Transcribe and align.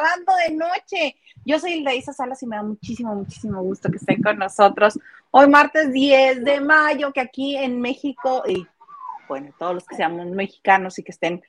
Lavando 0.00 0.32
de 0.46 0.54
Noche. 0.54 1.16
Yo 1.44 1.58
soy 1.58 1.84
Isa 1.96 2.12
Salas 2.12 2.40
y 2.42 2.46
me 2.46 2.54
da 2.54 2.62
muchísimo, 2.62 3.14
muchísimo 3.16 3.60
gusto 3.62 3.90
que 3.90 3.96
estén 3.96 4.22
con 4.22 4.38
nosotros. 4.38 4.98
Hoy 5.32 5.48
martes 5.48 5.92
10 5.92 6.44
de 6.44 6.60
mayo, 6.60 7.12
que 7.12 7.20
aquí 7.20 7.56
en 7.56 7.80
México, 7.80 8.44
y 8.46 8.64
bueno, 9.28 9.52
todos 9.58 9.74
los 9.74 9.86
que 9.86 9.96
seamos 9.96 10.26
mexicanos 10.26 10.98
y 10.98 11.02
que 11.02 11.10
estén 11.10 11.42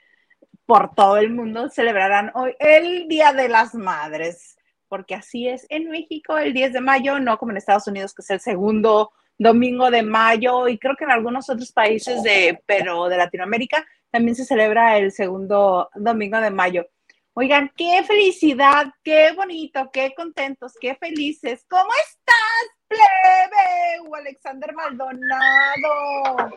por 0.65 0.95
todo 0.95 1.17
el 1.17 1.29
mundo, 1.31 1.69
celebrarán 1.69 2.31
hoy 2.33 2.55
el 2.59 3.07
Día 3.07 3.33
de 3.33 3.49
las 3.49 3.75
Madres, 3.75 4.57
porque 4.87 5.13
así 5.13 5.47
es 5.47 5.67
en 5.69 5.89
México 5.89 6.37
el 6.39 6.51
10 6.51 6.73
de 6.73 6.81
mayo, 6.81 7.19
no 7.19 7.37
como 7.37 7.51
en 7.51 7.57
Estados 7.57 7.87
Unidos, 7.87 8.15
que 8.15 8.23
es 8.23 8.29
el 8.31 8.39
segundo 8.39 9.11
domingo 9.37 9.91
de 9.91 10.01
mayo, 10.01 10.67
y 10.67 10.79
creo 10.79 10.95
que 10.95 11.03
en 11.03 11.11
algunos 11.11 11.51
otros 11.51 11.71
países 11.71 12.23
de, 12.23 12.63
pero 12.65 13.09
de 13.09 13.17
Latinoamérica, 13.17 13.85
también 14.09 14.35
se 14.35 14.43
celebra 14.43 14.97
el 14.97 15.11
segundo 15.11 15.91
domingo 15.93 16.41
de 16.41 16.49
mayo. 16.49 16.87
Oigan, 17.33 17.71
qué 17.75 18.03
felicidad, 18.03 18.93
qué 19.03 19.31
bonito, 19.33 19.89
qué 19.93 20.13
contentos, 20.15 20.73
qué 20.79 20.95
felices. 20.95 21.65
¿Cómo 21.69 21.89
estás, 22.05 22.69
plebe? 22.87 24.17
Alexander 24.17 24.73
Maldonado. 24.73 26.51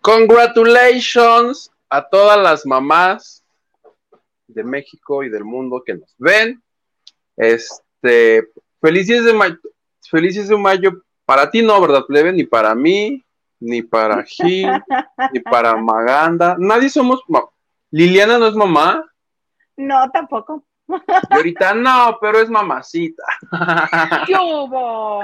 Congratulations 0.00 1.70
a 1.88 2.08
todas 2.08 2.38
las 2.38 2.64
mamás 2.64 3.44
de 4.46 4.64
México 4.64 5.22
y 5.22 5.28
del 5.28 5.44
mundo 5.44 5.82
que 5.84 5.94
nos 5.94 6.14
ven. 6.18 6.62
Este, 7.36 8.48
felices 8.80 9.24
de 9.24 9.32
mayo, 9.32 9.58
felices 10.10 10.48
de 10.48 10.56
mayo 10.56 11.02
para 11.24 11.50
ti 11.50 11.62
no, 11.62 11.80
¿verdad, 11.80 12.04
plebe? 12.06 12.32
Ni 12.32 12.44
para 12.44 12.74
mí, 12.74 13.24
ni 13.60 13.82
para 13.82 14.22
Gil, 14.24 14.70
ni 15.32 15.40
para 15.40 15.76
Maganda. 15.82 16.56
Nadie 16.58 16.90
somos. 16.90 17.22
Liliana 17.92 18.38
no 18.38 18.46
es 18.46 18.54
mamá. 18.54 19.04
No, 19.76 20.10
tampoco. 20.10 20.64
Y 20.88 21.34
ahorita 21.34 21.74
no, 21.74 22.18
pero 22.20 22.40
es 22.40 22.48
mamacita. 22.48 23.22
¿Qué 24.26 24.34
hubo? 24.34 25.20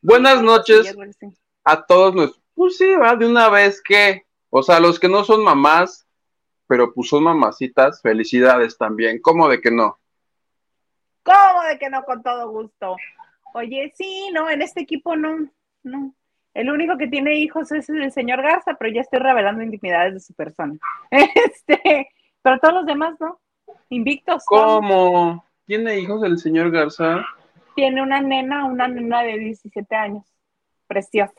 Buenas 0.00 0.42
noches 0.42 0.96
a 1.62 1.84
todos 1.84 2.14
los. 2.14 2.40
Pues 2.54 2.78
sí, 2.78 2.94
va 2.94 3.14
de 3.14 3.26
una 3.26 3.48
vez 3.50 3.82
que. 3.82 4.24
O 4.48 4.62
sea, 4.62 4.80
los 4.80 4.98
que 4.98 5.08
no 5.08 5.22
son 5.22 5.44
mamás, 5.44 6.06
pero 6.66 6.92
pues 6.94 7.10
son 7.10 7.24
mamacitas, 7.24 8.00
felicidades 8.00 8.76
también. 8.78 9.20
¿Cómo 9.20 9.48
de 9.48 9.60
que 9.60 9.70
no? 9.70 9.98
¿Cómo 11.22 11.62
de 11.68 11.78
que 11.78 11.90
no? 11.90 12.04
Con 12.04 12.22
todo 12.22 12.50
gusto. 12.50 12.96
Oye, 13.54 13.92
sí, 13.94 14.30
no, 14.32 14.48
en 14.48 14.62
este 14.62 14.80
equipo 14.80 15.14
no, 15.14 15.50
no. 15.82 16.14
El 16.54 16.70
único 16.70 16.98
que 16.98 17.06
tiene 17.06 17.36
hijos 17.36 17.72
es 17.72 17.88
el 17.88 18.12
señor 18.12 18.42
Garza, 18.42 18.74
pero 18.78 18.92
ya 18.92 19.00
estoy 19.00 19.20
revelando 19.20 19.62
intimidades 19.62 20.14
de 20.14 20.20
su 20.20 20.34
persona. 20.34 20.78
Este, 21.10 22.08
pero 22.42 22.58
todos 22.58 22.74
los 22.74 22.86
demás, 22.86 23.14
¿no? 23.20 23.40
Invictos. 23.88 24.44
¿Cómo? 24.46 25.44
¿Tiene 25.66 25.98
hijos 25.98 26.22
el 26.24 26.38
señor 26.38 26.70
Garza? 26.70 27.24
Tiene 27.74 28.02
una 28.02 28.20
nena, 28.20 28.66
una 28.66 28.88
nena 28.88 29.22
de 29.22 29.38
17 29.38 29.94
años. 29.94 30.24
Preciosa. 30.86 31.34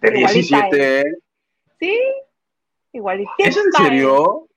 ¿De 0.00 0.10
17? 0.10 1.04
Sí, 1.78 1.98
igualito. 2.92 3.30
¿Es 3.38 3.56
en 3.56 3.72
serio? 3.72 4.48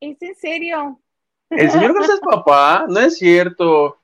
Es 0.00 0.20
en 0.20 0.34
serio. 0.34 1.00
¿El 1.48 1.70
señor 1.70 1.94
Garza 1.94 2.14
es 2.14 2.20
papá? 2.30 2.84
No 2.88 3.00
es 3.00 3.16
cierto. 3.16 3.99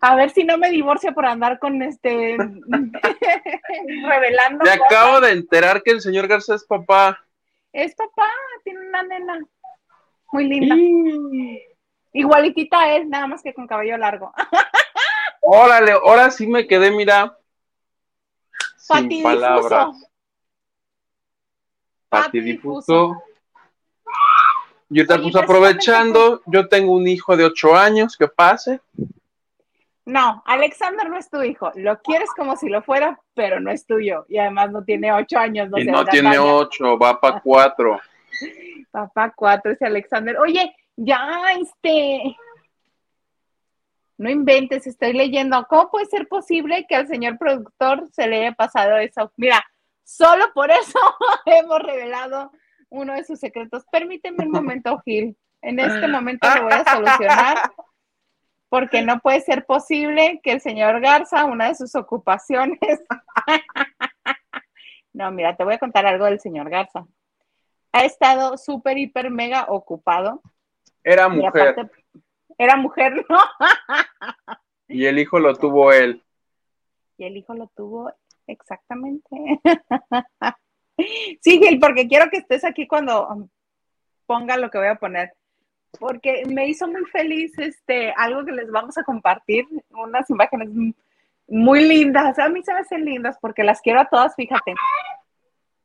A 0.00 0.14
ver 0.16 0.30
si 0.30 0.44
no 0.44 0.58
me 0.58 0.70
divorcio 0.70 1.14
por 1.14 1.26
andar 1.26 1.58
con 1.58 1.82
este 1.82 2.36
revelando. 4.06 4.64
Me 4.64 4.70
acabo 4.70 5.20
de 5.20 5.32
enterar 5.32 5.82
que 5.82 5.92
el 5.92 6.00
señor 6.00 6.28
Garza 6.28 6.54
es 6.54 6.64
papá. 6.64 7.24
Es 7.72 7.94
papá, 7.94 8.28
tiene 8.64 8.88
una 8.88 9.02
nena 9.02 9.38
muy 10.32 10.44
linda. 10.48 10.76
Igualitita 12.12 12.94
él, 12.94 13.08
nada 13.10 13.26
más 13.26 13.42
que 13.42 13.54
con 13.54 13.66
cabello 13.66 13.96
largo. 13.98 14.32
Órale, 15.42 15.92
ahora 15.92 16.30
sí 16.30 16.46
me 16.46 16.66
quedé, 16.66 16.90
mira. 16.90 17.38
Sin 18.76 19.22
palabras. 19.22 20.10
Pati 22.08 22.40
difuso. 22.40 23.22
Yo 24.88 25.06
te 25.06 25.18
puse 25.18 25.38
aprovechando, 25.38 26.42
yo 26.46 26.68
tengo 26.68 26.92
un 26.92 27.08
hijo 27.08 27.36
de 27.36 27.44
ocho 27.44 27.76
años, 27.76 28.16
que 28.16 28.28
pase. 28.28 28.80
No, 30.06 30.40
Alexander 30.46 31.10
no 31.10 31.18
es 31.18 31.28
tu 31.28 31.42
hijo. 31.42 31.72
Lo 31.74 32.00
quieres 32.00 32.30
como 32.36 32.56
si 32.56 32.68
lo 32.68 32.80
fuera, 32.80 33.20
pero 33.34 33.58
no 33.58 33.72
es 33.72 33.84
tuyo. 33.86 34.24
Y 34.28 34.38
además 34.38 34.70
no 34.70 34.84
tiene 34.84 35.12
ocho 35.12 35.36
años. 35.36 35.68
No 35.68 35.78
y 35.78 35.84
no 35.84 36.04
tiene 36.04 36.38
ocho, 36.38 36.96
va 36.96 37.20
para 37.20 37.40
cuatro. 37.40 38.00
va 38.94 39.08
para 39.08 39.32
cuatro 39.32 39.72
ese 39.72 39.84
Alexander. 39.84 40.38
Oye, 40.38 40.74
ya, 40.94 41.42
este. 41.60 42.36
No 44.16 44.30
inventes, 44.30 44.86
estoy 44.86 45.12
leyendo. 45.12 45.66
¿Cómo 45.68 45.90
puede 45.90 46.06
ser 46.06 46.28
posible 46.28 46.86
que 46.88 46.94
al 46.94 47.08
señor 47.08 47.36
productor 47.36 48.08
se 48.12 48.28
le 48.28 48.46
haya 48.46 48.52
pasado 48.52 48.96
eso? 48.98 49.32
Mira, 49.36 49.66
solo 50.04 50.52
por 50.54 50.70
eso 50.70 51.00
hemos 51.46 51.80
revelado 51.80 52.52
uno 52.90 53.12
de 53.12 53.24
sus 53.24 53.40
secretos. 53.40 53.84
Permíteme 53.90 54.44
un 54.44 54.52
momento, 54.52 55.02
Gil. 55.04 55.36
En 55.62 55.80
este 55.80 56.06
momento 56.06 56.48
lo 56.54 56.62
voy 56.62 56.74
a 56.74 56.84
solucionar 56.84 57.72
porque 58.68 59.02
no 59.02 59.20
puede 59.20 59.40
ser 59.40 59.64
posible 59.64 60.40
que 60.42 60.52
el 60.52 60.60
señor 60.60 61.00
Garza, 61.00 61.44
una 61.44 61.68
de 61.68 61.74
sus 61.74 61.94
ocupaciones, 61.94 62.78
no, 65.12 65.30
mira, 65.30 65.56
te 65.56 65.64
voy 65.64 65.74
a 65.74 65.78
contar 65.78 66.06
algo 66.06 66.24
del 66.24 66.40
señor 66.40 66.68
Garza. 66.68 67.06
Ha 67.92 68.04
estado 68.04 68.58
súper, 68.58 68.98
hiper, 68.98 69.30
mega 69.30 69.66
ocupado. 69.68 70.42
Era 71.02 71.28
mujer. 71.28 71.90
era 72.58 72.76
mujer, 72.76 73.24
¿no? 73.28 73.38
y 74.88 75.06
el 75.06 75.18
hijo 75.18 75.38
lo 75.38 75.54
tuvo 75.54 75.92
él. 75.92 76.22
Y 77.16 77.24
el 77.24 77.36
hijo 77.36 77.54
lo 77.54 77.68
tuvo 77.68 78.12
exactamente. 78.46 79.28
sí, 81.40 81.58
Gil, 81.58 81.78
porque 81.80 82.08
quiero 82.08 82.28
que 82.30 82.38
estés 82.38 82.64
aquí 82.64 82.86
cuando 82.86 83.48
ponga 84.26 84.56
lo 84.56 84.70
que 84.70 84.78
voy 84.78 84.88
a 84.88 84.96
poner 84.96 85.32
porque 85.98 86.44
me 86.46 86.68
hizo 86.68 86.86
muy 86.88 87.04
feliz 87.06 87.58
este, 87.58 88.12
algo 88.16 88.44
que 88.44 88.52
les 88.52 88.70
vamos 88.70 88.96
a 88.98 89.04
compartir, 89.04 89.66
unas 89.90 90.28
imágenes 90.30 90.68
muy 91.48 91.88
lindas. 91.88 92.38
A 92.38 92.48
mí 92.48 92.62
se 92.62 92.72
me 92.72 92.80
hacen 92.80 93.04
lindas 93.04 93.36
porque 93.40 93.64
las 93.64 93.80
quiero 93.80 94.00
a 94.00 94.06
todas, 94.06 94.34
fíjate. 94.34 94.74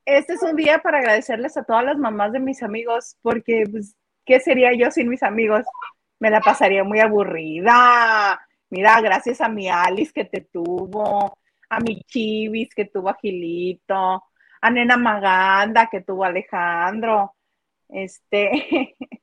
Este 0.05 0.33
es 0.33 0.41
un 0.41 0.55
día 0.55 0.79
para 0.79 0.97
agradecerles 0.97 1.55
a 1.57 1.63
todas 1.63 1.83
las 1.83 1.97
mamás 1.97 2.31
de 2.31 2.39
mis 2.39 2.63
amigos, 2.63 3.17
porque, 3.21 3.63
pues, 3.71 3.95
¿qué 4.25 4.39
sería 4.39 4.73
yo 4.73 4.91
sin 4.91 5.09
mis 5.09 5.23
amigos? 5.23 5.65
Me 6.19 6.29
la 6.29 6.41
pasaría 6.41 6.83
muy 6.83 6.99
aburrida. 6.99 8.39
Mira, 8.69 8.99
gracias 9.01 9.41
a 9.41 9.49
mi 9.49 9.69
Alice 9.69 10.11
que 10.13 10.25
te 10.25 10.41
tuvo, 10.41 11.37
a 11.69 11.79
mi 11.79 12.01
Chivis 12.03 12.73
que 12.73 12.85
tuvo 12.85 13.09
a 13.09 13.17
Gilito, 13.21 14.23
a 14.61 14.71
Nena 14.71 14.97
Maganda 14.97 15.87
que 15.87 16.01
tuvo 16.01 16.23
a 16.23 16.27
Alejandro. 16.27 17.35
Este, 17.89 18.95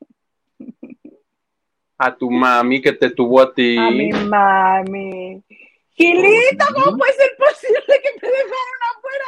a 1.99 2.17
tu 2.17 2.31
mami 2.31 2.81
que 2.81 2.93
te 2.93 3.11
tuvo 3.11 3.41
a 3.41 3.53
ti. 3.53 3.77
A 3.77 3.91
mi 3.91 4.13
mami. 4.13 5.43
Gilito, 5.91 6.65
¿cómo 6.75 6.97
puede 6.97 7.13
ser 7.15 7.37
posible 7.37 8.01
que 8.03 8.13
te 8.21 8.27
dejaron 8.27 8.81
afuera? 8.95 9.27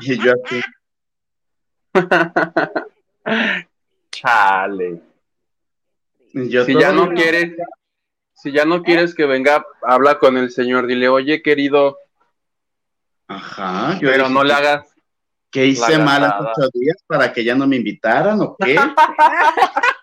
Y 0.00 0.16
yo 0.22 0.32
aquí. 0.32 0.60
Chale. 4.12 5.02
si 6.32 6.78
ya 6.78 6.92
no 6.92 7.10
quieres, 7.10 7.56
si 8.34 8.52
ya 8.52 8.64
no 8.64 8.84
quieres 8.84 9.12
que 9.14 9.26
venga, 9.26 9.66
habla 9.82 10.18
con 10.18 10.36
el 10.36 10.50
señor, 10.50 10.86
dile, 10.86 11.08
oye, 11.08 11.42
querido. 11.42 11.98
Ajá. 13.28 13.98
pero 14.00 14.28
no 14.28 14.44
le 14.44 14.52
hagas. 14.52 14.86
¿Qué 15.50 15.66
hice 15.66 15.98
mal 15.98 16.22
hace 16.22 16.36
ocho 16.40 16.68
días 16.72 17.02
para 17.06 17.32
que 17.32 17.42
ya 17.42 17.54
no 17.54 17.66
me 17.66 17.76
invitaran 17.76 18.38
o 18.42 18.54
qué? 18.56 18.76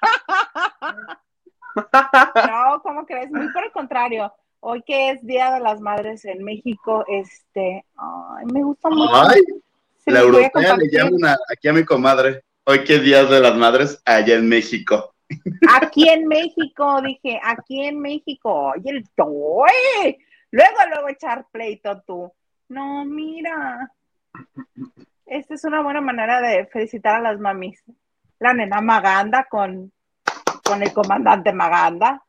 No, 1.75 2.81
¿cómo 2.81 3.05
crees? 3.05 3.31
Muy 3.31 3.51
por 3.51 3.63
el 3.63 3.71
contrario. 3.71 4.33
Hoy 4.59 4.81
que 4.83 5.11
es 5.11 5.25
Día 5.25 5.51
de 5.51 5.59
las 5.59 5.81
Madres 5.81 6.23
en 6.25 6.43
México, 6.43 7.03
este, 7.07 7.85
ay, 7.97 8.45
me 8.45 8.63
gusta 8.63 8.89
mucho. 8.89 9.13
Ay, 9.13 9.41
la 10.05 10.21
europea 10.21 10.77
le 10.77 10.89
llama 10.89 11.35
aquí 11.51 11.67
a 11.67 11.73
mi 11.73 11.83
comadre. 11.83 12.43
Hoy 12.65 12.83
que 12.83 12.95
es 12.95 13.03
Día 13.03 13.25
de 13.25 13.39
las 13.41 13.55
Madres 13.55 14.01
allá 14.05 14.35
en 14.35 14.47
México. 14.47 15.13
Aquí 15.69 16.07
en 16.07 16.27
México, 16.27 17.01
dije, 17.01 17.39
aquí 17.43 17.85
en 17.85 17.99
México. 17.99 18.71
Oye, 18.73 18.89
el 18.89 19.09
toy. 19.15 20.17
Luego, 20.51 20.77
luego 20.89 21.09
echar 21.09 21.45
pleito 21.51 22.01
tú. 22.05 22.31
No, 22.69 23.03
mira. 23.05 23.91
Esta 25.25 25.55
es 25.55 25.63
una 25.63 25.81
buena 25.81 26.01
manera 26.01 26.41
de 26.41 26.65
felicitar 26.67 27.15
a 27.15 27.21
las 27.21 27.39
mamis. 27.39 27.83
La 28.39 28.53
nena 28.53 28.81
Maganda 28.81 29.45
con 29.49 29.91
con 30.63 30.81
el 30.81 30.93
comandante 30.93 31.53
Maganda. 31.53 32.23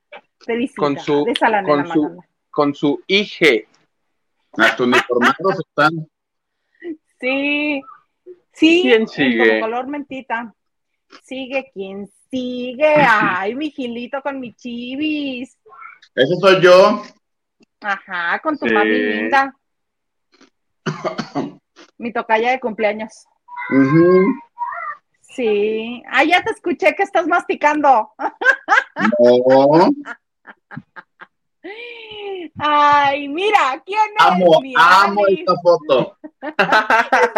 con 0.77 0.99
su, 0.99 1.25
con 1.65 1.87
su, 1.87 2.23
con 2.51 2.75
su 2.75 3.03
hija. 3.07 3.67
Hasta 4.57 4.83
uniformados 4.83 5.61
están. 5.67 6.09
Sí, 7.21 7.83
sí. 8.53 8.83
¿Quién 8.83 9.09
sigue? 9.09 9.61
color 9.61 9.87
mentita. 9.87 10.55
Sigue 11.23 11.71
quien 11.73 12.09
sigue. 12.31 12.95
Ay, 13.09 13.55
mi 13.55 13.71
Gilito 13.71 14.21
con 14.23 14.41
mi 14.41 14.53
chivis. 14.55 15.57
Ese 16.15 16.37
soy 16.41 16.61
yo. 16.61 17.03
Ajá, 17.81 18.39
con 18.41 18.59
tu 18.59 18.67
mami 18.67 18.99
linda. 18.99 19.55
mi 21.99 22.13
tocaya 22.13 22.51
de 22.51 22.61
cumpleaños. 22.61 23.27
Sí. 25.35 26.03
Ah, 26.11 26.25
ya 26.25 26.43
te 26.43 26.51
escuché 26.51 26.95
que 26.95 27.03
estás 27.03 27.27
masticando. 27.27 28.13
No. 29.19 29.91
Ay, 32.59 33.29
mira, 33.29 33.83
¿quién 33.85 34.01
es? 34.19 34.27
Amo, 34.27 34.61
amo 34.77 35.27
esta 35.29 35.55
foto. 35.63 36.19
está 36.43 36.67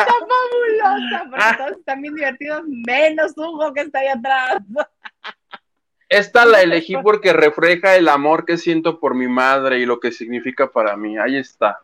fabulosa, 0.04 1.26
porque 1.30 1.56
todos 1.56 1.72
están 1.78 2.02
bien 2.02 2.14
divertidos, 2.14 2.62
menos 2.66 3.32
Hugo 3.36 3.72
que 3.72 3.82
está 3.82 4.00
ahí 4.00 4.08
atrás. 4.08 4.62
Esta 6.08 6.44
la 6.44 6.62
elegí 6.62 6.96
porque 7.02 7.32
refleja 7.32 7.96
el 7.96 8.08
amor 8.08 8.44
que 8.44 8.58
siento 8.58 9.00
por 9.00 9.14
mi 9.14 9.28
madre 9.28 9.78
y 9.78 9.86
lo 9.86 9.98
que 10.00 10.12
significa 10.12 10.70
para 10.70 10.96
mí. 10.96 11.18
Ahí 11.18 11.36
está. 11.36 11.80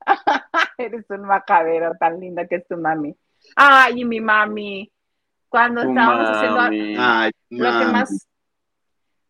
Eres 0.78 1.04
un 1.10 1.22
macabero 1.22 1.94
tan 1.98 2.18
linda 2.20 2.46
que 2.46 2.56
es 2.56 2.66
tu 2.66 2.76
mami. 2.76 3.14
Ay, 3.56 4.00
y 4.00 4.04
mi 4.04 4.20
mami. 4.20 4.90
Cuando 5.54 5.82
estábamos 5.82 6.30
haciendo 6.30 6.60
Ay, 6.98 7.30
lo 7.50 7.78
que 7.78 7.86
más 7.86 8.26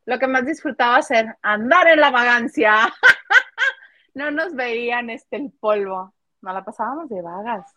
lo 0.06 0.19
que 0.19 0.26
más 0.26 0.47
disfrutaba 0.47 0.97
hacer, 0.97 1.37
andar 1.43 1.87
en 1.87 2.00
la 2.00 2.11
vagancia. 2.11 2.91
no 4.15 4.31
nos 4.31 4.55
veían 4.55 5.11
este 5.11 5.37
el 5.37 5.53
polvo, 5.61 6.15
no 6.41 6.53
la 6.55 6.65
pasábamos 6.65 7.11
de 7.11 7.21
vagas. 7.21 7.71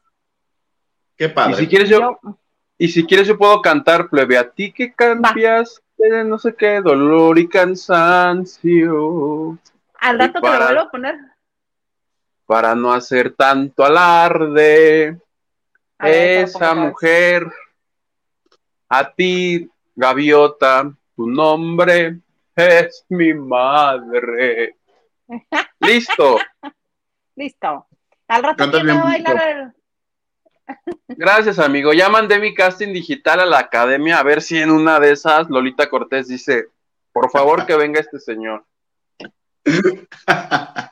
Qué 1.18 1.28
padre. 1.28 1.52
Y 1.52 1.56
si 1.58 1.68
quieres 1.68 1.90
yo, 1.90 2.20
y 2.78 2.88
si 2.88 3.06
quieres 3.06 3.28
yo 3.28 3.38
puedo 3.38 3.62
cantar, 3.62 4.08
plebe, 4.08 4.38
a 4.38 4.50
ti 4.50 4.72
que 4.72 4.94
cambias 4.94 5.82
de 5.98 6.24
no 6.24 6.40
sé 6.40 6.56
qué, 6.56 6.80
dolor 6.80 7.38
y 7.38 7.50
cansancio. 7.50 9.58
Al 10.00 10.20
rato 10.20 10.40
te 10.40 10.48
lo 10.48 10.58
vuelvo 10.58 10.82
a 10.84 10.90
poner. 10.90 11.16
Para 12.46 12.76
no 12.76 12.94
hacer 12.94 13.34
tanto 13.34 13.84
alarde. 13.84 15.20
esa 16.00 16.76
mujer, 16.76 17.52
a 18.90 19.14
ti, 19.14 19.70
gaviota, 19.96 20.92
tu 21.16 21.28
nombre 21.28 22.20
es 22.56 23.06
mi 23.10 23.34
madre. 23.34 24.76
Listo. 25.80 26.38
Listo. 27.36 27.88
Al 28.28 28.44
rato 28.44 28.72
quiero 28.72 29.04
bailar. 29.04 29.74
Gracias, 31.08 31.60
amigo. 31.60 31.94
Ya 31.94 32.10
mandé 32.10 32.40
mi 32.40 32.54
casting 32.54 32.94
digital 32.94 33.40
a 33.40 33.46
la 33.46 33.60
academia 33.60 34.20
a 34.20 34.24
ver 34.24 34.42
si 34.42 34.58
en 34.58 34.72
una 34.72 35.00
de 35.00 35.12
esas 35.12 35.50
Lolita 35.50 35.90
Cortés 35.90 36.28
dice, 36.28 36.68
por 37.14 37.32
favor 37.32 37.66
que 37.66 37.76
venga 37.76 38.02
este 38.02 38.20
señor. 38.20 38.66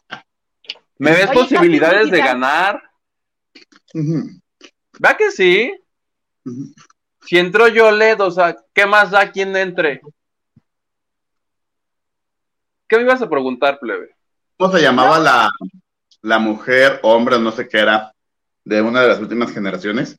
¿Me 0.97 1.11
ves 1.11 1.29
posibilidades 1.31 2.09
de 2.09 2.19
ganar? 2.19 2.81
¿Va 5.03 5.17
que 5.17 5.31
sí? 5.31 5.73
Si 7.25 7.37
entro 7.37 7.67
yo 7.67 7.91
LED, 7.91 8.21
o 8.21 8.31
sea, 8.31 8.55
¿qué 8.73 8.85
más 8.85 9.11
da 9.11 9.31
quien 9.31 9.55
entre? 9.55 10.01
¿Qué 12.87 12.97
me 12.97 13.03
ibas 13.03 13.21
a 13.21 13.29
preguntar, 13.29 13.79
plebe? 13.79 14.15
¿Cómo 14.57 14.71
se 14.71 14.81
llamaba 14.81 15.17
la, 15.17 15.49
la 16.21 16.39
mujer, 16.39 16.99
hombre, 17.01 17.39
no 17.39 17.51
sé 17.51 17.67
qué 17.67 17.79
era, 17.79 18.13
de 18.63 18.81
una 18.81 19.01
de 19.01 19.07
las 19.07 19.19
últimas 19.19 19.51
generaciones? 19.51 20.17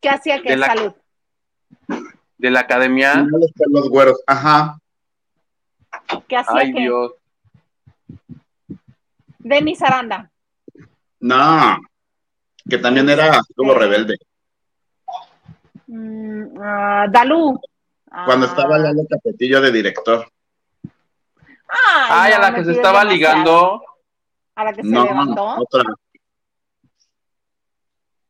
¿Qué 0.00 0.08
hacía 0.08 0.40
que 0.40 0.56
salud? 0.56 0.92
De 2.36 2.50
la 2.50 2.60
academia. 2.60 3.26
Los 3.68 3.88
güeros, 3.88 4.22
ajá. 4.26 4.78
¿Qué 6.28 6.36
hacía 6.36 6.60
Ay, 6.60 6.72
Dios. 6.72 7.12
Denis 9.38 9.82
Aranda. 9.82 10.30
No, 11.20 11.78
que 12.68 12.78
también 12.78 13.08
era 13.08 13.40
como 13.56 13.74
rebelde. 13.74 14.16
Mm, 15.88 16.58
ah, 16.62 17.06
Dalú. 17.10 17.60
Cuando 18.24 18.46
estaba 18.46 18.76
ah. 18.76 18.78
Lalo 18.78 19.02
Capetillo 19.08 19.60
de 19.60 19.72
director. 19.72 20.30
Ay, 22.10 22.32
a 22.32 22.38
la 22.38 22.54
que 22.54 22.64
se 22.64 22.72
estaba 22.72 23.04
ligando. 23.04 23.82
A 24.54 24.64
la 24.64 24.72
que 24.72 24.82
se 24.82 24.88
levantó. 24.88 25.56
Otra. 25.58 25.82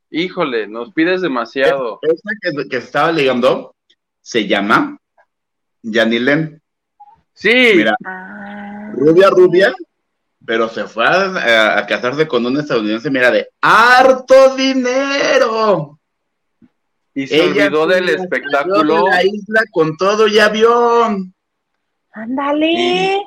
Híjole, 0.09 0.67
nos 0.67 0.91
pides 0.93 1.21
demasiado. 1.21 1.99
Esa 2.01 2.29
que, 2.41 2.69
que 2.69 2.81
se 2.81 2.87
estaba 2.87 3.11
ligando 3.11 3.75
se 4.21 4.47
llama 4.47 4.97
Yanilen. 5.81 6.61
Sí. 7.33 7.73
Mira, 7.75 7.95
ah. 8.05 8.91
rubia, 8.93 9.29
rubia, 9.29 9.73
pero 10.45 10.67
se 10.67 10.85
fue 10.85 11.05
a, 11.05 11.85
casarse 11.87 12.27
con 12.27 12.45
un 12.45 12.59
estadounidense, 12.59 13.09
mira, 13.09 13.31
de 13.31 13.49
harto 13.61 14.55
dinero. 14.55 15.98
Y 17.23 17.27
se 17.27 17.41
olvidó 17.41 17.87
del 17.87 18.09
espectáculo. 18.09 19.05
De 19.05 19.09
la 19.09 19.23
isla 19.23 19.61
con 19.71 19.97
todo 19.97 20.27
y 20.27 20.39
avión. 20.39 21.33
Ándale. 22.11 23.21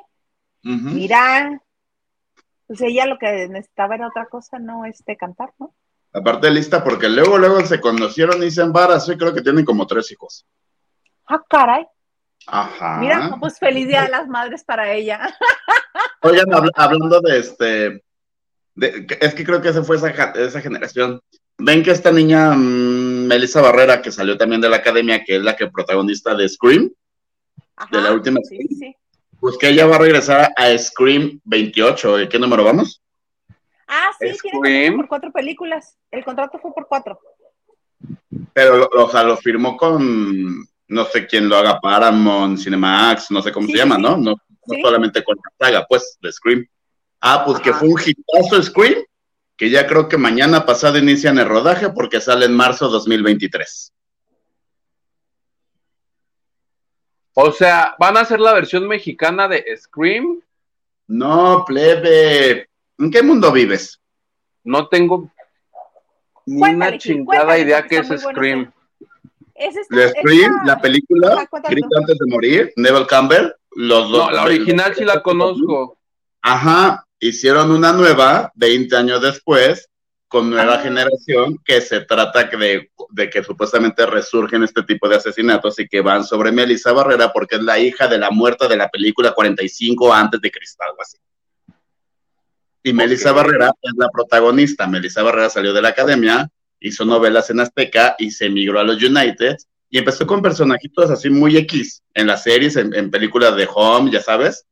Mira. 0.62 1.60
Pues 2.66 2.80
ella 2.80 3.06
lo 3.06 3.18
que 3.18 3.48
necesitaba 3.48 3.96
era 3.96 4.08
otra 4.08 4.26
cosa, 4.26 4.58
no 4.58 4.86
este 4.86 5.16
cantar, 5.16 5.52
¿no? 5.58 5.74
Aparte 6.14 6.50
lista, 6.50 6.82
porque 6.82 7.08
luego, 7.08 7.36
luego 7.38 7.64
se 7.66 7.80
conocieron 7.80 8.42
y 8.42 8.50
se 8.50 8.62
embarazó 8.62 9.12
y 9.12 9.18
creo 9.18 9.34
que 9.34 9.42
tienen 9.42 9.64
como 9.64 9.86
tres 9.86 10.10
hijos. 10.10 10.46
Ah, 11.26 11.42
caray. 11.48 11.86
Ajá. 12.46 12.98
Mira, 12.98 13.36
pues 13.38 13.58
feliz 13.58 13.88
día 13.88 14.02
de 14.02 14.08
las 14.08 14.26
madres 14.26 14.64
para 14.64 14.92
ella. 14.92 15.20
Oigan, 16.22 16.46
hablando 16.74 17.20
de 17.20 17.38
este, 17.38 18.04
es 19.20 19.34
que 19.34 19.44
creo 19.44 19.60
que 19.60 19.68
esa 19.68 19.82
fue 19.82 19.96
esa, 19.96 20.08
esa 20.08 20.60
generación. 20.60 21.20
Ven 21.58 21.82
que 21.82 21.90
esta 21.90 22.10
niña, 22.10 22.52
mm, 22.52 23.26
Melissa 23.26 23.60
Barrera, 23.60 24.02
que 24.02 24.10
salió 24.10 24.36
también 24.36 24.60
de 24.60 24.68
la 24.68 24.78
academia, 24.78 25.22
que 25.24 25.36
es 25.36 25.42
la 25.42 25.56
que 25.56 25.68
protagonista 25.68 26.34
de 26.34 26.48
Scream, 26.48 26.90
de 27.90 28.00
la 28.00 28.12
última. 28.12 28.40
Sí, 28.48 28.58
sí. 28.68 28.96
Pues 29.40 29.58
que 29.58 29.68
ella 29.68 29.86
va 29.86 29.96
a 29.96 29.98
regresar 29.98 30.52
a 30.56 30.78
Scream 30.78 31.40
28. 31.44 32.16
¿De 32.18 32.28
qué 32.28 32.38
número 32.38 32.62
vamos? 32.62 33.02
Ah, 33.88 34.10
sí, 34.18 34.32
tiene 34.62 34.92
por 34.92 35.08
cuatro 35.08 35.32
películas. 35.32 35.98
El 36.10 36.24
contrato 36.24 36.58
fue 36.58 36.72
por 36.72 36.86
cuatro. 36.86 37.20
Pero, 38.52 38.88
o 38.88 39.10
sea, 39.10 39.22
lo 39.24 39.36
firmó 39.36 39.76
con, 39.76 40.64
no 40.88 41.04
sé 41.06 41.26
quién 41.26 41.48
lo 41.48 41.56
haga, 41.56 41.80
Paramount, 41.80 42.58
Cinemax, 42.58 43.30
no 43.30 43.42
sé 43.42 43.52
cómo 43.52 43.66
se 43.66 43.76
llama, 43.76 43.98
¿no? 43.98 44.16
No, 44.16 44.34
solamente 44.80 45.24
con 45.24 45.36
la 45.36 45.66
saga, 45.66 45.86
pues, 45.88 46.18
de 46.20 46.32
Scream. 46.32 46.66
Ah, 47.20 47.42
pues 47.44 47.60
que 47.60 47.72
fue 47.72 47.88
un 47.88 48.00
hitazo 48.00 48.62
Scream, 48.62 49.02
que 49.62 49.70
ya 49.70 49.86
creo 49.86 50.08
que 50.08 50.18
mañana 50.18 50.66
pasado 50.66 50.98
inician 50.98 51.38
el 51.38 51.46
rodaje 51.46 51.88
porque 51.90 52.20
sale 52.20 52.46
en 52.46 52.52
marzo 52.52 52.88
2023. 52.88 53.92
O 57.34 57.52
sea, 57.52 57.94
¿van 57.96 58.16
a 58.16 58.22
hacer 58.22 58.40
la 58.40 58.54
versión 58.54 58.88
mexicana 58.88 59.46
de 59.46 59.64
Scream? 59.76 60.42
No, 61.06 61.64
plebe. 61.64 62.68
¿En 62.98 63.08
qué 63.12 63.22
mundo 63.22 63.52
vives? 63.52 64.00
No 64.64 64.88
tengo 64.88 65.30
ni 66.44 66.60
una 66.60 66.98
chingada 66.98 67.56
idea 67.56 67.86
que 67.86 67.98
es 67.98 68.08
Scream. 68.20 68.72
¿Es 69.54 69.76
Scream, 69.86 70.66
la 70.66 70.80
película, 70.80 71.48
Grita 71.68 71.98
antes 71.98 72.18
de 72.18 72.26
morir, 72.26 72.72
Neville 72.74 73.06
Campbell, 73.06 73.52
los 73.76 74.10
dos. 74.10 74.26
No, 74.26 74.30
la 74.32 74.42
original 74.42 74.92
sí 74.96 75.04
la 75.04 75.22
conozco. 75.22 75.98
Ajá, 76.40 77.06
hicieron 77.22 77.70
una 77.70 77.92
nueva 77.92 78.50
20 78.56 78.96
años 78.96 79.22
después 79.22 79.88
con 80.26 80.50
nueva 80.50 80.74
ah. 80.74 80.80
generación 80.80 81.58
que 81.64 81.80
se 81.80 82.00
trata 82.00 82.44
de, 82.44 82.90
de, 83.10 83.30
que 83.30 83.44
supuestamente 83.44 84.04
resurgen 84.06 84.64
este 84.64 84.82
tipo 84.82 85.08
de 85.08 85.16
asesinatos 85.16 85.78
y 85.78 85.86
que 85.86 86.00
van 86.00 86.24
sobre 86.24 86.50
Melissa 86.50 86.90
Barrera 86.92 87.32
porque 87.32 87.56
es 87.56 87.62
la 87.62 87.78
hija 87.78 88.08
de 88.08 88.18
la 88.18 88.30
muerta 88.30 88.66
de 88.66 88.76
la 88.76 88.88
película 88.88 89.32
45 89.32 90.12
antes 90.12 90.40
de 90.40 90.50
Cristal, 90.50 90.90
así. 90.98 91.18
Y 92.82 92.92
Melissa 92.92 93.30
Barrera 93.30 93.72
es 93.80 93.92
la 93.96 94.08
protagonista. 94.08 94.88
Melissa 94.88 95.22
Barrera 95.22 95.48
salió 95.48 95.72
de 95.72 95.82
la 95.82 95.90
academia, 95.90 96.48
hizo 96.80 97.04
novelas 97.04 97.50
en 97.50 97.60
Azteca 97.60 98.16
y 98.18 98.32
se 98.32 98.46
emigró 98.46 98.80
a 98.80 98.84
los 98.84 99.00
United 99.00 99.56
y 99.88 99.98
empezó 99.98 100.26
con 100.26 100.42
personajitos 100.42 101.08
así 101.10 101.30
muy 101.30 101.56
X 101.58 102.02
en 102.14 102.26
las 102.26 102.42
series, 102.42 102.74
en, 102.74 102.92
en 102.94 103.12
películas 103.12 103.54
de 103.54 103.68
Home, 103.72 104.10
ya 104.10 104.20
sabes. 104.20 104.66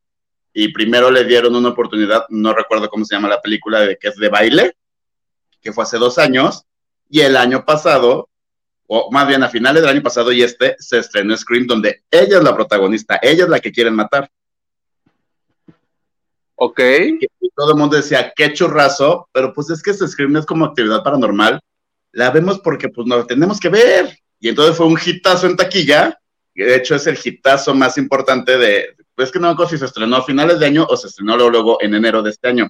Y 0.52 0.72
primero 0.72 1.10
le 1.10 1.24
dieron 1.24 1.54
una 1.54 1.68
oportunidad, 1.70 2.24
no 2.28 2.52
recuerdo 2.52 2.88
cómo 2.88 3.04
se 3.04 3.14
llama 3.14 3.28
la 3.28 3.40
película, 3.40 3.80
de 3.80 3.96
que 3.96 4.08
es 4.08 4.16
de 4.16 4.28
baile, 4.28 4.76
que 5.60 5.72
fue 5.72 5.84
hace 5.84 5.98
dos 5.98 6.18
años, 6.18 6.64
y 7.08 7.20
el 7.20 7.36
año 7.36 7.64
pasado, 7.64 8.28
o 8.86 9.10
más 9.10 9.28
bien 9.28 9.42
a 9.42 9.48
finales 9.48 9.82
del 9.82 9.90
año 9.90 10.02
pasado 10.02 10.32
y 10.32 10.42
este, 10.42 10.76
se 10.78 10.98
estrenó 10.98 11.36
Scream, 11.36 11.66
donde 11.66 12.02
ella 12.10 12.38
es 12.38 12.44
la 12.44 12.54
protagonista, 12.54 13.18
ella 13.22 13.44
es 13.44 13.50
la 13.50 13.60
que 13.60 13.72
quieren 13.72 13.94
matar. 13.94 14.30
Ok. 16.62 16.78
Y 16.78 17.50
todo 17.56 17.72
el 17.72 17.78
mundo 17.78 17.96
decía, 17.96 18.34
qué 18.36 18.52
churrazo, 18.52 19.30
pero 19.32 19.54
pues 19.54 19.70
es 19.70 19.82
que 19.82 19.92
este 19.92 20.06
Scream 20.06 20.36
es 20.36 20.44
como 20.44 20.66
actividad 20.66 21.02
paranormal. 21.02 21.58
La 22.12 22.30
vemos 22.30 22.58
porque 22.58 22.90
pues 22.90 23.06
nos 23.06 23.26
tenemos 23.26 23.58
que 23.58 23.70
ver. 23.70 24.18
Y 24.38 24.50
entonces 24.50 24.76
fue 24.76 24.86
un 24.86 24.98
hitazo 25.02 25.46
en 25.46 25.56
taquilla, 25.56 26.19
que 26.60 26.66
de 26.66 26.76
hecho 26.76 26.94
es 26.94 27.06
el 27.06 27.18
hitazo 27.24 27.74
más 27.74 27.96
importante 27.96 28.58
de, 28.58 28.94
pues 29.14 29.32
que 29.32 29.38
no 29.38 29.56
sé 29.56 29.66
si 29.66 29.78
se 29.78 29.86
estrenó 29.86 30.16
a 30.16 30.26
finales 30.26 30.58
de 30.60 30.66
año 30.66 30.86
o 30.90 30.94
se 30.94 31.06
estrenó 31.06 31.34
luego 31.38 31.78
en 31.80 31.94
enero 31.94 32.20
de 32.20 32.28
este 32.28 32.48
año. 32.48 32.68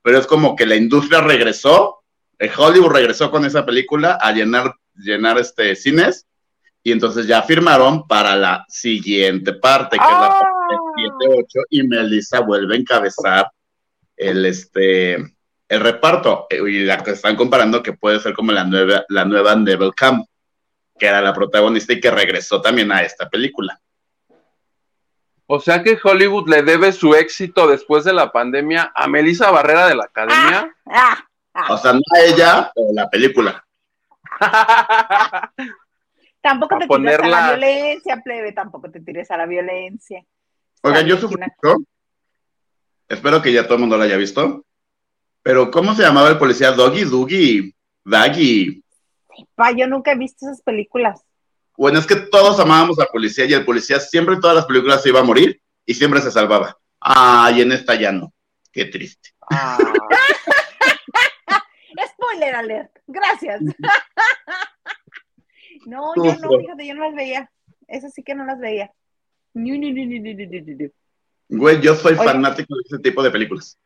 Pero 0.00 0.16
es 0.16 0.26
como 0.26 0.56
que 0.56 0.64
la 0.64 0.74
industria 0.74 1.20
regresó, 1.20 1.98
eh, 2.38 2.50
Hollywood 2.56 2.92
regresó 2.92 3.30
con 3.30 3.44
esa 3.44 3.66
película 3.66 4.18
a 4.22 4.32
llenar, 4.32 4.72
llenar 4.94 5.36
este, 5.36 5.76
cines 5.76 6.24
y 6.82 6.92
entonces 6.92 7.26
ya 7.26 7.42
firmaron 7.42 8.08
para 8.08 8.36
la 8.36 8.64
siguiente 8.70 9.52
parte, 9.52 9.98
que 9.98 10.04
es 10.04 10.10
la 10.10 10.28
parte 10.30 10.76
7-8, 11.28 11.44
y 11.68 11.82
Melissa 11.82 12.40
vuelve 12.40 12.74
a 12.74 12.78
encabezar 12.78 13.50
el, 14.16 14.46
este, 14.46 15.16
el 15.16 15.80
reparto. 15.80 16.46
Eh, 16.48 16.62
y 16.66 16.84
la 16.86 17.04
que 17.04 17.10
están 17.10 17.36
comparando 17.36 17.82
que 17.82 17.92
puede 17.92 18.18
ser 18.18 18.32
como 18.32 18.52
la 18.52 18.64
nueva, 18.64 19.04
la 19.10 19.26
nueva 19.26 19.54
Neville 19.56 19.92
Camp, 19.94 20.24
que 20.98 21.06
era 21.06 21.20
la 21.20 21.32
protagonista 21.34 21.92
y 21.92 22.00
que 22.00 22.10
regresó 22.10 22.60
también 22.60 22.90
a 22.92 23.02
esta 23.02 23.28
película. 23.28 23.80
O 25.46 25.60
sea 25.60 25.82
que 25.82 25.98
Hollywood 26.02 26.48
le 26.48 26.62
debe 26.62 26.90
su 26.92 27.14
éxito 27.14 27.68
después 27.68 28.02
de 28.04 28.12
la 28.12 28.32
pandemia 28.32 28.92
a 28.94 29.06
Melissa 29.06 29.50
Barrera 29.50 29.86
de 29.86 29.94
la 29.94 30.04
Academia. 30.04 30.74
Ah, 30.86 31.24
ah. 31.54 31.72
O 31.72 31.78
sea, 31.78 31.92
no 31.92 32.00
a 32.14 32.20
ella, 32.20 32.72
pero 32.74 32.88
a 32.90 32.92
la 33.04 33.08
película. 33.08 33.64
Tampoco 36.42 36.76
A 36.76 36.78
te 36.78 36.86
tires 36.86 37.14
a 37.14 37.18
ponerla- 37.18 37.40
la 37.40 37.56
violencia, 37.56 38.20
plebe, 38.22 38.52
tampoco 38.52 38.90
te 38.90 39.00
tires 39.00 39.30
a 39.30 39.36
la 39.36 39.46
violencia. 39.46 40.24
Oigan, 40.82 41.06
yo 41.06 41.16
sufrí. 41.16 41.42
Espero 43.08 43.42
que 43.42 43.52
ya 43.52 43.64
todo 43.64 43.74
el 43.74 43.80
mundo 43.80 43.96
lo 43.96 44.04
haya 44.04 44.16
visto. 44.16 44.64
Pero, 45.42 45.70
¿cómo 45.70 45.94
se 45.94 46.02
llamaba 46.02 46.28
el 46.28 46.38
policía? 46.38 46.70
Doggy, 46.72 47.04
Doogie, 47.04 47.74
Daggy. 48.04 48.82
Pa, 49.54 49.72
yo 49.72 49.86
nunca 49.86 50.12
he 50.12 50.16
visto 50.16 50.46
esas 50.46 50.62
películas. 50.62 51.22
Bueno, 51.76 51.98
es 51.98 52.06
que 52.06 52.16
todos 52.16 52.58
amábamos 52.58 52.98
al 52.98 53.08
policía 53.08 53.44
y 53.44 53.52
el 53.52 53.64
policía 53.64 54.00
siempre 54.00 54.34
en 54.34 54.40
todas 54.40 54.56
las 54.56 54.66
películas 54.66 55.02
se 55.02 55.10
iba 55.10 55.20
a 55.20 55.24
morir 55.24 55.60
y 55.84 55.94
siempre 55.94 56.20
se 56.20 56.30
salvaba. 56.30 56.76
Ay, 57.00 57.62
en 57.62 57.72
esta 57.72 57.94
ya 57.94 58.12
no. 58.12 58.32
Qué 58.72 58.86
triste. 58.86 59.30
Ah, 59.50 59.78
Spoiler 62.12 62.54
alert. 62.54 62.90
Gracias. 63.06 63.60
no, 65.86 66.14
yo 66.16 66.34
no, 66.36 66.58
fíjate, 66.58 66.86
yo 66.86 66.94
no 66.94 67.04
las 67.04 67.14
veía. 67.14 67.50
Esas 67.86 68.12
sí 68.14 68.22
que 68.22 68.34
no 68.34 68.44
las 68.44 68.58
veía. 68.58 68.92
Güey, 71.48 71.80
yo 71.80 71.94
soy 71.94 72.14
Oye. 72.14 72.24
fanático 72.24 72.74
de 72.74 72.82
ese 72.84 72.98
tipo 72.98 73.22
de 73.22 73.30
películas. 73.30 73.78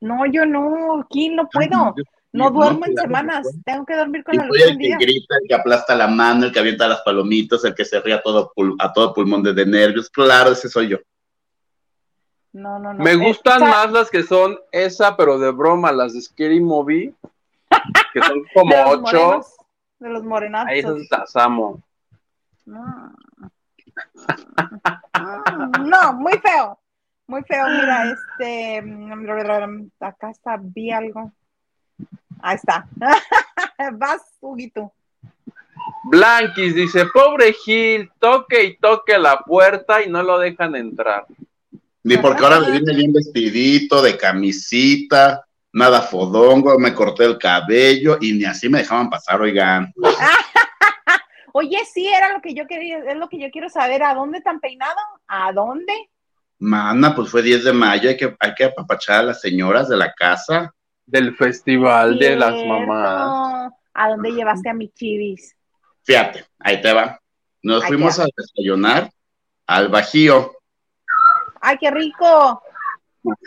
No, 0.00 0.26
yo 0.26 0.44
no, 0.44 1.00
aquí 1.00 1.30
no 1.30 1.48
puedo. 1.48 1.94
No 2.34 2.50
duermo 2.50 2.84
en 2.86 2.96
semanas. 2.96 3.46
Tengo 3.64 3.86
que 3.86 3.94
dormir 3.94 4.24
con 4.24 4.34
Y 4.34 4.38
la 4.38 4.48
soy 4.48 4.58
luz 4.58 4.66
el 4.70 4.78
que 4.78 4.96
grita, 4.96 5.36
el 5.40 5.48
que 5.48 5.54
aplasta 5.54 5.94
la 5.94 6.08
mano, 6.08 6.46
el 6.46 6.52
que 6.52 6.58
avienta 6.58 6.88
las 6.88 7.00
palomitas, 7.02 7.64
el 7.64 7.74
que 7.74 7.84
se 7.84 8.00
ríe 8.00 8.14
a 8.14 8.22
todo, 8.22 8.52
pul- 8.54 8.74
a 8.80 8.92
todo 8.92 9.14
pulmón 9.14 9.42
de 9.42 9.64
nervios. 9.66 10.10
Claro, 10.10 10.50
ese 10.50 10.68
soy 10.68 10.88
yo. 10.88 10.98
No, 12.52 12.78
no, 12.78 12.92
no. 12.94 13.02
me 13.02 13.14
gustan 13.16 13.62
o 13.62 13.66
sea, 13.66 13.74
más 13.74 13.92
las 13.92 14.10
que 14.10 14.22
son 14.22 14.58
esa, 14.70 15.16
pero 15.16 15.38
de 15.38 15.50
broma, 15.50 15.90
las 15.92 16.12
de 16.14 16.20
Scary 16.22 16.60
Movie, 16.60 17.12
que 18.12 18.22
son 18.22 18.44
como 18.54 18.70
de 18.74 18.82
ocho. 18.84 19.00
morenos, 19.00 19.56
De 19.98 20.08
los 20.10 20.22
morenazos. 20.24 20.70
Ahí 20.70 20.78
esas 20.80 20.98
las 21.10 21.36
amo. 21.36 21.82
No. 22.66 23.12
No, 25.84 26.12
muy 26.14 26.32
feo. 26.38 26.78
Muy 27.26 27.42
feo. 27.44 27.66
Mira, 27.68 28.12
este. 28.12 28.82
mm, 28.82 29.90
Acá 30.00 30.30
está, 30.30 30.58
vi 30.60 30.90
algo. 30.90 31.32
Ahí 32.44 32.56
está. 32.56 32.86
Vas, 33.94 34.20
Huguito. 34.38 34.92
Blanquis 36.04 36.74
dice, 36.74 37.06
pobre 37.06 37.54
Gil, 37.54 38.10
toque 38.20 38.64
y 38.64 38.76
toque 38.76 39.16
la 39.16 39.38
puerta 39.38 40.02
y 40.02 40.10
no 40.10 40.22
lo 40.22 40.38
dejan 40.38 40.76
entrar. 40.76 41.24
Ni 42.02 42.18
porque 42.18 42.44
ahora 42.44 42.60
me 42.60 42.72
vine 42.72 42.94
bien 42.94 43.14
vestidito, 43.14 44.02
de 44.02 44.18
camisita, 44.18 45.46
nada 45.72 46.02
fodongo, 46.02 46.78
me 46.78 46.92
corté 46.92 47.24
el 47.24 47.38
cabello 47.38 48.18
y 48.20 48.34
ni 48.34 48.44
así 48.44 48.68
me 48.68 48.80
dejaban 48.80 49.08
pasar, 49.08 49.40
oigan. 49.40 49.90
Oye, 51.54 51.78
sí, 51.90 52.06
era 52.06 52.34
lo 52.34 52.42
que 52.42 52.52
yo 52.52 52.66
quería, 52.66 52.98
es 52.98 53.16
lo 53.16 53.30
que 53.30 53.38
yo 53.38 53.50
quiero 53.50 53.70
saber. 53.70 54.02
¿A 54.02 54.14
dónde 54.14 54.42
tan 54.42 54.60
peinado? 54.60 55.00
¿A 55.28 55.50
dónde? 55.50 55.94
Mana, 56.58 57.14
pues 57.14 57.30
fue 57.30 57.42
10 57.42 57.64
de 57.64 57.72
mayo, 57.72 58.10
hay 58.10 58.18
que, 58.18 58.36
hay 58.38 58.54
que 58.54 58.64
apapachar 58.64 59.20
a 59.20 59.22
las 59.22 59.40
señoras 59.40 59.88
de 59.88 59.96
la 59.96 60.12
casa. 60.12 60.74
Del 61.06 61.36
festival 61.36 62.18
de 62.18 62.36
las 62.36 62.54
mamás. 62.64 63.72
¿A 63.92 64.08
dónde 64.08 64.32
llevaste 64.32 64.68
a 64.68 64.74
mi 64.74 64.88
chivis? 64.88 65.54
Fíjate, 66.02 66.44
ahí 66.58 66.80
te 66.80 66.92
va. 66.92 67.20
Nos 67.62 67.82
Ahí 67.82 67.88
fuimos 67.88 68.18
va. 68.18 68.24
a 68.24 68.28
desayunar 68.36 69.10
al 69.66 69.88
Bajío. 69.88 70.52
¡Ay, 71.60 71.78
qué 71.78 71.90
rico! 71.90 72.62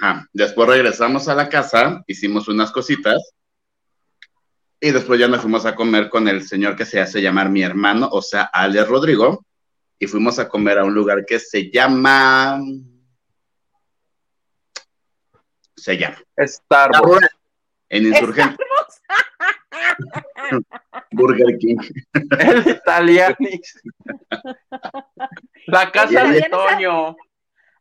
Ajá. 0.01 0.27
Después 0.33 0.67
regresamos 0.67 1.27
a 1.27 1.35
la 1.35 1.49
casa, 1.49 2.03
hicimos 2.07 2.47
unas 2.47 2.71
cositas 2.71 3.31
y 4.79 4.91
después 4.91 5.19
ya 5.19 5.27
nos 5.27 5.41
fuimos 5.41 5.65
a 5.65 5.75
comer 5.75 6.09
con 6.09 6.27
el 6.27 6.47
señor 6.47 6.75
que 6.75 6.85
se 6.85 6.99
hace 6.99 7.21
llamar 7.21 7.49
mi 7.49 7.63
hermano, 7.63 8.09
o 8.11 8.21
sea, 8.21 8.43
Alex 8.43 8.87
Rodrigo, 8.87 9.45
y 9.99 10.07
fuimos 10.07 10.39
a 10.39 10.47
comer 10.47 10.79
a 10.79 10.83
un 10.83 10.93
lugar 10.93 11.25
que 11.25 11.39
se 11.39 11.69
llama... 11.71 12.59
Se 15.75 15.97
llama. 15.97 16.17
Starbucks. 16.39 17.36
En 17.89 18.05
Insurgente 18.07 18.57
Starbucks. 18.57 19.01
Burger 21.11 21.57
King. 21.57 21.77
El 22.39 22.67
Italianix. 22.67 23.79
La 25.67 25.91
casa 25.91 26.25
de 26.25 26.41
Toño. 26.49 27.15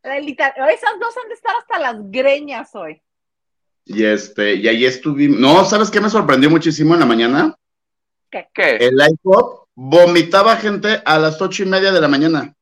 Esas 0.03 0.99
dos 0.99 1.15
han 1.21 1.27
de 1.27 1.33
estar 1.33 1.55
hasta 1.55 1.79
las 1.79 1.95
greñas 2.11 2.73
hoy. 2.75 3.01
Y 3.85 4.03
este, 4.03 4.55
y 4.55 4.67
ahí 4.67 4.85
estuvimos. 4.85 5.39
No, 5.39 5.65
¿sabes 5.65 5.89
qué 5.89 6.01
me 6.01 6.09
sorprendió 6.09 6.49
muchísimo 6.49 6.93
en 6.93 6.99
la 6.99 7.05
mañana? 7.05 7.55
¿Qué? 8.29 8.47
El 8.55 8.95
IHOP 8.95 9.67
vomitaba 9.75 10.57
gente 10.57 11.01
a 11.05 11.17
las 11.17 11.41
ocho 11.41 11.63
y 11.63 11.65
media 11.65 11.91
de 11.91 12.01
la 12.01 12.07
mañana. 12.07 12.53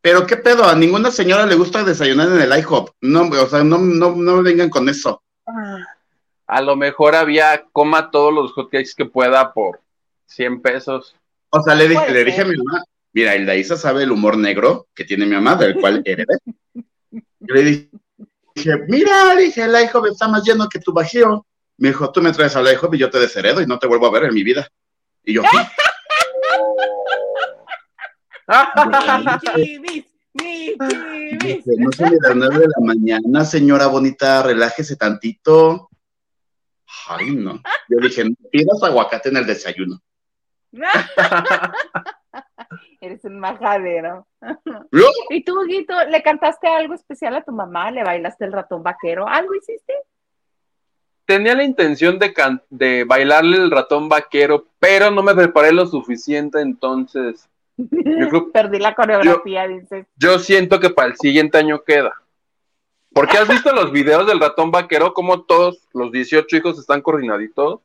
Pero 0.00 0.26
qué 0.26 0.36
pedo, 0.36 0.64
a 0.64 0.74
ninguna 0.74 1.10
señora 1.10 1.44
le 1.44 1.56
gusta 1.56 1.84
desayunar 1.84 2.28
en 2.28 2.40
el 2.40 2.58
IHOP. 2.58 2.90
No, 3.00 3.28
o 3.28 3.46
sea, 3.46 3.64
no, 3.64 3.78
no, 3.78 4.14
no 4.14 4.42
vengan 4.42 4.70
con 4.70 4.88
eso. 4.88 5.22
A 6.50 6.60
lo 6.62 6.74
mejor 6.74 7.14
había 7.14 7.64
coma 7.70 8.10
todos 8.10 8.34
los 8.34 8.52
hotcakes 8.54 8.96
que 8.96 9.04
pueda 9.04 9.52
por 9.52 9.80
100 10.26 10.60
pesos. 10.60 11.14
O 11.50 11.62
sea, 11.62 11.76
le 11.76 11.86
dije, 11.86 12.10
le 12.10 12.24
dije 12.24 12.40
a 12.40 12.44
mi 12.44 12.56
mamá, 12.56 12.82
mira, 13.12 13.36
Hilda 13.36 13.54
Isa 13.54 13.76
sabe 13.76 14.02
el 14.02 14.10
humor 14.10 14.36
negro 14.36 14.88
que 14.92 15.04
tiene 15.04 15.26
mi 15.26 15.36
mamá, 15.36 15.54
del 15.54 15.76
cual 15.76 16.02
heredé. 16.04 16.38
Yo 17.38 17.54
le 17.54 17.62
dije, 17.62 17.88
mira, 18.88 19.32
le 19.34 19.42
dije, 19.42 19.62
el 19.62 19.70
IHOP 19.70 20.06
está 20.06 20.26
más 20.26 20.42
lleno 20.42 20.68
que 20.68 20.80
tu 20.80 20.92
bajío. 20.92 21.46
Me 21.76 21.90
dijo, 21.90 22.10
tú 22.10 22.20
me 22.20 22.32
traes 22.32 22.56
al 22.56 22.66
IHOP 22.66 22.94
y 22.94 22.98
yo 22.98 23.10
te 23.10 23.20
desheredo 23.20 23.62
y 23.62 23.66
no 23.66 23.78
te 23.78 23.86
vuelvo 23.86 24.06
a 24.06 24.10
ver 24.10 24.24
en 24.24 24.34
mi 24.34 24.42
vida. 24.42 24.68
Y 25.24 25.34
yo. 25.34 25.42
Dice, 31.40 31.70
no 31.78 31.92
son 31.92 32.18
las 32.20 32.36
nueve 32.36 32.58
de 32.58 32.66
la 32.66 32.84
mañana, 32.84 33.44
señora 33.44 33.86
bonita, 33.86 34.42
relájese 34.42 34.96
tantito. 34.96 35.90
Ay, 37.08 37.34
no. 37.36 37.54
Yo 37.88 37.98
dije, 38.00 38.24
no 38.24 38.34
pidas 38.50 38.82
aguacate 38.82 39.28
en 39.28 39.36
el 39.38 39.46
desayuno. 39.46 40.00
Eres 43.00 43.24
un 43.24 43.38
majadero. 43.40 44.26
¿Yo? 44.92 45.06
¿Y 45.30 45.42
tú, 45.44 45.54
Guito, 45.66 45.94
le 46.04 46.22
cantaste 46.22 46.68
algo 46.68 46.94
especial 46.94 47.34
a 47.36 47.42
tu 47.42 47.52
mamá? 47.52 47.90
¿Le 47.90 48.04
bailaste 48.04 48.44
el 48.44 48.52
ratón 48.52 48.82
vaquero? 48.82 49.26
¿Algo 49.26 49.54
hiciste? 49.54 49.94
Tenía 51.24 51.54
la 51.54 51.64
intención 51.64 52.18
de, 52.18 52.32
can- 52.32 52.62
de 52.70 53.04
bailarle 53.04 53.56
el 53.56 53.70
ratón 53.70 54.08
vaquero, 54.08 54.66
pero 54.78 55.10
no 55.10 55.22
me 55.22 55.34
preparé 55.34 55.72
lo 55.72 55.86
suficiente, 55.86 56.60
entonces 56.60 57.48
creo- 57.76 58.50
Perdí 58.52 58.78
la 58.78 58.94
coreografía, 58.94 59.66
dices. 59.68 60.06
yo 60.16 60.38
siento 60.38 60.78
que 60.80 60.90
para 60.90 61.08
el 61.08 61.16
siguiente 61.16 61.56
año 61.58 61.82
queda. 61.84 62.14
Porque 63.12 63.36
has 63.38 63.48
visto 63.48 63.72
los 63.72 63.90
videos 63.92 64.26
del 64.26 64.40
ratón 64.40 64.70
vaquero, 64.70 65.12
como 65.14 65.42
todos 65.42 65.88
los 65.92 66.12
18 66.12 66.56
hijos 66.56 66.78
están 66.78 67.02
coordinaditos. 67.02 67.80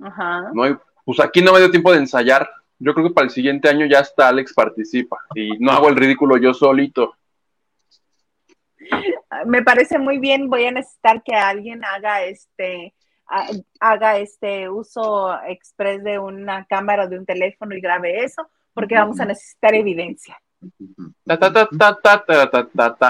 Ajá. 0.00 0.50
No 0.54 0.62
hay- 0.64 0.76
pues 1.04 1.18
aquí 1.20 1.42
no 1.42 1.52
me 1.52 1.58
dio 1.58 1.70
tiempo 1.70 1.90
de 1.92 1.98
ensayar. 1.98 2.48
Yo 2.78 2.94
creo 2.94 3.08
que 3.08 3.14
para 3.14 3.24
el 3.26 3.30
siguiente 3.30 3.68
año 3.68 3.86
ya 3.86 4.00
hasta 4.00 4.28
Alex 4.28 4.52
participa 4.54 5.18
y 5.34 5.58
no 5.58 5.72
hago 5.72 5.88
el 5.88 5.96
ridículo 5.96 6.36
yo 6.36 6.54
solito. 6.54 7.14
Me 9.46 9.62
parece 9.62 9.98
muy 9.98 10.18
bien. 10.18 10.48
Voy 10.48 10.64
a 10.66 10.72
necesitar 10.72 11.22
que 11.22 11.34
alguien 11.34 11.84
haga 11.84 12.22
este 12.24 12.94
ha- 13.28 13.48
haga 13.80 14.18
este 14.18 14.68
uso 14.68 15.32
express 15.44 16.02
de 16.04 16.18
una 16.18 16.66
cámara 16.66 17.04
o 17.04 17.08
de 17.08 17.18
un 17.18 17.24
teléfono 17.24 17.74
y 17.74 17.80
grabe 17.80 18.24
eso, 18.24 18.46
porque 18.74 18.94
vamos 18.94 19.20
a 19.20 19.24
necesitar 19.24 19.74
evidencia. 19.74 20.36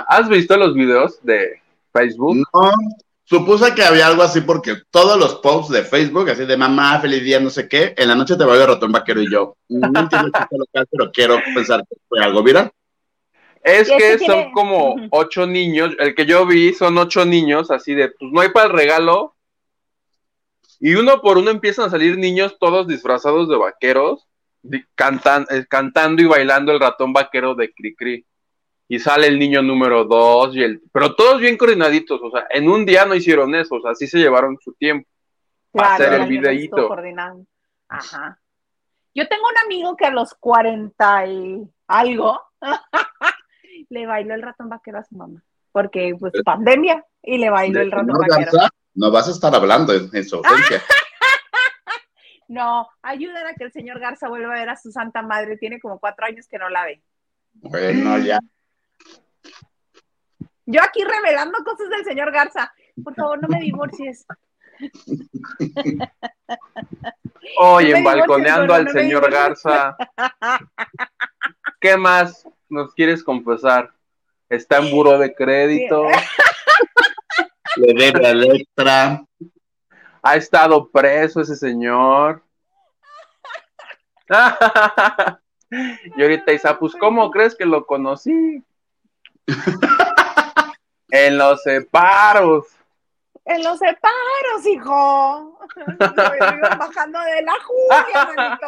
¿Has 0.09 0.29
visto 0.29 0.57
los 0.57 0.75
videos 0.75 1.23
de 1.23 1.61
Facebook? 1.93 2.37
No, 2.37 2.71
supuse 3.25 3.75
que 3.75 3.83
había 3.83 4.07
algo 4.07 4.23
así 4.23 4.41
porque 4.41 4.77
todos 4.91 5.19
los 5.19 5.37
posts 5.37 5.73
de 5.73 5.83
Facebook, 5.83 6.31
así 6.31 6.45
de 6.45 6.57
mamá, 6.57 7.01
feliz 7.01 7.23
día, 7.23 7.41
no 7.41 7.51
sé 7.51 7.69
qué, 7.69 7.95
en 7.97 8.09
la 8.09 8.15
noche 8.15 8.37
te 8.37 8.45
voy 8.45 8.59
a 8.59 8.67
ratón 8.67 8.93
vaquero 8.93 9.23
y 9.23 9.31
yo. 9.31 9.57
Mm, 9.69 9.83
pero 10.91 11.13
quiero 11.13 11.39
pensar 11.55 11.85
que 11.89 11.97
fue 12.09 12.23
algo 12.23 12.43
Mira, 12.43 12.71
Es 13.63 13.89
que 13.91 14.19
son 14.19 14.53
como 14.53 14.97
ocho 15.11 15.47
niños, 15.47 15.95
el 15.99 16.15
que 16.15 16.27
yo 16.27 16.47
vi 16.47 16.75
son 16.75 16.99
ocho 16.99 17.25
niños, 17.25 17.71
así 17.71 17.95
de, 17.95 18.09
pues 18.11 18.33
no 18.33 18.41
hay 18.41 18.51
para 18.51 18.67
el 18.67 18.73
regalo. 18.73 19.35
Y 20.81 20.95
uno 20.97 21.21
por 21.21 21.39
uno 21.39 21.51
empiezan 21.51 21.87
a 21.87 21.91
salir 21.91 22.19
niños 22.19 22.57
todos 22.59 22.89
disfrazados 22.89 23.49
de 23.49 23.57
vaqueros 23.57 24.27
cantan, 24.95 25.47
eh, 25.51 25.67
cantando 25.69 26.23
y 26.23 26.27
bailando 26.27 26.73
el 26.73 26.81
ratón 26.81 27.13
vaquero 27.13 27.55
de 27.55 27.73
Cricri. 27.73 28.27
Y 28.89 28.99
sale 28.99 29.27
el 29.27 29.39
niño 29.39 29.63
número 29.63 30.05
dos, 30.05 30.55
y 30.55 30.63
el, 30.63 30.83
pero 30.93 31.15
todos 31.15 31.41
bien 31.41 31.57
coordinaditos, 31.57 32.21
o 32.23 32.31
sea, 32.31 32.47
en 32.51 32.69
un 32.69 32.85
día 32.85 33.07
no 33.07 33.15
hicieron 33.15 33.55
eso, 33.55 33.77
o 33.77 33.81
sea, 33.81 33.95
sí 33.95 34.07
se 34.07 34.19
llevaron 34.19 34.59
su 34.61 34.75
tiempo. 34.75 35.09
para 35.71 35.95
hacer 35.95 36.13
el 36.13 36.27
videíto. 36.27 36.91
Ajá. 37.89 38.39
Yo 39.15 39.29
tengo 39.29 39.45
un 39.49 39.59
amigo 39.65 39.97
que 39.97 40.07
a 40.07 40.11
los 40.11 40.35
40 40.35 41.27
y 41.27 41.63
algo 41.87 42.41
le 43.91 44.07
bailó 44.07 44.35
el 44.35 44.43
ratón 44.43 44.69
vaquero 44.69 44.99
a 44.99 45.05
su 45.05 45.17
mamá. 45.17 45.43
Porque, 45.71 46.15
pues, 46.19 46.33
pandemia, 46.45 47.05
y 47.23 47.39
le 47.39 47.49
bailó 47.49 47.81
el 47.81 47.91
ratón 47.91 48.19
vaquero. 48.29 48.51
No 48.95 49.11
vas 49.11 49.29
a 49.29 49.31
estar 49.31 49.55
hablando 49.55 49.95
en, 49.95 50.11
en 50.13 50.25
su 50.25 50.37
ausencia. 50.45 50.83
No, 52.49 52.89
ayuden 53.03 53.47
a 53.47 53.55
que 53.55 53.65
el 53.65 53.73
señor 53.73 54.01
Garza 54.01 54.29
vuelva 54.29 54.55
a 54.55 54.59
ver 54.59 54.69
a 54.69 54.77
su 54.77 54.91
santa 54.93 55.23
madre. 55.23 55.57
Tiene 55.57 55.81
como 55.81 55.99
cuatro 55.99 56.27
años 56.27 56.47
que 56.49 56.59
no 56.59 56.69
la 56.69 56.85
ve. 56.85 57.03
Bueno, 57.55 58.19
ya. 58.19 58.39
Yo 60.67 60.83
aquí 60.83 61.03
revelando 61.05 61.59
cosas 61.65 61.89
del 61.91 62.05
señor 62.05 62.33
Garza. 62.33 62.73
Por 63.03 63.15
favor, 63.15 63.41
no 63.43 63.49
me 63.49 63.61
divorcies. 63.61 64.27
Oye, 67.59 68.01
No 68.01 68.15
divorcies, 68.15 68.53
al 68.53 68.85
no 68.85 68.91
señor. 68.93 69.31
Garza. 69.31 69.97
¿Qué 71.81 71.97
más 71.97 72.47
nos 72.69 72.95
quieres 72.95 73.23
confesar? 73.23 73.93
Está 74.49 74.79
en 74.79 74.91
buro 74.91 75.19
de 75.19 75.35
crédito, 75.35 76.07
Le 77.77 77.95
debe 77.95 78.27
a 78.27 78.31
Electra. 78.31 79.25
Ha 80.23 80.37
estado 80.37 80.89
preso 80.91 81.41
ese 81.41 81.57
señor. 81.57 82.43
Y 86.17 86.23
ahorita 86.23 86.53
Isa, 86.53 86.79
pues 86.79 86.93
¿cómo 87.01 87.31
crees 87.31 87.55
que 87.55 87.65
lo 87.65 87.87
conocí? 87.87 88.63
En 91.09 91.39
los 91.39 91.63
separos. 91.63 92.67
En 93.47 93.65
los 93.65 93.79
separos, 93.79 94.67
hijo. 94.67 95.59
Lo 95.77 96.37
iban 96.37 96.79
bajando 96.79 97.19
de 97.21 97.43
la 97.43 97.55
Julia, 97.65 98.33
manito. 98.37 98.67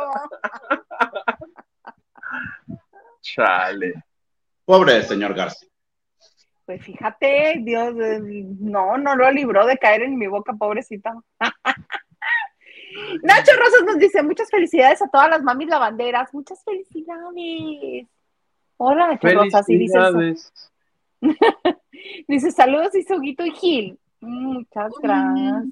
Chale. 3.21 4.03
Pobre 4.65 5.03
señor 5.03 5.35
Garza. 5.35 5.67
Pues 6.67 6.83
fíjate, 6.83 7.57
Dios, 7.61 7.95
eh, 8.01 8.21
no, 8.59 8.97
no 8.97 9.17
lo 9.17 9.31
libró 9.31 9.67
de 9.67 9.77
caer 9.77 10.03
en 10.03 10.17
mi 10.17 10.27
boca, 10.27 10.55
pobrecita. 10.55 11.15
Nacho 13.23 13.53
Rosas 13.59 13.85
nos 13.85 13.99
dice, 13.99 14.23
muchas 14.23 14.51
felicidades 14.51 15.03
a 15.03 15.09
todas 15.09 15.29
las 15.29 15.43
mamis 15.43 15.69
lavanderas, 15.69 16.33
muchas 16.33 16.63
felicidades. 16.65 18.07
Hola, 18.77 19.09
Nacho 19.09 19.29
Rosas, 19.29 19.69
y 19.69 19.77
dice, 19.77 19.99
eso. 19.99 20.51
Dice, 22.29 22.51
saludos, 22.51 22.93
y 22.95 23.05
Gil. 23.53 23.99
Muchas 24.21 24.93
gracias. 25.03 25.65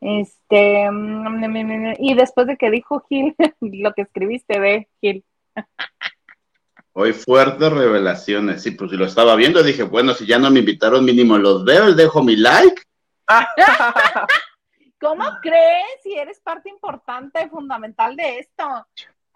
Este, 0.00 0.90
mm, 0.90 1.94
y 1.98 2.14
después 2.14 2.46
de 2.46 2.56
que 2.56 2.70
dijo 2.70 3.00
Gil, 3.08 3.34
lo 3.60 3.92
que 3.94 4.02
escribiste, 4.02 4.58
ve, 4.58 4.88
Gil. 5.00 5.24
Hoy 6.96 7.12
fuertes 7.12 7.72
revelaciones. 7.72 8.62
Sí, 8.62 8.70
pues 8.70 8.92
si 8.92 8.96
lo 8.96 9.04
estaba 9.04 9.34
viendo, 9.34 9.64
dije, 9.64 9.82
bueno, 9.82 10.14
si 10.14 10.26
ya 10.26 10.38
no 10.38 10.48
me 10.48 10.60
invitaron, 10.60 11.04
mínimo 11.04 11.36
los 11.36 11.64
veo, 11.64 11.86
les 11.86 11.96
dejo 11.96 12.22
mi 12.22 12.36
like. 12.36 12.82
¿Cómo 15.00 15.24
crees 15.42 16.02
si 16.04 16.14
eres 16.14 16.38
parte 16.38 16.70
importante, 16.70 17.48
fundamental 17.48 18.14
de 18.14 18.38
esto? 18.38 18.86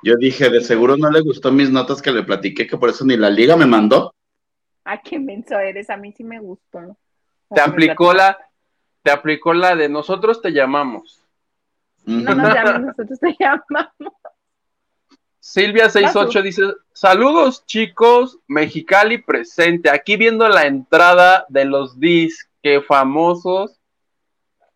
Yo 0.04 0.14
dije, 0.16 0.48
de 0.50 0.60
seguro 0.60 0.96
no 0.96 1.10
le 1.10 1.20
gustó 1.20 1.50
mis 1.50 1.68
notas 1.68 2.00
que 2.00 2.12
le 2.12 2.22
platiqué, 2.22 2.64
que 2.64 2.78
por 2.78 2.90
eso 2.90 3.04
ni 3.04 3.16
la 3.16 3.28
liga 3.28 3.56
me 3.56 3.66
mandó. 3.66 4.14
Ay, 4.84 5.00
qué 5.02 5.18
menso 5.18 5.58
eres, 5.58 5.90
a 5.90 5.96
mí 5.96 6.12
sí 6.12 6.22
me 6.22 6.38
gustó. 6.38 6.96
Te 7.52 7.60
aplicó 7.60 8.14
la, 8.14 8.38
te 9.02 9.10
aplicó 9.10 9.52
la 9.52 9.74
de 9.74 9.88
nosotros 9.88 10.40
te 10.40 10.52
llamamos. 10.52 11.24
No 12.06 12.36
nos 12.36 12.54
llames, 12.54 12.80
nosotros 12.82 13.18
te 13.18 13.36
llamamos. 13.40 14.14
Silvia68 15.54 16.42
dice, 16.42 16.62
saludos 16.92 17.64
chicos, 17.66 18.38
Mexicali 18.48 19.18
presente, 19.18 19.88
aquí 19.88 20.16
viendo 20.16 20.46
la 20.48 20.66
entrada 20.66 21.46
de 21.48 21.64
los 21.64 21.98
disque 21.98 22.82
famosos 22.86 23.80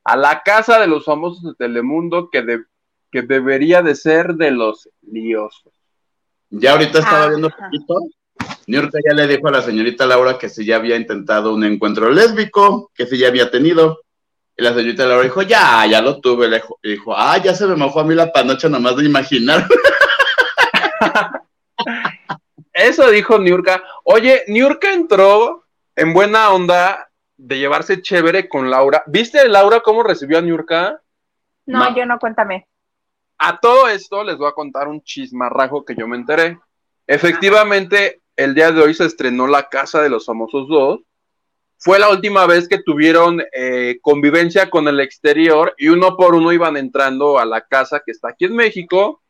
a 0.04 0.16
la 0.16 0.42
casa 0.42 0.80
de 0.80 0.86
los 0.86 1.04
famosos 1.04 1.42
de 1.42 1.54
Telemundo 1.54 2.30
que, 2.30 2.42
de- 2.42 2.64
que 3.10 3.20
debería 3.22 3.82
de 3.82 3.94
ser 3.94 4.34
de 4.34 4.50
los 4.50 4.88
liosos. 5.02 5.72
Ya 6.48 6.72
ahorita 6.72 7.00
estaba 7.00 7.24
Ah, 7.24 7.28
viendo 7.28 7.48
un 7.48 7.52
ajá. 7.52 7.64
poquito. 7.66 7.94
Niurka 8.66 8.98
ya 9.06 9.14
le 9.14 9.26
dijo 9.26 9.48
a 9.48 9.52
la 9.52 9.62
señorita 9.62 10.06
Laura 10.06 10.38
que 10.38 10.48
si 10.48 10.64
ya 10.64 10.76
había 10.76 10.96
intentado 10.96 11.54
un 11.54 11.64
encuentro 11.64 12.10
lésbico, 12.10 12.90
que 12.94 13.06
si 13.06 13.18
ya 13.18 13.28
había 13.28 13.50
tenido. 13.50 14.00
Y 14.56 14.62
la 14.62 14.70
señorita 14.70 15.04
Laura 15.06 15.24
dijo, 15.24 15.42
ya, 15.42 15.84
ya 15.86 16.00
lo 16.00 16.20
tuve. 16.20 16.48
Le 16.48 16.56
dijo, 16.56 16.78
dijo, 16.82 17.14
ah, 17.16 17.36
ya 17.38 17.54
se 17.54 17.66
me 17.66 17.76
mojó 17.76 18.00
a 18.00 18.04
mí 18.04 18.14
la 18.14 18.32
panocha 18.32 18.68
nomás 18.70 18.96
de 18.96 19.04
imaginar. 19.04 19.66
Eso 22.72 23.10
dijo 23.10 23.38
Niurka. 23.38 23.82
Oye, 24.04 24.44
Niurka 24.48 24.92
entró 24.92 25.64
en 25.94 26.12
buena 26.14 26.50
onda 26.50 27.10
de 27.36 27.58
llevarse 27.58 28.02
chévere 28.02 28.48
con 28.48 28.70
Laura. 28.70 29.02
¿Viste 29.06 29.46
Laura 29.48 29.80
cómo 29.80 30.02
recibió 30.02 30.38
a 30.38 30.42
Niurka? 30.42 31.00
No, 31.66 31.94
yo 31.94 32.06
no, 32.06 32.18
cuéntame. 32.18 32.66
A 33.38 33.58
todo 33.58 33.88
esto 33.88 34.22
les 34.22 34.36
voy 34.36 34.48
a 34.48 34.52
contar 34.52 34.88
un 34.88 35.02
chismarrajo 35.02 35.84
que 35.84 35.94
yo 35.96 36.06
me 36.06 36.16
enteré. 36.16 36.58
Efectivamente, 37.06 38.22
el 38.36 38.54
día 38.54 38.70
de 38.70 38.80
hoy 38.80 38.94
se 38.94 39.04
estrenó 39.04 39.46
La 39.46 39.68
Casa 39.68 40.00
de 40.00 40.08
los 40.08 40.26
Famosos 40.26 40.68
2. 40.68 41.00
Fue 41.78 41.98
la 41.98 42.10
última 42.10 42.46
vez 42.46 42.68
que 42.68 42.80
tuvieron 42.80 43.42
eh, 43.52 43.98
convivencia 44.00 44.70
con 44.70 44.86
el 44.86 45.00
exterior 45.00 45.74
y 45.76 45.88
uno 45.88 46.16
por 46.16 46.36
uno 46.36 46.52
iban 46.52 46.76
entrando 46.76 47.40
a 47.40 47.44
la 47.44 47.62
casa 47.62 48.00
que 48.04 48.12
está 48.12 48.28
aquí 48.28 48.44
en 48.44 48.54
México. 48.54 49.20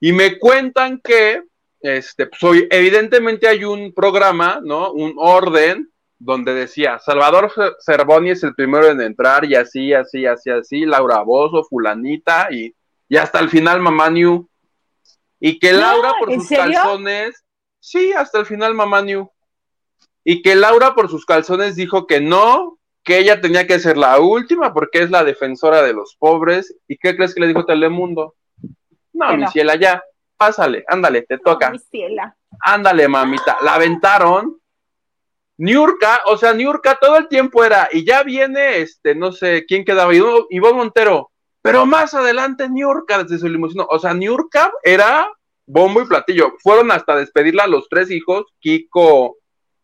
Y 0.00 0.12
me 0.12 0.38
cuentan 0.38 1.00
que, 1.02 1.42
este, 1.80 2.26
pues, 2.26 2.42
hoy, 2.42 2.66
evidentemente 2.70 3.46
hay 3.46 3.64
un 3.64 3.92
programa, 3.92 4.60
¿no? 4.62 4.92
Un 4.92 5.14
orden 5.16 5.90
donde 6.18 6.52
decía 6.52 6.98
Salvador 6.98 7.50
Cervoni 7.84 8.30
es 8.30 8.42
el 8.42 8.54
primero 8.54 8.88
en 8.88 9.00
entrar 9.00 9.44
y 9.44 9.54
así, 9.54 9.94
así, 9.94 10.26
así, 10.26 10.50
así, 10.50 10.84
Laura 10.84 11.20
Bozo, 11.22 11.64
fulanita 11.64 12.48
y 12.50 12.74
y 13.10 13.16
hasta 13.16 13.40
el 13.40 13.50
final 13.50 13.80
Mamá 13.80 14.08
New. 14.08 14.48
Y 15.40 15.58
que 15.58 15.72
No, 15.72 15.80
Laura 15.80 16.14
por 16.18 16.32
¿en 16.32 16.38
sus 16.40 16.48
serio? 16.48 16.78
calzones, 16.80 17.44
sí, 17.80 18.12
hasta 18.12 18.38
el 18.38 18.46
final 18.46 18.72
Mamá 18.72 19.02
New. 19.02 19.28
Y 20.22 20.42
que 20.42 20.54
Laura 20.54 20.94
por 20.94 21.10
sus 21.10 21.26
calzones 21.26 21.74
dijo 21.74 22.06
que 22.06 22.20
no, 22.20 22.78
que 23.02 23.18
ella 23.18 23.40
tenía 23.40 23.66
que 23.66 23.80
ser 23.80 23.96
la 23.96 24.20
última 24.20 24.72
porque 24.72 25.02
es 25.02 25.10
la 25.10 25.24
defensora 25.24 25.82
de 25.82 25.92
los 25.92 26.14
pobres. 26.16 26.72
¿Y 26.86 26.98
qué 26.98 27.16
crees 27.16 27.34
que 27.34 27.40
le 27.40 27.48
dijo 27.48 27.66
Telemundo? 27.66 28.36
No, 29.12 29.36
mi 29.36 29.46
ciela, 29.48 29.76
ya, 29.76 30.02
pásale, 30.36 30.84
ándale, 30.86 31.22
te 31.22 31.38
toca. 31.38 31.70
Mi 31.70 31.78
ciela. 31.78 32.36
Ándale, 32.60 33.08
mamita. 33.08 33.58
La 33.62 33.74
aventaron. 33.74 34.56
Niurka, 35.58 36.20
o 36.26 36.38
sea, 36.38 36.54
Niurka 36.54 36.96
todo 36.98 37.18
el 37.18 37.28
tiempo 37.28 37.62
era, 37.62 37.88
y 37.92 38.04
ya 38.04 38.22
viene, 38.22 38.78
este, 38.78 39.14
no 39.14 39.30
sé, 39.30 39.66
¿quién 39.68 39.84
quedaba? 39.84 40.14
Ivonne 40.14 40.46
Ivonne 40.48 40.78
Montero. 40.78 41.30
Pero 41.62 41.84
más 41.84 42.14
adelante 42.14 42.70
Niurka 42.70 43.22
desde 43.22 43.38
su 43.38 43.48
limusino. 43.48 43.86
O 43.90 43.98
sea, 43.98 44.14
Niurka 44.14 44.72
era 44.82 45.28
bombo 45.66 46.00
y 46.00 46.06
platillo. 46.06 46.54
Fueron 46.62 46.90
hasta 46.90 47.16
despedirla 47.16 47.64
a 47.64 47.68
los 47.68 47.88
tres 47.90 48.10
hijos, 48.10 48.46
Kiko, 48.60 49.36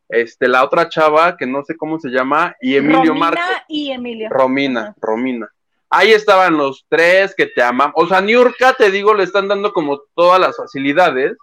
este, 0.09 0.49
la 0.49 0.65
otra 0.65 0.89
chava, 0.89 1.37
que 1.37 1.47
no 1.47 1.63
sé 1.65 1.77
cómo 1.77 1.99
se 1.99 2.09
llama, 2.09 2.55
y 2.61 2.77
Emilio 2.77 3.13
Romina 3.13 3.65
y 3.69 3.91
Emilio. 3.91 4.29
Romina. 4.31 4.95
Romina. 5.01 5.53
Ahí 5.89 6.13
estaban 6.13 6.57
los 6.57 6.85
tres 6.89 7.35
que 7.37 7.47
te 7.47 7.63
aman. 7.63 7.93
O 7.95 8.07
sea, 8.07 8.21
Niurka, 8.21 8.75
te 8.75 8.91
digo, 8.91 9.15
le 9.15 9.25
están 9.25 9.49
dando 9.49 9.73
como 9.73 10.01
todas 10.15 10.41
las 10.41 10.57
facilidades. 10.57 11.37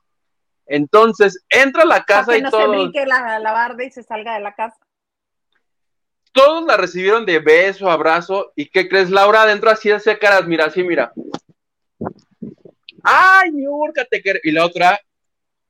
Entonces, 0.65 1.43
entra 1.49 1.83
a 1.83 1.85
la 1.85 1.95
Para 1.95 2.05
casa 2.05 2.31
que 2.33 2.39
y 2.39 2.41
no 2.41 2.51
se 2.51 2.67
brinque 2.67 3.05
la, 3.05 3.39
la 3.39 3.51
barda 3.51 3.83
y 3.83 3.91
se 3.91 4.03
salga 4.03 4.33
de 4.35 4.41
la 4.41 4.53
casa. 4.53 4.77
todos 6.31 6.65
la 6.65 6.77
recibieron 6.77 7.25
de 7.25 7.39
beso, 7.39 7.89
abrazo. 7.89 8.51
¿Y 8.55 8.69
qué 8.69 8.89
crees, 8.89 9.09
Laura? 9.09 9.43
Adentro 9.43 9.69
así 9.69 9.91
hacía 9.91 10.17
caras, 10.19 10.45
mira, 10.47 10.65
así, 10.65 10.83
mira. 10.83 11.13
¡Ay, 13.03 13.51
Niurka, 13.51 14.05
te 14.05 14.21
quiero! 14.21 14.39
Y 14.43 14.51
la 14.51 14.65
otra 14.65 14.99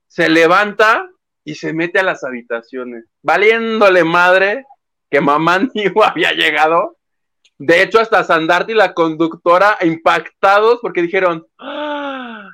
se 0.06 0.28
levanta 0.28 1.08
y 1.44 1.56
se 1.56 1.72
mete 1.72 1.98
a 1.98 2.04
las 2.04 2.24
habitaciones, 2.24 3.04
valiéndole 3.22 4.04
madre 4.04 4.64
que 5.10 5.20
mamá 5.20 5.58
New 5.74 6.02
había 6.02 6.32
llegado. 6.32 6.96
De 7.58 7.82
hecho, 7.82 8.00
hasta 8.00 8.24
Sandarti 8.24 8.72
y 8.72 8.76
la 8.76 8.94
conductora 8.94 9.78
impactados 9.80 10.80
porque 10.82 11.02
dijeron, 11.02 11.46
¡Ah! 11.58 12.48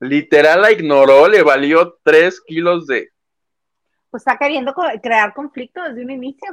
literal 0.00 0.62
la 0.62 0.72
ignoró, 0.72 1.28
le 1.28 1.42
valió 1.42 1.98
tres 2.02 2.40
kilos 2.40 2.86
de... 2.86 3.10
Pues 4.10 4.22
está 4.22 4.38
queriendo 4.38 4.74
crear 5.02 5.34
conflicto 5.34 5.82
desde 5.82 6.02
un 6.02 6.10
inicio. 6.10 6.48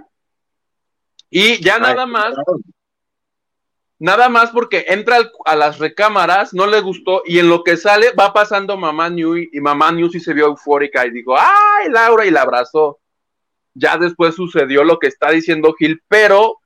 Y 1.30 1.64
ya 1.64 1.80
nada 1.80 2.06
más, 2.06 2.36
nada 4.00 4.30
más 4.30 4.52
porque 4.52 4.86
entra 4.90 5.18
a 5.46 5.56
las 5.56 5.80
recámaras, 5.80 6.54
no 6.54 6.68
le 6.68 6.82
gustó, 6.82 7.24
y 7.26 7.40
en 7.40 7.50
lo 7.50 7.64
que 7.64 7.78
sale 7.78 8.12
va 8.12 8.34
pasando 8.34 8.78
mamá 8.78 9.10
New 9.10 9.38
y, 9.38 9.62
mamá 9.62 9.92
New 9.92 10.10
sí 10.10 10.20
se 10.20 10.34
vio 10.34 10.48
eufórica 10.48 11.06
y 11.06 11.12
dijo, 11.12 11.36
¡ay, 11.38 11.90
Laura! 11.90 12.26
y 12.26 12.32
la 12.32 12.42
abrazó. 12.42 13.00
Ya 13.74 13.98
después 13.98 14.36
sucedió 14.36 14.84
lo 14.84 15.00
que 15.00 15.08
está 15.08 15.32
diciendo 15.32 15.74
Gil, 15.74 16.04
pero 16.08 16.60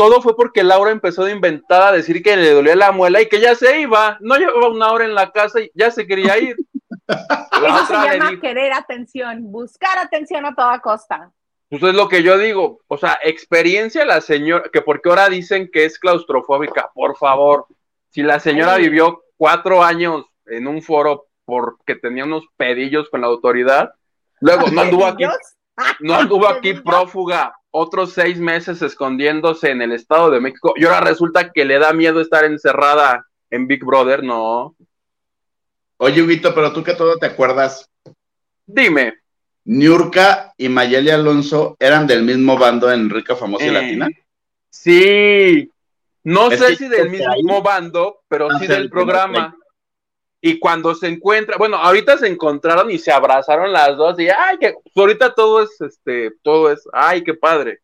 todo 0.00 0.22
fue 0.22 0.34
porque 0.34 0.62
Laura 0.62 0.92
empezó 0.92 1.24
de 1.24 1.32
inventada 1.32 1.88
a 1.88 1.92
decir 1.92 2.22
que 2.22 2.34
le 2.34 2.54
dolía 2.54 2.74
la 2.74 2.90
muela 2.90 3.20
y 3.20 3.28
que 3.28 3.38
ya 3.38 3.54
se 3.54 3.80
iba. 3.80 4.16
No 4.20 4.38
llevaba 4.38 4.70
una 4.70 4.92
hora 4.92 5.04
en 5.04 5.14
la 5.14 5.30
casa 5.30 5.60
y 5.60 5.70
ya 5.74 5.90
se 5.90 6.06
quería 6.06 6.38
ir. 6.38 6.56
Eso 7.06 7.86
se 7.86 7.92
llama 7.92 8.40
querer 8.40 8.72
atención, 8.72 9.52
buscar 9.52 9.98
atención 9.98 10.46
a 10.46 10.54
toda 10.54 10.80
costa. 10.80 11.30
Pues 11.68 11.82
es 11.82 11.94
lo 11.94 12.08
que 12.08 12.22
yo 12.22 12.38
digo, 12.38 12.80
o 12.88 12.96
sea, 12.96 13.18
experiencia 13.22 14.06
la 14.06 14.22
señora, 14.22 14.70
que 14.72 14.80
porque 14.80 15.10
ahora 15.10 15.28
dicen 15.28 15.68
que 15.70 15.84
es 15.84 15.98
claustrofóbica, 15.98 16.90
por 16.94 17.18
favor, 17.18 17.66
si 18.08 18.22
la 18.22 18.40
señora 18.40 18.76
vivió 18.76 19.22
cuatro 19.36 19.84
años 19.84 20.24
en 20.46 20.66
un 20.66 20.80
foro 20.80 21.26
porque 21.44 21.94
tenía 21.94 22.24
unos 22.24 22.44
pedillos 22.56 23.10
con 23.10 23.20
la 23.20 23.26
autoridad, 23.26 23.92
luego 24.40 24.66
no 24.68 24.80
anduvo 24.80 25.04
aquí, 25.04 25.24
no 26.00 26.14
anduvo 26.14 26.48
aquí 26.48 26.72
prófuga, 26.84 27.54
otros 27.70 28.12
seis 28.12 28.38
meses 28.38 28.82
escondiéndose 28.82 29.70
en 29.70 29.82
el 29.82 29.92
Estado 29.92 30.30
de 30.30 30.40
México 30.40 30.74
y 30.76 30.84
ahora 30.84 31.00
resulta 31.00 31.50
que 31.52 31.64
le 31.64 31.78
da 31.78 31.92
miedo 31.92 32.20
estar 32.20 32.44
encerrada 32.44 33.26
en 33.50 33.66
Big 33.66 33.84
Brother, 33.84 34.22
no. 34.22 34.74
Oye, 35.98 36.22
Huguito, 36.22 36.54
pero 36.54 36.72
tú 36.72 36.82
que 36.82 36.94
todo 36.94 37.18
te 37.18 37.26
acuerdas. 37.26 37.88
Dime. 38.66 39.14
Niurka 39.64 40.54
y 40.56 40.68
Mayeli 40.68 41.10
Alonso 41.10 41.76
eran 41.78 42.06
del 42.06 42.22
mismo 42.22 42.56
bando 42.56 42.90
en 42.90 43.10
Rica, 43.10 43.36
Famosa 43.36 43.64
y 43.64 43.68
eh, 43.68 43.72
Latina. 43.72 44.08
Sí. 44.70 45.70
No 46.24 46.50
sé 46.50 46.76
si 46.76 46.88
del 46.88 47.10
mismo 47.10 47.62
bando, 47.62 48.20
pero 48.28 48.48
sí 48.58 48.66
del 48.66 48.88
programa. 48.88 49.54
Y 50.42 50.58
cuando 50.58 50.94
se 50.94 51.06
encuentra, 51.06 51.58
bueno, 51.58 51.76
ahorita 51.76 52.16
se 52.16 52.26
encontraron 52.26 52.90
y 52.90 52.98
se 52.98 53.12
abrazaron 53.12 53.72
las 53.72 53.96
dos 53.96 54.18
y 54.18 54.28
ay, 54.30 54.56
que 54.58 54.72
pues 54.72 54.96
ahorita 54.96 55.34
todo 55.34 55.62
es 55.62 55.78
este, 55.80 56.32
todo 56.42 56.72
es, 56.72 56.88
ay, 56.94 57.22
qué 57.22 57.34
padre. 57.34 57.80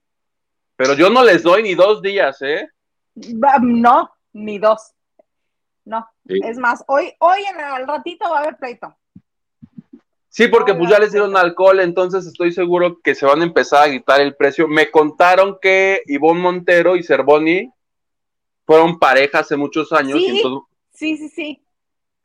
Pero 0.75 0.95
yo 0.95 1.11
no 1.11 1.23
les 1.23 1.43
doy 1.43 1.63
ni 1.63 1.75
dos 1.75 2.01
días, 2.01 2.41
¿eh? 2.41 2.69
No, 3.15 4.11
ni 4.33 4.59
dos. 4.59 4.93
No. 5.85 6.09
Es 6.25 6.57
más, 6.57 6.83
hoy, 6.89 7.13
hoy 7.19 7.41
en 7.51 7.61
el 7.61 7.87
ratito 7.87 8.29
va 8.31 8.39
a 8.39 8.43
haber 8.43 8.57
pleito. 8.57 8.95
Sí, 10.29 10.49
porque 10.49 10.75
pues 10.75 10.91
ya 10.91 10.99
les 10.99 11.13
dieron 11.13 11.37
alcohol, 11.37 11.81
entonces 11.81 12.27
estoy 12.27 12.53
seguro 12.53 13.01
que 13.01 13.15
se 13.15 13.25
van 13.25 13.41
a 13.41 13.45
empezar 13.45 13.85
a 13.85 13.89
gritar 13.89 14.21
el 14.21 14.35
precio. 14.35 14.67
Me 14.67 14.91
contaron 14.91 15.59
que 15.61 16.03
Ivonne 16.07 16.41
Montero 16.41 16.97
y 16.97 17.03
Cervoni 17.03 17.71
fueron 18.65 18.99
pareja 18.99 19.41
hace 19.41 19.57
muchos 19.57 19.93
años. 19.93 20.21
sí, 20.93 21.17
sí, 21.17 21.29
sí 21.29 21.66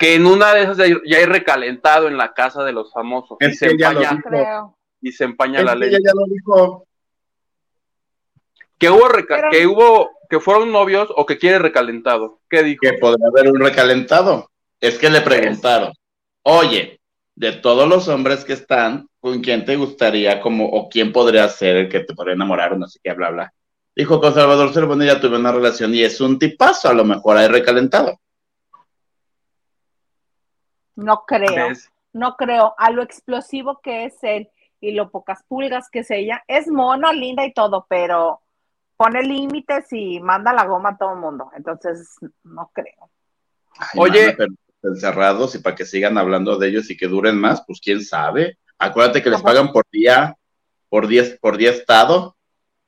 que 0.01 0.15
en 0.15 0.25
una 0.25 0.51
de 0.55 0.63
esas 0.63 0.77
ya 0.77 1.17
hay 1.17 1.25
recalentado 1.25 2.07
en 2.07 2.17
la 2.17 2.33
casa 2.33 2.63
de 2.63 2.71
los 2.71 2.91
famosos. 2.91 3.37
y, 3.39 3.53
se 3.53 3.67
empaña, 3.67 4.19
y 4.99 5.11
se 5.11 5.25
empaña 5.25 5.61
la 5.61 5.75
ley. 5.75 5.91
ya 5.91 6.11
lo 6.15 6.25
dijo. 6.25 6.87
Que 8.79 8.89
hubo, 8.89 9.07
que 9.51 9.67
hubo, 9.67 10.09
que 10.27 10.39
fueron 10.39 10.71
novios 10.71 11.09
o 11.15 11.27
que 11.27 11.37
quiere 11.37 11.59
recalentado. 11.59 12.39
¿Qué 12.49 12.63
dijo? 12.63 12.79
Que 12.81 12.93
podría 12.93 13.27
haber 13.27 13.51
un 13.51 13.59
recalentado. 13.59 14.49
Es 14.79 14.97
que 14.97 15.11
le 15.11 15.21
preguntaron, 15.21 15.93
oye, 16.41 16.99
de 17.35 17.51
todos 17.51 17.87
los 17.87 18.07
hombres 18.07 18.43
que 18.43 18.53
están, 18.53 19.07
¿con 19.19 19.41
quién 19.41 19.65
te 19.65 19.75
gustaría 19.75 20.41
como, 20.41 20.65
o 20.65 20.89
quién 20.89 21.11
podría 21.11 21.47
ser 21.47 21.77
el 21.77 21.89
que 21.89 21.99
te 21.99 22.15
podría 22.15 22.33
enamorar 22.33 22.73
o 22.73 22.77
no 22.79 22.87
sé 22.87 22.99
qué, 23.03 23.13
bla, 23.13 23.29
bla? 23.29 23.53
Dijo 23.95 24.19
con 24.19 24.33
Salvador 24.33 24.73
Cervoni 24.73 25.05
ya 25.05 25.21
tuve 25.21 25.37
una 25.37 25.51
relación 25.51 25.93
y 25.93 26.01
es 26.01 26.19
un 26.21 26.39
tipazo, 26.39 26.89
a 26.89 26.93
lo 26.93 27.05
mejor 27.05 27.37
hay 27.37 27.49
recalentado. 27.49 28.19
No 30.95 31.23
creo, 31.25 31.69
no 32.13 32.35
creo. 32.35 32.75
A 32.77 32.91
lo 32.91 33.01
explosivo 33.01 33.79
que 33.81 34.05
es 34.05 34.15
él 34.23 34.49
y 34.79 34.91
lo 34.91 35.09
pocas 35.09 35.43
pulgas 35.47 35.89
que 35.89 35.99
es 35.99 36.11
ella, 36.11 36.43
es 36.47 36.67
mona, 36.67 37.13
linda 37.13 37.45
y 37.45 37.53
todo, 37.53 37.85
pero 37.87 38.41
pone 38.97 39.23
límites 39.23 39.91
y 39.91 40.19
manda 40.19 40.53
la 40.53 40.65
goma 40.65 40.89
a 40.89 40.97
todo 40.97 41.13
el 41.13 41.19
mundo. 41.19 41.51
Entonces, 41.55 42.17
no 42.43 42.69
creo. 42.73 43.09
Oye, 43.95 44.35
encerrados 44.83 45.55
y 45.55 45.59
para 45.59 45.75
que 45.75 45.85
sigan 45.85 46.17
hablando 46.17 46.57
de 46.57 46.67
ellos 46.67 46.89
y 46.89 46.97
que 46.97 47.07
duren 47.07 47.39
más, 47.39 47.63
pues 47.65 47.79
quién 47.81 48.03
sabe. 48.03 48.57
Acuérdate 48.77 49.21
que 49.21 49.29
les 49.29 49.41
pagan 49.41 49.71
por 49.71 49.85
día, 49.91 50.35
por 50.89 51.07
día, 51.07 51.23
por 51.39 51.57
día 51.57 51.71
estado. 51.71 52.35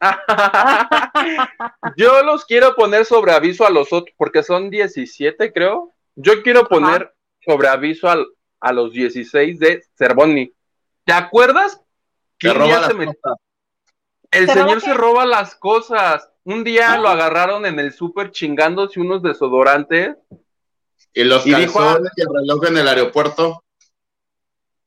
Yo 1.97 2.23
los 2.23 2.45
quiero 2.45 2.75
poner 2.75 3.05
sobre 3.05 3.31
aviso 3.31 3.65
a 3.65 3.69
los 3.69 3.93
otros, 3.93 4.13
porque 4.17 4.43
son 4.43 4.69
17, 4.69 5.53
creo. 5.53 5.93
Yo 6.15 6.43
quiero 6.43 6.67
poner 6.67 7.13
sobre 7.45 7.67
aviso 7.67 8.09
al, 8.09 8.25
a 8.59 8.71
los 8.71 8.91
16 8.91 9.59
de 9.59 9.83
Cervoni. 9.97 10.53
¿Te 11.05 11.13
acuerdas? 11.13 11.81
Que 12.37 12.53
roba 12.53 12.89
El 14.31 14.49
señor 14.49 14.81
se 14.81 14.93
roba 14.93 15.25
las 15.25 15.55
cosas. 15.55 16.29
Un 16.45 16.63
día 16.63 16.93
ah. 16.93 16.97
lo 16.97 17.09
agarraron 17.09 17.65
en 17.65 17.79
el 17.79 17.93
súper 17.93 18.31
chingándose 18.31 18.99
unos 18.99 19.21
desodorantes. 19.21 20.15
Y 21.13 21.23
los 21.23 21.45
y 21.45 21.51
calzones 21.51 22.11
y 22.15 22.21
el 22.21 22.27
reloj 22.33 22.65
en 22.67 22.77
el 22.77 22.87
aeropuerto. 22.87 23.63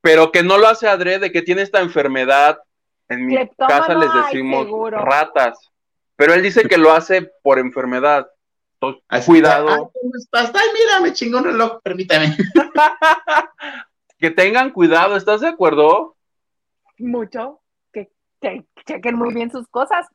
Pero 0.01 0.31
que 0.31 0.43
no 0.43 0.57
lo 0.57 0.67
hace 0.67 0.87
adrede, 0.87 1.31
que 1.31 1.41
tiene 1.41 1.61
esta 1.61 1.81
enfermedad. 1.81 2.59
En 3.09 3.25
mi 3.25 3.37
casa 3.57 3.95
les 3.95 4.09
decimos 4.25 4.67
ratas. 4.91 5.71
Pero 6.15 6.33
él 6.33 6.41
dice 6.41 6.67
que 6.67 6.77
lo 6.77 6.91
hace 6.91 7.31
por 7.43 7.59
enfermedad 7.59 8.27
cuidado. 9.25 9.91
¿cómo 9.93 10.11
estás? 10.17 10.51
Ay, 10.53 10.67
mira, 10.73 10.99
me 11.01 11.13
chingó 11.13 11.39
un 11.39 11.45
reloj, 11.45 11.81
permítame. 11.83 12.35
que 14.17 14.31
tengan 14.31 14.71
cuidado, 14.71 15.15
¿estás 15.15 15.41
de 15.41 15.47
acuerdo? 15.47 16.15
Mucho, 16.97 17.61
que, 17.91 18.09
chequen 18.85 19.15
muy 19.15 19.33
bien 19.33 19.51
sus 19.51 19.67
cosas. 19.67 20.07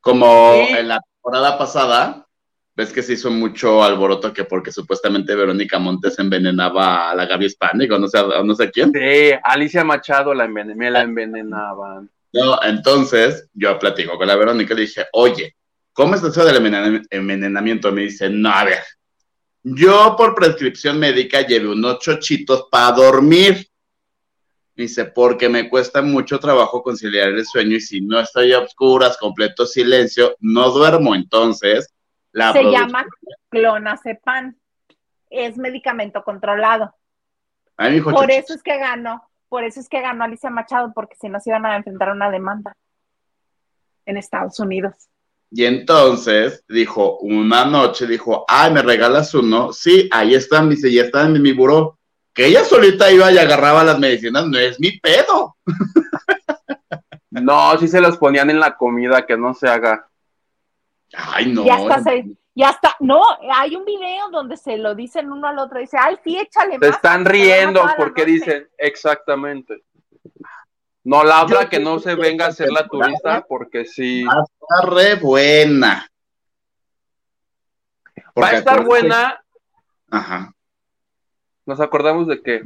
Como 0.00 0.52
en 0.54 0.88
la 0.88 1.00
temporada 1.00 1.56
pasada, 1.56 2.26
ves 2.76 2.92
que 2.92 3.02
se 3.02 3.14
hizo 3.14 3.30
mucho 3.30 3.82
alboroto 3.82 4.32
que 4.32 4.44
porque 4.44 4.72
supuestamente 4.72 5.34
Verónica 5.34 5.78
Montes 5.78 6.18
envenenaba 6.18 7.10
a 7.10 7.14
la 7.14 7.26
Gaby 7.26 7.46
Hispanic 7.46 7.92
o 7.92 7.98
no 7.98 8.08
sé, 8.08 8.18
no 8.44 8.54
sé 8.54 8.70
quién. 8.70 8.92
Sí, 8.92 9.32
Alicia 9.42 9.84
Machado 9.84 10.34
la, 10.34 10.44
enven 10.44 10.76
la 10.92 11.02
envenenaban. 11.02 12.10
No, 12.32 12.60
entonces 12.62 13.48
yo 13.54 13.78
platico 13.78 14.18
con 14.18 14.26
la 14.26 14.36
Verónica 14.36 14.74
y 14.74 14.76
le 14.76 14.82
dije, 14.82 15.06
oye, 15.12 15.54
¿cómo 15.94 16.14
es 16.14 16.22
eso 16.22 16.44
del 16.44 16.56
envenenamiento? 17.10 17.90
Me 17.90 18.02
dice, 18.02 18.28
no, 18.28 18.50
a 18.50 18.64
ver, 18.64 18.82
yo 19.62 20.14
por 20.18 20.34
prescripción 20.34 20.98
médica 20.98 21.40
llevo 21.40 21.72
unos 21.72 21.98
chochitos 22.00 22.68
para 22.70 22.92
dormir. 22.92 23.66
Me 24.76 24.82
dice, 24.82 25.06
porque 25.06 25.48
me 25.48 25.70
cuesta 25.70 26.02
mucho 26.02 26.38
trabajo 26.38 26.82
conciliar 26.82 27.28
el 27.28 27.46
sueño 27.46 27.76
y 27.76 27.80
si 27.80 28.02
no 28.02 28.20
estoy 28.20 28.52
a 28.52 28.58
oscuras, 28.58 29.16
completo 29.16 29.64
silencio, 29.64 30.36
no 30.40 30.70
duermo. 30.70 31.14
Entonces, 31.14 31.94
la 32.32 32.52
Se 32.52 32.64
llama 32.64 33.06
clonazepam. 33.48 34.56
Es 35.30 35.56
medicamento 35.56 36.22
controlado. 36.22 36.94
por 37.76 38.30
eso 38.30 38.54
es 38.54 38.62
que 38.62 38.78
ganó, 38.78 39.28
por 39.48 39.64
eso 39.64 39.80
es 39.80 39.88
que 39.88 40.00
ganó 40.00 40.24
Alicia 40.24 40.50
Machado, 40.50 40.92
porque 40.94 41.16
si 41.20 41.28
no 41.28 41.40
se 41.40 41.50
iban 41.50 41.64
a 41.64 41.76
enfrentar 41.76 42.10
a 42.10 42.12
una 42.12 42.30
demanda 42.30 42.76
en 44.04 44.16
Estados 44.16 44.60
Unidos. 44.60 44.94
Y 45.56 45.66
entonces 45.66 46.64
dijo, 46.68 47.18
una 47.18 47.64
noche 47.64 48.08
dijo, 48.08 48.44
ay, 48.48 48.72
¿me 48.72 48.82
regalas 48.82 49.32
uno? 49.34 49.72
Sí, 49.72 50.08
ahí 50.10 50.34
están, 50.34 50.68
dice, 50.68 50.92
ya 50.92 51.02
están 51.02 51.36
en 51.36 51.42
mi 51.42 51.52
buró. 51.52 51.96
Que 52.32 52.46
ella 52.46 52.64
solita 52.64 53.12
iba 53.12 53.30
y 53.30 53.38
agarraba 53.38 53.84
las 53.84 54.00
medicinas, 54.00 54.48
no 54.48 54.58
es 54.58 54.80
mi 54.80 54.98
pedo. 54.98 55.56
No, 57.30 57.78
sí 57.78 57.86
se 57.86 58.00
los 58.00 58.16
ponían 58.16 58.50
en 58.50 58.58
la 58.58 58.76
comida, 58.76 59.24
que 59.24 59.36
no 59.36 59.54
se 59.54 59.68
haga. 59.68 60.08
Ay, 61.12 61.52
no. 61.52 61.64
Ya 61.64 61.76
está, 61.76 62.02
ya 62.56 62.70
está, 62.70 62.96
no, 62.98 63.22
hay 63.52 63.76
un 63.76 63.84
video 63.84 64.30
donde 64.30 64.56
se 64.56 64.76
lo 64.76 64.96
dicen 64.96 65.30
uno 65.30 65.46
al 65.46 65.58
otro, 65.60 65.78
dice, 65.78 65.96
ay, 66.00 66.16
sí, 66.24 66.36
échale 66.36 66.78
Se 66.80 66.88
están 66.88 67.24
riendo 67.24 67.80
porque 67.96 68.24
dicen, 68.24 68.68
exactamente. 68.76 69.84
No, 71.04 71.22
la 71.22 71.42
otra 71.42 71.68
que 71.68 71.78
no 71.78 71.98
se 71.98 72.14
venga 72.14 72.46
a 72.46 72.52
ser 72.52 72.70
la 72.70 72.88
turista, 72.88 73.44
porque 73.46 73.84
sí. 73.84 74.22
Está 74.22 74.90
re 74.90 75.16
buena. 75.16 76.10
Va 78.40 78.48
a 78.48 78.52
estar 78.52 78.84
buena. 78.84 79.44
Ajá. 80.10 80.54
Nos 81.66 81.80
acordamos 81.80 82.26
de 82.26 82.42
que. 82.42 82.62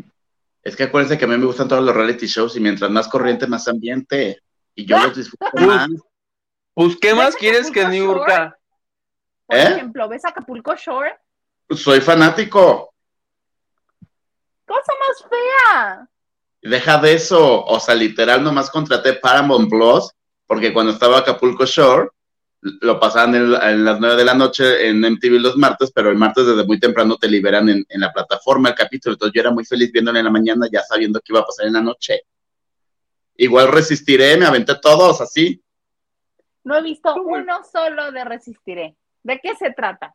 Es 0.62 0.76
que 0.76 0.84
acuérdense 0.84 1.18
que 1.18 1.24
a 1.24 1.28
mí 1.28 1.36
me 1.36 1.46
gustan 1.46 1.66
todos 1.66 1.84
los 1.84 1.94
reality 1.94 2.26
shows 2.26 2.56
y 2.56 2.60
mientras 2.60 2.90
más 2.90 3.08
corriente, 3.08 3.46
más 3.48 3.66
ambiente. 3.66 4.40
Y 4.74 4.86
yo 4.86 4.98
los 4.98 5.16
disfruto 5.16 5.66
más. 5.66 5.88
Pues, 6.74 6.96
¿qué 7.00 7.14
más 7.14 7.26
¿Ves 7.26 7.36
quieres 7.36 7.70
que 7.72 7.80
Acapulco 7.80 8.06
Niurka? 8.06 8.58
Por 9.46 9.56
¿Eh? 9.56 9.62
ejemplo, 9.62 10.08
¿ves 10.08 10.24
Acapulco 10.24 10.76
Shore? 10.76 11.18
Soy 11.70 12.00
fanático. 12.00 12.94
Cosa 14.64 14.92
más 15.00 15.28
fea. 15.28 16.08
Deja 16.62 16.98
de 16.98 17.14
eso. 17.14 17.64
O 17.64 17.78
sea, 17.80 17.94
literal, 17.94 18.42
nomás 18.42 18.70
contraté 18.70 19.14
Paramount 19.14 19.70
Plus, 19.70 20.10
porque 20.46 20.72
cuando 20.72 20.92
estaba 20.92 21.18
Acapulco 21.18 21.64
Shore, 21.66 22.08
lo 22.60 22.98
pasaban 22.98 23.34
en, 23.36 23.54
en 23.54 23.84
las 23.84 24.00
9 24.00 24.16
de 24.16 24.24
la 24.24 24.34
noche 24.34 24.88
en 24.88 25.04
MTV 25.04 25.38
los 25.40 25.56
martes, 25.56 25.92
pero 25.94 26.10
el 26.10 26.16
martes 26.16 26.44
desde 26.46 26.64
muy 26.66 26.80
temprano 26.80 27.16
te 27.16 27.28
liberan 27.28 27.68
en, 27.68 27.84
en 27.88 28.00
la 28.00 28.12
plataforma 28.12 28.70
el 28.70 28.74
capítulo. 28.74 29.12
Entonces 29.14 29.32
yo 29.34 29.40
era 29.42 29.50
muy 29.52 29.64
feliz 29.64 29.92
viéndolo 29.92 30.18
en 30.18 30.24
la 30.24 30.30
mañana, 30.30 30.66
ya 30.70 30.82
sabiendo 30.82 31.20
que 31.20 31.32
iba 31.32 31.40
a 31.40 31.44
pasar 31.46 31.66
en 31.66 31.74
la 31.74 31.80
noche. 31.80 32.22
Igual 33.36 33.68
resistiré, 33.70 34.36
me 34.36 34.46
aventé 34.46 34.74
todos 34.82 35.20
así. 35.20 35.62
No 36.64 36.76
he 36.76 36.82
visto 36.82 37.14
uno 37.22 37.60
solo 37.70 38.10
de 38.10 38.24
Resistiré. 38.24 38.96
¿De 39.22 39.38
qué 39.40 39.54
se 39.54 39.72
trata? 39.72 40.08
De, 40.08 40.12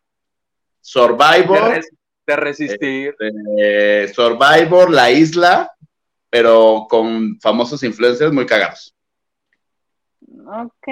Survivor, 0.81 1.69
res- 1.73 1.89
de 2.27 2.35
resistir. 2.35 3.15
eh, 3.57 4.11
Survivor, 4.13 4.91
La 4.91 5.09
Isla, 5.09 5.71
pero 6.33 6.87
con 6.89 7.39
famosos 7.39 7.83
influencers 7.83 8.33
muy 8.33 8.47
cagados. 8.47 8.95
Ok. 10.47 10.87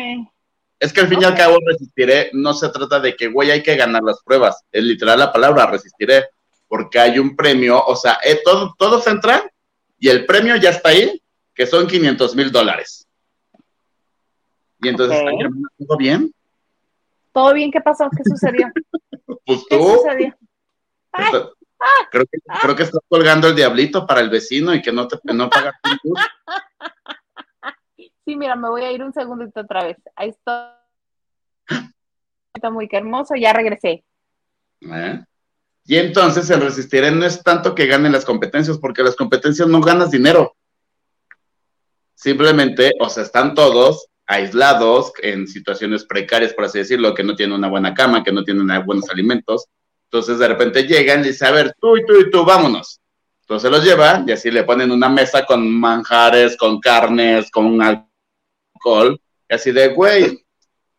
Es 0.77 0.93
que 0.93 1.01
al 1.01 1.07
fin 1.07 1.19
y 1.19 1.25
al 1.25 1.33
cabo 1.33 1.57
resistiré, 1.65 2.29
no 2.33 2.53
se 2.53 2.69
trata 2.69 2.99
de 2.99 3.15
que, 3.15 3.27
güey, 3.27 3.49
hay 3.49 3.63
que 3.63 3.75
ganar 3.75 4.03
las 4.03 4.21
pruebas. 4.21 4.63
Es 4.71 4.83
literal 4.83 5.17
la 5.17 5.33
palabra, 5.33 5.65
resistiré, 5.65 6.25
porque 6.67 6.99
hay 6.99 7.17
un 7.17 7.35
premio, 7.35 7.83
o 7.83 7.95
sea, 7.95 8.19
eh, 8.23 8.39
todo, 8.45 8.75
todos 8.77 9.07
entran 9.07 9.41
y 9.97 10.09
el 10.09 10.27
premio 10.27 10.57
ya 10.57 10.69
está 10.69 10.89
ahí, 10.89 11.19
que 11.55 11.65
son 11.65 11.87
500 11.87 12.35
mil 12.35 12.51
dólares. 12.51 13.07
Y 14.79 14.89
entonces, 14.89 15.23
¿todo 15.87 15.97
bien? 15.97 16.31
¿Todo 17.33 17.51
bien? 17.55 17.71
¿Qué 17.71 17.81
pasó? 17.81 18.07
¿Qué 18.15 18.23
sucedió? 18.23 18.67
Pues 19.43 19.65
¿Qué 19.67 19.75
tú, 19.75 19.87
sucedió? 19.95 20.35
Ay, 21.11 21.33
creo, 22.11 22.25
que, 22.25 22.39
creo 22.61 22.75
que 22.75 22.83
estás 22.83 23.01
colgando 23.07 23.47
el 23.47 23.55
diablito 23.55 24.05
para 24.05 24.21
el 24.21 24.29
vecino 24.29 24.73
y 24.73 24.81
que 24.81 24.91
no 24.91 25.07
te 25.07 25.17
no 25.33 25.49
pagas 25.49 25.73
luz. 26.03 26.19
sí, 28.25 28.35
mira, 28.35 28.55
me 28.55 28.69
voy 28.69 28.83
a 28.83 28.91
ir 28.91 29.03
un 29.03 29.13
segundito 29.13 29.61
otra 29.61 29.83
vez. 29.83 29.97
Ahí 30.15 30.29
estoy. 30.29 30.65
Está 32.53 32.69
muy 32.69 32.87
hermoso, 32.91 33.35
ya 33.35 33.53
regresé. 33.53 34.03
¿eh? 34.81 35.23
Y 35.85 35.97
entonces 35.97 36.49
el 36.49 36.61
resistiré 36.61 37.11
no 37.11 37.25
es 37.25 37.41
tanto 37.43 37.73
que 37.73 37.87
ganen 37.87 38.11
las 38.11 38.25
competencias, 38.25 38.77
porque 38.77 39.03
las 39.03 39.15
competencias 39.15 39.67
no 39.67 39.81
ganas 39.81 40.11
dinero. 40.11 40.55
Simplemente, 42.13 42.91
o 42.99 43.09
sea, 43.09 43.23
están 43.23 43.55
todos 43.55 44.07
aislados 44.27 45.11
en 45.21 45.47
situaciones 45.47 46.05
precarias, 46.05 46.53
por 46.53 46.65
así 46.65 46.77
decirlo, 46.77 47.15
que 47.15 47.23
no 47.23 47.35
tienen 47.35 47.57
una 47.57 47.67
buena 47.67 47.93
cama, 47.93 48.23
que 48.23 48.31
no 48.31 48.43
tienen 48.43 48.67
buenos 48.85 49.09
alimentos. 49.09 49.65
Entonces 50.11 50.39
de 50.39 50.47
repente 50.49 50.83
llegan 50.83 51.21
y 51.21 51.29
dicen, 51.29 51.47
a 51.47 51.51
ver, 51.51 51.73
tú 51.79 51.95
y 51.95 52.05
tú 52.05 52.19
y 52.19 52.29
tú, 52.29 52.43
vámonos. 52.43 52.99
Entonces 53.43 53.71
los 53.71 53.81
llevan 53.81 54.27
y 54.27 54.33
así 54.33 54.51
le 54.51 54.63
ponen 54.65 54.91
una 54.91 55.07
mesa 55.07 55.45
con 55.45 55.71
manjares, 55.79 56.57
con 56.57 56.81
carnes, 56.81 57.49
con 57.49 57.81
alcohol. 57.81 59.17
Y 59.49 59.53
así 59.55 59.71
de, 59.71 59.87
güey, 59.89 60.45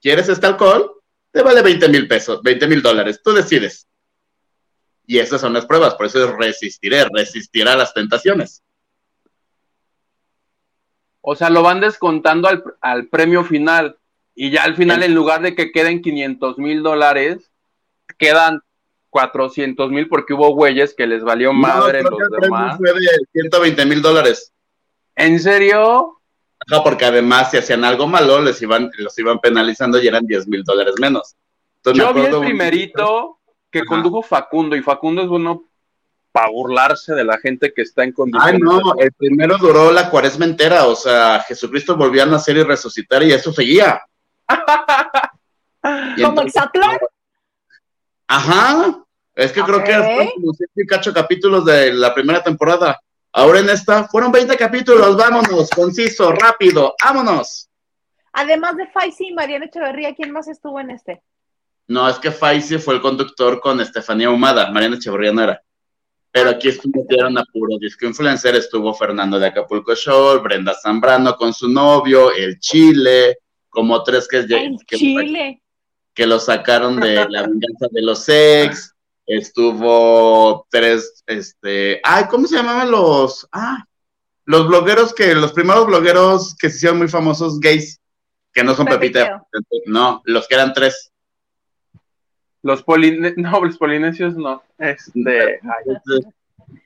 ¿quieres 0.00 0.30
este 0.30 0.46
alcohol? 0.46 0.92
Te 1.30 1.42
vale 1.42 1.60
20 1.60 1.88
mil 1.90 2.08
pesos, 2.08 2.42
20 2.42 2.66
mil 2.66 2.80
dólares, 2.80 3.20
tú 3.22 3.32
decides. 3.32 3.86
Y 5.06 5.18
esas 5.18 5.42
son 5.42 5.52
las 5.52 5.66
pruebas, 5.66 5.94
por 5.94 6.06
eso 6.06 6.24
es 6.24 6.34
resistiré, 6.34 7.04
resistir 7.12 7.68
a 7.68 7.76
las 7.76 7.92
tentaciones. 7.92 8.62
O 11.20 11.36
sea, 11.36 11.50
lo 11.50 11.62
van 11.62 11.80
descontando 11.80 12.48
al, 12.48 12.64
al 12.80 13.08
premio 13.08 13.44
final. 13.44 13.98
Y 14.34 14.50
ya 14.50 14.64
al 14.64 14.74
final, 14.74 15.00
Sí. 15.00 15.04
en 15.06 15.14
lugar 15.14 15.42
de 15.42 15.54
que 15.54 15.70
queden 15.70 16.00
500 16.00 16.56
mil 16.58 16.82
dólares, 16.82 17.50
quedan 18.18 18.60
400 19.12 19.90
mil 19.90 20.08
porque 20.08 20.32
hubo 20.32 20.54
güeyes 20.54 20.94
que 20.94 21.06
les 21.06 21.22
valió 21.22 21.52
madre 21.52 22.02
No, 22.02 22.08
creo 22.08 22.18
que 22.18 22.24
los 22.24 22.32
el 22.32 22.40
demás. 22.40 22.76
fue 22.78 22.92
de 22.94 23.00
120 23.32 23.84
mil 23.86 24.00
dólares. 24.00 24.52
¿En 25.14 25.38
serio? 25.38 26.18
Ajá, 26.66 26.82
porque 26.82 27.04
además 27.04 27.50
si 27.50 27.58
hacían 27.58 27.84
algo 27.84 28.06
malo, 28.06 28.40
les 28.40 28.62
iban, 28.62 28.90
los 28.96 29.18
iban 29.18 29.38
penalizando 29.38 30.00
y 30.02 30.06
eran 30.08 30.24
10 30.26 30.48
mil 30.48 30.64
dólares 30.64 30.94
menos. 30.98 31.34
Entonces, 31.76 32.02
me 32.04 32.08
Yo 32.08 32.14
vi 32.14 32.26
el 32.26 32.34
un- 32.36 32.44
primerito 32.46 33.38
que 33.70 33.80
Ajá. 33.80 33.88
condujo 33.88 34.22
Facundo 34.22 34.76
y 34.76 34.82
Facundo 34.82 35.20
es 35.22 35.28
bueno 35.28 35.64
para 36.30 36.48
burlarse 36.48 37.14
de 37.14 37.24
la 37.24 37.36
gente 37.36 37.74
que 37.74 37.82
está 37.82 38.04
en 38.04 38.08
Ay, 38.10 38.14
condiciones. 38.14 38.60
no, 38.62 38.80
el 38.98 39.12
primero 39.12 39.58
duró 39.58 39.92
la 39.92 40.08
cuaresma 40.08 40.46
entera, 40.46 40.86
o 40.86 40.96
sea, 40.96 41.44
Jesucristo 41.46 41.94
volvió 41.96 42.22
a 42.22 42.26
nacer 42.26 42.56
y 42.56 42.62
resucitar 42.62 43.22
y 43.22 43.32
eso 43.32 43.52
seguía. 43.52 44.00
Y 46.16 46.22
Como 46.22 46.40
Exatlón. 46.42 46.96
Ajá, 48.34 49.04
es 49.34 49.52
que 49.52 49.60
creo 49.60 49.84
que 49.84 49.92
fueron 49.92 50.30
como 50.36 50.54
siete 50.54 50.72
y 50.76 50.86
cacho 50.86 51.12
capítulos 51.12 51.66
de 51.66 51.92
la 51.92 52.14
primera 52.14 52.42
temporada. 52.42 52.98
Ahora 53.30 53.60
en 53.60 53.68
esta 53.68 54.08
fueron 54.08 54.32
20 54.32 54.56
capítulos, 54.56 55.18
vámonos, 55.18 55.68
conciso, 55.68 56.32
rápido, 56.32 56.94
vámonos. 57.04 57.68
Además 58.32 58.78
de 58.78 58.86
Faisy 58.86 59.28
y 59.28 59.34
Mariana 59.34 59.66
Echeverría, 59.66 60.14
¿quién 60.14 60.30
más 60.30 60.48
estuvo 60.48 60.80
en 60.80 60.92
este? 60.92 61.22
No, 61.88 62.08
es 62.08 62.18
que 62.18 62.30
Faisy 62.30 62.78
fue 62.78 62.94
el 62.94 63.02
conductor 63.02 63.60
con 63.60 63.82
Estefanía 63.82 64.30
Humada, 64.30 64.70
Mariana 64.70 64.96
Echeverría 64.96 65.32
no 65.32 65.42
era. 65.42 65.62
Pero 66.30 66.48
aquí 66.48 66.68
estuvieron 66.68 67.36
a 67.36 67.44
puro 67.52 67.76
disco 67.78 68.06
influencer, 68.06 68.54
estuvo 68.54 68.94
Fernando 68.94 69.38
de 69.38 69.48
Acapulco 69.48 69.94
Shore, 69.94 70.40
Brenda 70.40 70.72
Zambrano 70.72 71.36
con 71.36 71.52
su 71.52 71.68
novio, 71.68 72.32
el 72.32 72.58
Chile, 72.58 73.36
como 73.68 74.02
tres 74.02 74.26
que, 74.26 74.38
Ay, 74.38 74.76
que, 74.86 74.96
Chile. 74.96 75.61
Que 76.14 76.26
lo 76.26 76.38
sacaron 76.38 77.00
de 77.00 77.26
la 77.28 77.42
venganza 77.42 77.86
de 77.90 78.02
los 78.02 78.28
ex, 78.28 78.94
estuvo 79.26 80.66
tres, 80.70 81.22
este, 81.26 82.00
ay, 82.04 82.24
¿cómo 82.30 82.46
se 82.46 82.56
llamaban 82.56 82.90
los, 82.90 83.48
ah, 83.52 83.84
los 84.44 84.68
blogueros 84.68 85.14
que, 85.14 85.34
los 85.34 85.52
primeros 85.52 85.86
blogueros 85.86 86.54
que 86.56 86.68
se 86.68 86.76
hicieron 86.76 86.98
muy 86.98 87.08
famosos 87.08 87.60
gays, 87.60 88.00
que 88.52 88.62
no 88.62 88.74
son 88.74 88.86
Pepita, 88.86 89.42
no, 89.86 90.20
los 90.24 90.46
que 90.46 90.54
eran 90.54 90.74
tres. 90.74 91.10
Los 92.62 92.82
poline... 92.82 93.34
No, 93.36 93.64
los 93.64 93.78
polinesios 93.78 94.34
no. 94.36 94.62
Este, 94.78 95.60
ay, 95.62 96.20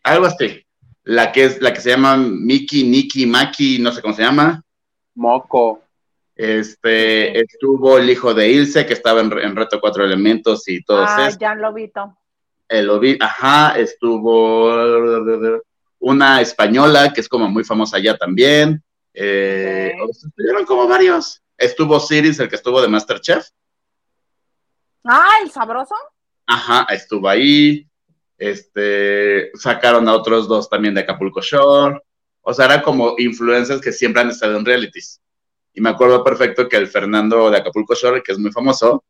algo 0.03 0.27
así. 0.27 0.65
La 1.05 1.33
que 1.33 1.45
es 1.45 1.61
la 1.61 1.73
que 1.73 1.81
se 1.81 1.91
llama 1.91 2.17
Miki, 2.17 2.85
Niki, 2.85 3.27
Maki, 3.27 3.79
no 3.79 3.93
sé 3.93 4.03
cómo 4.03 4.15
se 4.15 4.23
llama. 4.23 4.63
moco. 5.15 5.83
Este 6.37 7.41
estuvo 7.41 7.97
el 7.99 8.11
hijo 8.11 8.35
de 8.35 8.51
Ilse 8.51 8.85
que 8.87 8.93
estaba 8.93 9.21
en, 9.23 9.33
en 9.39 9.57
Reto 9.57 9.81
Cuatro 9.81 10.05
Elementos 10.05 10.69
y 10.69 10.85
todo 10.85 11.05
Ah, 11.09 11.27
eso. 11.29 11.39
Jan 11.41 11.61
Lobito. 11.63 12.17
El 12.69 12.91
ovi- 12.91 13.17
ajá, 13.21 13.79
estuvo 13.79 14.67
una 16.01 16.41
española 16.43 17.13
que 17.13 17.21
es 17.23 17.29
como 17.29 17.49
muy 17.49 17.65
famosa 17.65 17.97
allá 17.97 18.17
también. 18.19 18.83
Eh. 19.15 19.93
Estuvieron 20.11 20.67
como 20.67 20.87
varios. 20.87 21.41
Estuvo 21.57 21.99
Siris, 21.99 22.39
el 22.39 22.49
que 22.51 22.57
estuvo 22.57 22.83
de 22.83 22.89
Masterchef. 22.89 23.47
Ah, 25.05 25.39
el 25.43 25.51
sabroso. 25.51 25.95
Ajá, 26.47 26.87
estuvo 26.93 27.29
ahí. 27.29 27.87
Este, 28.37 29.51
sacaron 29.55 30.07
a 30.09 30.13
otros 30.15 30.47
dos 30.49 30.69
también 30.69 30.95
de 30.95 31.01
Acapulco 31.01 31.41
Shore. 31.41 31.99
O 32.43 32.53
sea, 32.53 32.67
eran 32.67 32.83
como 32.83 33.15
influencers 33.19 33.81
que 33.81 33.93
siempre 33.93 34.21
han 34.23 34.29
estado 34.31 34.57
en 34.59 34.65
realities. 34.67 35.21
Y 35.77 35.83
me 35.83 35.91
acuerdo 35.91 36.25
perfecto 36.25 36.69
que 36.71 36.79
el 36.79 36.89
Fernando 36.89 37.51
de 37.51 37.59
Acapulco 37.59 37.95
Shore, 37.95 38.23
que 38.23 38.33
es 38.33 38.39
muy 38.39 38.51
famoso, 38.51 39.05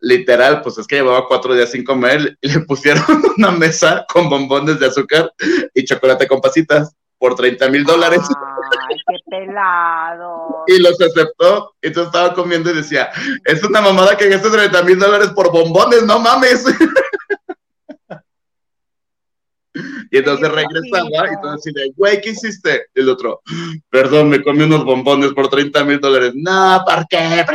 literal, 0.00 0.60
pues 0.60 0.76
es 0.78 0.86
que 0.88 0.96
llevaba 0.96 1.28
cuatro 1.28 1.54
días 1.54 1.70
sin 1.70 1.84
comer 1.84 2.36
y 2.40 2.48
le 2.52 2.60
pusieron 2.60 3.04
una 3.38 3.52
mesa 3.52 4.04
con 4.12 4.28
bombones 4.28 4.80
de 4.80 4.86
azúcar 4.86 5.32
y 5.72 5.84
chocolate 5.84 6.26
con 6.26 6.40
pasitas 6.40 6.92
por 7.18 7.36
30 7.36 7.68
mil 7.68 7.84
dólares. 7.84 8.20
Ay, 8.20 8.96
qué 9.08 9.16
pelado. 9.30 10.64
Y 10.66 10.80
los 10.80 11.00
aceptó. 11.00 11.72
Y 11.80 11.86
entonces 11.86 12.12
estaba 12.12 12.34
comiendo 12.34 12.70
y 12.70 12.74
decía, 12.74 13.10
es 13.44 13.62
una 13.62 13.80
mamada 13.80 14.16
que 14.16 14.28
gastes 14.28 14.50
30 14.50 14.82
mil 14.82 14.98
dólares 14.98 15.28
por 15.28 15.52
bombones, 15.52 16.02
no 16.02 16.18
mames. 16.18 16.64
Y 20.10 20.18
entonces 20.18 20.50
regresaba 20.50 21.06
y 21.06 21.10
bonito. 21.10 21.40
todo 21.42 21.52
así 21.52 21.72
de, 21.72 21.92
güey, 21.96 22.20
¿qué 22.20 22.30
hiciste? 22.30 22.86
Y 22.94 23.00
el 23.00 23.08
otro, 23.08 23.42
perdón, 23.88 24.28
me 24.28 24.42
comí 24.42 24.62
unos 24.64 24.84
bombones 24.84 25.32
por 25.32 25.48
30 25.48 25.84
mil 25.84 26.00
dólares. 26.00 26.32
No, 26.34 26.82
¿por 26.86 27.06
qué? 27.08 27.18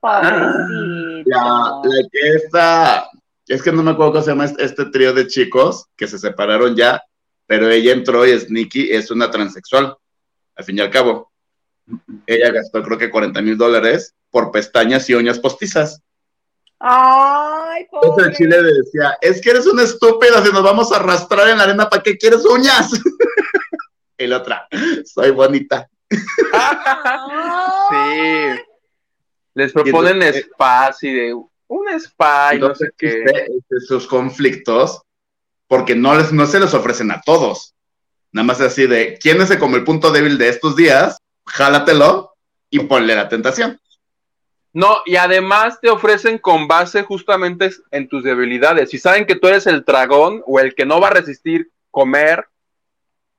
Pobrecito. 0.00 1.22
La, 1.26 1.80
la 1.82 2.08
que 2.12 2.28
está, 2.36 3.10
es 3.46 3.62
que 3.62 3.72
no 3.72 3.82
me 3.82 3.92
acuerdo 3.92 4.12
cómo 4.12 4.24
se 4.24 4.30
llama 4.30 4.44
este, 4.44 4.64
este 4.64 4.84
trío 4.86 5.12
de 5.12 5.26
chicos 5.26 5.86
que 5.96 6.06
se 6.06 6.18
separaron 6.18 6.76
ya, 6.76 7.02
pero 7.46 7.68
ella 7.70 7.92
entró 7.92 8.26
y 8.26 8.30
es 8.30 8.50
Nikki, 8.50 8.90
es 8.92 9.10
una 9.10 9.30
transexual, 9.30 9.96
al 10.54 10.64
fin 10.64 10.78
y 10.78 10.80
al 10.80 10.90
cabo. 10.90 11.32
Ella 12.26 12.50
gastó 12.50 12.82
creo 12.82 12.98
que 12.98 13.10
40 13.10 13.40
mil 13.42 13.56
dólares 13.56 14.14
por 14.30 14.50
pestañas 14.50 15.08
y 15.08 15.14
uñas 15.14 15.38
postizas. 15.38 16.02
Ay, 16.78 17.86
Entonces 17.90 18.10
pobre. 18.10 18.26
el 18.26 18.34
chile 18.36 18.62
le 18.62 18.72
decía, 18.74 19.16
es 19.20 19.40
que 19.40 19.50
eres 19.50 19.66
una 19.66 19.82
estúpida, 19.82 20.44
si 20.44 20.52
nos 20.52 20.62
vamos 20.62 20.92
a 20.92 20.96
arrastrar 20.96 21.48
en 21.48 21.58
la 21.58 21.64
arena, 21.64 21.88
¿para 21.88 22.02
qué 22.02 22.16
quieres 22.18 22.44
uñas? 22.44 22.90
y 24.18 24.26
la 24.26 24.38
otra, 24.38 24.68
soy 25.04 25.30
bonita. 25.30 25.88
sí. 26.10 26.18
Les 29.54 29.72
proponen 29.72 30.22
entonces- 30.22 30.44
spas 30.52 31.02
y 31.02 31.12
de 31.12 31.34
un 31.68 31.88
spa 31.98 32.54
y 32.54 32.58
no 32.58 32.74
sé 32.74 32.84
Entonces, 32.84 32.94
qué. 32.98 33.22
existe 33.40 33.80
sus 33.80 34.06
conflictos, 34.06 35.02
porque 35.66 35.94
no, 35.96 36.14
les, 36.14 36.32
no 36.32 36.46
se 36.46 36.60
les 36.60 36.74
ofrecen 36.74 37.10
a 37.10 37.20
todos. 37.22 37.74
Nada 38.32 38.44
más 38.46 38.60
así 38.60 38.86
de, 38.86 39.18
¿quién 39.20 39.40
es 39.40 39.54
como 39.56 39.76
el 39.76 39.84
punto 39.84 40.12
débil 40.12 40.36
de 40.38 40.50
estos 40.50 40.76
días? 40.76 41.16
Jálatelo 41.46 42.34
y 42.70 42.80
ponle 42.80 43.16
la 43.16 43.28
tentación. 43.28 43.80
No, 44.76 44.98
y 45.06 45.16
además 45.16 45.80
te 45.80 45.88
ofrecen 45.88 46.36
con 46.36 46.68
base 46.68 47.02
justamente 47.02 47.70
en 47.92 48.10
tus 48.10 48.22
debilidades. 48.22 48.90
Si 48.90 48.98
saben 48.98 49.24
que 49.24 49.34
tú 49.34 49.48
eres 49.48 49.66
el 49.66 49.82
dragón 49.86 50.42
o 50.46 50.60
el 50.60 50.74
que 50.74 50.84
no 50.84 51.00
va 51.00 51.06
a 51.06 51.12
resistir 51.12 51.70
comer, 51.90 52.46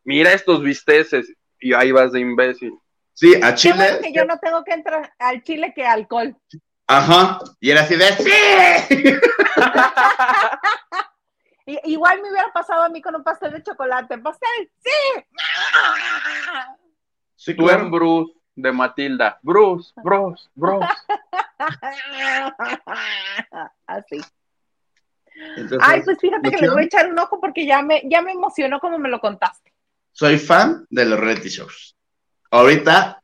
mira 0.03 0.33
estos 0.33 0.63
bisteces 0.63 1.31
y 1.59 1.75
ahí 1.75 1.91
vas 1.91 2.11
de 2.11 2.21
imbécil. 2.21 2.73
Sí, 3.13 3.35
a 3.35 3.39
bueno 3.39 3.55
Chile. 3.55 3.99
que 4.01 4.13
yo 4.13 4.25
no 4.25 4.39
tengo 4.39 4.63
que 4.63 4.71
entrar 4.71 5.13
al 5.19 5.43
chile 5.43 5.73
que 5.75 5.85
alcohol. 5.85 6.35
Ajá. 6.87 7.37
Y 7.59 7.69
era 7.69 7.81
así 7.81 7.95
de, 7.95 8.07
¡sí! 8.13 8.31
Igual 11.83 12.19
me 12.23 12.31
hubiera 12.31 12.51
pasado 12.51 12.81
a 12.81 12.89
mí 12.89 12.99
con 12.99 13.15
un 13.15 13.23
pastel 13.23 13.51
de 13.51 13.61
chocolate. 13.61 14.17
¡Pastel! 14.17 14.71
¡Sí! 14.79 15.23
Sí, 17.35 17.53
Tú 17.55 17.69
en. 17.69 17.91
Bruce 17.91 18.36
de 18.57 18.71
Matilda. 18.71 19.39
Bruce, 19.43 19.91
Bruce, 20.03 20.49
Bruce. 20.55 20.87
Así. 23.87 24.19
Entonces, 25.55 25.79
Ay, 25.81 26.01
pues 26.03 26.17
fíjate 26.19 26.49
que 26.49 26.55
les 26.57 26.63
¿emoción? 26.63 26.73
voy 26.73 26.83
a 26.83 26.85
echar 26.85 27.11
un 27.11 27.19
ojo 27.19 27.39
porque 27.39 27.65
ya 27.65 27.81
me, 27.81 28.01
ya 28.09 28.21
me 28.21 28.31
emocionó 28.31 28.79
como 28.79 28.97
me 28.97 29.09
lo 29.09 29.19
contaste. 29.19 29.71
soy 30.11 30.39
fan 30.39 30.85
de 30.89 31.05
los 31.05 31.19
reality 31.19 31.49
shows. 31.49 31.95
Ahorita 32.49 33.21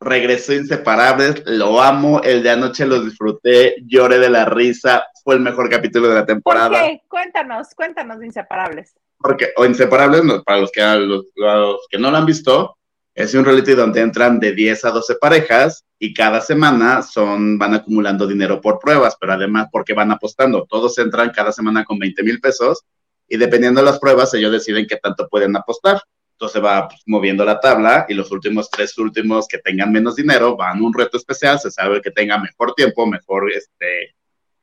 regresó 0.00 0.52
Inseparables, 0.52 1.44
lo 1.46 1.80
amo, 1.80 2.20
el 2.22 2.42
de 2.42 2.50
anoche 2.50 2.84
lo 2.86 3.00
disfruté, 3.02 3.76
lloré 3.86 4.18
de 4.18 4.30
la 4.30 4.44
risa, 4.44 5.06
fue 5.22 5.36
el 5.36 5.40
mejor 5.40 5.70
capítulo 5.70 6.08
de 6.08 6.14
la 6.14 6.20
¿Por 6.22 6.26
temporada. 6.26 6.80
qué? 6.82 7.02
Cuéntanos, 7.08 7.68
cuéntanos 7.74 8.18
de 8.18 8.26
Inseparables. 8.26 8.94
Porque, 9.18 9.52
o 9.56 9.64
Inseparables, 9.64 10.24
no, 10.24 10.42
para 10.42 10.58
los 10.58 10.72
que, 10.72 10.82
los, 10.82 11.26
los 11.36 11.86
que 11.88 11.98
no 11.98 12.10
lo 12.10 12.16
han 12.16 12.26
visto, 12.26 12.76
es 13.14 13.32
un 13.34 13.44
reality 13.44 13.72
donde 13.72 14.00
entran 14.00 14.40
de 14.40 14.52
10 14.52 14.84
a 14.86 14.90
12 14.90 15.14
parejas 15.16 15.84
y 15.98 16.12
cada 16.12 16.40
semana 16.40 17.02
son, 17.02 17.58
van 17.58 17.74
acumulando 17.74 18.26
dinero 18.26 18.60
por 18.60 18.80
pruebas, 18.80 19.16
pero 19.20 19.34
además 19.34 19.68
porque 19.70 19.94
van 19.94 20.10
apostando. 20.10 20.66
Todos 20.68 20.98
entran 20.98 21.30
cada 21.30 21.52
semana 21.52 21.84
con 21.84 21.98
20 21.98 22.22
mil 22.24 22.40
pesos 22.40 22.82
y 23.28 23.36
dependiendo 23.36 23.80
de 23.80 23.86
las 23.86 24.00
pruebas, 24.00 24.34
ellos 24.34 24.50
deciden 24.50 24.86
qué 24.88 24.96
tanto 24.96 25.28
pueden 25.28 25.56
apostar. 25.56 26.02
Entonces 26.32 26.62
va 26.62 26.88
pues, 26.88 27.02
moviendo 27.06 27.44
la 27.44 27.60
tabla 27.60 28.06
y 28.08 28.14
los 28.14 28.32
últimos 28.32 28.68
tres 28.68 28.98
últimos 28.98 29.46
que 29.46 29.58
tengan 29.58 29.92
menos 29.92 30.16
dinero 30.16 30.56
van 30.56 30.78
a 30.78 30.82
un 30.82 30.92
reto 30.92 31.16
especial, 31.16 31.60
se 31.60 31.70
sabe 31.70 32.02
que 32.02 32.10
tenga 32.10 32.36
mejor 32.38 32.74
tiempo, 32.74 33.06
mejor 33.06 33.52
este, 33.52 34.16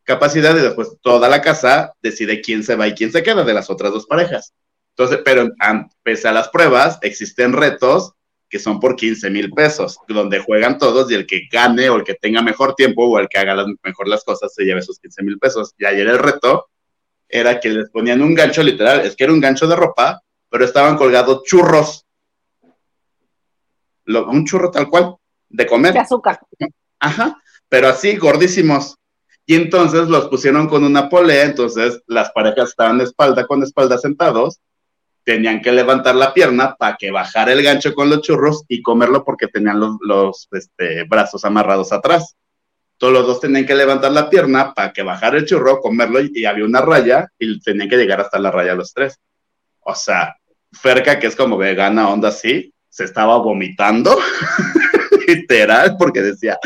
capacidad 0.03 0.55
y 0.57 0.61
después 0.61 0.97
toda 1.01 1.29
la 1.29 1.41
casa 1.41 1.93
decide 2.01 2.41
quién 2.41 2.63
se 2.63 2.75
va 2.75 2.87
y 2.89 2.93
quién 2.93 3.13
se 3.13 3.23
queda 3.23 3.45
de 3.45 3.53
las 3.53 3.69
otras 3.69 3.93
dos 3.93 4.05
parejas. 4.05 4.53
Entonces, 4.89 5.21
pero 5.23 5.49
pese 6.03 6.27
a 6.27 6.33
las 6.33 6.49
pruebas, 6.49 6.99
existen 7.01 7.53
retos 7.53 8.13
que 8.51 8.59
son 8.59 8.79
por 8.79 8.95
15 8.95 9.29
mil 9.31 9.49
pesos, 9.51 9.97
donde 10.07 10.39
juegan 10.39 10.77
todos 10.77 11.09
y 11.09 11.15
el 11.15 11.25
que 11.25 11.47
gane 11.51 11.89
o 11.89 11.95
el 11.95 12.03
que 12.03 12.13
tenga 12.15 12.41
mejor 12.43 12.75
tiempo 12.75 13.05
o 13.07 13.17
el 13.17 13.27
que 13.29 13.39
haga 13.39 13.55
las- 13.55 13.67
mejor 13.81 14.07
las 14.09 14.23
cosas 14.25 14.53
se 14.53 14.63
lleve 14.65 14.81
esos 14.81 14.99
15 14.99 15.23
mil 15.23 15.39
pesos. 15.39 15.73
Y 15.79 15.85
ayer 15.85 16.05
el 16.07 16.19
reto 16.19 16.67
era 17.29 17.59
que 17.61 17.69
les 17.69 17.89
ponían 17.89 18.21
un 18.21 18.35
gancho 18.35 18.61
literal, 18.61 18.99
es 19.01 19.15
que 19.15 19.23
era 19.23 19.31
un 19.33 19.39
gancho 19.39 19.65
de 19.67 19.75
ropa, 19.77 20.21
pero 20.49 20.65
estaban 20.65 20.97
colgados 20.97 21.43
churros. 21.45 22.05
Lo- 24.05 24.27
un 24.29 24.45
churro 24.45 24.69
tal 24.69 24.89
cual, 24.89 25.15
de 25.49 25.65
comer. 25.65 25.93
De 25.93 25.99
azúcar. 25.99 26.39
Ajá, 26.99 27.41
pero 27.69 27.87
así, 27.87 28.17
gordísimos. 28.17 28.95
Y 29.45 29.55
entonces 29.55 30.07
los 30.07 30.27
pusieron 30.27 30.67
con 30.67 30.83
una 30.83 31.09
polea, 31.09 31.45
entonces 31.45 32.01
las 32.07 32.31
parejas 32.31 32.69
estaban 32.69 33.01
espalda 33.01 33.47
con 33.47 33.63
espalda 33.63 33.97
sentados, 33.97 34.59
tenían 35.23 35.61
que 35.61 35.71
levantar 35.71 36.15
la 36.15 36.33
pierna 36.33 36.75
para 36.75 36.97
que 36.97 37.11
bajara 37.11 37.53
el 37.53 37.63
gancho 37.63 37.93
con 37.93 38.09
los 38.09 38.21
churros 38.21 38.63
y 38.67 38.81
comerlo 38.81 39.23
porque 39.23 39.47
tenían 39.47 39.79
los, 39.79 39.97
los, 40.01 40.47
este, 40.51 41.03
brazos 41.03 41.45
amarrados 41.45 41.91
atrás. 41.91 42.35
Todos 42.97 43.13
los 43.13 43.27
dos 43.27 43.39
tenían 43.39 43.65
que 43.65 43.75
levantar 43.75 44.11
la 44.11 44.29
pierna 44.29 44.73
para 44.73 44.93
que 44.93 45.03
bajara 45.03 45.37
el 45.37 45.45
churro, 45.45 45.79
comerlo 45.79 46.21
y, 46.21 46.31
y 46.33 46.45
había 46.45 46.65
una 46.65 46.81
raya 46.81 47.27
y 47.39 47.59
tenían 47.59 47.89
que 47.89 47.97
llegar 47.97 48.21
hasta 48.21 48.39
la 48.39 48.51
raya 48.51 48.75
los 48.75 48.93
tres. 48.93 49.19
O 49.79 49.95
sea, 49.95 50.35
Ferca, 50.71 51.19
que 51.19 51.27
es 51.27 51.35
como 51.35 51.57
vegana, 51.57 52.09
onda 52.09 52.29
así, 52.29 52.73
se 52.89 53.05
estaba 53.05 53.37
vomitando, 53.37 54.17
literal, 55.27 55.95
porque 55.97 56.21
decía, 56.21 56.59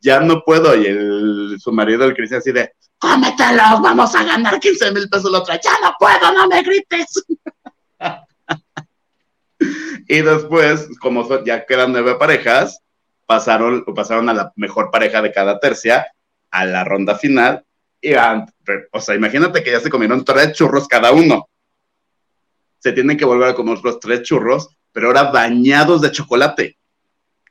ya 0.00 0.20
no 0.20 0.42
puedo. 0.44 0.74
Y 0.76 0.86
el, 0.86 1.56
su 1.58 1.72
marido, 1.72 2.04
el 2.04 2.14
Cristian, 2.14 2.38
así 2.38 2.52
de, 2.52 2.72
cómetelos, 2.98 3.82
vamos 3.82 4.14
a 4.14 4.24
ganar 4.24 4.60
15 4.60 4.92
mil 4.92 5.08
pesos 5.08 5.30
la 5.30 5.38
otra, 5.38 5.60
ya 5.60 5.72
no 5.82 5.94
puedo, 5.98 6.32
no 6.32 6.46
me 6.48 6.62
grites. 6.62 7.24
y 10.08 10.20
después, 10.22 10.88
como 11.00 11.26
son- 11.26 11.44
ya 11.44 11.64
quedan 11.64 11.92
nueve 11.92 12.16
parejas, 12.16 12.80
pasaron, 13.26 13.84
pasaron 13.94 14.28
a 14.28 14.34
la 14.34 14.52
mejor 14.56 14.90
pareja 14.90 15.22
de 15.22 15.32
cada 15.32 15.58
tercia 15.60 16.06
a 16.50 16.64
la 16.64 16.84
ronda 16.84 17.16
final. 17.16 17.64
Y, 18.00 18.12
o 18.92 19.00
sea, 19.00 19.14
imagínate 19.14 19.62
que 19.62 19.70
ya 19.70 19.80
se 19.80 19.88
comieron 19.90 20.24
tres 20.24 20.52
churros 20.52 20.88
cada 20.88 21.12
uno. 21.12 21.48
Se 22.78 22.92
tienen 22.92 23.16
que 23.16 23.24
volver 23.24 23.50
a 23.50 23.54
comer 23.54 23.78
otros 23.78 24.00
tres 24.00 24.22
churros, 24.22 24.68
pero 24.90 25.06
ahora 25.06 25.30
bañados 25.30 26.02
de 26.02 26.10
chocolate. 26.10 26.76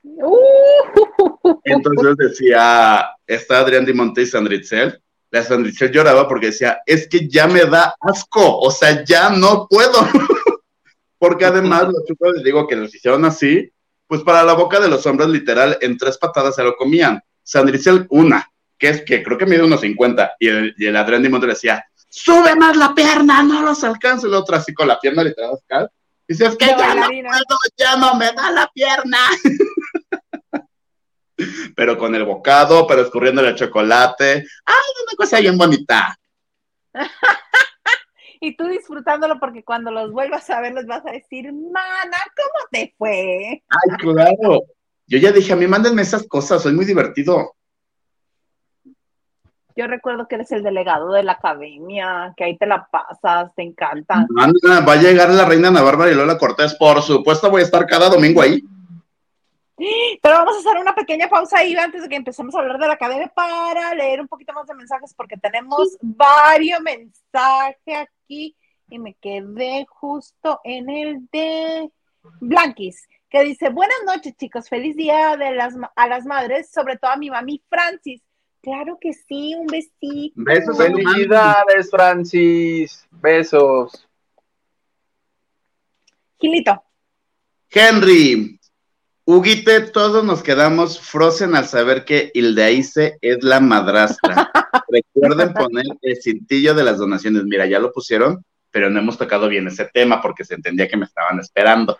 Uh, 0.03 1.55
Entonces 1.63 2.17
decía, 2.17 3.09
está 3.25 3.59
Adrián 3.59 3.85
Dimonte 3.85 4.23
y 4.23 4.25
Sandritzel. 4.25 5.01
La 5.29 5.41
Sandritzel 5.41 5.91
lloraba 5.91 6.27
porque 6.27 6.47
decía, 6.47 6.81
es 6.85 7.07
que 7.07 7.29
ya 7.29 7.47
me 7.47 7.63
da 7.63 7.95
asco, 8.01 8.59
o 8.59 8.69
sea, 8.69 9.05
ya 9.05 9.29
no 9.29 9.67
puedo. 9.69 9.93
porque 11.21 11.45
además 11.45 11.83
los 11.83 12.03
churros, 12.03 12.33
les 12.33 12.43
digo 12.43 12.67
que 12.67 12.75
los 12.75 12.95
hicieron 12.95 13.23
así, 13.25 13.71
pues 14.07 14.23
para 14.23 14.43
la 14.43 14.53
boca 14.53 14.79
de 14.79 14.89
los 14.89 15.05
hombres, 15.05 15.29
literal, 15.29 15.77
en 15.79 15.95
tres 15.95 16.17
patadas 16.17 16.55
se 16.55 16.63
lo 16.63 16.75
comían. 16.75 17.21
Sandritzel, 17.43 18.07
una, 18.09 18.51
que 18.75 18.89
es 18.89 19.01
que 19.03 19.21
creo 19.21 19.37
que 19.37 19.45
mide 19.45 19.61
unos 19.61 19.81
50, 19.81 20.37
y 20.39 20.47
el, 20.47 20.73
y 20.79 20.87
el 20.87 20.95
Adrián 20.95 21.21
Dimonte 21.21 21.45
le 21.45 21.53
decía, 21.53 21.85
sube 22.09 22.55
más 22.55 22.75
la 22.75 22.95
pierna, 22.95 23.43
no 23.43 23.61
los 23.61 23.83
alcanzo. 23.83 24.25
Y 24.25 24.31
el 24.31 24.35
otro 24.35 24.55
así 24.55 24.73
con 24.73 24.87
la 24.87 24.99
pierna 24.99 25.23
literal, 25.23 25.59
acá. 25.63 25.91
Dice, 26.27 26.47
es 26.47 26.55
que 26.55 26.65
ya 26.65 26.95
no 26.95 27.07
puedo, 27.07 27.59
ya 27.77 27.97
no 27.97 28.15
me 28.15 28.31
da 28.31 28.49
la 28.49 28.71
pierna. 28.73 29.19
pero 31.75 31.99
con 31.99 32.15
el 32.15 32.25
bocado, 32.25 32.87
pero 32.87 33.03
escurriendo 33.03 33.45
el 33.45 33.53
chocolate. 33.53 34.43
¡Ay, 34.65 35.03
una 35.03 35.15
cosa 35.15 35.39
bien 35.39 35.55
bonita! 35.55 36.17
y 38.43 38.57
tú 38.57 38.67
disfrutándolo 38.67 39.39
porque 39.39 39.63
cuando 39.63 39.91
los 39.91 40.11
vuelvas 40.11 40.49
a 40.49 40.59
ver 40.59 40.73
les 40.73 40.87
vas 40.87 41.05
a 41.05 41.11
decir, 41.11 41.53
mana, 41.53 42.17
¿cómo 42.35 42.67
te 42.71 42.93
fue? 42.97 43.63
¡Ay, 43.69 43.97
claro! 43.99 44.63
Yo 45.05 45.19
ya 45.19 45.31
dije, 45.31 45.53
a 45.53 45.55
mí 45.55 45.67
mándenme 45.67 46.01
esas 46.01 46.27
cosas, 46.27 46.63
soy 46.63 46.73
muy 46.73 46.85
divertido. 46.85 47.53
Yo 49.75 49.85
recuerdo 49.85 50.27
que 50.27 50.35
eres 50.35 50.51
el 50.51 50.63
delegado 50.63 51.11
de 51.13 51.21
la 51.21 51.33
academia, 51.33 52.33
que 52.35 52.45
ahí 52.45 52.57
te 52.57 52.65
la 52.65 52.87
pasas, 52.91 53.53
te 53.55 53.61
encanta. 53.61 54.25
Anda, 54.37 54.85
va 54.85 54.93
a 54.93 55.01
llegar 55.01 55.29
la 55.29 55.45
reina 55.45 55.67
Ana 55.67 55.83
Bárbara 55.83 56.11
y 56.11 56.15
Lola 56.15 56.39
Cortés, 56.39 56.73
por 56.75 57.01
supuesto 57.03 57.51
voy 57.51 57.61
a 57.61 57.65
estar 57.65 57.85
cada 57.85 58.09
domingo 58.09 58.41
ahí. 58.41 58.59
Pero 60.21 60.35
vamos 60.35 60.55
a 60.55 60.59
hacer 60.59 60.79
una 60.79 60.93
pequeña 60.93 61.27
pausa 61.27 61.59
ahí 61.59 61.75
antes 61.75 62.03
de 62.03 62.09
que 62.09 62.15
empecemos 62.15 62.53
a 62.55 62.59
hablar 62.59 62.79
de 62.79 62.87
la 62.87 62.93
academia 62.93 63.31
para 63.33 63.93
leer 63.95 64.21
un 64.21 64.27
poquito 64.27 64.53
más 64.53 64.67
de 64.67 64.75
mensajes 64.75 65.13
porque 65.15 65.37
tenemos 65.37 65.97
varios 66.01 66.81
mensajes 66.81 68.07
aquí 68.31 68.55
y 68.89 68.99
me 68.99 69.15
quedé 69.15 69.85
justo 69.89 70.59
en 70.63 70.89
el 70.89 71.27
de 71.31 71.89
Blanquis, 72.39 73.07
que 73.29 73.43
dice, 73.43 73.69
buenas 73.69 73.97
noches 74.05 74.35
chicos, 74.37 74.69
feliz 74.69 74.95
día 74.95 75.35
de 75.37 75.51
las, 75.51 75.73
a 75.95 76.07
las 76.07 76.25
madres, 76.25 76.69
sobre 76.71 76.97
todo 76.97 77.11
a 77.11 77.17
mi 77.17 77.29
mami 77.29 77.61
Francis. 77.69 78.21
Claro 78.61 78.97
que 79.01 79.13
sí, 79.13 79.55
un 79.57 79.65
besito. 79.67 80.33
Besos. 80.35 80.77
Felicidades, 80.77 81.89
Francis. 81.89 83.07
Besos. 83.09 84.07
Gilito, 86.39 86.83
Henry, 87.69 88.59
Huguite, 89.25 89.81
todos 89.81 90.23
nos 90.23 90.41
quedamos 90.41 90.99
frozen 90.99 91.55
al 91.55 91.67
saber 91.67 92.03
que 92.03 92.31
Hildeaíce 92.33 93.17
es 93.21 93.43
la 93.43 93.59
madrastra. 93.59 94.51
Recuerden 94.91 95.53
poner 95.53 95.85
el 96.01 96.21
cintillo 96.21 96.73
de 96.73 96.83
las 96.83 96.97
donaciones. 96.97 97.43
Mira, 97.45 97.65
ya 97.65 97.79
lo 97.79 97.91
pusieron, 97.91 98.43
pero 98.71 98.89
no 98.89 98.99
hemos 98.99 99.17
tocado 99.17 99.47
bien 99.47 99.67
ese 99.67 99.85
tema 99.85 100.21
porque 100.21 100.43
se 100.43 100.55
entendía 100.55 100.87
que 100.87 100.97
me 100.97 101.05
estaban 101.05 101.39
esperando. 101.39 101.97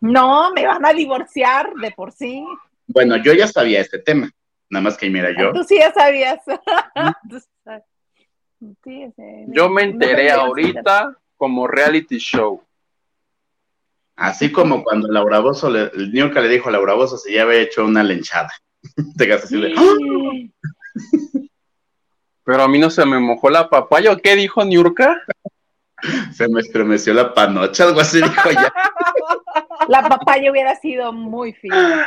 no, 0.00 0.52
me 0.52 0.66
van 0.66 0.84
a 0.84 0.92
divorciar 0.92 1.72
de 1.74 1.90
por 1.92 2.12
sí. 2.12 2.44
Bueno, 2.86 3.16
yo 3.16 3.32
ya 3.32 3.46
sabía 3.46 3.80
este 3.80 3.98
tema, 3.98 4.30
nada 4.68 4.82
más 4.82 4.98
que 4.98 5.08
mira 5.08 5.30
yo. 5.38 5.52
Tú 5.52 5.64
sí 5.64 5.78
ya 5.78 5.92
sabías. 5.92 6.40
Sí, 8.82 9.04
Yo 9.48 9.68
me 9.68 9.82
enteré 9.82 10.32
no, 10.32 10.40
ahorita 10.40 11.18
como 11.36 11.66
reality 11.66 12.16
show. 12.16 12.62
Así 14.16 14.50
como 14.50 14.82
cuando 14.82 15.08
Laura 15.08 15.40
Bozo, 15.40 15.68
le, 15.68 15.90
el 15.94 16.12
Niurka 16.12 16.40
le 16.40 16.48
dijo 16.48 16.68
a 16.70 16.72
Laura 16.72 16.94
Bozo 16.94 17.18
si 17.18 17.34
ya 17.34 17.42
había 17.42 17.60
hecho 17.60 17.84
una 17.84 18.02
lenchada. 18.02 18.50
Te 19.16 19.26
quedas 19.26 19.44
así 19.44 19.60
de. 19.60 19.74
Pero 22.44 22.62
a 22.62 22.68
mí 22.68 22.78
no 22.78 22.90
se 22.90 23.04
me 23.06 23.18
mojó 23.18 23.48
la 23.50 23.68
papaya. 23.70 24.12
¿o 24.12 24.18
¿Qué 24.18 24.36
dijo 24.36 24.64
Niurka? 24.64 25.22
Se 26.32 26.48
me 26.48 26.60
estremeció 26.60 27.14
la 27.14 27.32
panocha, 27.32 27.84
algo 27.84 28.00
así 28.00 28.20
dijo 28.20 28.50
ya. 28.50 28.70
La 29.88 30.06
papaya 30.06 30.50
hubiera 30.50 30.74
sido 30.76 31.12
muy 31.12 31.54
fina. 31.54 32.06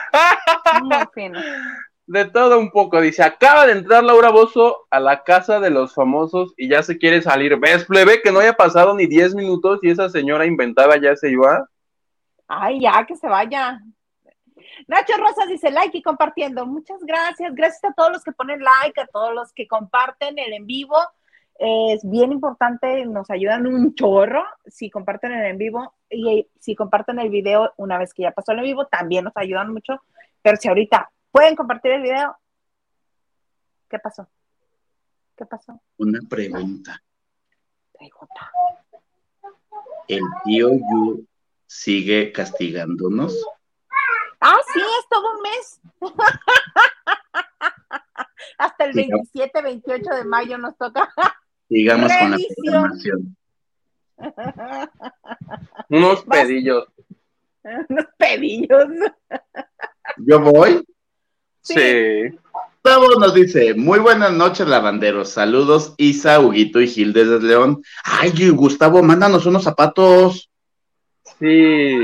Muy 0.84 0.97
fina. 1.15 1.43
De 2.05 2.25
todo 2.25 2.59
un 2.59 2.69
poco. 2.69 3.01
Dice, 3.01 3.23
acaba 3.23 3.65
de 3.65 3.73
entrar 3.73 4.03
Laura 4.03 4.30
Bozo 4.30 4.86
a 4.91 4.99
la 4.99 5.23
casa 5.23 5.59
de 5.59 5.71
los 5.71 5.95
famosos 5.95 6.53
y 6.57 6.69
ya 6.69 6.84
se 6.84 6.97
quiere 6.97 7.21
salir. 7.21 7.57
¿Ves, 7.57 7.86
plebe? 7.86 8.21
Que 8.21 8.32
no 8.32 8.39
haya 8.39 8.53
pasado 8.53 8.93
ni 8.93 9.07
10 9.07 9.34
minutos 9.34 9.80
y 9.82 9.89
esa 9.89 10.09
señora 10.09 10.45
inventada 10.45 10.97
ya 11.01 11.15
se 11.15 11.32
iba. 11.32 11.67
Ay, 12.47 12.82
ya, 12.82 13.05
que 13.05 13.15
se 13.15 13.28
vaya. 13.28 13.82
Nacho 14.88 15.13
Rosas 15.17 15.47
dice 15.47 15.71
like 15.71 15.97
y 15.97 16.01
compartiendo. 16.01 16.65
Muchas 16.65 17.01
gracias. 17.03 17.55
Gracias 17.55 17.84
a 17.84 17.93
todos 17.93 18.11
los 18.11 18.23
que 18.23 18.32
ponen 18.32 18.61
like, 18.61 19.01
a 19.01 19.07
todos 19.07 19.34
los 19.34 19.51
que 19.53 19.67
comparten 19.67 20.38
el 20.38 20.53
en 20.53 20.65
vivo. 20.65 20.97
Es 21.59 22.07
bien 22.07 22.32
importante, 22.32 23.03
nos 23.07 23.32
ayudan 23.32 23.65
un 23.65 23.95
chorro 23.95 24.45
si 24.67 24.91
comparten 24.91 25.32
el 25.32 25.43
en 25.45 25.57
vivo 25.57 25.95
y 26.07 26.47
si 26.59 26.75
comparten 26.75 27.17
el 27.17 27.30
video 27.30 27.73
una 27.78 27.97
vez 27.97 28.13
que 28.13 28.21
ya 28.23 28.32
pasó 28.32 28.51
el 28.51 28.59
en 28.59 28.65
vivo, 28.65 28.86
también 28.86 29.23
nos 29.25 29.36
ayudan 29.36 29.73
mucho. 29.73 30.03
Pero 30.43 30.57
si 30.57 30.67
ahorita 30.67 31.11
pueden 31.32 31.55
compartir 31.55 31.93
el 31.93 32.03
video, 32.03 32.38
¿qué 33.89 33.97
pasó? 33.97 34.28
¿Qué 35.36 35.45
pasó? 35.45 35.82
Una 35.97 36.19
pregunta. 36.30 37.01
Pregunta. 37.97 38.51
¿El 40.07 40.21
tío 40.43 40.69
Yu 40.69 41.25
sigue 41.65 42.32
castigándonos? 42.32 43.36
Ah, 44.39 44.57
sí, 44.73 44.79
es 44.79 45.09
todo 45.09 45.31
un 45.35 45.41
mes. 45.41 45.81
Hasta 48.57 48.85
el 48.85 48.93
Sigamos. 48.93 49.29
27, 49.33 49.61
28 49.61 50.15
de 50.15 50.23
mayo 50.25 50.57
nos 50.57 50.77
toca. 50.77 51.09
Sigamos 51.67 52.11
con 52.13 52.31
la. 52.31 52.38
Unos 55.89 56.25
Vas. 56.25 56.39
pedillos. 56.39 56.85
Unos 57.89 58.05
pedillos. 58.17 58.88
Yo 60.17 60.39
voy. 60.39 60.85
Sí. 61.61 61.73
Sí. 61.75 62.39
Gustavo 62.88 63.19
nos 63.19 63.33
dice, 63.33 63.73
muy 63.73 63.99
buenas 63.99 64.31
noches, 64.31 64.65
lavanderos. 64.65 65.27
Saludos, 65.27 65.93
Isa, 65.97 66.39
Huguito 66.39 66.79
y 66.79 66.88
Gil 66.88 67.11
desde 67.11 67.41
León. 67.41 67.83
Ay, 68.05 68.31
Gustavo, 68.51 69.03
mándanos 69.03 69.45
unos 69.45 69.65
zapatos. 69.65 70.49
Sí. 71.38 71.97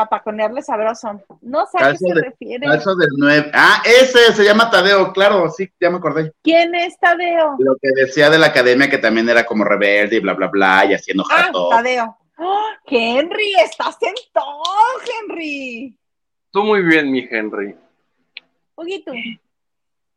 Papaconearle 0.00 0.60
sabroso. 0.60 1.22
No 1.40 1.64
sé 1.64 1.82
a 1.82 1.92
qué 1.92 1.96
se 1.96 2.12
de- 2.12 2.20
refiere. 2.20 2.66
Calzo 2.66 2.94
del 2.96 3.08
9. 3.16 3.50
Ah, 3.54 3.82
ese 3.82 4.30
se 4.34 4.44
llama 4.44 4.70
Tadeo, 4.70 5.10
claro, 5.14 5.48
sí, 5.48 5.70
ya 5.80 5.88
me 5.88 5.96
acordé. 5.96 6.34
¿Quién 6.42 6.74
es 6.74 6.98
Tadeo? 7.00 7.56
Lo 7.58 7.76
que 7.80 7.88
decía 7.94 8.28
de 8.28 8.36
la 8.38 8.48
academia 8.48 8.90
que 8.90 8.98
también 8.98 9.26
era 9.30 9.46
como 9.46 9.64
rebelde 9.64 10.16
y 10.16 10.20
bla, 10.20 10.34
bla, 10.34 10.48
bla, 10.48 10.84
y 10.84 10.92
haciendo 10.92 11.24
Ah, 11.30 11.44
jato. 11.44 11.70
Tadeo. 11.70 12.14
¡Ah! 12.36 12.76
Henry, 12.84 13.54
estás 13.64 13.96
en 14.02 14.12
todo, 14.34 14.62
Henry. 15.22 15.96
Tú 16.50 16.62
muy 16.62 16.82
bien, 16.82 17.10
mi 17.10 17.26
Henry. 17.30 17.74
Huguito. 18.74 19.12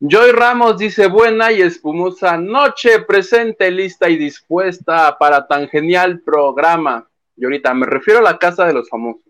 Joy 0.01 0.31
Ramos 0.33 0.77
dice 0.77 1.07
buena 1.07 1.53
y 1.53 1.61
espumosa 1.61 2.35
noche, 2.35 2.99
presente, 3.03 3.71
lista 3.71 4.09
y 4.09 4.17
dispuesta 4.17 5.17
para 5.17 5.47
tan 5.47 5.69
genial 5.69 6.19
programa. 6.19 7.07
Y 7.37 7.45
ahorita 7.45 7.73
me 7.73 7.85
refiero 7.85 8.19
a 8.19 8.23
la 8.23 8.37
casa 8.37 8.65
de 8.65 8.73
los 8.73 8.89
famosos. 8.89 9.21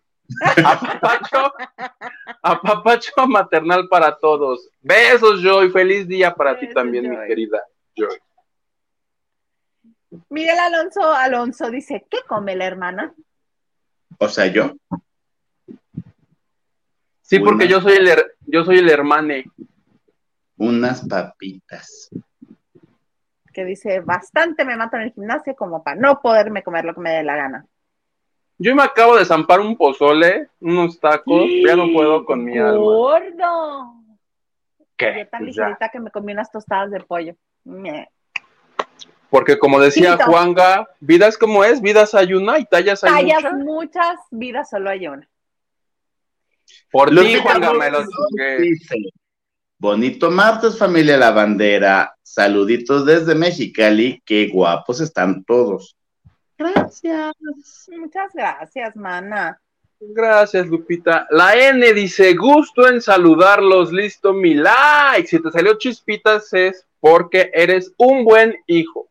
Apapacho, 0.63 1.53
apapacho 2.41 3.27
maternal 3.27 3.87
para 3.89 4.17
todos. 4.17 4.69
Besos, 4.81 5.41
Joy. 5.41 5.69
Feliz 5.71 6.07
día 6.07 6.33
para 6.33 6.59
ti 6.59 6.71
también, 6.73 7.05
Joy. 7.05 7.17
mi 7.17 7.27
querida 7.27 7.63
Joy. 7.95 8.17
Miguel 10.29 10.57
Alonso 10.59 11.11
Alonso 11.13 11.69
dice, 11.69 12.05
¿qué 12.09 12.19
come 12.27 12.55
la 12.55 12.65
hermana? 12.65 13.13
O 14.17 14.27
sea, 14.27 14.47
yo. 14.47 14.73
Sí, 17.21 17.39
porque 17.39 17.67
yo 17.67 17.79
soy 17.79 17.93
el 17.97 18.07
her- 18.07 18.33
yo 18.47 18.63
soy 18.65 18.79
el 18.79 18.89
hermane. 18.89 19.45
Unas 20.57 21.07
papitas. 21.07 22.09
Que 23.53 23.65
dice, 23.65 23.99
bastante 24.01 24.65
me 24.65 24.75
mato 24.75 24.97
en 24.97 25.03
el 25.03 25.13
gimnasio 25.13 25.55
como 25.55 25.83
para 25.83 25.99
no 25.99 26.21
poderme 26.21 26.63
comer 26.63 26.85
lo 26.85 26.93
que 26.93 27.01
me 27.01 27.11
dé 27.11 27.23
la 27.23 27.35
gana. 27.35 27.65
Yo 28.61 28.75
me 28.75 28.83
acabo 28.83 29.15
de 29.15 29.23
zampar 29.23 29.61
un 29.61 29.77
pozole, 29.77 30.49
unos 30.59 30.99
tacos, 30.99 31.45
ya 31.65 31.77
no 31.77 31.91
puedo 31.93 32.25
con 32.25 32.43
mi 32.43 32.57
alma. 32.57 32.77
Gordo. 32.77 33.93
¿Qué? 34.97 35.15
Yo 35.17 35.27
tan 35.29 35.45
Pues 35.45 35.55
ligerita 35.55 35.87
que 35.89 35.99
me 36.01 36.11
comí 36.11 36.33
unas 36.33 36.51
tostadas 36.51 36.91
de 36.91 36.99
pollo. 36.99 37.35
Porque 39.29 39.57
como 39.57 39.79
decía 39.79 40.13
Finito. 40.13 40.29
Juanga, 40.29 40.89
vida 40.99 41.27
es 41.27 41.37
como 41.37 41.63
es, 41.63 41.81
vidas 41.81 42.13
hay 42.13 42.33
una 42.33 42.59
y 42.59 42.65
tallas 42.65 43.01
hay 43.05 43.29
Tallas 43.29 43.53
muchas. 43.53 43.63
muchas, 43.63 44.19
vidas 44.29 44.69
solo 44.69 44.89
hay 44.89 45.07
una. 45.07 45.29
Por 46.91 47.11
ti, 47.11 47.35
Juanga, 47.35 47.73
me 47.73 47.89
lo 47.89 47.99
Ramos 47.99 48.13
chingué. 48.29 48.59
dice, 48.59 48.95
Bonito 49.77 50.29
martes, 50.29 50.77
familia 50.77 51.15
La 51.15 51.31
Bandera. 51.31 52.13
Saluditos 52.21 53.05
desde 53.05 53.35
Mexicali. 53.35 54.21
Qué 54.25 54.49
guapos 54.51 54.99
están 54.99 55.45
todos. 55.45 55.95
Gracias. 56.59 57.33
Muchas 57.97 58.33
gracias, 58.33 58.95
mana. 58.95 59.59
Gracias, 60.01 60.67
Lupita. 60.67 61.25
La 61.31 61.55
N 61.55 61.93
dice, 61.93 62.33
gusto 62.35 62.87
en 62.87 63.01
saludarlos, 63.01 63.91
listo 63.91 64.33
mi 64.33 64.53
like. 64.53 65.27
Si 65.27 65.41
te 65.41 65.51
salió 65.51 65.77
chispitas 65.77 66.53
es 66.53 66.85
porque 66.99 67.49
eres 67.53 67.93
un 67.97 68.23
buen 68.25 68.55
hijo. 68.67 69.07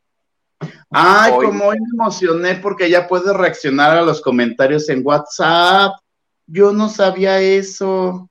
Ay, 0.90 1.32
Hoy. 1.34 1.46
como 1.46 1.64
hoy 1.66 1.76
me 1.80 1.86
emocioné 2.02 2.54
porque 2.56 2.88
ya 2.90 3.06
puedes 3.06 3.34
reaccionar 3.34 3.96
a 3.98 4.02
los 4.02 4.20
comentarios 4.20 4.88
en 4.88 5.06
WhatsApp. 5.06 5.92
Yo 6.46 6.72
no 6.72 6.88
sabía 6.88 7.40
eso. 7.40 8.28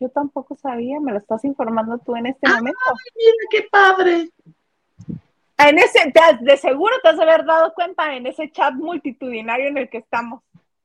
Yo 0.00 0.08
tampoco 0.10 0.56
sabía, 0.56 1.00
me 1.00 1.12
lo 1.12 1.18
estás 1.18 1.44
informando 1.44 1.98
tú 1.98 2.14
en 2.16 2.26
este 2.26 2.46
Ah. 2.48 2.56
momento. 2.56 2.78
Mira 3.16 3.32
qué 3.50 3.68
padre. 3.70 4.30
En 5.58 5.78
ese, 5.78 6.12
de 6.40 6.56
seguro 6.56 6.94
te 7.02 7.08
has 7.08 7.16
de 7.16 7.22
haber 7.24 7.44
dado 7.44 7.72
cuenta 7.74 8.14
en 8.14 8.26
ese 8.26 8.50
chat 8.50 8.74
multitudinario 8.74 9.68
en 9.68 9.78
el 9.78 9.90
que 9.90 9.98
estamos. 9.98 10.42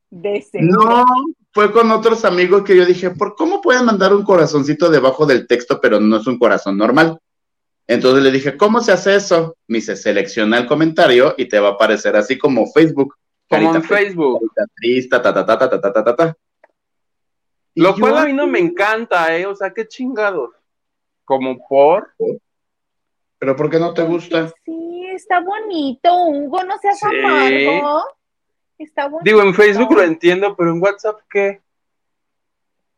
De 0.10 0.42
seguro. 0.42 0.84
No, 0.84 1.06
fue 1.52 1.72
con 1.72 1.92
otros 1.92 2.26
amigos 2.26 2.64
que 2.64 2.76
yo 2.76 2.86
dije, 2.86 3.12
¿por 3.12 3.36
cómo 3.36 3.62
pueden 3.62 3.86
mandar 3.86 4.14
un 4.14 4.24
corazoncito 4.24 4.90
debajo 4.90 5.26
del 5.26 5.48
texto, 5.48 5.80
pero 5.80 6.00
no 6.00 6.18
es 6.18 6.28
un 6.28 6.40
corazón 6.40 6.78
normal? 6.78 7.20
Entonces 7.88 8.24
le 8.24 8.32
dije, 8.32 8.58
¿cómo 8.58 8.80
se 8.82 8.92
hace 8.92 9.16
eso? 9.16 9.58
Me 9.68 9.78
dice, 9.78 9.96
selecciona 9.96 10.58
el 10.58 10.66
comentario 10.66 11.36
y 11.38 11.48
te 11.48 11.60
va 11.60 11.70
a 11.70 11.72
aparecer 11.74 12.16
así 12.16 12.38
como 12.38 12.72
Facebook. 12.72 13.16
Como 13.50 13.76
en 13.76 13.84
Facebook. 13.84 14.40
carita 14.56 14.74
triste, 14.76 15.10
ta, 15.10 15.22
ta, 15.22 15.46
ta, 15.46 15.46
ta, 15.46 15.70
ta, 15.70 15.82
ta, 15.82 15.94
ta, 15.94 16.04
ta, 16.04 16.16
ta. 16.16 16.38
Y 17.76 17.82
Lo 17.82 17.96
yo, 17.96 18.02
cual 18.02 18.18
a 18.18 18.26
mí 18.26 18.34
no 18.34 18.48
me 18.48 18.60
encanta, 18.60 19.36
¿eh? 19.36 19.46
O 19.46 19.56
sea, 19.56 19.72
qué 19.72 19.88
chingados. 19.88 20.52
Como 21.26 21.58
por... 21.68 22.14
¿Pero 23.44 23.58
por 23.58 23.70
qué 23.70 23.78
no 23.78 23.94
te 23.94 24.04
gusta? 24.04 24.48
Sí, 24.64 25.06
está 25.14 25.42
bonito, 25.42 26.16
Hugo, 26.28 26.64
no 26.64 26.78
seas 26.78 26.98
Sí. 26.98 27.06
amargo. 27.08 28.06
Está 28.78 29.10
bonito. 29.10 29.26
Digo, 29.26 29.42
en 29.42 29.54
Facebook 29.54 29.92
lo 29.94 30.02
entiendo, 30.02 30.56
pero 30.56 30.72
en 30.72 30.82
WhatsApp, 30.82 31.20
¿qué? 31.30 31.62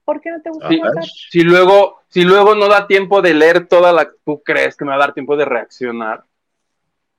¿Por 0.04 0.22
qué 0.22 0.30
no 0.30 0.40
te 0.44 0.52
gusta 0.52 0.68
Sí. 0.70 0.80
WhatsApp? 0.80 1.04
Si 1.32 1.42
luego, 1.42 2.02
si 2.10 2.22
luego 2.26 2.54
no 2.54 2.68
da 2.68 2.86
tiempo 2.86 3.24
de 3.24 3.34
leer 3.34 3.68
toda 3.68 3.92
la... 3.92 4.08
¿Tú 4.24 4.44
crees 4.44 4.78
que 4.78 4.86
me 4.86 4.92
va 4.92 4.98
a 4.98 5.00
dar 5.00 5.16
tiempo 5.16 5.36
de 5.36 5.46
reaccionar? 5.46 6.24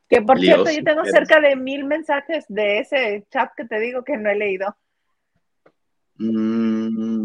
Que 0.09 0.23
por 0.23 0.39
cierto, 0.39 0.71
yo 0.71 0.85
tengo 0.85 1.01
eres- 1.01 1.11
cerca 1.11 1.41
de 1.41 1.57
mil 1.57 1.83
mensajes 1.83 2.45
de 2.47 2.79
ese 2.79 3.27
chat 3.33 3.51
que 3.57 3.65
te 3.65 3.81
digo 3.81 4.05
que 4.05 4.17
no 4.19 4.31
he 4.31 4.37
leído. 4.37 4.77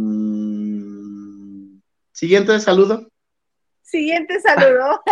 Mm, 0.01 1.79
Siguiente 2.11 2.59
saludo. 2.59 3.07
Siguiente 3.91 4.39
saludo. 4.39 5.03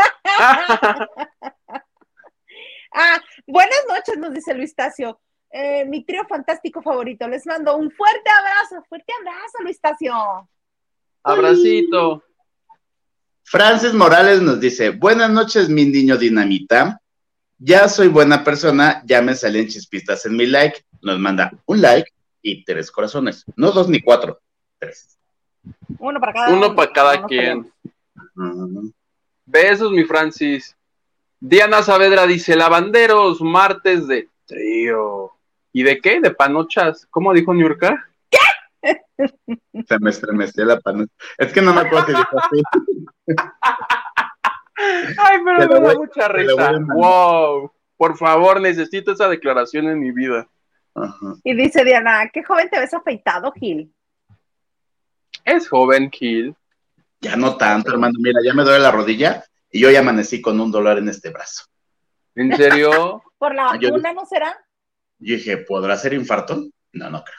ah, 2.94 3.20
buenas 3.46 3.80
noches, 3.90 4.18
nos 4.18 4.34
dice 4.34 4.54
Luis 4.54 4.74
Tacio. 4.74 5.20
Eh, 5.52 5.84
mi 5.84 6.06
trío 6.06 6.26
fantástico 6.30 6.82
favorito. 6.82 7.28
Les 7.28 7.46
mando 7.46 7.76
un 7.76 7.92
fuerte 7.92 8.30
abrazo, 8.30 8.82
fuerte 8.88 9.12
abrazo, 9.20 9.58
Luis 9.64 9.82
Tacio. 9.82 10.50
Abracito. 11.24 12.24
Francis 13.44 13.94
Morales 13.94 14.42
nos 14.42 14.62
dice, 14.62 14.92
buenas 14.92 15.30
noches, 15.30 15.68
mi 15.68 15.84
niño 15.84 16.16
dinamita. 16.16 17.02
Ya 17.58 17.90
soy 17.90 18.08
buena 18.08 18.46
persona, 18.46 19.04
ya 19.06 19.22
me 19.22 19.36
salen 19.36 19.68
chispistas 19.68 20.26
en 20.26 20.38
mi 20.38 20.46
like. 20.46 20.86
Nos 21.02 21.20
manda 21.20 21.52
un 21.66 21.82
like 21.82 22.14
y 22.42 22.64
tres 22.64 22.90
corazones. 22.92 23.44
No 23.58 23.72
dos 23.72 23.90
ni 23.90 24.00
cuatro, 24.00 24.40
tres. 24.78 25.18
Uno 25.98 26.22
para 26.22 26.32
cada 26.32 26.54
Uno 26.54 26.74
para 26.74 26.94
cada 26.94 27.26
quien. 27.26 27.70
Besos, 29.46 29.92
mi 29.92 30.04
Francis. 30.04 30.76
Diana 31.40 31.82
Saavedra 31.82 32.28
dice, 32.28 32.56
lavanderos, 32.56 33.42
martes 33.42 34.08
de 34.08 34.30
trío. 34.46 35.32
¿Y 35.72 35.84
de 35.84 36.00
qué? 36.00 36.20
¿De 36.20 36.32
panochas? 36.32 37.08
¿Cómo 37.10 37.34
dijo 37.34 37.54
Niurka? 37.54 38.10
Se 38.82 40.00
me 40.00 40.10
estremeció 40.10 40.66
la 40.66 40.80
pana. 40.80 41.06
Es 41.38 41.54
que 41.54 41.62
no 41.62 41.74
me 41.74 41.82
acuerdo 41.82 42.08
si 42.08 42.14
dijo 42.14 42.40
así. 42.40 42.64
Ay, 45.18 45.40
pero 45.44 45.82
me 45.82 45.88
da 45.88 45.94
mucha 45.96 46.28
risa. 46.30 46.80
Wow. 46.94 47.72
Por 47.98 48.18
favor, 48.18 48.62
necesito 48.62 49.12
esa 49.12 49.28
declaración 49.28 49.88
en 49.90 50.00
mi 50.00 50.12
vida. 50.12 50.48
Ajá. 50.96 51.36
Y 51.44 51.54
dice 51.54 51.84
Diana, 51.84 52.30
qué 52.34 52.44
joven 52.44 52.70
te 52.70 52.80
ves 52.80 52.94
afeitado, 52.94 53.52
Gil. 53.52 53.94
Es 55.44 55.68
joven, 55.68 56.10
Kill. 56.10 56.56
Ya 57.22 57.36
no 57.36 57.58
tanto, 57.58 57.92
hermano. 57.92 58.14
Mira, 58.20 58.40
ya 58.44 58.54
me 58.54 58.64
duele 58.64 58.80
la 58.80 58.92
rodilla 58.92 59.44
y 59.70 59.80
yo 59.82 59.90
ya 59.92 60.00
amanecí 60.00 60.42
con 60.42 60.60
un 60.60 60.72
dolor 60.72 60.98
en 60.98 61.10
este 61.10 61.30
brazo. 61.30 61.66
¿En 62.36 62.56
serio? 62.56 63.22
¿Por 63.38 63.54
la 63.56 63.70
Ah, 63.72 63.78
vacuna 63.82 64.14
no 64.14 64.26
será? 64.26 64.58
Yo 65.20 65.36
dije, 65.36 65.58
¿podrá 65.58 65.98
ser 65.98 66.14
infarto? 66.14 66.64
No, 66.94 67.10
no 67.10 67.24
creo. 67.24 67.38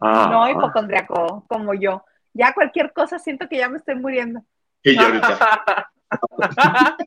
Ah. 0.00 0.28
No, 0.30 0.48
hipocondriaco, 0.50 1.44
como 1.48 1.74
yo. 1.74 2.04
Ya 2.32 2.52
cualquier 2.54 2.92
cosa 2.92 3.18
siento 3.18 3.48
que 3.48 3.58
ya 3.58 3.68
me 3.68 3.78
estoy 3.78 3.94
muriendo. 3.96 4.42
Y 4.82 4.94
yo 4.94 5.02
ahorita, 5.02 5.90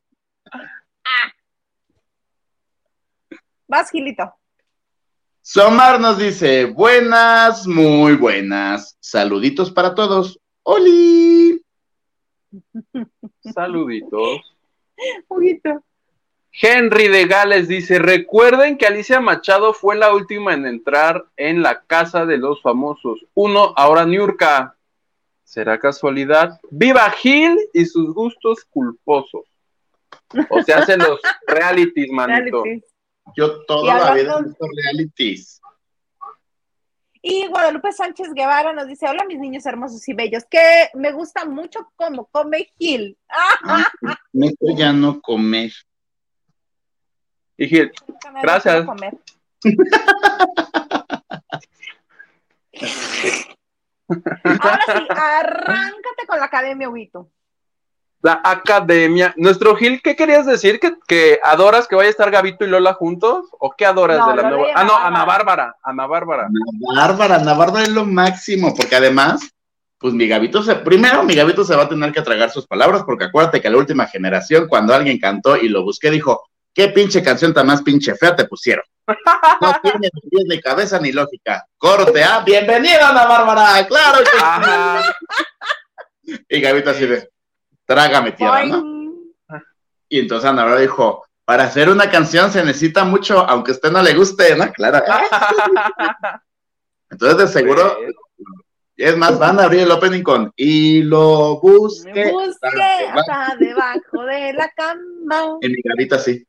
Vas, 3.66 3.90
Gilito. 3.90 4.34
Somar 5.42 6.00
nos 6.00 6.18
dice, 6.18 6.66
buenas, 6.66 7.66
muy 7.66 8.14
buenas. 8.16 8.96
Saluditos 9.00 9.70
para 9.70 9.94
todos. 9.94 10.38
¡Oli! 10.62 11.23
Saluditos. 13.52 14.56
Huguito. 15.28 15.82
Henry 16.52 17.08
de 17.08 17.26
Gales 17.26 17.66
dice, 17.66 17.98
recuerden 17.98 18.78
que 18.78 18.86
Alicia 18.86 19.20
Machado 19.20 19.74
fue 19.74 19.96
la 19.96 20.14
última 20.14 20.54
en 20.54 20.66
entrar 20.66 21.24
en 21.36 21.62
la 21.62 21.82
casa 21.82 22.26
de 22.26 22.38
los 22.38 22.62
famosos. 22.62 23.26
Uno, 23.34 23.72
ahora 23.76 24.06
Niurka. 24.06 24.76
¿Será 25.42 25.78
casualidad? 25.78 26.60
¡Viva 26.70 27.10
Gil 27.10 27.58
y 27.72 27.84
sus 27.86 28.14
gustos 28.14 28.64
culposos! 28.70 29.42
O 30.48 30.62
se 30.62 30.72
hacen 30.72 31.00
los 31.00 31.20
realities, 31.46 32.10
manito. 32.10 32.62
Realities. 32.62 32.94
Yo 33.36 33.64
toda 33.64 33.98
la 33.98 34.14
vida 34.14 34.38
he 34.38 34.44
visto 34.44 34.66
realities. 34.84 35.60
Y 37.26 37.46
Guadalupe 37.46 37.90
Sánchez 37.90 38.34
Guevara 38.34 38.74
nos 38.74 38.86
dice, 38.86 39.08
hola 39.08 39.24
mis 39.24 39.38
niños 39.38 39.64
hermosos 39.64 40.06
y 40.06 40.12
bellos, 40.12 40.44
que 40.44 40.90
me 40.92 41.10
gusta 41.10 41.46
mucho 41.46 41.90
cómo 41.96 42.26
come 42.26 42.68
Gil. 42.78 43.16
Ah, 43.30 43.82
Neto 44.34 44.66
ya 44.76 44.92
no 44.92 45.22
comer. 45.22 45.72
Y 47.56 47.66
Gil, 47.66 47.90
Gracias. 48.42 48.84
comer. 48.84 49.16
Ahora 54.60 54.82
sí, 54.86 55.06
arráncate 55.08 56.26
con 56.26 56.38
la 56.38 56.44
academia, 56.44 56.90
Huguito. 56.90 57.30
La 58.24 58.40
academia. 58.42 59.34
Nuestro 59.36 59.76
Gil, 59.76 60.00
¿qué 60.02 60.16
querías 60.16 60.46
decir? 60.46 60.80
¿Que, 60.80 60.94
que 61.06 61.38
adoras 61.44 61.86
que 61.86 61.94
vaya 61.94 62.08
a 62.08 62.10
estar 62.10 62.30
Gabito 62.30 62.64
y 62.64 62.68
Lola 62.68 62.94
juntos? 62.94 63.48
¿O 63.58 63.74
qué 63.76 63.84
adoras 63.84 64.18
No, 64.18 64.30
de 64.30 64.36
la 64.36 64.42
Lola 64.48 64.56
nueva? 64.56 64.72
Ah, 64.74 64.84
no, 64.84 64.96
Ana 64.96 65.26
Bárbara. 65.26 65.76
Ana 65.82 66.06
Bárbara. 66.06 66.44
Ana 66.44 67.02
Bárbara, 67.02 67.36
Ana 67.36 67.52
Bárbara 67.52 67.82
es 67.82 67.90
lo 67.90 68.06
máximo, 68.06 68.74
porque 68.74 68.96
además, 68.96 69.46
pues 69.98 70.14
mi 70.14 70.26
Gabito 70.26 70.62
se, 70.62 70.74
primero 70.76 71.22
mi 71.22 71.34
Gabito 71.34 71.64
se 71.64 71.76
va 71.76 71.82
a 71.82 71.88
tener 71.88 72.12
que 72.12 72.22
tragar 72.22 72.50
sus 72.50 72.66
palabras, 72.66 73.02
porque 73.04 73.24
acuérdate 73.24 73.60
que 73.60 73.68
la 73.68 73.76
última 73.76 74.06
generación, 74.06 74.68
cuando 74.68 74.94
alguien 74.94 75.18
cantó 75.18 75.58
y 75.58 75.68
lo 75.68 75.82
busqué, 75.84 76.10
dijo, 76.10 76.44
qué 76.72 76.88
pinche 76.88 77.22
canción 77.22 77.52
tan 77.52 77.66
más 77.66 77.82
pinche 77.82 78.14
fea 78.14 78.34
te 78.34 78.46
pusieron. 78.46 78.86
No 79.06 79.14
tiene 79.82 80.08
ni 80.14 80.30
pies 80.30 80.44
ni 80.48 80.60
cabeza 80.62 80.98
ni 80.98 81.12
lógica. 81.12 81.66
Corte, 81.76 82.24
ah, 82.24 82.42
bienvenida 82.42 83.10
Ana 83.10 83.26
Bárbara, 83.26 83.86
claro 83.86 84.24
que. 84.24 84.38
Y 86.48 86.60
Gabito 86.62 86.88
así 86.88 87.04
de, 87.04 87.33
trágame 87.86 88.32
tierra, 88.32 88.64
¿no? 88.66 89.12
Y 90.08 90.20
entonces 90.20 90.48
Ana 90.48 90.62
Bárbara 90.62 90.80
dijo, 90.82 91.24
para 91.44 91.64
hacer 91.64 91.88
una 91.88 92.10
canción 92.10 92.50
se 92.50 92.64
necesita 92.64 93.04
mucho, 93.04 93.38
aunque 93.40 93.72
a 93.72 93.74
usted 93.74 93.90
no 93.90 94.02
le 94.02 94.14
guste, 94.14 94.54
¿no? 94.56 94.70
Claro. 94.72 95.02
Entonces 97.10 97.38
de 97.38 97.48
seguro, 97.48 97.96
es 98.96 99.16
más, 99.16 99.38
van 99.38 99.60
a 99.60 99.64
abrir 99.64 99.80
el 99.82 99.90
opening 99.90 100.22
con, 100.22 100.52
y 100.56 101.02
lo 101.02 101.60
busque. 101.60 102.30
Busque 102.32 102.68
hasta 103.12 103.56
debajo 103.58 104.22
de 104.24 104.52
la 104.54 104.68
cama. 104.70 105.58
En 105.60 105.72
mi 105.72 105.78
garita 105.84 106.18
sí. 106.18 106.44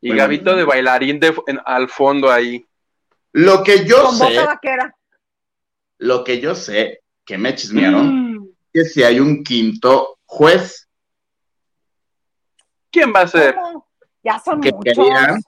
Y 0.00 0.08
Bueno. 0.08 0.22
Gabito 0.22 0.56
de 0.56 0.64
bailarín 0.64 1.20
de, 1.20 1.34
en- 1.46 1.60
al 1.64 1.88
fondo 1.88 2.30
ahí. 2.30 2.64
Lo 3.32 3.62
que 3.62 3.84
yo 3.84 4.02
Con 4.04 4.16
sé, 4.16 4.24
boca 4.24 4.44
vaquera. 4.46 4.96
lo 5.98 6.24
que 6.24 6.40
yo 6.40 6.54
sé, 6.54 7.02
que 7.24 7.38
me 7.38 7.54
chismearon, 7.54 8.06
Mm. 8.06 8.21
Que 8.72 8.84
si 8.84 9.02
hay 9.02 9.20
un 9.20 9.42
quinto 9.44 10.18
juez, 10.24 10.88
¿Quién 12.90 13.12
va 13.14 13.22
a 13.22 13.26
ser? 13.28 13.54
¿Cómo? 13.54 13.88
Ya 14.22 14.38
son 14.38 14.60
Que 14.60 14.70
muchos. 14.70 14.94
querían. 14.94 15.40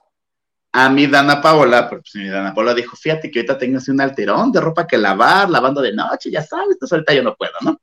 a 0.71 0.89
mi 0.89 1.05
Dana 1.07 1.41
Paola, 1.41 1.87
pero 1.87 2.01
pues 2.01 2.15
mi 2.15 2.27
Dana 2.27 2.53
Paola 2.53 2.73
dijo, 2.73 2.95
fíjate 2.97 3.29
que 3.31 3.39
ahorita 3.39 3.57
tengo 3.57 3.77
así 3.77 3.91
un 3.91 4.01
alterón 4.01 4.51
de 4.51 4.59
ropa 4.59 4.85
que 4.87 4.97
lavar, 4.97 5.49
lavando 5.49 5.79
de 5.81 5.93
noche, 5.93 6.31
ya 6.31 6.41
sabes, 6.43 6.69
entonces 6.71 6.93
ahorita 6.93 7.13
yo 7.13 7.23
no 7.23 7.35
puedo, 7.35 7.53
¿no? 7.61 7.79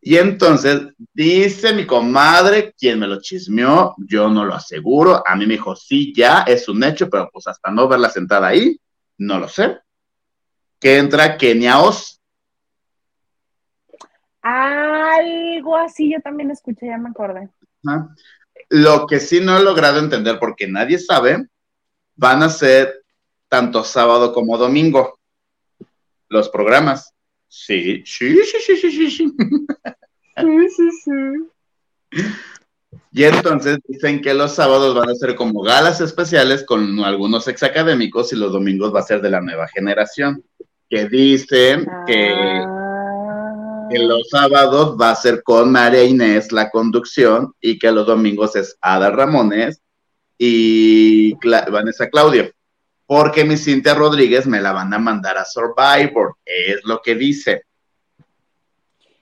Y 0.00 0.16
entonces 0.16 0.80
dice 1.12 1.72
mi 1.74 1.86
comadre, 1.86 2.74
quien 2.76 2.98
me 2.98 3.06
lo 3.06 3.20
chismeó, 3.20 3.94
yo 3.98 4.28
no 4.28 4.44
lo 4.44 4.54
aseguro, 4.54 5.22
a 5.24 5.36
mí 5.36 5.46
me 5.46 5.52
dijo, 5.52 5.76
sí, 5.76 6.12
ya 6.16 6.40
es 6.40 6.68
un 6.68 6.82
hecho, 6.82 7.08
pero 7.08 7.28
pues 7.32 7.46
hasta 7.46 7.70
no 7.70 7.86
verla 7.86 8.08
sentada 8.10 8.48
ahí, 8.48 8.80
no 9.18 9.38
lo 9.38 9.46
sé. 9.46 9.78
Que 10.80 10.96
entra 10.98 11.36
Kenia 11.36 11.78
Oz, 11.80 12.20
Algo 14.42 15.76
así, 15.76 16.12
yo 16.12 16.20
también 16.20 16.50
escuché, 16.50 16.86
ya 16.86 16.98
me 16.98 17.10
acordé. 17.10 17.48
Lo 18.68 19.06
que 19.06 19.20
sí 19.20 19.40
no 19.40 19.56
he 19.56 19.62
logrado 19.62 19.98
entender, 19.98 20.38
porque 20.38 20.66
nadie 20.68 20.98
sabe, 20.98 21.46
van 22.16 22.42
a 22.42 22.48
ser 22.48 23.02
tanto 23.48 23.84
sábado 23.84 24.32
como 24.32 24.58
domingo 24.58 25.18
los 26.28 26.48
programas. 26.48 27.12
Sí, 27.48 28.02
sí, 28.06 28.34
sí, 28.44 28.58
sí, 28.66 28.76
sí, 28.76 28.90
sí, 28.90 29.10
sí. 29.10 29.32
Sí, 30.36 30.68
sí, 30.70 30.90
sí. 31.04 32.22
Y 33.12 33.24
entonces 33.24 33.78
dicen 33.86 34.22
que 34.22 34.32
los 34.32 34.54
sábados 34.54 34.94
van 34.94 35.10
a 35.10 35.14
ser 35.14 35.34
como 35.34 35.60
galas 35.62 36.00
especiales 36.00 36.64
con 36.64 37.00
algunos 37.00 37.46
exacadémicos 37.48 38.32
y 38.32 38.36
los 38.36 38.52
domingos 38.52 38.94
va 38.94 39.00
a 39.00 39.04
ser 39.04 39.20
de 39.20 39.30
la 39.30 39.40
nueva 39.42 39.68
generación. 39.68 40.42
Que 40.88 41.06
dicen 41.08 41.86
que, 42.06 42.32
Ah. 42.32 42.74
que 42.80 42.81
los 43.98 44.28
sábados 44.30 44.96
va 45.00 45.10
a 45.10 45.14
ser 45.16 45.42
con 45.42 45.70
María 45.72 46.04
Inés 46.04 46.52
la 46.52 46.70
conducción 46.70 47.54
y 47.60 47.78
que 47.78 47.90
los 47.92 48.06
domingos 48.06 48.56
es 48.56 48.76
Ada 48.80 49.10
Ramones 49.10 49.82
y 50.38 51.34
Cla- 51.36 51.70
Vanessa 51.70 52.08
Claudio. 52.10 52.50
Porque 53.06 53.44
mi 53.44 53.56
Cintia 53.56 53.94
Rodríguez 53.94 54.46
me 54.46 54.60
la 54.60 54.72
van 54.72 54.92
a 54.94 54.98
mandar 54.98 55.36
a 55.36 55.44
Survivor, 55.44 56.36
es 56.44 56.80
lo 56.84 57.00
que 57.02 57.14
dice. 57.14 57.62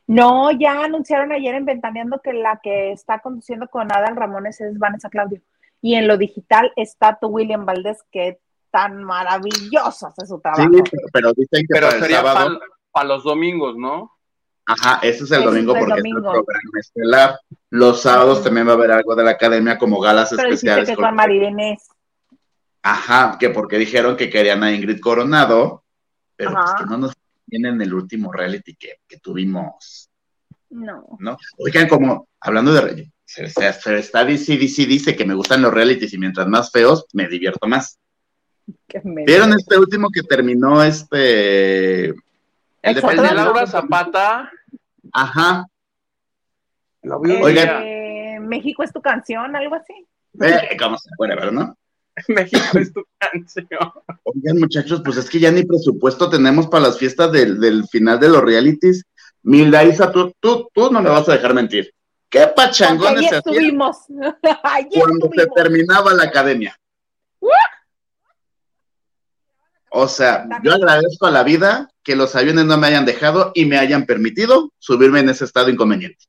No, 0.07 0.51
ya 0.51 0.85
anunciaron 0.85 1.31
ayer 1.33 1.55
en 1.55 1.64
Ventaneando 1.64 2.21
que 2.23 2.33
la 2.33 2.61
que 2.62 2.93
está 2.93 3.21
conduciendo 3.21 3.68
con 3.68 3.93
Adal 3.93 4.16
Ramones 4.16 4.61
es 4.61 4.79
Vanessa 4.79 5.09
Claudio. 5.09 5.41
Y 5.81 5.95
en 5.95 6.09
lo 6.09 6.16
digital 6.18 6.73
está 6.77 7.18
tu 7.21 7.29
William 7.29 7.64
Valdés, 7.64 7.99
que 8.11 8.39
tan 8.71 9.03
maravilloso 9.03 10.09
hace 10.09 10.27
su 10.27 10.37
Sí, 10.37 10.43
trabajo. 10.43 10.71
pero, 10.71 10.85
pero 11.12 11.33
dicen 11.35 11.61
que 11.62 11.75
Pero 11.75 11.89
para 12.93 13.07
los 13.07 13.23
domingos, 13.25 13.77
¿no? 13.77 14.12
Ajá, 14.66 14.98
ese 15.02 15.24
es 15.24 15.30
el 15.32 15.44
domingo 15.44 15.72
es 15.74 15.78
el 15.82 15.86
porque 15.88 16.00
domingo. 16.00 16.18
es 16.18 16.24
el 16.38 16.44
programa 16.44 16.80
estelar. 16.80 17.40
Los 17.70 18.02
sábados 18.02 18.42
también 18.42 18.66
va 18.66 18.72
a 18.72 18.74
haber 18.74 18.90
algo 18.92 19.14
de 19.16 19.24
la 19.24 19.30
academia 19.32 19.78
como 19.78 20.00
galas 20.00 20.30
Pero 20.30 20.42
especiales. 20.48 20.88
que 20.88 20.94
con-. 20.96 21.04
Ajá, 22.82 23.36
que 23.38 23.50
porque 23.50 23.78
dijeron 23.78 24.16
que 24.16 24.30
querían 24.30 24.62
a 24.62 24.72
Ingrid 24.72 25.00
Coronado, 25.00 25.84
pero 26.36 26.52
pues 26.52 26.64
que 26.78 26.84
no 26.86 26.96
nos 26.98 27.12
tienen 27.48 27.80
el 27.82 27.92
último 27.92 28.32
reality 28.32 28.74
que, 28.74 28.96
que 29.06 29.18
tuvimos, 29.18 30.08
No. 30.70 31.04
¿no? 31.18 31.36
Oigan, 31.58 31.88
como 31.88 32.26
hablando 32.40 32.72
de 32.72 33.11
se, 33.24 33.48
se- 33.50 33.72
se 33.72 33.98
está 33.98 34.24
dice, 34.24 34.56
dice, 34.56 34.86
dice 34.86 35.14
que 35.14 35.24
me 35.24 35.34
gustan 35.34 35.61
los 35.62 35.72
realities 35.74 36.12
y 36.14 36.18
mientras 36.18 36.46
más 36.48 36.70
feos, 36.70 37.06
me 37.12 37.28
divierto 37.28 37.66
más. 37.68 37.98
¿Vieron 39.04 39.52
este 39.52 39.78
último 39.78 40.08
que 40.11 40.22
terminó 40.22 40.82
este? 40.82 42.14
El 42.83 42.95
de. 42.95 43.35
Laura 43.35 43.66
Zapata. 43.66 44.51
Ajá. 45.12 45.66
Lo 47.03 47.20
vi 47.20 47.33
un 47.33 47.43
Oigan. 47.43 47.83
Eh, 47.83 48.39
México 48.41 48.83
es 48.83 48.93
tu 48.93 49.01
canción, 49.01 49.55
algo 49.57 49.74
así. 49.74 50.07
Eh, 50.41 50.76
¿Cómo 50.78 50.99
se 50.99 51.11
puede 51.16 51.35
ver, 51.35 51.53
no? 51.53 51.76
México 52.28 52.78
es 52.78 52.93
tu 52.93 53.05
canción. 53.18 53.93
Oigan, 54.24 54.59
muchachos, 54.59 55.03
pues 55.05 55.16
es 55.16 55.28
que 55.28 55.41
ya 55.41 55.51
ni 55.51 55.64
presupuesto 55.64 56.28
tenemos 56.31 56.68
para 56.68 56.85
las 56.85 56.99
fiestas 56.99 57.33
del, 57.33 57.61
del 57.61 57.87
final 57.89 58.20
de 58.20 58.28
los 58.28 58.43
realities. 58.43 59.05
Milda 59.43 59.85
Isa, 59.85 60.12
tú, 60.12 60.33
tú, 60.41 60.68
tú 60.72 60.91
no 60.91 61.01
me 61.01 61.11
vas 61.11 61.28
a 61.28 61.33
dejar 61.33 61.55
mentir. 61.55 61.93
¿Qué 62.28 62.47
pachangones 62.55 63.28
se 63.28 63.39
estuvimos. 63.39 63.97
Ayer 64.62 65.03
cuando 65.03 65.31
se 65.35 65.47
terminaba 65.49 66.14
la 66.14 66.24
academia? 66.24 66.78
O 69.93 70.07
sea, 70.09 70.47
yo 70.62 70.72
agradezco 70.72 71.26
a 71.26 71.30
la 71.32 71.43
vida 71.43 71.91
que 72.05 72.14
los 72.16 72.34
aviones 72.36 72.64
no 72.64 72.76
me 72.78 72.86
hayan 72.86 73.05
dejado 73.05 73.51
y 73.55 73.64
me 73.66 73.76
hayan 73.76 74.07
permitido 74.07 74.72
subirme 74.78 75.20
en 75.20 75.28
ese 75.30 75.45
estado 75.45 75.68
inconveniente. 75.68 76.24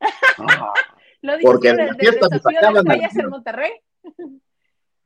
Lo 1.22 1.32
dices 1.36 1.44
Porque 1.50 1.70
por 1.70 1.80
en 1.80 1.86
la 1.88 1.94
fiesta 1.94 2.26
del 2.28 2.38
desafío 2.38 2.50
de 2.60 2.66
acaban 2.66 2.76
estrellas 2.86 3.14
al- 3.14 3.20
en 3.20 3.30
Monterrey. 3.30 3.70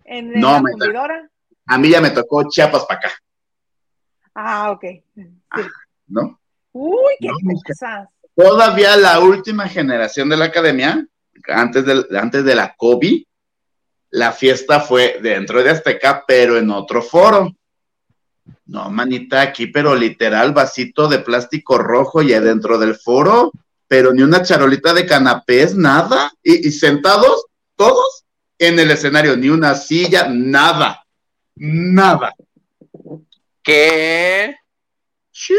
En, 0.07 0.33
No, 0.39 0.53
la 0.53 0.63
me-. 0.63 1.29
A 1.67 1.79
mí 1.79 1.89
ya 1.89 1.99
me 2.03 2.11
tocó 2.11 2.47
Chiapas 2.49 2.85
para 2.85 3.01
acá, 3.01 3.13
Ah, 4.35 4.71
ok. 4.73 4.85
Sí. 5.15 5.23
¿no? 6.09 6.39
Uy, 6.73 7.15
qué 7.21 7.29
No, 7.29 7.35
cosas. 7.67 8.09
Todavía 8.37 8.97
la 8.99 9.21
última 9.21 9.67
generación 9.67 10.29
de 10.29 10.37
la 10.37 10.45
academia, 10.47 11.07
antes 11.49 11.87
de, 11.87 12.05
antes 12.19 12.45
de 12.45 12.55
la 12.55 12.75
COVID, 12.77 13.25
la 14.11 14.33
fiesta 14.33 14.81
fue 14.81 15.21
dentro 15.23 15.63
de 15.63 15.71
Azteca, 15.71 16.23
pero 16.27 16.59
en 16.59 16.69
otro 16.71 17.01
foro. 17.01 17.51
No, 18.67 18.91
manita, 18.91 19.43
aquí, 19.43 19.67
pero 19.67 19.95
literal, 19.95 20.53
vasito 20.53 21.07
de 21.09 21.19
plástico 21.19 21.77
rojo 21.77 22.23
y 22.23 22.33
adentro 22.33 22.79
del 22.79 22.95
foro, 22.95 23.53
pero 23.87 24.13
ni 24.13 24.23
una 24.23 24.43
charolita 24.43 24.95
de 24.95 25.07
canapés, 25.07 25.75
nada. 25.75 26.33
Y, 26.43 26.71
sentados, 26.71 27.47
todos 27.77 28.25
en 28.59 28.79
el 28.79 28.91
escenario, 28.91 29.37
ni 29.37 29.49
una 29.51 29.75
silla, 29.75 30.27
nada. 30.29 31.05
Nada. 31.57 32.35
¿Qué? 33.63 34.57
Sí, 35.31 35.55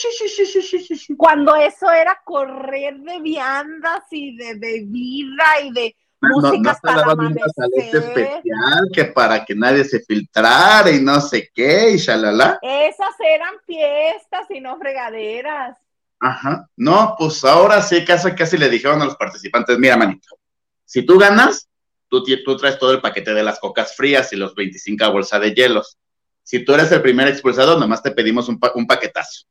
sí, 0.00 0.96
sí, 0.96 1.14
Cuando 1.16 1.54
eso 1.54 1.90
era 1.90 2.20
correr 2.24 2.98
de 2.98 3.20
viandas 3.20 4.04
y 4.10 4.34
de 4.36 4.54
bebida 4.54 5.60
y 5.62 5.72
de 5.72 5.96
no, 6.20 6.40
no 6.40 6.52
el 6.52 6.62
daban 6.82 7.20
un 7.20 7.34
brazalete 7.34 7.96
amanecer. 7.96 8.02
especial 8.02 8.88
que 8.92 9.04
para 9.04 9.44
que 9.44 9.54
nadie 9.54 9.84
se 9.84 10.00
filtrara 10.00 10.90
y 10.90 11.00
no 11.00 11.20
sé 11.20 11.48
qué, 11.54 11.92
y 11.92 11.96
shalala. 11.98 12.58
Esas 12.60 13.14
eran 13.20 13.54
fiestas 13.64 14.46
y 14.50 14.60
no 14.60 14.76
fregaderas. 14.78 15.76
Ajá. 16.20 16.68
No, 16.76 17.14
pues 17.16 17.44
ahora 17.44 17.80
sí, 17.82 18.04
casi, 18.04 18.32
casi 18.32 18.58
le 18.58 18.68
dijeron 18.68 19.00
a 19.00 19.04
los 19.04 19.16
participantes, 19.16 19.78
mira, 19.78 19.96
manito, 19.96 20.36
si 20.84 21.02
tú 21.06 21.18
ganas, 21.18 21.68
tú, 22.08 22.24
tú 22.44 22.56
traes 22.56 22.78
todo 22.78 22.90
el 22.92 23.00
paquete 23.00 23.32
de 23.32 23.42
las 23.44 23.60
cocas 23.60 23.94
frías 23.94 24.32
y 24.32 24.36
los 24.36 24.54
25 24.56 25.12
bolsas 25.12 25.40
de 25.40 25.54
hielos. 25.54 25.96
Si 26.42 26.64
tú 26.64 26.74
eres 26.74 26.90
el 26.90 27.02
primer 27.02 27.28
expulsado, 27.28 27.78
nomás 27.78 28.02
te 28.02 28.10
pedimos 28.10 28.48
un, 28.48 28.58
pa- 28.58 28.72
un 28.74 28.86
paquetazo, 28.88 29.44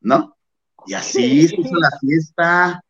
¿no? 0.00 0.36
Y 0.86 0.94
así 0.94 1.46
se 1.48 1.54
hizo 1.60 1.76
la 1.76 1.90
fiesta. 2.00 2.80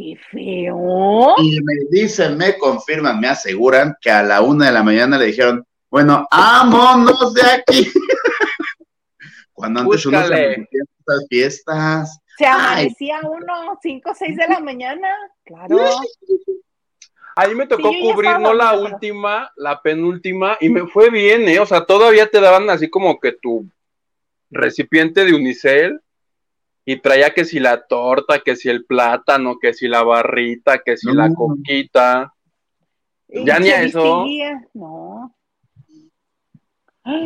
Qué 0.00 0.16
feo. 0.30 1.34
Y 1.42 1.60
me 1.60 1.74
dicen, 1.90 2.38
me 2.38 2.56
confirman, 2.56 3.20
me 3.20 3.28
aseguran 3.28 3.94
que 4.00 4.10
a 4.10 4.22
la 4.22 4.40
una 4.40 4.66
de 4.66 4.72
la 4.72 4.82
mañana 4.82 5.18
le 5.18 5.26
dijeron, 5.26 5.62
bueno, 5.90 6.26
vámonos 6.30 7.34
de 7.34 7.42
aquí. 7.42 7.92
Cuando 9.52 9.80
antes 9.80 10.06
uno 10.06 10.26
se 10.26 10.52
estas 10.54 11.26
fiestas. 11.28 12.18
Se 12.38 12.46
Ay. 12.46 12.54
amanecía 12.56 13.20
uno, 13.24 13.78
5 13.82 14.10
o 14.10 14.14
6 14.14 14.36
de 14.38 14.48
la 14.48 14.60
mañana. 14.60 15.08
Claro. 15.44 15.76
A 17.36 17.46
mí 17.46 17.54
me 17.54 17.66
tocó 17.66 17.90
Sí, 17.90 18.00
cubrir 18.00 18.38
no 18.40 18.54
la 18.54 18.70
pero- 18.70 18.82
última, 18.84 19.52
la 19.56 19.82
penúltima, 19.82 20.56
y 20.60 20.70
me 20.70 20.86
fue 20.86 21.10
bien, 21.10 21.46
¿eh? 21.46 21.60
O 21.60 21.66
sea, 21.66 21.84
todavía 21.84 22.26
te 22.30 22.40
daban 22.40 22.70
así 22.70 22.88
como 22.88 23.20
que 23.20 23.32
tu 23.32 23.66
recipiente 24.50 25.26
de 25.26 25.34
unicel, 25.34 26.00
y 26.84 26.96
traía 27.00 27.30
que 27.30 27.44
si 27.44 27.60
la 27.60 27.86
torta, 27.86 28.40
que 28.40 28.56
si 28.56 28.68
el 28.68 28.84
plátano, 28.84 29.58
que 29.60 29.74
si 29.74 29.88
la 29.88 30.02
barrita, 30.02 30.80
que 30.84 30.96
si 30.96 31.06
No. 31.08 31.14
la 31.14 31.34
coquita. 31.34 32.32
Ya 33.28 33.58
¿Y 33.58 33.62
ni 33.62 33.68
a 33.70 33.82
eso. 33.82 34.26
No. 34.74 35.34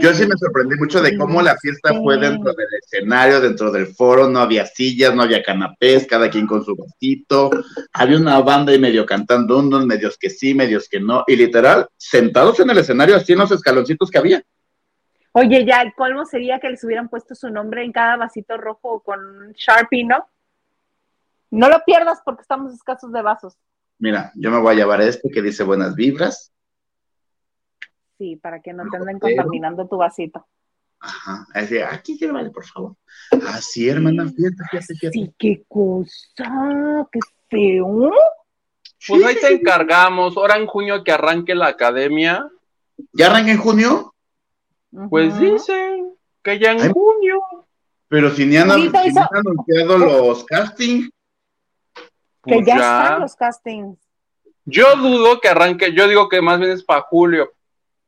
Yo 0.00 0.14
sí 0.14 0.24
me 0.24 0.36
sorprendí 0.36 0.76
mucho 0.76 1.02
de 1.02 1.16
cómo 1.18 1.42
la 1.42 1.56
fiesta 1.56 1.92
fue 2.00 2.16
dentro 2.16 2.52
del 2.52 2.68
escenario, 2.80 3.40
dentro 3.40 3.72
del 3.72 3.88
foro, 3.88 4.28
no 4.28 4.38
había 4.38 4.66
sillas, 4.66 5.14
no 5.14 5.22
había 5.22 5.42
canapés, 5.42 6.06
cada 6.06 6.30
quien 6.30 6.46
con 6.46 6.64
su 6.64 6.76
vasito, 6.76 7.50
había 7.92 8.18
una 8.18 8.38
banda 8.40 8.72
y 8.72 8.78
medio 8.78 9.04
cantando 9.04 9.58
unos, 9.58 9.84
medios 9.84 10.16
que 10.16 10.30
sí, 10.30 10.54
medios 10.54 10.88
que 10.88 11.00
no, 11.00 11.24
y 11.26 11.34
literal, 11.34 11.88
sentados 11.96 12.60
en 12.60 12.70
el 12.70 12.78
escenario, 12.78 13.16
así 13.16 13.32
en 13.32 13.40
los 13.40 13.50
escaloncitos 13.50 14.10
que 14.10 14.18
había. 14.18 14.42
Oye, 15.36 15.64
ya 15.64 15.82
el 15.82 15.94
colmo 15.94 16.24
sería 16.24 16.60
que 16.60 16.70
les 16.70 16.84
hubieran 16.84 17.08
puesto 17.08 17.34
su 17.34 17.50
nombre 17.50 17.84
en 17.84 17.90
cada 17.90 18.16
vasito 18.16 18.56
rojo 18.56 19.00
con 19.00 19.52
Sharpie, 19.52 20.04
¿no? 20.04 20.28
No 21.50 21.68
lo 21.68 21.82
pierdas 21.84 22.22
porque 22.24 22.42
estamos 22.42 22.72
escasos 22.72 23.10
de 23.12 23.20
vasos. 23.20 23.58
Mira, 23.98 24.30
yo 24.36 24.52
me 24.52 24.58
voy 24.58 24.74
a 24.74 24.76
llevar 24.76 25.00
este 25.00 25.28
que 25.30 25.42
dice 25.42 25.64
buenas 25.64 25.96
vibras. 25.96 26.52
Sí, 28.16 28.36
para 28.36 28.60
que 28.60 28.72
no 28.72 28.84
te 28.88 28.96
anden 28.96 29.18
contaminando 29.18 29.88
tu 29.88 29.96
vasito. 29.96 30.46
Ajá, 31.00 31.46
así, 31.52 31.78
aquí 31.78 32.16
llévale, 32.16 32.50
por 32.50 32.64
favor. 32.64 32.94
Así, 33.48 33.88
hermana, 33.88 34.28
fíjate, 34.28 34.56
fíjate, 34.70 34.94
fíjate. 34.94 35.12
Sí, 35.12 35.34
qué 35.36 35.64
cosa, 35.66 37.08
qué 37.10 37.18
feo. 37.50 38.12
Pues 39.08 39.24
ahí 39.24 39.34
te 39.40 39.52
encargamos, 39.52 40.36
ahora 40.36 40.56
en 40.56 40.66
junio 40.66 41.02
que 41.02 41.10
arranque 41.10 41.56
la 41.56 41.66
academia, 41.66 42.48
¿Ya 43.12 43.26
arranca 43.26 43.50
en 43.50 43.58
junio? 43.58 44.13
Pues 45.10 45.38
dicen 45.38 46.14
que 46.42 46.58
ya 46.58 46.72
en 46.72 46.80
Ay. 46.82 46.90
junio. 46.92 47.40
Pero 48.08 48.30
si 48.30 48.46
ni 48.46 48.56
han 48.56 48.70
anunciado 48.70 49.98
los 49.98 50.44
castings. 50.44 51.10
Que 51.94 52.54
Pues 52.56 52.66
ya, 52.66 52.76
ya. 52.76 53.02
están 53.02 53.20
los 53.20 53.36
castings. 53.36 53.98
Yo 54.66 54.96
dudo 54.96 55.40
que 55.40 55.48
arranque, 55.48 55.92
yo 55.92 56.06
digo 56.08 56.28
que 56.28 56.40
más 56.40 56.58
bien 56.58 56.70
es 56.72 56.82
para 56.84 57.02
julio, 57.02 57.52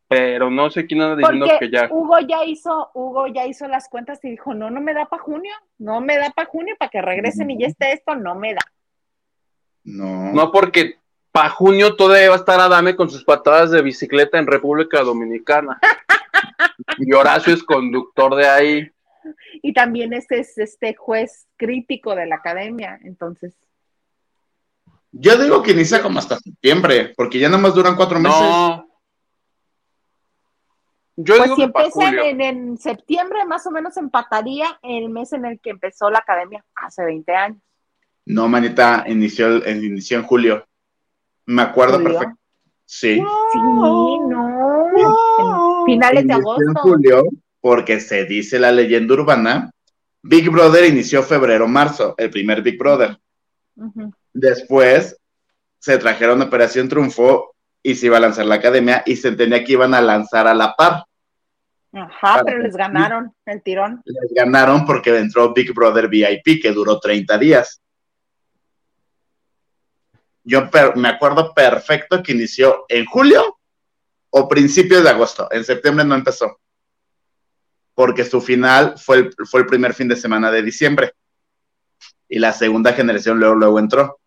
pero 0.09 0.51
no 0.51 0.71
sé 0.71 0.87
quién 0.87 1.03
anda 1.03 1.17
diciendo 1.17 1.47
Porque 1.47 1.67
que 1.67 1.71
ya. 1.73 1.89
Hugo 1.91 2.19
ya 2.21 2.45
hizo, 2.45 2.91
Hugo 2.95 3.27
ya 3.27 3.47
hizo 3.47 3.67
las 3.69 3.89
cuentas 3.89 4.25
y 4.25 4.31
dijo, 4.31 4.55
no, 4.55 4.71
no 4.71 4.81
me 4.81 4.95
da 4.95 5.07
para 5.07 5.23
junio, 5.23 5.53
no 5.79 6.01
me 6.01 6.17
da 6.17 6.31
para 6.31 6.49
junio, 6.49 6.75
para 6.79 6.91
que 6.91 7.03
regresen 7.03 7.51
y 7.51 7.59
ya 7.59 7.67
esté 7.67 7.93
esto, 7.93 8.15
no 8.15 8.35
me 8.35 8.55
da. 8.55 8.61
No. 9.85 10.33
No, 10.33 10.51
porque 10.53 10.99
para 11.37 11.51
junio 11.51 11.97
todavía 11.97 12.31
va 12.31 12.37
a 12.37 12.39
estar 12.39 12.59
Adame 12.59 12.97
con 12.97 13.11
sus 13.11 13.23
patadas 13.23 13.71
de 13.71 13.83
bicicleta 13.83 14.39
en 14.39 14.47
República 14.47 15.03
Dominicana. 15.03 15.79
y 16.99 17.13
Horacio 17.13 17.53
es 17.53 17.63
conductor 17.63 18.35
de 18.37 18.49
ahí. 18.49 18.91
Y 19.61 19.75
también 19.75 20.15
este 20.15 20.39
es 20.41 20.57
este 20.57 20.95
juez 20.95 21.47
crítico 21.59 22.15
de 22.15 22.25
la 22.25 22.37
academia, 22.37 22.99
entonces. 23.05 23.55
Yo 25.13 25.37
digo 25.37 25.63
que 25.63 25.73
inicia 25.73 26.01
como 26.01 26.21
hasta 26.21 26.39
septiembre, 26.39 27.13
porque 27.15 27.39
ya 27.39 27.51
nada 27.51 27.61
más 27.61 27.75
duran 27.75 27.97
cuatro 27.97 28.19
meses. 28.19 28.41
No. 28.41 28.89
Yo 31.17 31.37
Pues 31.37 31.43
digo 31.43 31.57
si 31.57 31.63
empiezan 31.65 32.19
en, 32.19 32.41
en 32.41 32.79
septiembre, 32.79 33.45
más 33.45 33.67
o 33.67 33.71
menos 33.71 33.95
empataría 33.99 34.79
el 34.83 35.11
mes 35.11 35.35
en 35.35 35.45
el 35.45 35.61
que 35.61 35.69
empezó 35.69 36.09
la 36.09 36.21
academia, 36.21 36.65
hace 36.77 37.05
20 37.05 37.35
años. 37.35 37.63
No, 38.25 38.49
manita, 38.49 39.05
inició, 39.07 39.59
inició 39.69 40.21
en 40.21 40.25
julio. 40.25 40.67
Me 41.47 41.63
acuerdo 41.63 41.99
¿Julio? 41.99 42.13
perfecto. 42.13 42.41
Sí. 42.85 43.17
Sí, 43.53 43.59
no. 43.59 44.87
En 44.99 45.87
finales 45.87 46.27
de 46.27 46.33
en 46.33 46.41
agosto. 46.41 46.73
julio, 46.81 47.25
porque 47.61 48.01
se 48.01 48.25
dice 48.25 48.59
la 48.59 48.73
leyenda 48.73 49.15
urbana. 49.15 49.71
Big 50.23 50.51
Brother 50.51 50.85
inició 50.85 51.23
febrero-marzo, 51.23 52.15
el 52.17 52.31
primer 52.31 52.63
Big 52.63 52.79
Brother. 52.79 53.19
Después 54.33 55.17
se 55.79 55.99
trajeron 55.99 56.43
Operación 56.43 56.89
Triunfo 56.89 57.55
y 57.83 57.95
se 57.95 58.07
iba 58.07 58.17
a 58.17 58.21
lanzar 58.21 58.47
la 58.47 58.57
academia 58.57 59.03
y 59.07 59.17
se 59.17 59.29
entendía 59.29 59.63
que 59.63 59.73
iban 59.73 59.95
a 59.95 60.01
lanzar 60.01 60.49
a 60.49 60.55
la 60.55 60.75
par. 60.75 61.05
Ajá, 61.93 62.43
pero 62.45 62.59
les 62.59 62.77
ganaron 62.77 63.33
el 63.47 63.63
tirón. 63.63 64.03
Les 64.05 64.33
ganaron 64.35 64.85
porque 64.85 65.17
entró 65.17 65.55
Big 65.55 65.73
Brother 65.73 66.09
VIP, 66.09 66.61
que 66.61 66.73
duró 66.73 66.99
30 66.99 67.39
días. 67.39 67.81
Yo 70.49 70.71
per- 70.71 70.97
me 70.97 71.09
acuerdo 71.09 71.53
perfecto 71.53 72.23
que 72.23 72.31
inició 72.31 72.85
en 72.89 73.05
julio 73.05 73.59
o 74.31 74.49
principios 74.49 75.03
de 75.03 75.11
agosto. 75.11 75.49
En 75.51 75.65
septiembre 75.65 76.05
no 76.05 76.15
empezó. 76.15 76.61
Porque 77.95 78.25
su 78.25 78.41
final 78.41 78.97
fue 78.97 79.17
el, 79.17 79.35
fue 79.45 79.61
el 79.63 79.67
primer 79.67 79.93
fin 79.93 80.07
de 80.07 80.15
semana 80.15 80.53
de 80.53 80.63
diciembre. 80.63 81.13
Y 82.29 82.39
la 82.39 82.53
segunda 82.53 82.93
generación 82.93 83.41
luego, 83.41 83.57
luego 83.57 83.79
entró. 83.81 84.21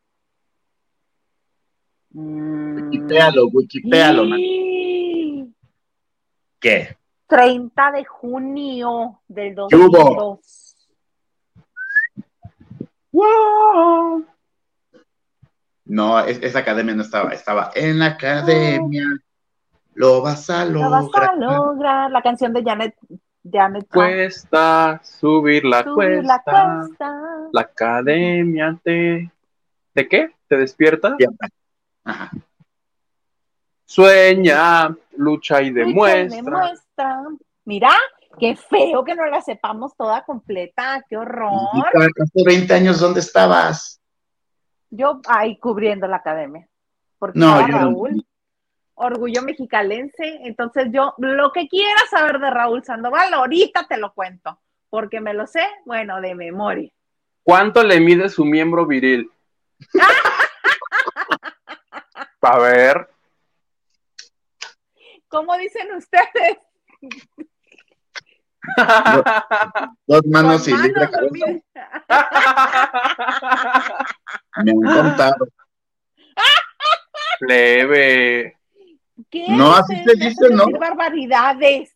Mm. 2.09 2.89
Wikipéalo, 2.91 3.47
wikipéalo. 3.47 4.23
¿Qué? 6.59 6.97
30 7.27 7.91
de 7.91 8.03
junio 8.03 9.21
del 9.29 9.55
¿Qué 9.69 9.75
hubo? 9.77 10.41
2002. 15.89 15.95
No, 15.95 16.19
es- 16.19 16.39
esa 16.41 16.59
academia 16.59 16.95
no 16.95 17.01
estaba. 17.03 17.31
Estaba 17.31 17.71
en 17.75 17.99
la 17.99 18.05
academia. 18.07 19.03
Lo 19.95 20.21
vas 20.21 20.49
a 20.49 20.65
Lo 20.65 20.89
vas 20.89 21.03
lograr. 21.05 21.29
a 21.31 21.35
lograr. 21.35 22.11
La 22.11 22.21
canción 22.21 22.53
de 22.53 22.63
Janet. 22.63 22.95
Janet 23.49 23.87
Cuesta 23.91 24.99
subir 25.03 25.63
la 25.65 25.83
Subir 25.83 26.23
la 26.23 26.41
cuesta. 26.43 26.77
cuesta. 26.87 27.21
La 27.53 27.61
academia 27.61 28.77
te. 28.83 29.31
¿De 29.95 30.07
qué? 30.07 30.35
¿Te 30.47 30.57
despierta? 30.57 31.15
Ajá. 32.03 32.31
Sueña, 33.85 34.95
lucha 35.17 35.61
y 35.61 35.69
Lucha 35.71 35.71
y 35.71 35.71
demuestra. 35.71 36.35
demuestra. 36.35 37.23
Mira, 37.65 37.91
Qué 38.39 38.55
feo 38.55 39.03
que 39.03 39.15
no 39.15 39.25
la 39.25 39.41
sepamos 39.41 39.97
toda 39.97 40.23
completa, 40.23 41.03
qué 41.09 41.17
horror. 41.17 41.51
Hace 41.93 42.43
20 42.45 42.73
años, 42.73 42.99
¿dónde 42.99 43.19
estabas? 43.19 43.98
Yo 44.89 45.21
ahí 45.27 45.57
cubriendo 45.57 46.07
la 46.07 46.17
academia. 46.17 46.67
Porque 47.17 47.39
No, 47.39 47.59
estaba 47.59 47.67
yo 47.67 47.73
no. 47.73 47.79
Raúl, 47.79 48.25
orgullo 48.95 49.41
mexicalense. 49.41 50.39
Entonces 50.43 50.87
yo, 50.91 51.13
lo 51.17 51.51
que 51.51 51.67
quieras 51.67 52.09
saber 52.09 52.39
de 52.39 52.49
Raúl 52.49 52.83
Sandoval, 52.83 53.33
ahorita 53.33 53.87
te 53.87 53.97
lo 53.97 54.13
cuento. 54.13 54.59
Porque 54.89 55.21
me 55.21 55.33
lo 55.33 55.45
sé, 55.45 55.63
bueno, 55.85 56.19
de 56.21 56.33
memoria. 56.33 56.91
¿Cuánto 57.43 57.83
le 57.83 57.99
mide 57.99 58.29
su 58.29 58.45
miembro 58.45 58.85
viril? 58.85 59.29
A 62.41 62.57
ver. 62.57 63.09
¿Cómo 65.27 65.55
dicen 65.57 65.93
ustedes? 65.95 66.57
Dos 70.07 70.25
manos 70.25 70.67
y 70.67 70.71
Con 70.71 70.81
manos, 70.81 71.09
cabeza. 71.11 71.65
Me 74.63 74.71
han 74.71 74.81
contado. 74.81 75.47
Leve. 77.41 78.57
¿Qué? 79.29 79.45
No, 79.49 79.73
así 79.73 79.95
se 80.03 80.15
dice, 80.15 80.49
¿no? 80.49 80.65
barbaridades. 80.79 81.95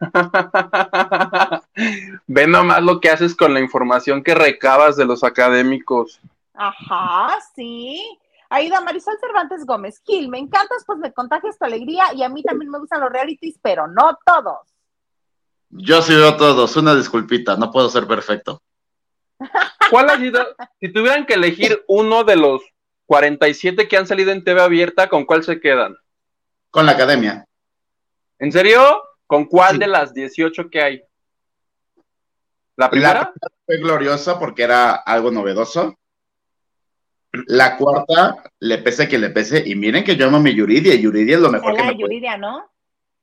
Ve 2.26 2.46
nomás 2.46 2.82
lo 2.82 3.00
que 3.00 3.10
haces 3.10 3.36
con 3.36 3.52
la 3.52 3.60
información 3.60 4.22
que 4.22 4.34
recabas 4.34 4.96
de 4.96 5.04
los 5.04 5.22
académicos. 5.22 6.20
Ajá, 6.54 7.36
sí. 7.54 8.18
Aida 8.48 8.80
Marisol 8.80 9.18
Cervantes 9.20 9.64
Gómez 9.64 10.02
Gil, 10.04 10.28
me 10.28 10.38
encantas, 10.38 10.82
pues 10.84 10.98
me 10.98 11.12
contagias 11.12 11.56
tu 11.56 11.64
alegría 11.64 12.12
y 12.14 12.24
a 12.24 12.28
mí 12.28 12.42
también 12.42 12.70
me 12.70 12.80
gustan 12.80 13.00
los 13.00 13.10
realities, 13.10 13.58
pero 13.62 13.86
no 13.86 14.18
todos. 14.26 14.58
Yo 15.68 16.02
sí 16.02 16.14
veo 16.14 16.36
todos, 16.36 16.76
una 16.76 16.96
disculpita, 16.96 17.56
no 17.56 17.70
puedo 17.70 17.88
ser 17.88 18.08
perfecto. 18.08 18.60
¿Cuál 19.90 20.10
ha 20.10 20.16
sido, 20.18 20.46
si 20.80 20.92
tuvieran 20.92 21.26
que 21.26 21.34
elegir 21.34 21.82
uno 21.88 22.24
de 22.24 22.36
los 22.36 22.62
47 23.06 23.88
que 23.88 23.96
han 23.96 24.06
salido 24.06 24.30
en 24.32 24.44
TV 24.44 24.60
abierta, 24.60 25.08
¿con 25.08 25.24
cuál 25.24 25.42
se 25.42 25.60
quedan? 25.60 25.96
Con 26.70 26.86
la 26.86 26.92
academia. 26.92 27.44
¿En 28.38 28.52
serio? 28.52 29.02
¿Con 29.26 29.44
cuál 29.46 29.72
Sí. 29.74 29.78
de 29.78 29.86
las 29.86 30.14
18 30.14 30.70
que 30.70 30.82
hay? 30.82 31.02
¿La 32.76 32.86
La 32.86 32.90
primera? 32.90 33.32
primera 33.32 33.54
fue 33.66 33.76
gloriosa 33.78 34.38
porque 34.38 34.62
era 34.62 34.92
algo 34.94 35.30
novedoso. 35.30 35.96
La 37.46 37.76
cuarta, 37.76 38.42
le 38.58 38.78
pese 38.78 39.08
que 39.08 39.18
le 39.18 39.30
pese, 39.30 39.62
y 39.64 39.76
miren 39.76 40.02
que 40.02 40.16
yo 40.16 40.26
amo 40.26 40.38
a 40.38 40.40
mi 40.40 40.52
Yuridia, 40.54 40.94
y 40.94 41.02
Yuridia 41.02 41.36
es 41.36 41.42
lo 41.42 41.50
mejor 41.50 41.72
Es 41.72 41.76
que 41.76 41.82
la 41.84 41.88
me 41.90 41.94
puede. 41.94 42.02
Yuridia, 42.14 42.36
¿no? 42.36 42.68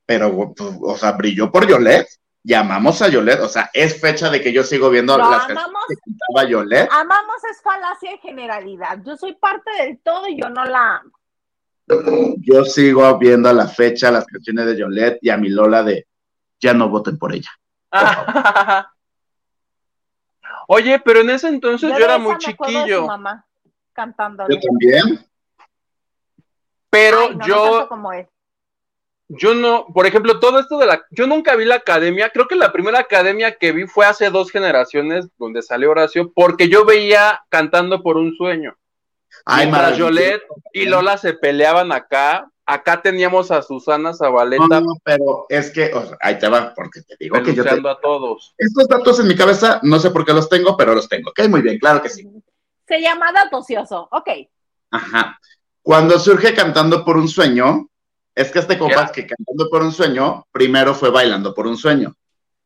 Pero, 0.05 0.53
pues, 0.55 0.73
o 0.81 0.97
sea, 0.97 1.11
brilló 1.13 1.51
por 1.51 1.67
Yolette, 1.67 2.07
llamamos 2.47 3.01
a 3.01 3.09
Yolette, 3.09 3.41
o 3.41 3.49
sea, 3.49 3.69
es 3.73 3.99
fecha 3.99 4.29
de 4.29 4.41
que 4.41 4.53
yo 4.53 4.63
sigo 4.63 4.89
viendo 4.89 5.17
Lo 5.17 5.29
las 5.29 5.49
amamos. 5.49 5.83
canciones 5.87 6.45
que 6.45 6.51
Yolette. 6.51 6.89
Amamos 6.91 7.43
es 7.51 7.61
falacia 7.61 8.11
de 8.11 8.17
generalidad. 8.19 8.99
Yo 9.05 9.17
soy 9.17 9.33
parte 9.35 9.69
del 9.79 9.99
todo 9.99 10.27
y 10.29 10.39
yo 10.41 10.49
no 10.49 10.63
la 10.63 10.97
amo. 10.97 11.11
Yo 12.39 12.63
sigo 12.63 13.17
viendo 13.17 13.49
a 13.49 13.53
la 13.53 13.67
fecha 13.67 14.11
las 14.11 14.25
canciones 14.25 14.65
de 14.65 14.77
Yolette 14.77 15.19
y 15.21 15.29
a 15.29 15.37
mi 15.37 15.49
Lola 15.49 15.83
de 15.83 16.07
ya 16.59 16.73
no 16.73 16.89
voten 16.89 17.17
por 17.17 17.33
ella. 17.33 17.51
Oye, 20.69 20.99
pero 20.99 21.21
en 21.21 21.29
ese 21.29 21.49
entonces 21.49 21.89
yo, 21.89 21.97
era 21.97 22.17
muy 22.17 22.37
chiquillo, 22.37 23.07
mamá 23.07 23.45
cantando. 23.93 24.45
Yo 24.47 24.59
también. 24.59 25.25
pero 26.89 27.21
Ay, 27.21 27.29
no, 27.29 27.37
no 27.37 27.47
yo, 27.47 27.63
tanto 27.63 27.87
como 27.89 28.13
él. 28.13 28.27
Yo 29.29 29.53
no, 29.53 29.87
por 29.93 30.05
ejemplo, 30.05 30.39
todo 30.39 30.59
esto 30.59 30.77
de 30.77 30.85
la, 30.85 31.05
yo 31.11 31.27
nunca 31.27 31.55
vi 31.55 31.65
la 31.65 31.75
academia, 31.75 32.29
creo 32.29 32.47
que 32.47 32.55
la 32.55 32.71
primera 32.71 32.99
academia 32.99 33.57
que 33.57 33.71
vi 33.71 33.85
fue 33.85 34.05
hace 34.05 34.29
dos 34.29 34.51
generaciones, 34.51 35.27
donde 35.37 35.61
salió 35.61 35.91
Horacio, 35.91 36.31
porque 36.33 36.69
yo 36.69 36.85
veía 36.85 37.43
cantando 37.49 38.01
por 38.01 38.17
un 38.17 38.35
sueño. 38.35 38.77
Ay, 39.45 39.67
Mientras. 39.67 39.97
Yolette 39.97 40.43
y 40.73 40.85
Lola 40.85 41.17
se 41.17 41.33
peleaban 41.33 41.91
acá, 41.91 42.49
acá 42.65 43.01
teníamos 43.01 43.51
a 43.51 43.61
Susana 43.61 44.13
Zabaleta 44.13 44.81
No, 44.81 44.93
pero 45.03 45.45
es 45.49 45.71
que, 45.71 45.93
o 45.93 46.05
sea, 46.05 46.17
ahí 46.21 46.39
te 46.39 46.47
va, 46.47 46.73
porque 46.73 47.01
te 47.01 47.15
digo 47.19 47.41
que 47.43 47.53
yo 47.53 47.63
te... 47.63 47.69
a 47.69 47.97
todos. 48.01 48.53
Estos 48.57 48.87
datos 48.87 49.19
en 49.19 49.27
mi 49.27 49.35
cabeza, 49.35 49.79
no 49.83 49.99
sé 49.99 50.11
por 50.11 50.25
qué 50.25 50.33
los 50.33 50.49
tengo, 50.49 50.77
pero 50.77 50.95
los 50.95 51.09
tengo. 51.09 51.31
Ok, 51.31 51.47
muy 51.49 51.61
bien, 51.61 51.77
claro 51.79 52.01
que 52.01 52.09
sí. 52.09 52.27
Se 52.87 53.01
llama 53.01 53.31
dato 53.33 53.57
ocioso. 53.57 54.07
Ok. 54.11 54.29
Ajá. 54.91 55.37
Cuando 55.81 56.17
surge 56.19 56.53
Cantando 56.53 57.03
por 57.03 57.17
un 57.17 57.27
Sueño, 57.27 57.89
es 58.37 58.51
que 58.51 58.59
este 58.59 58.77
compa 58.77 59.07
Ya. 59.07 59.11
que 59.11 59.25
Cantando 59.25 59.67
por 59.67 59.81
un 59.81 59.91
Sueño, 59.91 60.45
primero 60.51 60.93
fue 60.93 61.09
Bailando 61.09 61.55
por 61.55 61.65
un 61.65 61.75
Sueño. 61.75 62.15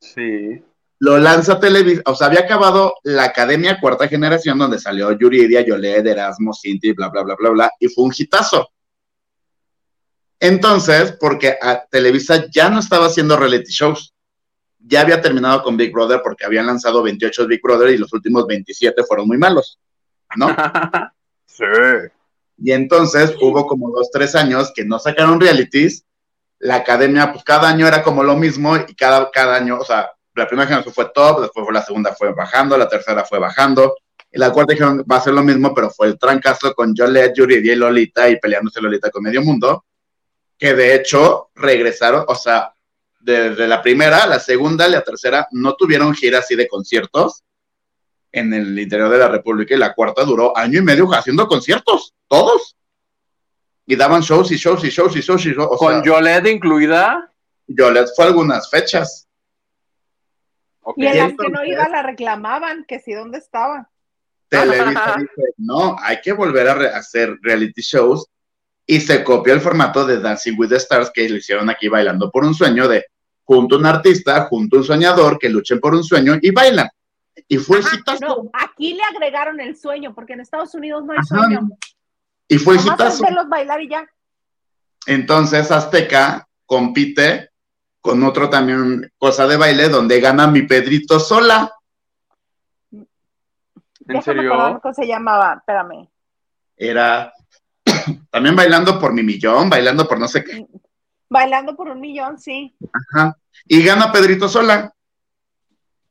Sí. 0.02 0.62
Lo 1.00 1.18
lanza 1.18 1.62
Televisa, 1.62 2.02
o 2.08 2.14
sea, 2.14 2.28
había 2.28 2.42
acabado 2.42 2.96
la 3.04 3.24
Academia 3.24 3.80
Cuarta 3.80 4.10
Generación, 4.10 4.58
donde 4.60 4.78
salió 4.78 5.14
Yuridia, 5.14 5.62
Yolette, 5.62 6.08
Erasmo, 6.08 6.54
Cinti, 6.54 6.92
bla, 6.92 7.08
bla, 7.08 7.24
bla, 7.24 7.36
bla, 7.40 7.50
bla, 7.52 7.72
y 7.80 7.88
fue 7.88 8.04
un 8.04 8.14
hitazo. 8.16 8.70
Entonces, 10.42 11.14
porque 11.14 11.58
a 11.62 11.86
Televisa 11.86 12.48
ya 12.52 12.70
no 12.70 12.80
estaba 12.80 13.06
haciendo 13.06 13.38
reality 13.38 13.72
shows, 13.72 14.14
ya 14.78 15.02
había 15.02 15.22
terminado 15.22 15.64
con 15.64 15.78
Big 15.78 15.94
Brother 15.94 16.20
porque 16.22 16.46
habían 16.46 16.68
lanzado 16.68 17.02
28 17.02 17.48
Big 17.48 17.62
Brother 17.64 17.92
y 17.92 17.98
los 17.98 18.12
últimos 18.12 18.46
27 18.46 19.04
fueron 19.06 19.26
muy 19.26 19.38
malos, 19.38 19.80
¿no? 20.36 20.48
sí. 21.46 21.64
Y 22.64 22.72
entonces 22.72 23.34
hubo 23.42 23.66
como 23.66 23.90
dos, 23.90 24.12
tres 24.12 24.36
años 24.36 24.72
que 24.76 24.86
no 24.86 25.00
sacaron 25.00 25.40
realities. 25.40 26.06
La 26.60 26.76
academia, 26.76 27.32
pues 27.32 27.44
cada 27.44 27.68
año 27.68 27.88
era 27.88 28.04
como 28.04 28.24
lo 28.24 28.36
mismo 28.36 28.78
y 28.78 28.94
cada, 28.94 29.32
cada 29.32 29.56
año, 29.56 29.80
o 29.80 29.84
sea, 29.84 30.12
la 30.36 30.48
primera 30.48 30.68
generación 30.68 30.94
fue 30.94 31.12
top, 31.14 31.42
después 31.42 31.66
fue 31.66 31.74
la 31.74 31.84
segunda 31.84 32.14
fue 32.14 32.34
bajando, 32.34 32.78
la 32.78 32.88
tercera 32.88 33.26
fue 33.26 33.40
bajando, 33.40 33.96
y 34.32 34.38
la 34.38 34.52
cuarta 34.52 34.74
dijeron 34.74 35.04
va 35.12 35.18
a 35.18 35.22
ser 35.22 35.34
lo 35.34 35.44
mismo, 35.44 35.74
pero 35.74 35.90
fue 35.90 36.08
el 36.08 36.20
trancazo 36.20 36.74
con 36.76 36.96
Jolette, 36.96 37.36
Yuridia 37.36 37.74
y 37.74 37.76
Lolita 37.76 38.30
y 38.30 38.40
peleándose 38.40 38.80
Lolita 38.80 39.10
con 39.10 39.24
medio 39.24 39.42
mundo, 39.42 39.86
que 40.58 40.76
de 40.76 40.96
hecho 40.96 41.50
regresaron, 41.56 42.26
o 42.28 42.36
sea, 42.36 42.74
desde 43.20 43.68
la 43.68 43.82
primera, 43.82 44.26
la 44.28 44.40
segunda 44.40 44.88
y 44.88 44.92
la 44.92 45.02
tercera 45.02 45.48
no 45.52 45.74
tuvieron 45.74 46.14
gira 46.14 46.40
así 46.40 46.56
de 46.56 46.68
conciertos 46.68 47.44
en 48.32 48.54
el 48.54 48.78
interior 48.80 49.10
de 49.10 49.18
la 49.18 49.28
República 49.28 49.76
y 49.76 49.78
la 49.78 49.94
cuarta 49.94 50.24
duró 50.24 50.56
año 50.58 50.80
y 50.80 50.84
medio 50.84 51.08
haciendo 51.14 51.48
conciertos, 51.48 52.14
todos. 52.28 52.76
Y 53.86 53.96
daban 53.96 54.22
shows 54.22 54.52
y 54.52 54.56
shows 54.58 54.84
y 54.86 54.90
shows 54.90 55.16
y 55.16 55.22
shows 55.22 55.46
y 55.46 55.52
shows. 55.54 55.68
O 55.72 55.78
Con 55.78 55.94
sea, 55.96 56.04
Yolette 56.04 56.48
incluida. 56.50 57.32
Yolette 57.68 58.10
fue 58.16 58.26
algunas 58.26 58.70
fechas. 58.70 59.28
Y 60.96 61.06
en 61.06 61.18
las 61.18 61.34
que 61.38 61.50
no 61.50 61.64
iba 61.66 61.88
la 61.90 62.02
reclamaban, 62.04 62.86
que 62.88 63.00
sí, 63.00 63.14
¿dónde 63.14 63.38
estaba? 63.38 63.90
Televisa 64.50 65.16
dice, 65.20 65.54
no, 65.58 65.96
hay 66.00 66.20
que 66.22 66.32
volver 66.34 66.68
a 66.70 66.74
re- 66.74 66.90
hacer 66.90 67.38
reality 67.42 67.82
shows. 67.82 68.26
Y 68.86 69.00
se 69.00 69.24
copió 69.24 69.54
el 69.54 69.62
formato 69.62 70.06
de 70.06 70.20
Dancing 70.20 70.56
with 70.58 70.70
the 70.70 70.76
Stars 70.78 71.12
que 71.14 71.30
lo 71.30 71.38
hicieron 71.38 71.70
aquí 71.70 71.88
bailando 71.88 72.32
por 72.32 72.44
un 72.44 72.54
sueño 72.54 72.88
de 72.88 73.06
junto 73.44 73.76
a 73.76 73.80
un 73.80 73.86
artista, 73.86 74.46
junto 74.50 74.78
a 74.78 74.80
un 74.80 74.86
soñador, 74.86 75.38
que 75.38 75.50
luchen 75.50 75.80
por 75.80 75.94
un 75.94 76.04
sueño 76.04 76.38
y 76.42 76.52
bailan. 76.52 76.90
Y 77.48 77.58
fue 77.58 77.80
Ajá, 77.80 77.98
no, 78.22 78.50
aquí 78.54 78.94
le 78.94 79.04
agregaron 79.04 79.60
el 79.60 79.78
sueño, 79.78 80.14
porque 80.14 80.34
en 80.34 80.42
Estados 80.42 80.74
Unidos 80.76 81.04
no 81.06 81.14
hay 81.14 81.20
Ajá. 81.20 81.26
sueño. 81.38 81.70
Y 82.48 82.58
fue 82.58 82.76
Nomás 82.76 82.90
es 82.90 82.94
hitazo. 82.94 83.24
verlos 83.24 83.50
bailar 83.50 83.82
y 83.82 83.90
ya. 83.90 84.06
Entonces 85.08 85.72
Azteca 85.72 86.48
compite 86.66 87.50
con 88.02 88.24
otro 88.24 88.50
también 88.50 89.12
cosa 89.18 89.48
de 89.48 89.58
baile 89.58 89.90
donde 89.90 90.20
gana 90.20 90.48
mi 90.48 90.64
Pedrito 90.64 91.20
sola. 91.20 91.72
¿En 92.92 93.08
Déjame 94.00 94.22
serio? 94.24 94.80
cómo 94.82 94.94
se 94.94 95.08
llamaba, 95.08 95.56
espérame. 95.58 96.10
Era 96.76 97.32
también 98.32 98.56
bailando 98.56 99.00
por 99.00 99.14
mi 99.14 99.24
millón, 99.24 99.70
bailando 99.70 100.08
por 100.08 100.20
no 100.20 100.28
sé 100.28 100.44
qué. 100.44 100.66
Bailando 101.30 101.76
por 101.76 101.88
un 101.90 102.02
millón, 102.02 102.38
sí. 102.40 102.76
Ajá. 103.14 103.38
Y 103.68 103.84
gana 103.84 104.12
Pedrito 104.12 104.50
sola. 104.50 104.94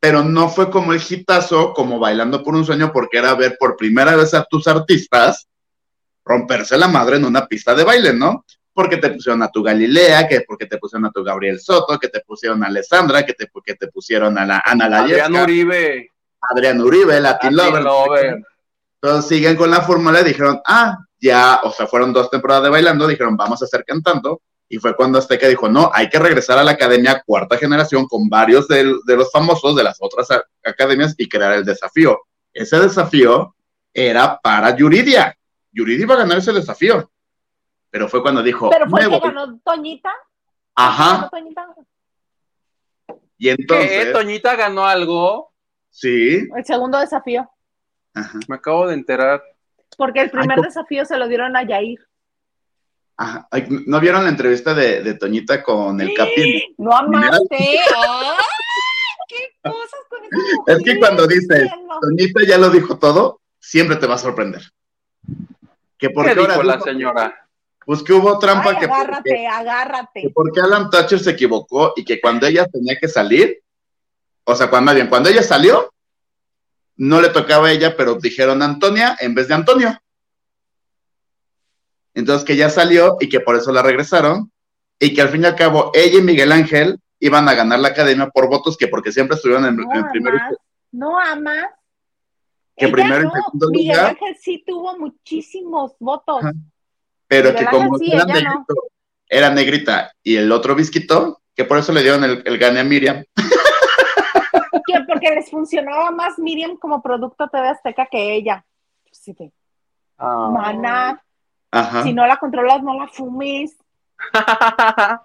Pero 0.00 0.24
no 0.24 0.48
fue 0.48 0.70
como 0.70 0.92
el 0.94 1.02
hitazo, 1.06 1.74
como 1.74 1.98
bailando 1.98 2.42
por 2.42 2.54
un 2.54 2.64
sueño, 2.64 2.90
porque 2.92 3.18
era 3.18 3.34
ver 3.34 3.56
por 3.60 3.76
primera 3.76 4.16
vez 4.16 4.32
a 4.34 4.44
tus 4.44 4.66
artistas 4.66 5.46
romperse 6.24 6.78
la 6.78 6.88
madre 6.88 7.16
en 7.16 7.24
una 7.24 7.46
pista 7.46 7.74
de 7.74 7.84
baile, 7.84 8.12
¿no? 8.12 8.44
Porque 8.72 8.96
te 8.96 9.10
pusieron 9.10 9.42
a 9.42 9.50
tu 9.50 9.62
Galilea, 9.62 10.26
que 10.26 10.42
porque 10.42 10.66
te 10.66 10.78
pusieron 10.78 11.06
a 11.06 11.10
tu 11.10 11.22
Gabriel 11.22 11.60
Soto, 11.60 11.98
que 11.98 12.08
te 12.08 12.20
pusieron 12.20 12.62
a 12.64 12.68
Alessandra, 12.68 13.26
que 13.26 13.34
te, 13.34 13.50
que 13.64 13.74
te 13.74 13.88
pusieron 13.88 14.38
a 14.38 14.46
la 14.46 14.62
Ana 14.64 14.86
Adrián 14.86 15.32
Layevska, 15.32 15.42
Uribe. 15.42 16.08
Adrián 16.48 16.80
Uribe, 16.80 17.20
Latin 17.20 17.56
Latin 17.56 17.72
Lover. 17.72 17.82
Lover. 17.82 18.42
Entonces 19.02 19.28
siguen 19.28 19.56
con 19.56 19.70
la 19.70 19.80
fórmula 19.80 20.20
y 20.20 20.24
dijeron, 20.24 20.60
ah, 20.66 20.98
ya, 21.18 21.60
o 21.64 21.72
sea, 21.72 21.86
fueron 21.86 22.12
dos 22.12 22.30
temporadas 22.30 22.64
de 22.64 22.70
bailando, 22.70 23.06
dijeron, 23.06 23.36
vamos 23.36 23.60
a 23.60 23.64
hacer 23.64 23.84
cantando. 23.84 24.40
Y 24.72 24.78
fue 24.78 24.94
cuando 24.94 25.18
Azteca 25.18 25.48
dijo, 25.48 25.68
no, 25.68 25.90
hay 25.92 26.08
que 26.08 26.18
regresar 26.20 26.56
a 26.56 26.62
la 26.62 26.70
academia 26.70 27.22
cuarta 27.26 27.58
generación 27.58 28.06
con 28.06 28.28
varios 28.28 28.68
de, 28.68 28.94
de 29.04 29.16
los 29.16 29.30
famosos 29.32 29.74
de 29.74 29.82
las 29.82 29.98
otras 30.00 30.28
academias 30.64 31.12
y 31.18 31.28
crear 31.28 31.54
el 31.54 31.64
desafío. 31.64 32.20
Ese 32.52 32.78
desafío 32.78 33.56
era 33.92 34.38
para 34.40 34.76
Yuridia. 34.76 35.36
Yuridia 35.72 36.04
iba 36.04 36.14
a 36.14 36.18
ganar 36.18 36.38
ese 36.38 36.52
desafío. 36.52 37.10
Pero 37.90 38.08
fue 38.08 38.22
cuando 38.22 38.44
dijo, 38.44 38.70
Pero 38.70 38.88
fue 38.88 39.00
"Me 39.00 39.06
el 39.06 39.10
que 39.10 39.18
voy". 39.18 39.28
ganó 39.34 39.58
Toñita. 39.64 40.12
ajá, 40.76 41.12
¿Ganó 41.16 41.30
Toñita? 41.30 41.66
Y 43.38 43.48
entonces. 43.48 44.04
¿Qué? 44.06 44.12
¿Toñita 44.12 44.54
ganó 44.54 44.86
algo? 44.86 45.52
Sí. 45.88 46.46
El 46.56 46.64
segundo 46.64 47.00
desafío. 47.00 47.50
Ajá. 48.14 48.38
Me 48.46 48.54
acabo 48.54 48.86
de 48.86 48.94
enterar. 48.94 49.42
Porque 49.96 50.20
el 50.20 50.30
primer 50.30 50.58
Ay, 50.58 50.64
desafío 50.64 51.04
se 51.04 51.16
lo 51.16 51.26
dieron 51.26 51.56
a 51.56 51.64
Yair. 51.64 51.98
Ajá. 53.20 53.46
Ay, 53.50 53.66
¿No 53.86 54.00
vieron 54.00 54.24
la 54.24 54.30
entrevista 54.30 54.72
de, 54.72 55.02
de 55.02 55.12
Toñita 55.12 55.62
con 55.62 56.00
el 56.00 56.14
Capi? 56.14 56.74
No 56.78 56.96
amaste. 56.96 57.48
¡Qué 59.28 59.52
cosas 59.62 60.00
con 60.08 60.24
esa! 60.24 60.78
Es 60.78 60.82
que 60.82 60.98
cuando 60.98 61.26
dices. 61.26 61.70
Toñita 62.00 62.40
ya 62.46 62.56
lo 62.56 62.70
dijo 62.70 62.98
todo, 62.98 63.42
siempre 63.58 63.96
te 63.96 64.06
va 64.06 64.14
a 64.14 64.18
sorprender. 64.18 64.62
Que 65.98 66.08
¿Qué 66.08 66.10
porque 66.10 66.30
ahora 66.30 66.54
dijo 66.54 66.62
la 66.62 66.74
dijo- 66.76 66.84
señora? 66.86 67.46
Pues 67.84 68.02
que 68.02 68.12
hubo 68.14 68.38
trampa 68.38 68.70
Ay, 68.70 68.76
que 68.78 68.88
porque, 68.88 69.02
agárrate, 69.02 69.30
que 69.30 69.46
agárrate. 69.46 70.30
porque 70.34 70.60
Alan 70.60 70.88
Thatcher 70.88 71.18
se 71.20 71.30
equivocó 71.30 71.92
y 71.96 72.04
que 72.04 72.20
cuando 72.22 72.46
ella 72.46 72.66
tenía 72.66 72.96
que 72.98 73.08
salir, 73.08 73.60
o 74.44 74.54
sea, 74.54 74.70
cuando, 74.70 74.94
bien, 74.94 75.08
cuando 75.08 75.28
ella 75.28 75.42
salió, 75.42 75.92
no 76.96 77.20
le 77.20 77.28
tocaba 77.28 77.68
a 77.68 77.72
ella, 77.72 77.96
pero 77.96 78.14
dijeron 78.14 78.62
Antonia 78.62 79.16
en 79.20 79.34
vez 79.34 79.48
de 79.48 79.54
Antonio. 79.54 79.98
Entonces 82.20 82.46
que 82.46 82.56
ya 82.56 82.70
salió 82.70 83.16
y 83.20 83.28
que 83.28 83.40
por 83.40 83.56
eso 83.56 83.72
la 83.72 83.82
regresaron 83.82 84.52
y 84.98 85.14
que 85.14 85.22
al 85.22 85.28
fin 85.28 85.42
y 85.42 85.46
al 85.46 85.56
cabo 85.56 85.90
ella 85.94 86.18
y 86.18 86.22
Miguel 86.22 86.52
Ángel 86.52 86.98
iban 87.18 87.48
a 87.48 87.54
ganar 87.54 87.80
la 87.80 87.88
academia 87.88 88.28
por 88.28 88.48
votos 88.48 88.76
que 88.76 88.88
porque 88.88 89.12
siempre 89.12 89.36
estuvieron 89.36 89.66
en, 89.66 89.76
No 89.76 89.94
en 89.94 90.08
primero 90.10 90.38
no 90.92 91.18
amas. 91.18 91.66
Que 92.76 92.86
Ella 92.86 92.92
primero 92.92 93.20
y 93.22 93.24
no, 93.24 93.32
segundo 93.32 93.68
Miguel 93.70 93.96
lugar. 93.96 94.10
Ángel 94.10 94.36
sí 94.40 94.64
tuvo 94.66 94.98
muchísimos 94.98 95.92
votos. 95.98 96.40
Pero 97.26 97.50
Miguel 97.50 97.64
que 97.64 97.70
como 97.70 97.94
Ángel 97.94 97.98
sí, 98.06 98.12
era, 98.12 98.24
ella 98.24 98.54
no. 98.54 98.66
era 99.28 99.50
negrita 99.50 100.12
y 100.22 100.36
el 100.36 100.50
otro 100.52 100.74
visquito, 100.74 101.42
que 101.54 101.64
por 101.64 101.78
eso 101.78 101.92
le 101.92 102.02
dieron 102.02 102.24
el, 102.24 102.42
el 102.44 102.58
gane 102.58 102.80
a 102.80 102.84
Miriam. 102.84 103.24
Que 104.86 105.00
porque 105.06 105.30
les 105.30 105.48
funcionaba 105.50 106.10
más 106.10 106.36
Miriam 106.38 106.76
como 106.76 107.00
producto 107.00 107.48
TV 107.48 107.68
Azteca 107.68 108.08
que 108.10 108.34
ella. 108.34 108.64
Pues 109.04 109.18
sí, 109.18 109.34
que, 109.34 109.52
Ah. 110.20 110.50
Mana, 110.52 111.22
Ajá. 111.72 112.02
si 112.02 112.12
no 112.12 112.26
la 112.26 112.36
controlas, 112.38 112.82
no 112.82 112.94
la 112.94 113.06
fumes. 113.08 113.76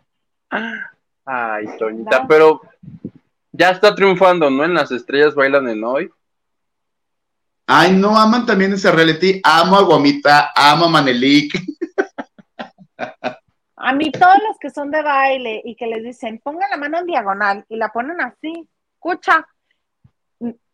Ay, 1.25 1.65
Toñita, 1.79 2.19
No. 2.21 2.27
pero 2.27 2.61
ya 3.51 3.71
está 3.71 3.95
triunfando, 3.95 4.49
¿no? 4.49 4.63
En 4.63 4.73
las 4.73 4.91
estrellas 4.91 5.33
bailan 5.35 5.67
en 5.69 5.83
hoy. 5.83 6.11
Ay, 7.67 7.93
no, 7.93 8.15
aman 8.17 8.45
también 8.45 8.73
ese 8.73 8.91
reality. 8.91 9.41
Amo 9.43 9.75
a 9.77 9.81
Guamita, 9.81 10.51
amo 10.55 10.85
a 10.85 10.89
Manelik. 10.89 11.55
A 13.77 13.93
mí 13.93 14.11
todos 14.11 14.37
los 14.47 14.57
que 14.59 14.69
son 14.69 14.91
de 14.91 15.01
baile 15.01 15.61
y 15.65 15.75
que 15.75 15.87
les 15.87 16.03
dicen, 16.03 16.39
pongan 16.43 16.69
la 16.69 16.77
mano 16.77 16.99
en 16.99 17.05
diagonal 17.07 17.65
y 17.69 17.75
la 17.77 17.89
ponen 17.89 18.21
así, 18.21 18.67
escucha, 18.93 19.47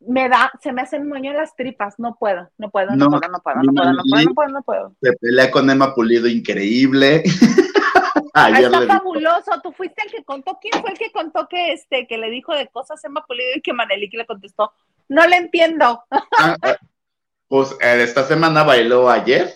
me 0.08 0.30
da, 0.30 0.52
se 0.62 0.72
me 0.74 0.82
hacen 0.82 1.08
moño 1.08 1.32
en 1.32 1.38
las 1.38 1.56
tripas, 1.56 1.96
no 2.00 2.16
puedo, 2.20 2.50
no 2.58 2.70
puedo, 2.70 2.92
no, 2.92 2.96
No, 2.96 3.10
puedo, 3.10 3.32
no 3.32 3.40
puedo, 3.40 3.62
no 3.62 3.74
puedo, 3.74 3.94
no 3.94 4.04
puedo, 4.04 4.24
no 4.26 4.34
puedo, 4.34 4.50
no 4.50 4.62
puedo. 4.64 4.96
Se 5.02 5.14
pelea 5.14 5.52
con 5.52 5.70
Emma 5.70 5.94
Pulido, 5.94 6.28
increíble. 6.28 7.24
Ayer 8.34 8.66
está 8.66 8.80
le 8.80 8.86
dije, 8.86 8.98
fabuloso, 8.98 9.52
tú 9.62 9.72
fuiste 9.74 10.02
el 10.06 10.12
que 10.12 10.24
contó, 10.24 10.58
¿quién 10.62 10.82
fue 10.82 10.92
el 10.92 10.98
que 10.98 11.12
contó 11.12 11.48
que 11.50 11.74
este, 11.74 12.08
que 12.08 12.18
le 12.18 12.30
dijo 12.30 12.56
de 12.56 12.68
cosas 12.68 13.04
a 13.04 13.08
Emma 13.08 13.26
Pulido 13.26 13.50
y 13.56 13.62
que 13.62 13.74
Manelik 13.74 14.14
le 14.14 14.26
contestó? 14.26 14.72
No 15.10 15.28
le 15.28 15.36
entiendo. 15.36 16.04
"Ah, 16.10 16.56
ah". 16.62 16.78
pues 17.48 17.74
eh, 17.82 18.02
esta 18.02 18.24
semana 18.24 18.64
bailó 18.64 19.10
ayer, 19.10 19.54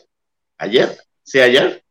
ayer, 0.58 0.98
sí, 1.24 1.40
ayer, 1.40 1.84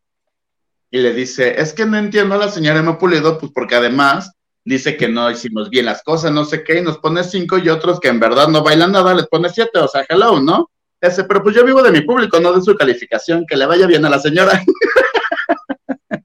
y 0.91 0.99
le 0.99 1.13
dice, 1.13 1.61
es 1.61 1.73
que 1.73 1.87
no 1.87 1.97
entiendo 1.97 2.35
a 2.35 2.39
la 2.39 2.49
señora 2.49 2.81
Emma 2.81 2.99
Pulido, 2.99 3.39
pues 3.39 3.51
porque 3.53 3.75
además 3.75 4.37
dice 4.65 4.97
que 4.97 5.09
no 5.09 5.31
hicimos 5.31 5.69
bien 5.69 5.87
las 5.87 6.03
cosas, 6.03 6.33
no 6.33 6.45
sé 6.45 6.65
qué, 6.65 6.79
y 6.79 6.83
nos 6.83 6.99
pone 6.99 7.23
cinco 7.23 7.59
y 7.59 7.69
otros 7.69 8.01
que 8.01 8.09
en 8.09 8.19
verdad 8.19 8.49
no 8.49 8.63
bailan 8.63 8.93
nada, 8.93 9.15
les 9.15 9.27
pone 9.27 9.49
siete, 9.51 9.79
o 9.79 9.89
sea, 9.89 10.05
hello, 10.09 10.41
¿no? 10.41 10.71
Ese, 11.01 11.25
pero 11.25 11.43
pues 11.43 11.55
yo 11.55 11.65
vivo 11.65 11.83
de 11.83 11.93
mi 11.93 12.01
público, 12.01 12.41
no 12.41 12.53
de 12.53 12.63
su 12.63 12.75
calificación, 12.75 13.45
que 13.47 13.57
le 13.57 13.67
vaya 13.67 13.87
bien 13.87 14.05
a 14.07 14.11
la 14.11 14.19
señora. 14.19 14.63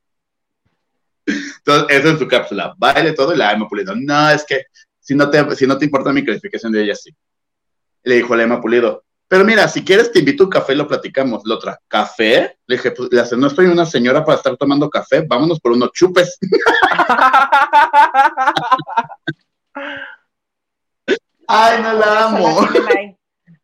Entonces, 1.25 1.97
eso 1.97 2.09
en 2.09 2.19
su 2.19 2.27
cápsula, 2.27 2.73
baile 2.77 3.11
todo 3.11 3.33
y 3.33 3.37
la 3.37 3.51
Emma 3.51 3.67
Pulido, 3.67 3.93
no, 3.95 4.29
es 4.29 4.45
que 4.45 4.65
si 4.99 5.15
no 5.15 5.29
te, 5.29 5.55
si 5.55 5.67
no 5.67 5.77
te 5.77 5.85
importa 5.85 6.13
mi 6.13 6.23
calificación 6.23 6.71
de 6.71 6.83
ella, 6.83 6.95
sí. 6.95 7.13
Le 8.03 8.15
dijo 8.15 8.35
la 8.35 8.43
Emma 8.43 8.61
Pulido, 8.61 9.03
pero 9.29 9.45
mira, 9.45 9.67
si 9.67 9.85
quieres 9.85 10.11
te 10.11 10.19
invito 10.19 10.43
a 10.43 10.47
un 10.47 10.51
café 10.51 10.73
y 10.73 10.75
lo 10.75 10.87
platicamos. 10.87 11.43
La 11.45 11.55
otra, 11.55 11.79
¿café? 11.87 12.57
Le 12.65 12.75
dije, 12.75 12.89
pues 12.91 13.09
le 13.11 13.21
hace, 13.21 13.37
no 13.37 13.45
estoy 13.45 13.67
una 13.67 13.85
señora 13.85 14.25
para 14.25 14.37
estar 14.37 14.57
tomando 14.57 14.89
café, 14.89 15.21
vámonos 15.21 15.59
por 15.59 15.71
unos 15.71 15.91
chupes. 15.91 16.37
Ay, 21.47 21.81
no 21.83 21.93
la 21.93 22.25
amo. 22.25 22.61
la 22.73 23.15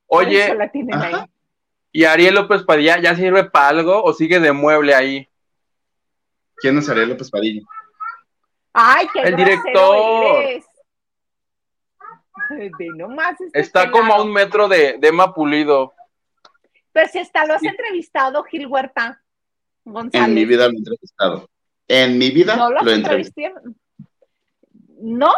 Oye, 0.05 0.55
la 0.55 0.71
tienen 0.71 0.93
ahí. 1.01 1.13
Ajá. 1.13 1.27
¿y 1.91 2.03
Ariel 2.03 2.35
López 2.35 2.61
Padilla 2.63 2.99
ya 2.99 3.15
sirve 3.15 3.45
para 3.45 3.69
algo 3.69 4.03
o 4.03 4.13
sigue 4.13 4.39
de 4.39 4.51
mueble 4.51 4.93
ahí? 4.93 5.27
¿Quién 6.57 6.77
es 6.77 6.89
Ariel 6.89 7.09
López 7.09 7.31
Padilla? 7.31 7.61
Ay, 8.73 9.07
qué 9.13 9.21
El 9.21 9.35
director. 9.35 10.41
eres. 10.43 10.65
Nomás 12.97 13.39
este 13.41 13.59
Está 13.59 13.91
como 13.91 14.13
a 14.13 14.21
un 14.21 14.31
metro 14.31 14.67
de, 14.67 14.97
de 14.99 15.07
Emma 15.07 15.33
Pulido. 15.33 15.93
Pero 16.91 17.09
si 17.09 17.19
hasta 17.19 17.45
lo 17.45 17.55
has 17.55 17.63
entrevistado, 17.63 18.43
Gil 18.43 18.67
Huerta 18.67 19.21
González. 19.83 20.27
En 20.27 20.33
mi 20.33 20.45
vida 20.45 20.67
lo 20.67 20.73
he 20.73 20.77
entrevistado. 20.77 21.49
En 21.87 22.17
mi 22.17 22.31
vida 22.31 22.55
¿No 22.55 22.71
lo 22.71 22.79
has 22.79 22.85
lo 22.85 22.91
he 22.91 22.95
entrevistado. 22.95 23.47
entrevistado? 23.47 23.75
¿No? 25.01 25.33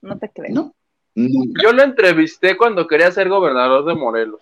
No 0.00 0.18
te 0.18 0.30
creo. 0.30 0.54
No, 0.54 0.74
nunca. 1.14 1.62
Yo 1.62 1.72
lo 1.72 1.82
entrevisté 1.82 2.56
cuando 2.56 2.86
quería 2.86 3.10
ser 3.10 3.28
gobernador 3.28 3.84
de 3.84 3.94
Morelos. 3.94 4.40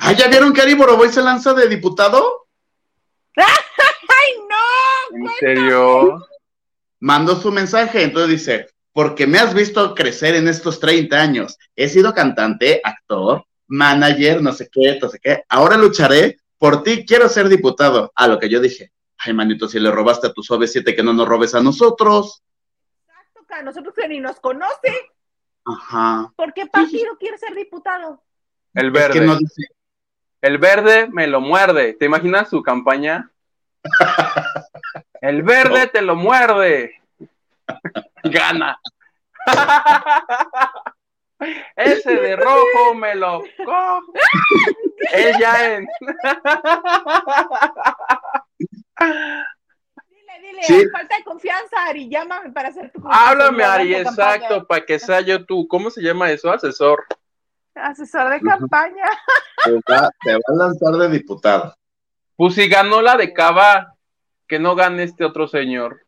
Ah, 0.00 0.12
¿ya 0.12 0.28
vieron 0.28 0.52
que 0.52 0.62
Ari 0.62 0.74
Boroboy 0.74 1.08
se 1.08 1.22
lanza 1.22 1.54
de 1.54 1.68
diputado? 1.68 2.46
¡Ay, 3.36 4.32
no! 4.48 5.18
¿En 5.18 5.28
serio? 5.38 6.26
mandó 6.98 7.36
su 7.36 7.52
mensaje, 7.52 8.02
entonces 8.02 8.30
dice, 8.30 8.66
porque 8.96 9.26
me 9.26 9.38
has 9.38 9.52
visto 9.52 9.94
crecer 9.94 10.36
en 10.36 10.48
estos 10.48 10.80
30 10.80 11.20
años, 11.20 11.58
he 11.76 11.86
sido 11.86 12.14
cantante, 12.14 12.80
actor, 12.82 13.44
manager, 13.66 14.40
no 14.40 14.54
sé 14.54 14.70
qué, 14.72 14.98
no 14.98 15.10
sé 15.10 15.20
qué, 15.22 15.44
ahora 15.50 15.76
lucharé 15.76 16.38
por 16.56 16.82
ti, 16.82 17.04
quiero 17.04 17.28
ser 17.28 17.50
diputado. 17.50 18.10
A 18.14 18.26
lo 18.26 18.38
que 18.38 18.48
yo 18.48 18.58
dije, 18.58 18.92
ay, 19.18 19.34
manito, 19.34 19.68
si 19.68 19.78
le 19.80 19.90
robaste 19.90 20.28
a 20.28 20.32
tus 20.32 20.50
OV7, 20.50 20.96
que 20.96 21.02
no 21.02 21.12
nos 21.12 21.28
robes 21.28 21.54
a 21.54 21.60
nosotros. 21.60 22.42
Exacto, 23.06 23.44
que 23.46 23.54
a 23.56 23.62
nosotros 23.64 23.94
que 23.94 24.08
ni 24.08 24.18
nos 24.18 24.40
conoce. 24.40 25.10
Ajá. 25.66 26.32
¿Por 26.34 26.54
qué 26.54 26.64
partido 26.64 27.18
quiere 27.18 27.36
ser 27.36 27.54
diputado? 27.54 28.22
El 28.72 28.86
Es 28.86 28.92
verde. 28.94 29.20
que 29.20 29.26
no 29.26 29.36
dice, 29.36 29.62
El 30.40 30.56
verde 30.56 31.06
me 31.12 31.26
lo 31.26 31.42
muerde. 31.42 31.92
¿Te 31.92 32.06
imaginas 32.06 32.48
su 32.48 32.62
campaña? 32.62 33.30
El 35.20 35.42
verde 35.42 35.86
te 35.88 36.00
lo 36.00 36.16
muerde. 36.16 36.94
Gana. 38.24 38.78
Ese 41.76 42.16
de 42.16 42.36
rojo 42.36 42.94
me 42.94 43.14
lo 43.14 43.42
cojo. 43.64 44.12
Él 45.12 45.36
ya 45.38 45.74
en. 45.74 45.86
Dile, 50.08 50.40
dile, 50.40 50.62
Sí. 50.62 50.88
falta 50.90 51.16
de 51.18 51.24
confianza, 51.24 51.84
Ari, 51.86 52.08
llámame 52.08 52.50
para 52.52 52.70
hacer 52.70 52.90
tu 52.90 53.02
Háblame, 53.06 53.62
asesor 53.64 53.80
Ari, 53.80 53.94
exacto, 53.94 54.66
para 54.66 54.84
que 54.86 54.98
sea 54.98 55.20
yo 55.20 55.44
tú. 55.44 55.68
¿Cómo 55.68 55.90
se 55.90 56.00
llama 56.02 56.30
eso? 56.30 56.50
Asesor. 56.50 57.04
Asesor 57.74 58.30
de 58.30 58.40
campaña. 58.40 59.04
te 59.64 59.72
va, 59.72 60.10
te 60.22 60.32
va 60.32 60.40
a 60.48 60.54
lanzar 60.54 60.94
de 60.94 61.10
diputado. 61.10 61.76
Pues 62.36 62.54
si 62.54 62.68
ganó 62.68 63.02
la 63.02 63.16
de 63.16 63.34
Cava, 63.34 63.94
que 64.48 64.58
no 64.58 64.74
gane 64.74 65.02
este 65.02 65.24
otro 65.24 65.46
señor. 65.48 66.05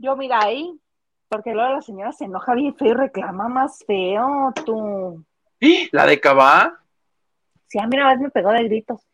Yo, 0.00 0.16
mira 0.16 0.40
ahí, 0.40 0.80
porque 1.28 1.52
luego 1.52 1.74
la 1.74 1.82
señora 1.82 2.12
se 2.12 2.24
enoja 2.24 2.54
bien 2.54 2.74
feo 2.74 2.88
y 2.88 2.94
reclama 2.94 3.48
más 3.48 3.84
feo, 3.86 4.50
tú. 4.64 5.22
¡Ih! 5.60 5.90
La 5.92 6.06
de 6.06 6.18
Cava. 6.18 6.80
Sí, 7.66 7.78
a 7.78 7.86
mí 7.86 7.96
una 7.96 8.08
vez 8.08 8.18
me 8.18 8.30
pegó 8.30 8.50
de 8.50 8.64
gritos. 8.64 9.06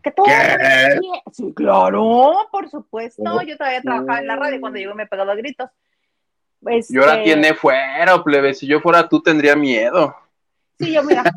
Que 0.00 0.12
todo 0.12 0.26
¿Qué? 0.26 1.00
Sí, 1.32 1.52
claro, 1.54 2.46
por 2.52 2.70
supuesto. 2.70 3.20
Oh. 3.26 3.42
Yo 3.42 3.56
todavía 3.56 3.82
trabajaba 3.82 4.20
en 4.20 4.28
la 4.28 4.36
radio 4.36 4.60
cuando 4.60 4.78
llegó 4.78 4.92
y 4.92 4.96
me 4.96 5.06
pegó 5.08 5.26
de 5.26 5.36
gritos. 5.36 5.70
Este, 6.66 6.94
Y 6.94 6.98
ahora 6.98 7.20
tiene 7.24 7.54
fuera, 7.54 8.22
plebe. 8.22 8.54
Si 8.54 8.68
yo 8.68 8.78
fuera 8.80 9.08
tú, 9.08 9.20
tendría 9.20 9.56
miedo. 9.56 10.14
Sí, 10.78 10.92
yo 10.92 11.02
mira. 11.02 11.24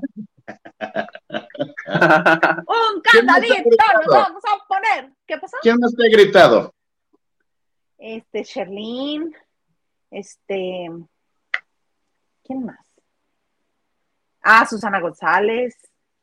Un 1.88 3.02
¿Quién 3.02 3.26
me 3.26 3.32
está 3.32 3.34
cantadito 3.34 3.56
gritando? 3.66 4.02
nos 4.06 4.14
vamos 4.14 4.44
a 4.46 4.68
poner. 4.68 5.12
¿Qué 5.26 5.40
pasó? 5.40 5.58
¿Quién 5.64 5.78
más 5.80 5.92
te 5.96 6.06
ha 6.06 6.10
gritado? 6.12 6.72
Este, 8.04 8.42
Sherlyn, 8.42 9.32
este, 10.10 10.90
¿quién 12.44 12.66
más? 12.66 12.80
Ah, 14.42 14.66
Susana 14.66 15.00
González, 15.00 15.78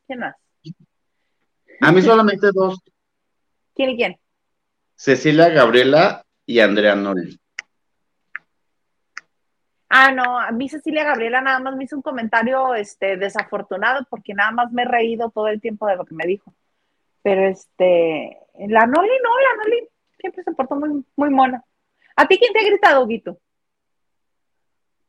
¿quién 0.05 0.19
más? 0.19 0.35
A 1.81 1.93
mí 1.93 2.03
solamente 2.03 2.49
dos. 2.53 2.81
¿Quién 3.77 3.91
y 3.91 3.97
quién? 3.97 4.17
Cecilia 4.97 5.51
Gabriela 5.51 6.27
y 6.45 6.59
Andrea 6.59 6.97
Noli. 6.97 7.39
Ah, 9.89 10.11
no, 10.11 10.37
a 10.37 10.51
mí 10.51 10.69
Cecilia 10.69 11.05
Gabriela 11.05 11.41
nada 11.43 11.61
más 11.61 11.77
me 11.77 11.85
hizo 11.85 11.95
un 11.95 12.03
comentario 12.03 12.75
este, 12.75 13.17
desafortunado 13.17 14.05
porque 14.11 14.35
nada 14.35 14.51
más 14.51 14.73
me 14.73 14.83
he 14.83 14.85
reído 14.87 15.31
todo 15.31 15.47
el 15.47 15.61
tiempo 15.61 15.87
de 15.87 15.95
lo 15.95 16.05
que 16.05 16.17
me 16.17 16.27
dijo. 16.27 16.53
Pero 17.23 17.47
este, 17.47 18.37
la 18.67 18.85
Noli 18.85 19.11
no, 19.23 19.39
la 19.39 19.63
Noli 19.63 19.89
siempre 20.19 20.43
se 20.43 20.51
portó 20.51 20.75
muy, 20.75 21.05
muy 21.15 21.31
mona. 21.31 21.65
¿A 22.19 22.27
ti 22.27 22.37
quién 22.37 22.53
te 22.53 22.59
ha 22.59 22.65
gritado, 22.65 23.07
Guito? 23.07 23.39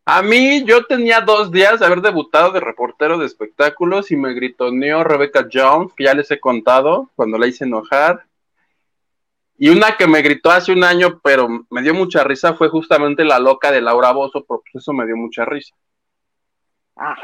A 0.05 0.21
mí, 0.21 0.63
yo 0.63 0.85
tenía 0.85 1.21
dos 1.21 1.51
días 1.51 1.79
de 1.79 1.87
haber 1.87 2.01
debutado 2.01 2.51
de 2.51 2.59
reportero 2.59 3.17
de 3.17 3.25
espectáculos 3.25 4.11
y 4.11 4.15
me 4.15 4.35
gritoneó 4.35 5.03
Rebecca 5.03 5.47
Jones, 5.51 5.91
que 5.93 6.03
ya 6.03 6.13
les 6.13 6.29
he 6.29 6.39
contado, 6.39 7.09
cuando 7.15 7.39
la 7.39 7.47
hice 7.47 7.63
enojar. 7.63 8.27
Y 9.57 9.69
una 9.69 9.97
que 9.97 10.05
me 10.05 10.21
gritó 10.21 10.51
hace 10.51 10.71
un 10.71 10.83
año, 10.83 11.19
pero 11.23 11.47
me 11.71 11.81
dio 11.81 11.95
mucha 11.95 12.23
risa, 12.23 12.53
fue 12.53 12.69
justamente 12.69 13.23
la 13.23 13.39
loca 13.39 13.71
de 13.71 13.81
Laura 13.81 14.11
Bozo, 14.11 14.45
porque 14.45 14.69
eso 14.75 14.93
me 14.93 15.07
dio 15.07 15.17
mucha 15.17 15.45
risa. 15.45 15.75
Ah, 16.95 17.17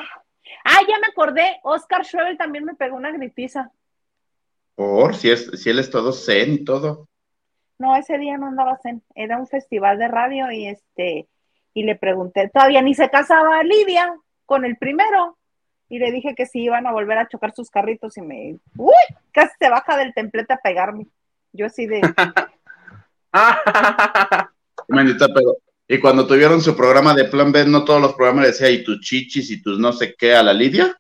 ah 0.64 0.82
ya 0.90 0.98
me 0.98 1.08
acordé, 1.12 1.60
Oscar 1.62 2.04
Schroeder 2.04 2.38
también 2.38 2.66
me 2.66 2.74
pegó 2.74 2.96
una 2.96 3.12
gritiza. 3.12 3.72
Por, 4.74 5.16
si, 5.16 5.30
es, 5.30 5.46
si 5.62 5.70
él 5.70 5.78
es 5.78 5.92
todo 5.92 6.12
zen 6.12 6.54
y 6.54 6.66
todo. 6.66 7.08
No, 7.78 7.96
ese 7.96 8.18
día 8.18 8.38
no 8.38 8.48
andaba 8.48 8.78
zen, 8.82 9.04
era 9.16 9.38
un 9.38 9.48
festival 9.48 9.98
de 9.98 10.08
radio 10.08 10.52
y 10.52 10.68
este, 10.68 11.28
y 11.74 11.84
le 11.84 11.96
pregunté, 11.96 12.50
todavía 12.54 12.82
ni 12.82 12.94
se 12.94 13.10
casaba 13.10 13.64
Lidia 13.64 14.16
con 14.46 14.64
el 14.64 14.78
primero, 14.78 15.38
y 15.90 16.00
le 16.00 16.12
dije 16.12 16.34
que 16.36 16.46
si 16.46 16.62
iban 16.64 16.88
a 16.88 16.92
volver 16.92 17.18
a 17.18 17.28
chocar 17.28 17.54
sus 17.54 17.70
carritos 17.70 18.18
y 18.18 18.22
me, 18.22 18.58
uy, 18.78 18.94
casi 19.32 19.54
se 19.60 19.70
baja 19.70 19.98
del 19.98 20.14
templete 20.14 20.54
a 20.54 20.58
pegarme. 20.58 21.08
Yo 21.54 21.68
así 21.68 21.86
de. 21.86 22.02
Pero. 24.88 25.58
Y 25.88 26.00
cuando 26.00 26.26
tuvieron 26.26 26.62
su 26.62 26.76
programa 26.76 27.14
de 27.14 27.26
Plan 27.26 27.52
B, 27.52 27.66
no 27.66 27.86
todos 27.86 28.02
los 28.02 28.14
programas 28.16 28.48
decía 28.48 28.72
y 28.72 28.84
tus 28.84 29.00
chichis 29.02 29.52
y 29.52 29.62
tus 29.62 29.78
no 29.78 29.94
sé 29.94 30.16
qué 30.18 30.34
a 30.36 30.42
la 30.42 30.54
Lidia. 30.54 30.98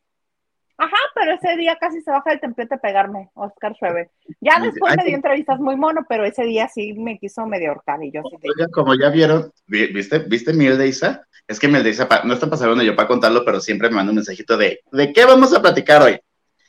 Ajá, 0.78 0.98
pero 1.14 1.34
ese 1.34 1.56
día 1.56 1.78
casi 1.80 2.02
se 2.02 2.12
baja 2.12 2.32
del 2.32 2.42
templete 2.42 2.76
a 2.76 2.78
pegarme, 2.78 3.30
Oscar 3.34 3.74
Schweber. 3.76 4.10
Ya 4.42 4.60
después 4.60 4.96
me 4.98 5.06
dio 5.06 5.16
entrevistas 5.16 5.60
muy 5.60 5.78
mono, 5.78 6.06
pero 6.08 6.26
ese 6.26 6.44
día 6.44 6.68
sí 6.68 6.94
me 6.94 7.18
quiso 7.18 7.46
medio 7.46 7.70
ahorcar 7.70 8.04
y 8.04 8.12
yo 8.12 8.22
sí 8.24 8.38
como 8.72 8.94
ya 8.94 9.10
vieron, 9.10 9.52
¿viste, 9.68 10.20
viste 10.20 10.54
Miel 10.54 10.78
de 10.78 10.88
Isa? 10.88 11.26
Es 11.48 11.60
que 11.60 11.68
Miel 11.68 11.84
de 11.84 11.92
Isa, 11.92 12.10
no 12.26 12.34
está 12.34 12.50
pasando 12.50 12.84
yo 12.84 12.96
para 12.96 13.08
contarlo, 13.08 13.46
pero 13.46 13.62
siempre 13.62 13.90
me 13.90 13.96
manda 13.96 14.12
un 14.12 14.18
mensajito 14.18 14.58
de 14.58 14.82
¿de 14.92 15.14
qué 15.14 15.26
vamos 15.26 15.54
a 15.54 15.62
platicar 15.62 16.02
hoy? 16.02 16.20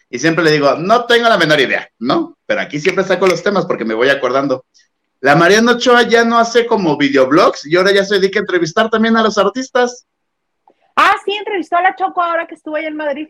y 0.08 0.18
siempre 0.18 0.44
le 0.44 0.52
digo, 0.52 0.74
no 0.76 1.06
tengo 1.06 1.28
la 1.28 1.38
menor 1.38 1.60
idea, 1.60 1.88
¿no? 1.98 2.36
Pero 2.46 2.60
aquí 2.60 2.78
siempre 2.78 3.04
saco 3.04 3.26
los 3.26 3.42
temas 3.42 3.66
porque 3.66 3.84
me 3.84 3.94
voy 3.94 4.08
acordando. 4.08 4.64
La 5.20 5.34
Mariana 5.34 5.72
Ochoa 5.72 6.02
ya 6.02 6.24
no 6.24 6.38
hace 6.38 6.66
como 6.66 6.96
videoblogs 6.96 7.66
y 7.66 7.76
ahora 7.76 7.92
ya 7.92 8.04
se 8.04 8.16
dedica 8.16 8.38
a 8.38 8.42
entrevistar 8.42 8.88
también 8.88 9.16
a 9.16 9.22
los 9.22 9.38
artistas. 9.38 10.06
Ah, 10.94 11.14
sí, 11.24 11.32
entrevistó 11.32 11.76
a 11.76 11.82
la 11.82 11.96
Choco 11.96 12.22
ahora 12.22 12.46
que 12.46 12.54
estuvo 12.54 12.76
allá 12.76 12.88
en 12.88 12.96
Madrid. 12.96 13.28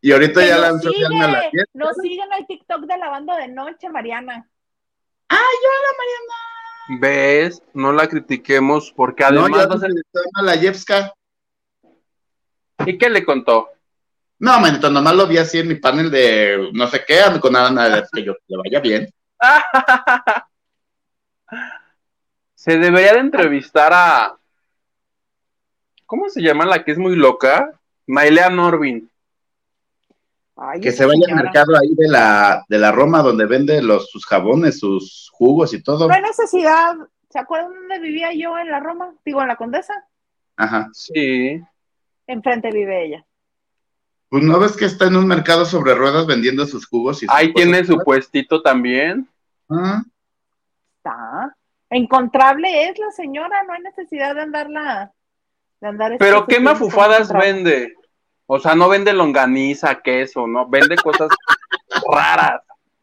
Y 0.00 0.12
ahorita 0.12 0.44
ya 0.46 0.58
lanzó 0.58 0.90
sigue, 0.90 1.04
a 1.04 1.28
la 1.28 1.50
fiesta. 1.50 1.70
Nos 1.74 1.96
siguen 1.96 2.32
al 2.32 2.46
TikTok 2.46 2.82
de 2.82 2.96
Lavando 2.96 3.34
de 3.36 3.48
Noche, 3.48 3.88
Mariana. 3.90 4.48
¡Ay, 5.28 5.38
hola, 5.38 5.88
Mariana! 5.98 7.00
¿Ves? 7.00 7.62
No 7.74 7.92
la 7.92 8.08
critiquemos 8.08 8.92
porque 8.92 9.24
además 9.24 9.50
no, 9.50 9.56
ya 9.56 9.68
a 10.34 10.42
la 10.42 10.56
Yevska. 10.56 11.12
¿Y 12.86 12.96
qué 12.96 13.10
le 13.10 13.24
contó? 13.24 13.68
No, 14.38 14.58
manito, 14.58 14.90
nomás 14.90 15.14
lo 15.14 15.26
vi 15.26 15.36
así 15.36 15.58
en 15.58 15.68
mi 15.68 15.74
panel 15.74 16.10
de 16.10 16.70
no 16.72 16.86
sé 16.86 17.04
qué, 17.06 17.20
con 17.40 17.52
nada, 17.52 17.70
nada, 17.70 18.08
que 18.10 18.24
yo 18.24 18.34
le 18.48 18.56
vaya 18.56 18.80
bien. 18.80 19.12
Se 22.54 22.78
debería 22.78 23.12
de 23.14 23.20
entrevistar 23.20 23.92
a. 23.92 24.36
¿Cómo 26.06 26.28
se 26.28 26.40
llama 26.42 26.64
la 26.64 26.84
que 26.84 26.92
es 26.92 26.98
muy 26.98 27.16
loca? 27.16 27.78
Mailea 28.06 28.50
Norvin. 28.50 29.09
Que 30.80 30.92
se 30.92 31.06
vaya 31.06 31.20
al 31.28 31.36
mercado 31.36 31.76
ahí 31.76 31.94
de 31.94 32.08
la, 32.08 32.64
de 32.68 32.78
la 32.78 32.92
Roma 32.92 33.22
donde 33.22 33.46
vende 33.46 33.82
los, 33.82 34.10
sus 34.10 34.26
jabones, 34.26 34.78
sus 34.78 35.30
jugos 35.32 35.72
y 35.72 35.82
todo. 35.82 36.06
No 36.06 36.14
hay 36.14 36.22
necesidad. 36.22 36.96
¿Se 37.30 37.38
acuerdan 37.38 37.72
dónde 37.72 37.98
vivía 38.00 38.32
yo 38.34 38.58
en 38.58 38.70
la 38.70 38.80
Roma? 38.80 39.14
Digo, 39.24 39.40
en 39.40 39.48
la 39.48 39.56
Condesa. 39.56 39.94
Ajá. 40.56 40.88
Sí. 40.92 41.60
Enfrente 42.26 42.70
vive 42.70 43.06
ella. 43.06 43.24
Pues 44.28 44.44
no 44.44 44.60
ves 44.60 44.76
que 44.76 44.84
está 44.84 45.06
en 45.06 45.16
un 45.16 45.26
mercado 45.26 45.64
sobre 45.64 45.94
ruedas 45.94 46.26
vendiendo 46.26 46.66
sus 46.66 46.86
jugos 46.86 47.22
y 47.22 47.26
Ahí 47.30 47.52
tiene 47.52 47.84
su 47.84 47.98
puestito 47.98 48.62
también. 48.62 49.28
Ah. 49.68 50.02
Está. 50.96 51.56
Encontrable 51.88 52.88
es 52.88 52.98
la 52.98 53.10
señora, 53.10 53.64
no 53.64 53.72
hay 53.72 53.80
necesidad 53.80 54.34
de 54.34 54.42
andarla. 54.42 55.12
De 55.80 55.88
andar 55.88 56.16
Pero 56.18 56.40
este 56.40 56.54
qué 56.54 56.60
mafufadas 56.60 57.32
vende. 57.32 57.94
O 58.52 58.58
sea, 58.58 58.74
no 58.74 58.88
vende 58.88 59.12
longaniza, 59.12 60.02
queso, 60.02 60.48
no, 60.48 60.68
vende 60.68 60.96
cosas 60.96 61.28
raras 62.12 62.60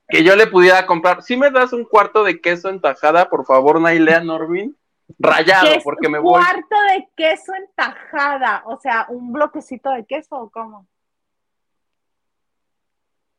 que 0.09 0.21
yo 0.21 0.35
le 0.35 0.47
pudiera 0.47 0.85
comprar. 0.85 1.23
Si 1.23 1.37
me 1.37 1.49
das 1.51 1.71
un 1.71 1.85
cuarto 1.85 2.25
de 2.25 2.41
queso 2.41 2.67
en 2.67 2.81
tajada, 2.81 3.29
por 3.29 3.45
favor, 3.45 3.79
Nailea 3.79 4.19
Norvin, 4.19 4.75
rayado, 5.17 5.69
porque 5.85 6.09
me 6.09 6.19
voy. 6.19 6.33
Un 6.33 6.43
cuarto 6.43 6.75
de 6.89 7.07
queso 7.15 7.53
en 7.55 7.65
tajada, 7.75 8.63
o 8.65 8.77
sea, 8.77 9.05
un 9.07 9.31
bloquecito 9.31 9.89
de 9.91 10.05
queso 10.05 10.35
o 10.35 10.49
cómo? 10.49 10.85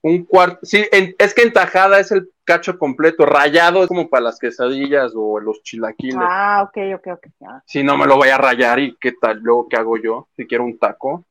Un 0.00 0.24
cuarto, 0.24 0.60
sí, 0.62 0.86
es 0.90 1.34
que 1.34 1.42
entajada 1.42 2.00
es 2.00 2.10
el 2.10 2.30
cacho 2.44 2.78
completo, 2.78 3.26
rayado 3.26 3.82
es 3.82 3.88
como 3.88 4.08
para 4.08 4.24
las 4.24 4.38
quesadillas 4.38 5.12
o 5.14 5.40
los 5.40 5.62
chilaquiles. 5.62 6.16
Ah, 6.22 6.62
ok, 6.66 6.78
ok, 6.94 7.06
ok. 7.18 7.26
Si 7.66 7.84
no 7.84 7.98
me 7.98 8.06
lo 8.06 8.16
voy 8.16 8.30
a 8.30 8.38
rayar 8.38 8.78
y 8.78 8.96
qué 8.98 9.12
tal, 9.12 9.40
luego 9.40 9.68
qué 9.68 9.76
hago 9.76 9.98
yo, 9.98 10.28
si 10.34 10.46
quiero 10.46 10.64
un 10.64 10.78
taco. 10.78 11.26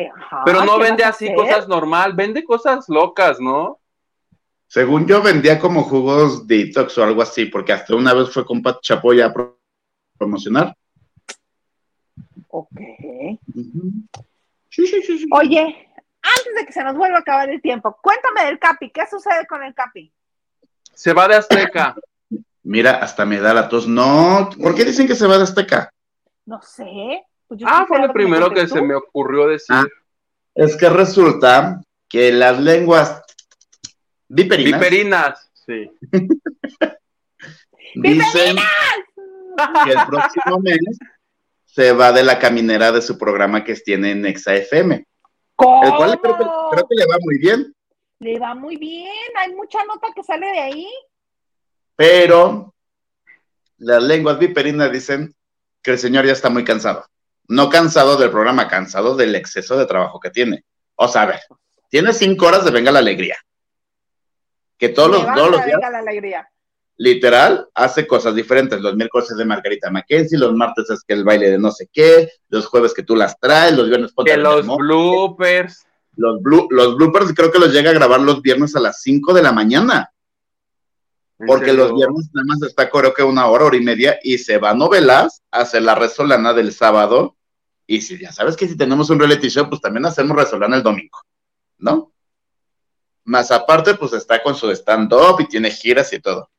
Eh, 0.00 0.10
Pero 0.46 0.64
no 0.64 0.78
vende 0.78 1.04
así 1.04 1.34
cosas 1.34 1.68
normal, 1.68 2.14
vende 2.14 2.42
cosas 2.42 2.88
locas, 2.88 3.38
¿no? 3.38 3.80
Según 4.66 5.06
yo 5.06 5.20
vendía 5.20 5.58
como 5.58 5.82
jugos 5.82 6.46
detox 6.46 6.96
o 6.96 7.04
algo 7.04 7.20
así, 7.22 7.46
porque 7.46 7.72
hasta 7.72 7.94
una 7.94 8.14
vez 8.14 8.30
fue 8.30 8.46
con 8.46 8.62
Pat 8.62 8.80
Chapoya 8.80 9.26
a 9.26 9.34
promocionar. 10.16 10.74
Ok. 12.48 12.80
sí, 14.70 14.86
sí, 14.86 15.02
sí. 15.02 15.26
Oye, 15.32 15.88
antes 16.22 16.54
de 16.56 16.66
que 16.66 16.72
se 16.72 16.82
nos 16.82 16.96
vuelva 16.96 17.18
a 17.18 17.20
acabar 17.20 17.50
el 17.50 17.60
tiempo, 17.60 17.98
cuéntame 18.00 18.44
del 18.44 18.58
Capi, 18.58 18.90
¿qué 18.90 19.02
sucede 19.10 19.46
con 19.46 19.62
el 19.62 19.74
Capi? 19.74 20.12
Se 20.94 21.12
va 21.12 21.28
de 21.28 21.36
Azteca. 21.36 21.94
Mira, 22.62 22.92
hasta 22.92 23.26
me 23.26 23.40
da 23.40 23.52
la 23.52 23.68
tos. 23.68 23.86
No, 23.88 24.50
¿por 24.62 24.74
qué 24.74 24.84
dicen 24.84 25.06
que 25.06 25.14
se 25.14 25.26
va 25.26 25.36
de 25.36 25.44
Azteca? 25.44 25.92
No 26.46 26.62
sé. 26.62 27.24
Pues 27.50 27.62
ah, 27.66 27.84
fue 27.88 27.98
lo 27.98 28.12
primero 28.12 28.48
que, 28.52 28.68
se 28.68 28.80
me 28.80 28.94
ocurrió 28.94 29.48
decir. 29.48 29.74
Ah, 29.74 29.84
es 30.54 30.76
que 30.76 30.88
resulta 30.88 31.82
que 32.08 32.30
las 32.30 32.60
lenguas 32.60 33.24
viperinas. 34.28 34.80
Viperinas, 34.80 35.50
sí. 35.52 35.90
dicen 37.96 38.56
que 39.84 39.90
el 39.90 39.98
próximo 40.06 40.60
mes 40.60 40.78
se 41.66 41.90
va 41.90 42.12
de 42.12 42.22
la 42.22 42.38
caminera 42.38 42.92
de 42.92 43.02
su 43.02 43.18
programa 43.18 43.64
que 43.64 43.74
tiene 43.74 44.12
en 44.12 44.26
Exa 44.26 44.54
FM. 44.54 44.94
El 44.94 45.96
cual 45.96 46.20
creo 46.20 46.36
que, 46.36 46.94
le 46.94 47.06
va 47.06 47.16
muy 47.20 47.38
bien. 47.38 47.74
Le 48.20 48.38
va 48.38 48.54
muy 48.54 48.76
bien, 48.76 49.10
hay 49.36 49.52
mucha 49.56 49.84
nota 49.86 50.06
que 50.14 50.22
sale 50.22 50.46
de 50.46 50.60
ahí. 50.60 50.88
Pero 51.96 52.72
las 53.78 54.00
lenguas 54.04 54.38
viperinas 54.38 54.92
dicen 54.92 55.34
que 55.82 55.90
el 55.90 55.98
señor 55.98 56.24
ya 56.24 56.32
está 56.32 56.48
muy 56.48 56.62
cansado. 56.62 57.04
No 57.50 57.68
cansado 57.68 58.16
del 58.16 58.30
programa, 58.30 58.68
cansado 58.68 59.16
del 59.16 59.34
exceso 59.34 59.76
de 59.76 59.86
trabajo 59.86 60.18
que 60.20 60.30
tiene. 60.30 60.64
O 60.94 61.08
sea, 61.08 61.22
a 61.22 61.26
ver, 61.26 61.40
tiene 61.88 62.12
cinco 62.12 62.46
horas 62.46 62.64
de 62.64 62.70
Venga 62.70 62.92
la 62.92 63.00
Alegría. 63.00 63.36
Que 64.78 64.88
todos 64.88 65.10
los, 65.10 65.34
todos 65.34 65.50
los 65.50 65.64
días. 65.64 65.76
Venga 65.76 65.90
la 65.90 65.98
Alegría 65.98 66.50
literal, 67.00 67.66
hace 67.74 68.06
cosas 68.06 68.34
diferentes. 68.34 68.78
Los 68.78 68.94
miércoles 68.94 69.30
es 69.30 69.38
de 69.38 69.46
Margarita 69.46 69.90
Mackenzie, 69.90 70.38
los 70.38 70.52
martes 70.52 70.90
es 70.90 71.02
que 71.02 71.14
el 71.14 71.24
baile 71.24 71.48
de 71.48 71.58
no 71.58 71.70
sé 71.70 71.88
qué, 71.90 72.30
los 72.50 72.66
jueves 72.66 72.92
que 72.92 73.02
tú 73.02 73.16
las 73.16 73.40
traes, 73.40 73.74
los 73.74 73.88
viernes 73.88 74.12
Que 74.22 74.36
los 74.36 74.66
bloopers. 74.66 75.86
Los, 76.16 76.42
los 76.68 76.96
bloopers 76.96 77.32
creo 77.34 77.50
que 77.50 77.58
los 77.58 77.72
llega 77.72 77.88
a 77.88 77.94
grabar 77.94 78.20
los 78.20 78.42
viernes 78.42 78.76
a 78.76 78.80
las 78.80 79.00
5 79.00 79.32
de 79.32 79.42
la 79.42 79.50
mañana. 79.50 80.12
Porque 81.46 81.72
los 81.72 81.94
viernes 81.94 82.28
nada 82.34 82.44
más 82.44 82.62
está 82.64 82.90
creo 82.90 83.14
que 83.14 83.22
una 83.22 83.46
hora, 83.46 83.64
hora 83.64 83.78
y 83.78 83.80
media, 83.80 84.18
y 84.22 84.36
se 84.36 84.58
va 84.58 84.70
a 84.70 84.74
novelas, 84.74 85.42
hace 85.50 85.80
la 85.80 85.94
resolana 85.94 86.52
del 86.52 86.74
sábado, 86.74 87.34
y 87.96 88.00
si 88.00 88.18
ya 88.18 88.32
sabes 88.32 88.56
que 88.56 88.68
si 88.68 88.76
tenemos 88.76 89.10
un 89.10 89.18
reality 89.18 89.48
show, 89.48 89.68
pues 89.68 89.80
también 89.80 90.06
hacemos 90.06 90.36
resolana 90.36 90.76
el 90.76 90.82
domingo, 90.82 91.18
¿no? 91.78 92.12
Más 93.24 93.50
aparte, 93.50 93.94
pues 93.94 94.12
está 94.12 94.42
con 94.42 94.54
su 94.54 94.70
stand-up 94.70 95.40
y 95.40 95.46
tiene 95.46 95.70
giras 95.70 96.12
y 96.12 96.20
todo 96.20 96.50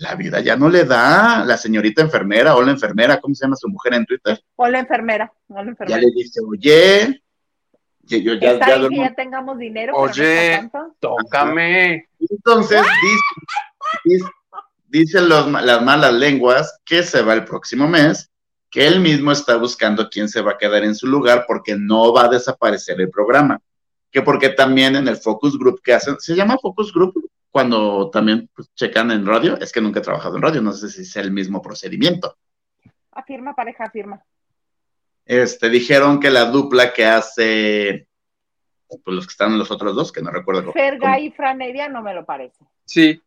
la 0.00 0.14
vida 0.14 0.40
ya 0.40 0.56
no 0.56 0.68
le 0.68 0.84
da 0.84 1.44
la 1.44 1.56
señorita 1.56 2.00
enfermera 2.00 2.56
o 2.56 2.62
la 2.62 2.70
enfermera, 2.70 3.20
¿cómo 3.20 3.34
se 3.34 3.44
llama 3.44 3.56
su 3.56 3.68
mujer 3.68 3.94
en 3.94 4.06
Twitter? 4.06 4.40
O 4.56 4.66
la 4.66 4.80
enfermera, 4.80 5.32
o 5.48 5.54
la 5.54 5.70
enfermera. 5.70 6.00
Ya 6.00 6.06
le 6.06 6.12
dice, 6.14 6.40
oye, 6.46 7.22
que 8.08 8.22
yo 8.22 8.34
ya, 8.34 8.58
ya, 8.58 8.88
que 8.88 8.96
ya 8.96 9.14
tengamos 9.14 9.58
dinero. 9.58 9.94
Oye, 9.94 10.70
tócame. 10.98 12.08
Entonces, 12.18 12.82
dicen 14.88 15.28
los, 15.28 15.50
las 15.50 15.82
malas 15.82 16.14
lenguas 16.14 16.80
que 16.84 17.02
se 17.02 17.20
va 17.20 17.34
el 17.34 17.44
próximo 17.44 17.86
mes, 17.86 18.30
que 18.70 18.86
él 18.86 19.00
mismo 19.00 19.32
está 19.32 19.56
buscando 19.56 20.08
quién 20.08 20.28
se 20.28 20.40
va 20.40 20.52
a 20.52 20.58
quedar 20.58 20.84
en 20.84 20.94
su 20.94 21.06
lugar 21.06 21.44
porque 21.46 21.76
no 21.76 22.12
va 22.12 22.24
a 22.24 22.28
desaparecer 22.28 23.00
el 23.00 23.10
programa. 23.10 23.60
Que 24.10 24.22
porque 24.22 24.50
también 24.50 24.96
en 24.96 25.08
el 25.08 25.16
focus 25.16 25.58
group 25.58 25.80
que 25.82 25.92
hacen, 25.94 26.18
se 26.20 26.34
llama 26.34 26.56
focus 26.60 26.92
group 26.92 27.14
cuando 27.50 28.10
también 28.10 28.48
pues, 28.54 28.68
checan 28.74 29.10
en 29.10 29.26
radio, 29.26 29.58
es 29.60 29.72
que 29.72 29.80
nunca 29.80 29.98
he 29.98 30.02
trabajado 30.02 30.36
en 30.36 30.42
radio, 30.42 30.62
no 30.62 30.72
sé 30.72 30.88
si 30.88 31.02
es 31.02 31.16
el 31.16 31.32
mismo 31.32 31.60
procedimiento. 31.60 32.36
Afirma, 33.12 33.54
pareja, 33.54 33.84
afirma. 33.84 34.22
Este, 35.24 35.68
dijeron 35.68 36.20
que 36.20 36.30
la 36.30 36.44
dupla 36.46 36.92
que 36.92 37.06
hace 37.06 38.06
pues 39.04 39.14
los 39.14 39.26
que 39.26 39.30
están 39.32 39.56
los 39.58 39.70
otros 39.70 39.94
dos, 39.94 40.10
que 40.10 40.22
no 40.22 40.30
recuerdo. 40.30 40.62
cómo- 40.62 40.72
Ferga 40.72 41.18
y 41.18 41.30
Franedia 41.30 41.88
no 41.88 42.02
me 42.02 42.14
lo 42.14 42.24
parece. 42.24 42.64
Sí. 42.84 43.22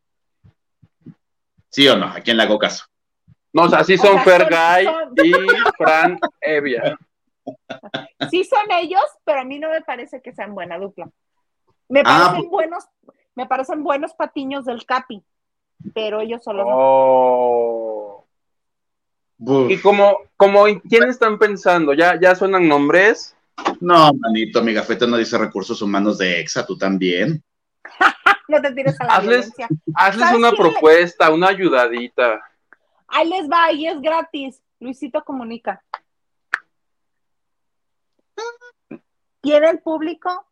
¿Sí 1.69 1.87
o 1.87 1.95
no? 1.97 2.07
¿A 2.07 2.19
quién 2.19 2.37
le 2.37 2.43
hago 2.43 2.59
caso? 2.59 2.85
No, 3.53 3.63
o 3.63 3.69
sea, 3.69 3.83
sí 3.83 3.93
O 3.93 3.97
son 3.97 4.13
sea, 4.15 4.23
Fergay 4.23 4.85
son- 4.85 5.13
y 5.23 5.31
Fran 5.77 6.19
Evia. 6.41 6.97
Sí 8.31 8.43
son 8.43 8.71
ellos, 8.71 9.03
pero 9.23 9.41
a 9.41 9.43
mí 9.45 9.59
no 9.59 9.69
me 9.69 9.81
parece 9.81 10.21
que 10.21 10.33
sean 10.33 10.55
buena 10.55 10.77
dupla. 10.79 11.09
Me 11.89 12.01
Ah, 12.05 12.29
parecen 12.31 12.49
buenos, 12.49 12.85
me 13.35 13.45
parecen 13.45 13.83
buenos 13.83 14.13
patiños 14.13 14.65
del 14.65 14.85
Capi, 14.85 15.21
pero 15.93 16.21
ellos 16.21 16.43
solo 16.43 16.63
no. 16.63 16.69
Oh. 16.73 18.25
Buf. 19.37 19.69
Y 19.71 19.77
como, 19.81 20.17
como, 20.37 20.63
¿quién 20.89 21.03
están 21.09 21.37
pensando? 21.37 21.93
¿Ya, 21.93 22.17
ya 22.19 22.33
suenan 22.35 22.67
nombres? 22.67 23.35
No, 23.81 24.11
manito, 24.13 24.63
mi 24.63 24.73
gafete 24.73 25.05
no 25.05 25.17
dice 25.17 25.37
recursos 25.37 25.81
humanos 25.81 26.17
de 26.17 26.39
EXA, 26.39 26.65
tú 26.65 26.77
también. 26.77 27.43
No 28.49 28.61
te 28.61 28.73
tires 28.73 28.99
a 28.99 29.05
la 29.05 29.13
Hazles- 29.13 29.23
violencia. 29.23 29.67
Hazles 29.95 30.25
¿Sabes 30.25 30.37
una 30.37 30.51
le- 30.51 30.57
propuesta, 30.57 31.31
una 31.31 31.47
ayudadita. 31.47 32.41
Ahí 33.15 33.29
les 33.29 33.47
va 33.47 33.71
y 33.71 33.85
es 33.85 34.01
gratis. 34.01 34.59
Luisito 34.79 35.23
comunica. 35.23 35.83
Tiene 39.41 39.69
el 39.69 39.79
público, 39.79 40.47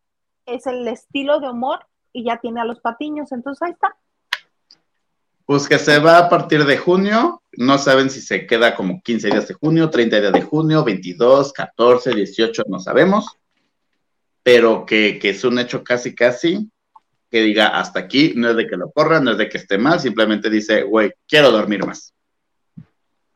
es 0.45 0.67
el 0.67 0.87
estilo 0.87 1.39
de 1.39 1.49
humor 1.49 1.87
y 2.13 2.23
ya 2.25 2.37
tiene 2.37 2.61
a 2.61 2.65
los 2.65 2.79
patiños, 2.79 3.31
entonces 3.31 3.61
ahí 3.63 3.71
está. 3.71 3.95
Pues 5.45 5.67
que 5.67 5.79
se 5.79 5.97
va 5.97 6.19
a 6.19 6.29
partir 6.29 6.63
de 6.65 6.77
junio, 6.77 7.41
no 7.53 7.77
saben 7.79 8.11
si 8.11 8.21
se 8.21 8.45
queda 8.45 8.75
como 8.75 9.01
15 9.01 9.29
días 9.29 9.47
de 9.47 9.55
junio, 9.55 9.89
30 9.89 10.21
días 10.21 10.33
de 10.33 10.41
junio, 10.41 10.83
22, 10.83 11.53
14, 11.53 12.13
18, 12.13 12.63
no 12.67 12.79
sabemos, 12.79 13.25
pero 14.43 14.85
que, 14.85 15.17
que 15.19 15.31
es 15.31 15.43
un 15.43 15.57
hecho 15.57 15.83
casi, 15.83 16.13
casi, 16.13 16.69
que 17.31 17.41
diga 17.41 17.79
hasta 17.79 17.99
aquí, 17.99 18.33
no 18.35 18.51
es 18.51 18.55
de 18.55 18.67
que 18.67 18.77
lo 18.77 18.91
corran, 18.91 19.23
no 19.23 19.31
es 19.31 19.37
de 19.37 19.49
que 19.49 19.57
esté 19.57 19.77
mal, 19.77 19.99
simplemente 19.99 20.49
dice, 20.49 20.83
güey, 20.83 21.11
quiero 21.27 21.49
dormir 21.49 21.85
más. 21.85 22.13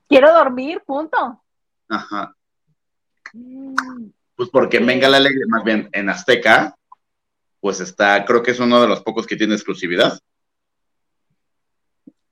Quiero 0.08 0.32
dormir, 0.34 0.82
punto. 0.86 1.44
Ajá. 1.90 2.36
Mm, 3.34 3.76
Pues 4.36 4.50
porque 4.50 4.80
Venga 4.80 5.08
la 5.10 5.18
Alegre, 5.18 5.46
más 5.48 5.64
bien 5.64 5.90
en 5.94 6.10
Azteca, 6.10 6.76
pues 7.60 7.80
está, 7.80 8.24
creo 8.26 8.44
que 8.44 8.52
es 8.52 8.60
uno 8.60 8.82
de 8.82 8.88
los 8.88 9.02
pocos 9.02 9.26
que 9.26 9.36
tiene 9.36 9.56
exclusividad. 9.56 10.20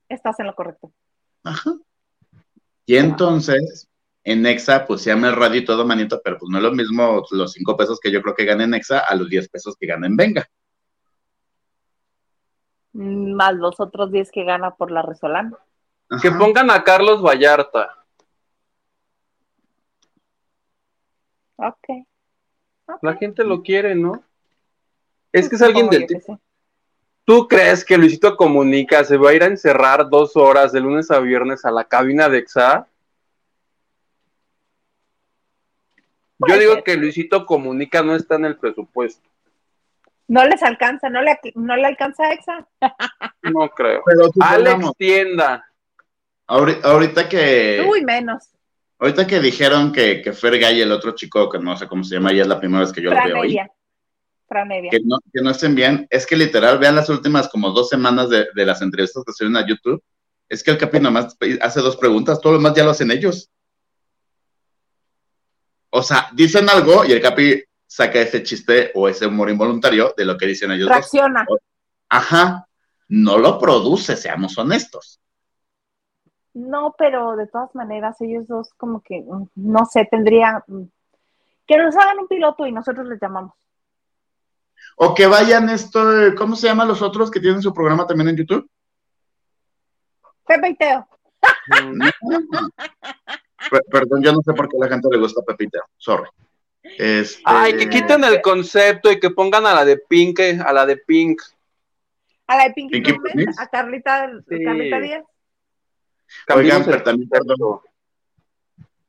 Estás 0.09 0.39
en 0.39 0.47
lo 0.47 0.55
correcto. 0.55 0.91
Ajá. 1.43 1.71
Y 2.85 2.97
entonces, 2.97 3.89
en 4.23 4.41
Nexa, 4.43 4.85
pues 4.85 5.01
se 5.01 5.09
llama 5.09 5.29
el 5.29 5.35
radio 5.35 5.61
y 5.61 5.65
todo, 5.65 5.85
manito, 5.85 6.21
pero 6.23 6.37
pues 6.37 6.49
no 6.49 6.57
es 6.57 6.63
lo 6.63 6.71
mismo 6.71 7.23
los 7.31 7.51
cinco 7.53 7.75
pesos 7.75 7.99
que 7.99 8.11
yo 8.11 8.21
creo 8.21 8.35
que 8.35 8.45
gana 8.45 8.65
en 8.65 8.71
Nexa 8.71 8.99
a 8.99 9.15
los 9.15 9.29
10 9.29 9.49
pesos 9.49 9.75
que 9.79 9.87
gana 9.87 10.05
en 10.07 10.15
Venga. 10.15 10.47
Mm, 12.93 13.33
Más 13.33 13.55
los 13.55 13.79
otros 13.79 14.11
10 14.11 14.29
que 14.31 14.43
gana 14.43 14.75
por 14.75 14.91
la 14.91 15.01
Resolana. 15.01 15.57
Que 16.21 16.31
pongan 16.31 16.69
a 16.69 16.83
Carlos 16.83 17.21
Vallarta. 17.21 18.05
Ok. 21.55 22.05
Ok. 22.85 23.03
La 23.03 23.15
gente 23.15 23.43
lo 23.43 23.63
quiere, 23.63 23.95
¿no? 23.95 24.23
Es 25.31 25.49
que 25.49 25.55
es 25.55 25.61
alguien 25.61 25.89
del 25.89 26.05
tipo. 26.05 26.39
¿Tú 27.25 27.47
crees 27.47 27.85
que 27.85 27.97
Luisito 27.97 28.35
Comunica 28.35 29.03
se 29.05 29.17
va 29.17 29.29
a 29.29 29.33
ir 29.33 29.43
a 29.43 29.47
encerrar 29.47 30.09
dos 30.09 30.35
horas 30.35 30.73
de 30.73 30.81
lunes 30.81 31.09
a 31.09 31.19
viernes 31.19 31.63
a 31.63 31.71
la 31.71 31.85
cabina 31.85 32.27
de 32.27 32.39
EXA? 32.39 32.87
Yo 36.45 36.57
digo 36.57 36.73
ser. 36.73 36.83
que 36.83 36.97
Luisito 36.97 37.45
Comunica 37.45 38.03
no 38.03 38.15
está 38.15 38.35
en 38.35 38.45
el 38.45 38.57
presupuesto. 38.57 39.27
No 40.27 40.43
les 40.45 40.61
alcanza, 40.63 41.09
no 41.09 41.21
le, 41.21 41.39
no 41.55 41.75
le 41.75 41.85
alcanza 41.85 42.23
a 42.25 42.33
Exa. 42.33 42.67
No 43.43 43.69
creo. 43.69 44.01
Pero 44.05 44.29
Alex 44.39 44.91
Tienda. 44.97 45.65
Ahori- 46.47 46.79
ahorita 46.83 47.29
que 47.29 47.85
Uy, 47.89 48.03
menos. 48.03 48.49
ahorita 48.99 49.25
que 49.27 49.39
dijeron 49.39 49.91
que, 49.91 50.21
que 50.21 50.33
Fergay 50.33 50.77
y 50.77 50.81
el 50.81 50.91
otro 50.91 51.11
chico, 51.11 51.49
que 51.49 51.59
no 51.59 51.75
sé 51.77 51.87
cómo 51.87 52.03
se 52.03 52.15
llama, 52.15 52.33
ya 52.33 52.43
es 52.43 52.47
la 52.47 52.59
primera 52.59 52.81
vez 52.81 52.91
que 52.91 53.01
yo 53.01 53.09
lo 53.09 53.15
veo 53.23 53.41
ahí, 53.41 53.57
que 54.89 54.99
no, 55.03 55.17
que 55.33 55.41
no 55.41 55.49
estén 55.49 55.73
bien, 55.75 56.07
es 56.09 56.25
que 56.25 56.35
literal, 56.35 56.77
vean 56.77 56.95
las 56.95 57.09
últimas 57.09 57.49
como 57.49 57.71
dos 57.71 57.89
semanas 57.89 58.29
de, 58.29 58.47
de 58.53 58.65
las 58.65 58.81
entrevistas 58.81 59.23
que 59.25 59.33
subieron 59.33 59.57
a 59.57 59.67
YouTube, 59.67 60.03
es 60.49 60.63
que 60.63 60.71
el 60.71 60.77
Capi 60.77 60.99
nomás 60.99 61.35
hace 61.61 61.79
dos 61.81 61.97
preguntas, 61.97 62.39
todo 62.39 62.53
lo 62.53 62.59
demás 62.59 62.75
ya 62.75 62.83
lo 62.83 62.91
hacen 62.91 63.09
ellos. 63.09 63.49
O 65.89 66.03
sea, 66.03 66.29
dicen 66.33 66.69
algo 66.69 67.05
y 67.05 67.11
el 67.11 67.21
Capi 67.21 67.63
saca 67.87 68.19
ese 68.19 68.43
chiste 68.43 68.91
o 68.95 69.07
ese 69.07 69.25
humor 69.27 69.49
involuntario 69.49 70.13
de 70.17 70.25
lo 70.25 70.37
que 70.37 70.47
dicen 70.47 70.71
ellos 70.71 70.87
dos. 70.87 70.95
Reacciona. 70.97 71.45
Ajá, 72.09 72.67
no 73.07 73.37
lo 73.37 73.57
produce, 73.59 74.15
seamos 74.15 74.57
honestos. 74.57 75.19
No, 76.53 76.93
pero 76.97 77.35
de 77.35 77.47
todas 77.47 77.73
maneras, 77.75 78.19
ellos 78.21 78.47
dos 78.47 78.73
como 78.77 79.01
que, 79.01 79.21
mm, 79.21 79.47
no 79.55 79.85
sé, 79.85 80.05
tendría 80.09 80.63
mm, 80.67 80.83
que 81.65 81.77
nos 81.77 81.95
hagan 81.95 82.19
un 82.19 82.27
piloto 82.27 82.65
y 82.67 82.71
nosotros 82.71 83.07
les 83.07 83.19
llamamos. 83.19 83.53
O 84.97 85.15
que 85.15 85.25
vayan 85.25 85.69
esto, 85.69 85.99
¿cómo 86.37 86.55
se 86.55 86.67
llaman 86.67 86.87
los 86.87 87.01
otros 87.01 87.31
que 87.31 87.39
tienen 87.39 87.61
su 87.61 87.73
programa 87.73 88.05
también 88.05 88.29
en 88.29 88.37
YouTube? 88.37 88.69
Pepe 90.45 90.69
y 90.69 90.75
Teo. 90.75 91.07
Per- 93.69 93.83
Perdón, 93.89 94.21
yo 94.23 94.33
no 94.33 94.41
sé 94.43 94.53
por 94.53 94.67
qué 94.69 94.77
a 94.77 94.81
la 94.81 94.89
gente 94.89 95.07
le 95.11 95.17
gusta 95.19 95.41
Pepita, 95.41 95.79
sorry. 95.97 96.29
Este, 96.83 97.41
Ay, 97.45 97.77
que 97.77 97.89
quiten 97.89 98.23
el 98.25 98.41
concepto 98.41 99.09
y 99.11 99.19
que 99.19 99.29
pongan 99.29 99.65
a 99.65 99.73
la 99.73 99.85
de 99.85 99.97
Pink, 99.97 100.39
a 100.63 100.73
la 100.73 100.85
de 100.85 100.97
Pink. 100.97 101.41
A 102.47 102.57
la 102.57 102.63
de 102.65 102.73
Pinky, 102.73 102.91
Pinky 103.01 103.13
Promise, 103.13 103.31
Promise. 103.33 103.61
a 103.61 103.67
Carlita, 103.67 104.29
Sí. 104.49 104.63
Carlita 104.65 104.99
Díaz. 104.99 105.23
Cambiemos 106.45 106.75
Oigan, 106.75 106.81
el 106.81 106.85
pero 106.85 107.03
también, 107.03 107.29
concepto. 107.29 107.83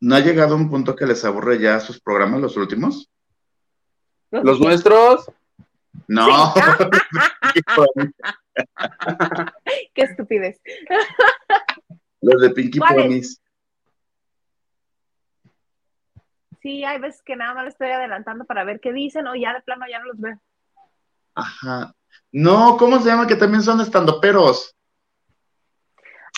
¿No 0.00 0.14
ha 0.14 0.20
llegado 0.20 0.56
un 0.56 0.68
punto 0.68 0.94
que 0.94 1.06
les 1.06 1.24
aburre 1.24 1.58
ya 1.58 1.80
sus 1.80 2.00
programas, 2.00 2.40
los 2.40 2.56
últimos? 2.56 3.10
Los 4.30 4.60
nuestros, 4.60 5.30
No. 6.08 6.54
Qué 9.94 10.02
estupidez. 10.02 10.60
los 12.20 12.40
de 12.40 12.50
Pinky. 12.50 12.80
Promise. 12.80 13.40
Sí, 16.60 16.84
hay 16.84 16.98
veces 16.98 17.22
que 17.22 17.36
nada 17.36 17.54
más 17.54 17.64
le 17.64 17.70
estoy 17.70 17.90
adelantando 17.90 18.44
para 18.44 18.64
ver 18.64 18.80
qué 18.80 18.92
dicen 18.92 19.26
o 19.26 19.34
ya 19.34 19.52
de 19.52 19.60
plano 19.60 19.84
ya 19.90 19.98
no 19.98 20.06
los 20.06 20.18
veo. 20.18 20.40
Ajá. 21.34 21.94
No, 22.32 22.76
¿cómo 22.78 22.98
se 23.00 23.06
llama? 23.06 23.26
Que 23.26 23.36
también 23.36 23.62
son 23.62 23.80
estandoperos. 23.80 24.74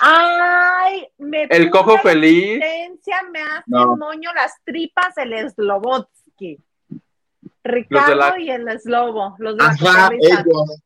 Ay, 0.01 1.07
me 1.19 1.45
el 1.45 1.71
cojo 1.71 1.95
la 1.95 2.01
feliz. 2.03 2.61
me 3.33 3.41
hace 3.41 3.63
No. 3.67 3.97
moño 3.97 4.33
las 4.35 4.55
tripas 4.65 5.17
el 5.19 5.51
Slobotsky. 5.51 6.59
Ricardo 7.65 8.15
la- 8.15 8.39
y 8.41 8.51
el 8.51 8.81
Slobo, 8.81 9.35
los 9.39 9.57
de 9.57 9.63
la 9.65 9.71
Ajá, 9.71 10.11
ellos. 10.21 10.83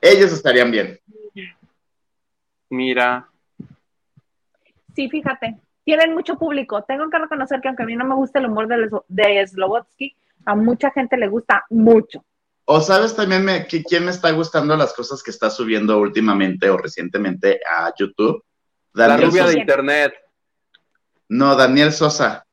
Ellos 0.00 0.32
estarían 0.32 0.70
bien. 0.70 0.98
Mira, 2.70 3.28
Sí, 4.94 5.08
fíjate, 5.08 5.58
tienen 5.84 6.12
mucho 6.12 6.38
público. 6.38 6.82
Tengo 6.82 7.08
que 7.08 7.18
reconocer 7.18 7.62
que 7.62 7.68
aunque 7.68 7.82
a 7.82 7.86
mí 7.86 7.96
no 7.96 8.04
me 8.04 8.14
gusta 8.14 8.38
el 8.38 8.46
humor 8.46 8.68
de, 8.68 8.90
de 9.08 9.46
Slobotsky, 9.46 10.14
a 10.44 10.54
mucha 10.54 10.90
gente 10.90 11.16
le 11.16 11.28
gusta 11.28 11.64
mucho. 11.70 12.22
O 12.64 12.80
sabes 12.80 13.14
también 13.16 13.44
me, 13.44 13.66
que, 13.66 13.82
quién 13.82 14.04
me 14.04 14.10
está 14.12 14.30
gustando 14.30 14.76
las 14.76 14.92
cosas 14.94 15.22
que 15.22 15.30
está 15.30 15.50
subiendo 15.50 15.98
últimamente 15.98 16.70
o 16.70 16.76
recientemente 16.76 17.60
a 17.68 17.92
YouTube. 17.98 18.44
la 18.94 19.16
rubia 19.16 19.46
de 19.46 19.58
internet. 19.58 20.14
No, 21.28 21.56
Daniel 21.56 21.92
Sosa. 21.92 22.46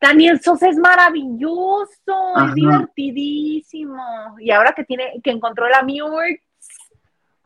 Daniel 0.00 0.40
Sosa 0.40 0.68
es 0.68 0.76
maravilloso, 0.78 2.36
Ajá. 2.36 2.48
es 2.48 2.54
divertidísimo. 2.54 4.36
Y 4.38 4.50
ahora 4.50 4.72
que 4.72 4.84
tiene, 4.84 5.20
que 5.22 5.30
encontró 5.30 5.68
la 5.68 5.82
Mute, 5.82 6.40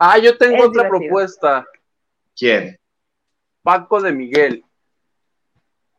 Ah, 0.01 0.17
yo 0.17 0.37
tengo 0.37 0.55
Es 0.55 0.63
otra 0.63 0.83
divertido. 0.83 0.99
propuesta. 1.09 1.65
¿Quién? 2.37 2.79
Paco 3.61 4.01
de 4.01 4.13
Miguel. 4.13 4.63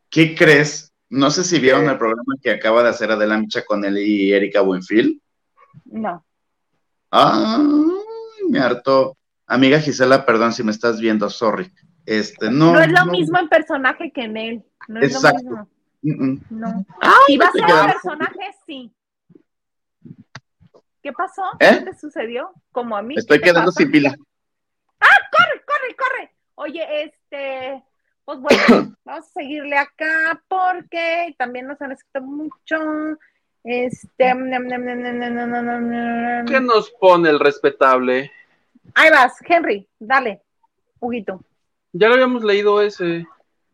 ¿Qué 0.09 0.33
crees? 0.35 0.91
No 1.07 1.29
sé 1.29 1.43
si 1.43 1.59
vieron 1.59 1.85
¿Qué? 1.85 1.91
el 1.91 1.97
programa 1.99 2.33
que 2.41 2.49
acaba 2.49 2.81
de 2.81 2.89
hacer 2.89 3.11
Adela 3.11 3.37
Micha 3.37 3.63
con 3.63 3.85
él 3.85 3.99
y 3.99 4.33
Erika 4.33 4.61
Buenfil. 4.61 5.20
No. 5.85 6.25
Ah, 7.11 7.61
me 8.49 8.59
hartó. 8.59 9.17
Amiga 9.47 9.79
Gisela, 9.79 10.25
perdón 10.25 10.53
si 10.53 10.63
me 10.63 10.71
estás 10.71 10.99
viendo, 10.99 11.29
sorry. 11.29 11.71
Este, 12.05 12.49
no, 12.49 12.73
no 12.73 12.79
es 12.79 12.91
lo 12.91 13.05
mismo 13.05 13.37
en 13.37 13.49
personaje 13.49 14.11
que 14.11 14.23
en 14.23 14.37
él. 14.37 14.65
No 14.87 14.99
es 15.01 15.13
Exacto. 15.15 15.43
lo 15.43 15.49
mismo. 15.49 15.69
Mm, 16.03 16.31
mm. 16.31 16.41
No. 16.51 16.85
Ay, 17.01 17.11
Si 17.27 17.37
va 17.37 17.45
a 17.47 17.51
te 17.51 17.59
ser 17.59 17.67
quedas- 17.67 17.81
un 17.85 17.91
personaje, 17.91 18.55
sí. 18.65 18.93
¿Qué 21.03 21.11
pasó? 21.13 21.43
¿Eh? 21.59 21.79
¿Qué 21.79 21.91
te 21.91 21.97
sucedió? 21.99 22.53
Como 22.71 22.95
a 22.95 23.01
mí. 23.01 23.15
Estoy 23.17 23.39
¿qué 23.39 23.45
te 23.45 23.49
quedando 23.51 23.71
pasa? 23.71 23.79
sin 23.81 23.91
pila. 23.91 24.15
corre, 24.99 25.63
corre, 25.65 25.95
corre. 25.97 26.35
Oye, 26.55 27.03
este, 27.05 27.83
pues 28.23 28.39
bueno, 28.39 28.95
vamos 29.05 29.25
a 29.25 29.29
seguirle 29.31 29.77
acá 29.77 30.41
porque 30.47 31.35
también 31.37 31.67
nos 31.67 31.81
han 31.81 31.91
escrito 31.91 32.21
mucho. 32.21 32.77
Este. 33.63 34.33
¿Qué 36.47 36.59
nos 36.61 36.91
pone 36.91 37.29
el 37.29 37.39
respetable? 37.39 38.31
Ahí 38.95 39.09
vas, 39.11 39.33
Henry, 39.47 39.87
dale, 39.99 40.41
Huguito. 40.99 41.43
Ya 41.93 42.07
lo 42.07 42.15
habíamos 42.15 42.43
leído 42.43 42.81
ese. 42.81 43.25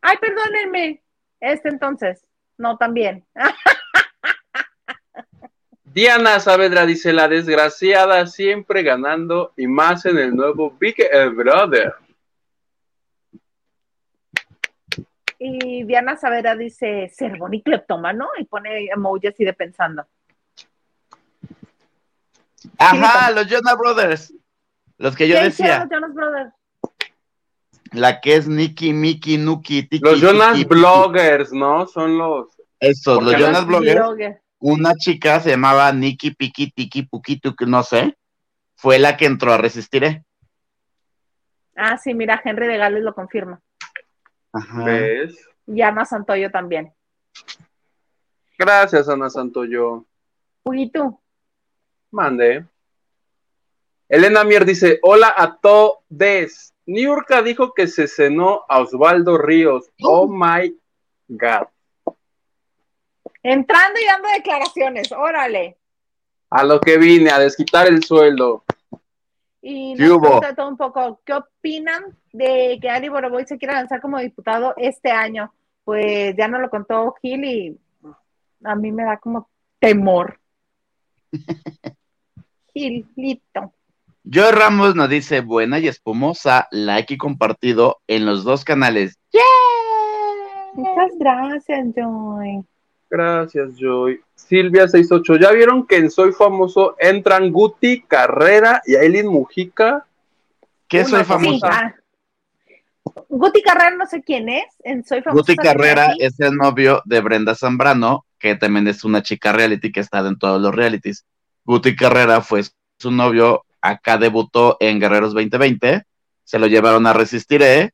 Ay, 0.01 0.17
perdónenme. 0.17 1.01
Este 1.39 1.69
entonces. 1.69 2.25
No, 2.57 2.77
también. 2.77 3.25
Diana 5.83 6.39
Saavedra 6.39 6.85
dice: 6.85 7.13
La 7.13 7.27
desgraciada 7.27 8.25
siempre 8.27 8.83
ganando 8.83 9.53
y 9.55 9.67
más 9.67 10.05
en 10.05 10.17
el 10.17 10.35
nuevo 10.35 10.71
Big 10.71 10.95
e 10.99 11.29
Brother. 11.29 11.93
Y 15.39 15.83
Diana 15.83 16.17
Savera 16.17 16.55
dice, 16.55 17.11
Cervón 17.13 17.53
y 17.53 17.61
cleptómano, 17.61 18.27
y 18.39 18.45
pone 18.45 18.87
emoji 18.87 19.27
así 19.27 19.45
de 19.45 19.53
pensando. 19.53 20.05
Ajá, 22.77 23.31
los 23.31 23.47
Jonas 23.47 23.77
Brothers. 23.77 24.33
Los 24.97 25.15
que 25.15 25.27
yo 25.27 25.35
¿Qué 25.35 25.47
hicieron 25.47 25.49
decía. 25.49 25.79
los 25.79 25.89
Jonas 25.89 26.13
Brothers? 26.13 26.53
La 27.91 28.19
que 28.19 28.35
es 28.35 28.47
Nikki, 28.47 28.93
Mickey, 28.93 29.37
Nuki, 29.37 29.83
Tiki. 29.83 30.03
Los 30.03 30.19
Jonas 30.19 30.55
Tiki, 30.55 30.65
Bloggers, 30.65 31.53
¿no? 31.53 31.87
Son 31.87 32.17
los... 32.17 32.47
Esos, 32.79 33.23
los 33.23 33.33
Jonas 33.35 33.65
Bloggers. 33.65 33.95
Blogger. 33.95 34.41
Una 34.59 34.95
chica 34.95 35.39
se 35.39 35.51
llamaba 35.51 35.91
Nikki, 35.91 36.31
Piki, 36.31 36.71
Tiki, 36.71 37.03
Puki, 37.03 37.39
que 37.39 37.65
no 37.65 37.83
sé. 37.83 38.17
Fue 38.75 38.99
la 38.99 39.15
que 39.17 39.25
entró 39.25 39.53
a 39.53 39.57
Resistiré. 39.57 40.23
Ah, 41.75 41.97
sí, 41.97 42.15
mira, 42.15 42.41
Henry 42.43 42.67
de 42.67 42.77
Gales 42.77 43.03
lo 43.03 43.13
confirma. 43.13 43.61
Ajá. 44.57 44.83
¿Ves? 44.83 45.47
Y 45.67 45.81
Ana 45.81 46.05
Santoyo 46.05 46.49
también. 46.49 46.93
Gracias, 48.57 49.07
Ana 49.07 49.29
Santoyo. 49.29 50.05
Uy, 50.63 50.83
¿y 50.83 50.91
tú? 50.91 51.19
Mande. 52.11 52.65
Elena 54.09 54.43
Mier 54.43 54.65
dice, 54.65 54.99
hola 55.03 55.33
a 55.35 55.57
todos. 55.57 56.73
Niurka 56.85 57.41
dijo 57.41 57.73
que 57.73 57.87
se 57.87 58.07
cenó 58.07 58.63
a 58.69 58.79
Osvaldo 58.79 59.37
Ríos. 59.37 59.91
Oh 60.01 60.27
my 60.31 60.75
God. 61.27 61.67
Entrando 63.43 63.99
y 63.99 64.05
dando 64.05 64.29
declaraciones, 64.29 65.11
órale. 65.11 65.77
A 66.49 66.63
lo 66.63 66.79
que 66.79 66.97
vine, 66.97 67.29
a 67.29 67.39
desquitar 67.39 67.87
el 67.87 68.03
sueldo. 68.03 68.63
Y 69.61 69.95
¿Qué 69.95 70.03
nos 70.07 70.55
todo 70.55 70.69
un 70.69 70.77
poco, 70.77 71.21
¿qué 71.25 71.33
opinan 71.33 72.17
de 72.31 72.77
que 72.81 72.89
Ari 72.89 73.09
Boroboy 73.09 73.45
se 73.45 73.57
quiera 73.57 73.73
lanzar 73.73 74.01
como 74.01 74.19
diputado 74.19 74.73
este 74.77 75.11
año? 75.11 75.53
Pues 75.83 76.35
ya 76.37 76.47
nos 76.47 76.61
lo 76.61 76.69
contó 76.69 77.15
Gil 77.21 77.43
y 77.43 77.79
a 78.63 78.75
mí 78.75 78.91
me 78.91 79.03
da 79.03 79.17
como 79.17 79.49
temor. 79.79 80.39
Gilito. 82.73 83.73
Joe 84.31 84.51
Ramos 84.51 84.95
nos 84.95 85.09
dice 85.09 85.41
buena 85.41 85.79
y 85.79 85.87
espumosa, 85.87 86.67
like 86.71 87.13
y 87.13 87.17
compartido 87.17 87.97
en 88.07 88.25
los 88.25 88.43
dos 88.43 88.65
canales. 88.65 89.17
Muchas 90.73 91.17
gracias, 91.17 91.87
Joy. 91.95 92.63
Gracias, 93.09 93.75
Joy. 93.79 94.21
Silvia68, 94.37 95.39
¿ya 95.41 95.51
vieron 95.51 95.85
que 95.87 95.97
en 95.97 96.11
Soy 96.11 96.31
Famoso 96.31 96.95
entran 96.99 97.51
Guti, 97.51 98.01
Carrera 98.01 98.81
y 98.85 98.95
Aileen 98.95 99.27
Mujica? 99.27 100.05
¿Qué 100.87 100.99
Una 100.99 101.07
soy 101.09 101.19
Sí, 101.19 101.25
famosa? 101.25 101.67
ah. 101.71 101.95
Guti 103.29 103.61
Carrera 103.61 103.95
no 103.95 104.05
sé 104.05 104.21
quién 104.21 104.47
es, 104.49 104.65
en 104.83 105.03
Soy 105.03 105.21
Famosa. 105.21 105.41
Guti 105.41 105.55
¿sale 105.55 105.67
Carrera 105.67 106.13
es 106.19 106.39
el 106.39 106.55
novio 106.55 107.01
de 107.05 107.19
Brenda 107.21 107.55
Zambrano, 107.55 108.25
que 108.39 108.55
también 108.55 108.87
es 108.87 109.03
una 109.03 109.23
chica 109.23 109.51
reality 109.51 109.91
que 109.91 109.99
está 110.01 110.19
en 110.19 110.37
todos 110.37 110.61
los 110.61 110.73
realities. 110.73 111.25
Guti 111.65 111.95
Carrera 111.95 112.41
fue 112.41 112.63
su 112.99 113.11
novio, 113.11 113.65
acá 113.81 114.17
debutó 114.17 114.77
en 114.79 114.99
Guerreros 114.99 115.33
2020, 115.33 116.03
se 116.43 116.59
lo 116.59 116.67
llevaron 116.67 117.05
a 117.07 117.13
Resistiré, 117.13 117.91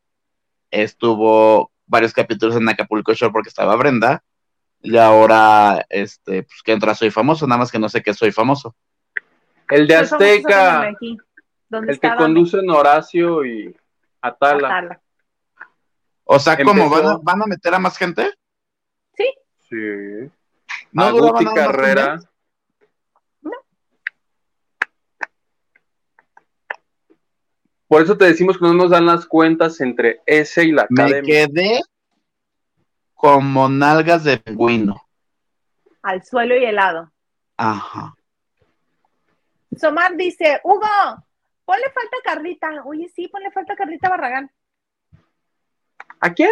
estuvo 0.71 1.71
varios 1.87 2.13
capítulos 2.13 2.55
en 2.55 2.67
Acapulco 2.69 3.13
Shore 3.13 3.31
porque 3.31 3.49
estaba 3.49 3.75
Brenda, 3.75 4.23
y 4.84 4.97
ahora, 4.97 5.85
este, 5.89 6.43
pues 6.43 6.61
que 6.61 6.73
entra 6.73 6.93
Soy 6.93 7.10
Famoso, 7.10 7.47
nada 7.47 7.60
más 7.60 7.72
que 7.72 7.80
no 7.80 7.89
sé 7.89 8.03
qué 8.03 8.14
Soy 8.14 8.31
Famoso. 8.31 8.76
El 9.69 9.88
de 9.88 9.95
Azteca, 9.95 10.81
aquí, 10.89 11.18
el 11.72 11.99
que 11.99 12.15
conducen 12.15 12.69
Horacio 12.69 13.45
y 13.45 13.76
Atala. 14.22 14.68
Atala. 14.68 15.01
O 16.26 16.38
sea, 16.38 16.61
¿cómo? 16.64 16.89
¿Van 16.89 17.05
a, 17.05 17.18
van 17.22 17.41
a 17.41 17.45
meter 17.45 17.73
a 17.73 17.80
más 17.80 17.97
gente? 17.97 18.31
Sí, 19.15 19.26
Sí. 19.69 20.30
¿No 20.91 21.03
a 21.03 21.10
duraban 21.11 21.31
Guti 21.31 21.45
nada 21.45 21.55
más 21.55 21.65
un 21.68 21.72
Carrera. 21.72 22.19
Por 27.88 28.01
eso 28.01 28.18
te 28.18 28.26
decimos 28.26 28.57
que 28.57 28.65
no 28.65 28.73
nos 28.73 28.89
dan 28.89 29.05
las 29.05 29.26
cuentas 29.26 29.80
entre 29.80 30.22
ese 30.26 30.65
y 30.65 30.72
la 30.72 30.88
Me 30.89 31.03
academia. 31.03 31.47
quedé 31.47 31.81
como 33.14 33.69
nalgas 33.69 34.23
de 34.23 34.38
pingüino. 34.38 35.02
al 36.02 36.23
suelo 36.23 36.56
y 36.57 36.65
helado. 36.65 37.11
Ajá. 37.57 38.14
Somar 39.77 40.15
dice, 40.18 40.60
Hugo, 40.64 40.85
ponle 41.65 41.85
falta 41.85 42.18
a 42.19 42.23
Carlita. 42.23 42.69
Oye, 42.85 43.10
sí, 43.15 43.27
ponle 43.30 43.52
falta 43.52 43.73
a 43.73 43.76
Carlita 43.76 44.10
Barragán. 44.10 44.52
¿A 46.19 46.34
quién? 46.34 46.52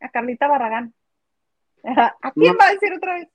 A 0.00 0.08
Carlita 0.08 0.48
Barragán. 0.48 0.94
¿A 1.84 2.30
quién 2.32 2.52
No. 2.54 2.58
va 2.58 2.66
a 2.68 2.72
decir 2.72 2.92
otra 2.94 3.14
vez? 3.14 3.28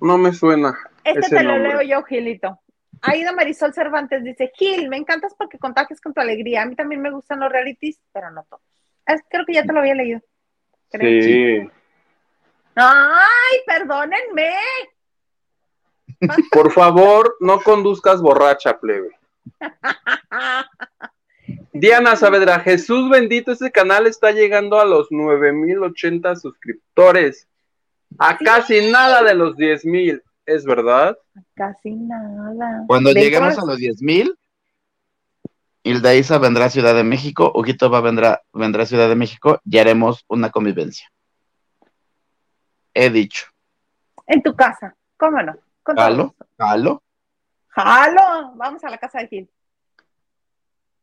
No 0.00 0.16
me 0.16 0.32
suena. 0.32 0.78
Este 1.04 1.20
Ese 1.20 1.36
te 1.36 1.42
lo 1.42 1.52
nombre. 1.54 1.68
leo 1.70 1.82
yo, 1.82 2.02
Gilito. 2.04 2.60
Aida 3.02 3.32
Marisol 3.32 3.74
Cervantes 3.74 4.22
dice, 4.24 4.50
Gil, 4.54 4.88
me 4.88 4.96
encantas 4.96 5.34
porque 5.36 5.58
contagias 5.58 6.00
con 6.00 6.14
tu 6.14 6.20
alegría. 6.20 6.62
A 6.62 6.66
mí 6.66 6.74
también 6.76 7.00
me 7.00 7.10
gustan 7.10 7.40
los 7.40 7.50
realities, 7.50 8.00
pero 8.12 8.30
no 8.30 8.44
todos. 8.44 8.62
Es- 9.06 9.22
creo 9.28 9.44
que 9.44 9.54
ya 9.54 9.62
te 9.64 9.72
lo 9.72 9.80
había 9.80 9.94
leído. 9.94 10.20
Creo. 10.90 11.22
Sí. 11.22 11.70
Ay, 12.78 13.56
perdónenme. 13.66 14.52
Por 16.52 16.72
favor, 16.72 17.36
no 17.40 17.60
conduzcas 17.60 18.20
borracha, 18.20 18.78
plebe. 18.78 19.10
Diana 21.72 22.16
Saavedra, 22.16 22.60
Jesús 22.60 23.08
bendito, 23.10 23.52
este 23.52 23.70
canal 23.70 24.06
está 24.06 24.32
llegando 24.32 24.80
a 24.80 24.84
los 24.84 25.08
9080 25.10 26.36
suscriptores. 26.36 27.48
A 28.18 28.36
Sí. 28.36 28.44
casi 28.44 28.90
nada 28.90 29.22
de 29.22 29.34
los 29.34 29.56
10000, 29.56 30.22
¿es 30.46 30.64
verdad? 30.64 31.16
Casi 31.54 31.92
nada. 31.92 32.84
Cuando 32.86 33.12
lleguemos 33.12 33.58
a 33.58 33.64
los 33.64 33.76
10 33.76 34.02
mil, 34.02 34.36
Hilda 35.82 36.14
Isa 36.14 36.38
vendrá 36.38 36.66
a 36.66 36.70
Ciudad 36.70 36.94
de 36.94 37.04
México, 37.04 37.52
Huguito 37.54 37.90
va 37.90 38.00
vendrá, 38.00 38.42
vendrá 38.52 38.82
a 38.82 38.86
Ciudad 38.86 39.08
de 39.08 39.14
México 39.14 39.60
y 39.64 39.78
haremos 39.78 40.24
una 40.28 40.50
convivencia. 40.50 41.10
He 43.00 43.10
dicho. 43.10 43.46
En 44.26 44.42
tu 44.42 44.56
casa, 44.56 44.96
¿cómo 45.16 45.40
no? 45.40 45.56
Con 45.84 45.96
¿Jalo? 45.96 46.34
¿Jalo? 46.58 47.02
¡Jalo! 47.68 48.52
Vamos 48.56 48.82
a 48.82 48.90
la 48.90 48.98
casa 48.98 49.20
de 49.20 49.28
Gil. 49.28 49.50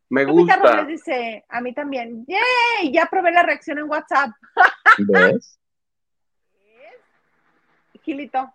Me 0.10 0.26
Lupita 0.26 0.58
gusta. 0.58 0.76
Robles 0.82 0.88
dice, 0.88 1.46
a 1.48 1.62
mí 1.62 1.74
también. 1.74 2.26
¡Yay! 2.28 2.92
Ya 2.92 3.06
probé 3.06 3.32
la 3.32 3.44
reacción 3.44 3.78
en 3.80 3.90
WhatsApp. 3.90 4.32
¿Ves? 4.98 5.58
Gilito. 8.04 8.54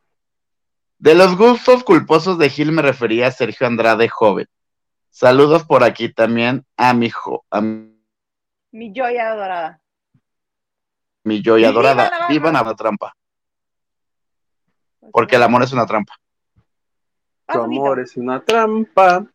De 0.98 1.14
los 1.14 1.36
gustos 1.36 1.82
culposos 1.82 2.38
de 2.38 2.50
Gil 2.50 2.72
me 2.72 2.82
refería 2.82 3.28
a 3.28 3.32
Sergio 3.32 3.66
Andrade 3.66 4.08
joven. 4.08 4.46
Saludos 5.08 5.64
por 5.64 5.82
aquí 5.82 6.12
también 6.12 6.66
a 6.76 6.92
mi, 6.92 7.08
jo- 7.10 7.44
a 7.50 7.60
Mi 7.62 8.92
joya 8.94 9.34
dorada. 9.34 9.80
mi 11.24 11.42
Joy 11.42 11.62
Y 11.62 11.66
viva 11.66 11.70
adorada. 11.70 12.04
Navarro. 12.10 12.26
Viva 12.28 12.52
la 12.52 12.74
trampa, 12.76 13.16
porque 15.12 15.36
el 15.36 15.42
amor 15.42 15.62
es 15.62 15.72
una 15.72 15.86
trampa. 15.86 16.14
Vas, 17.46 17.56
Tu 17.56 17.62
amor 17.62 18.00
es 18.00 18.16
una 18.16 18.40
trampa. 18.40 19.26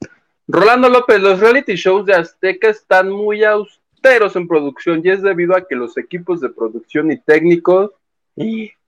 Rolando 0.48 0.90
López, 0.90 1.20
los 1.20 1.40
reality 1.40 1.76
shows 1.76 2.06
de 2.06 2.14
Azteca 2.14 2.70
están 2.70 3.10
muy 3.10 3.44
austeros 3.44 4.36
en 4.36 4.48
producción 4.48 5.02
y 5.04 5.10
es 5.10 5.22
debido 5.22 5.56
a 5.56 5.68
que 5.68 5.76
los 5.76 5.98
equipos 5.98 6.40
de 6.42 6.50
producción 6.50 7.12
y 7.12 7.18
técnicos 7.18 7.92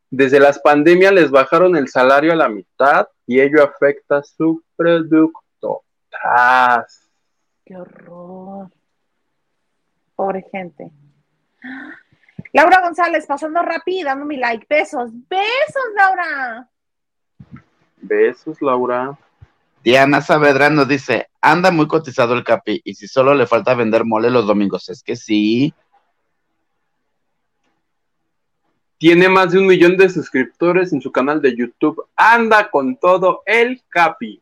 desde 0.09 0.39
las 0.39 0.59
pandemias 0.59 1.13
les 1.13 1.31
bajaron 1.31 1.75
el 1.75 1.87
salario 1.87 2.31
a 2.31 2.35
la 2.35 2.49
mitad 2.49 3.07
y 3.25 3.39
ello 3.39 3.63
afecta 3.63 4.23
su 4.23 4.63
producto. 4.75 5.83
Tras. 6.09 7.09
qué 7.65 7.75
horror. 7.75 8.69
Pobre 10.15 10.45
gente. 10.51 10.91
Laura 12.53 12.81
González, 12.81 13.25
pasando 13.25 13.61
rápido, 13.61 14.05
dando 14.05 14.25
mi 14.25 14.37
like. 14.37 14.65
Besos, 14.69 15.11
besos, 15.27 15.83
Laura. 15.95 16.69
Besos, 18.07 18.61
Laura. 18.61 19.17
Diana 19.83 20.21
Saavedra 20.21 20.69
nos 20.69 20.87
dice, 20.87 21.29
anda 21.41 21.71
muy 21.71 21.87
cotizado 21.87 22.33
el 22.33 22.43
capi, 22.43 22.81
y 22.83 22.95
si 22.95 23.07
solo 23.07 23.33
le 23.33 23.47
falta 23.47 23.75
vender 23.75 24.03
mole 24.03 24.29
los 24.29 24.47
domingos, 24.47 24.89
es 24.89 25.03
que 25.03 25.15
sí. 25.15 25.73
Tiene 28.97 29.29
más 29.29 29.51
de 29.51 29.59
un 29.59 29.67
millón 29.67 29.95
de 29.95 30.09
suscriptores 30.09 30.91
en 30.91 31.01
su 31.01 31.11
canal 31.11 31.41
de 31.41 31.55
YouTube. 31.55 32.03
Anda 32.15 32.69
con 32.71 32.97
todo 32.97 33.43
el 33.45 33.83
capi. 33.89 34.41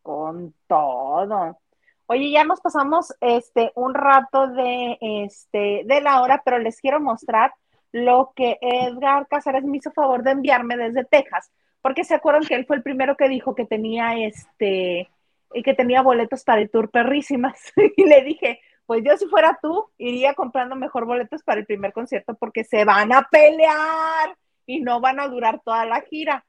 Con 0.00 0.54
todo. 0.68 1.58
Oye, 2.06 2.30
ya 2.30 2.44
nos 2.44 2.60
pasamos 2.60 3.12
este 3.20 3.72
un 3.74 3.94
rato 3.94 4.46
de 4.46 4.96
este 5.00 5.82
de 5.84 6.00
la 6.00 6.22
hora, 6.22 6.40
pero 6.44 6.60
les 6.60 6.80
quiero 6.80 7.00
mostrar 7.00 7.52
lo 7.90 8.32
que 8.36 8.58
Edgar 8.60 9.26
Casares 9.26 9.64
me 9.64 9.78
hizo 9.78 9.90
favor 9.90 10.22
de 10.22 10.30
enviarme 10.30 10.76
desde 10.76 11.04
Texas, 11.04 11.50
porque 11.86 12.02
se 12.02 12.16
acuerdan 12.16 12.42
que 12.42 12.56
él 12.56 12.66
fue 12.66 12.74
el 12.74 12.82
primero 12.82 13.16
que 13.16 13.28
dijo 13.28 13.54
que 13.54 13.64
tenía 13.64 14.18
este 14.18 15.08
que 15.54 15.74
tenía 15.74 16.02
boletos 16.02 16.42
para 16.42 16.60
el 16.60 16.68
tour 16.68 16.90
perrísimas 16.90 17.72
y 17.96 18.04
le 18.04 18.22
dije, 18.22 18.60
pues 18.86 19.04
yo 19.04 19.16
si 19.16 19.26
fuera 19.26 19.56
tú 19.62 19.86
iría 19.96 20.34
comprando 20.34 20.74
mejor 20.74 21.04
boletos 21.04 21.44
para 21.44 21.60
el 21.60 21.64
primer 21.64 21.92
concierto 21.92 22.34
porque 22.34 22.64
se 22.64 22.84
van 22.84 23.12
a 23.12 23.28
pelear 23.30 24.36
y 24.66 24.80
no 24.80 25.00
van 25.00 25.20
a 25.20 25.28
durar 25.28 25.60
toda 25.64 25.86
la 25.86 26.00
gira. 26.00 26.44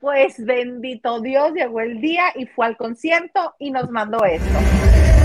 Pues 0.00 0.44
bendito 0.44 1.22
Dios, 1.22 1.54
llegó 1.54 1.80
el 1.80 2.02
día 2.02 2.24
y 2.34 2.44
fue 2.44 2.66
al 2.66 2.76
concierto 2.76 3.54
y 3.58 3.70
nos 3.70 3.90
mandó 3.90 4.22
esto. 4.26 5.17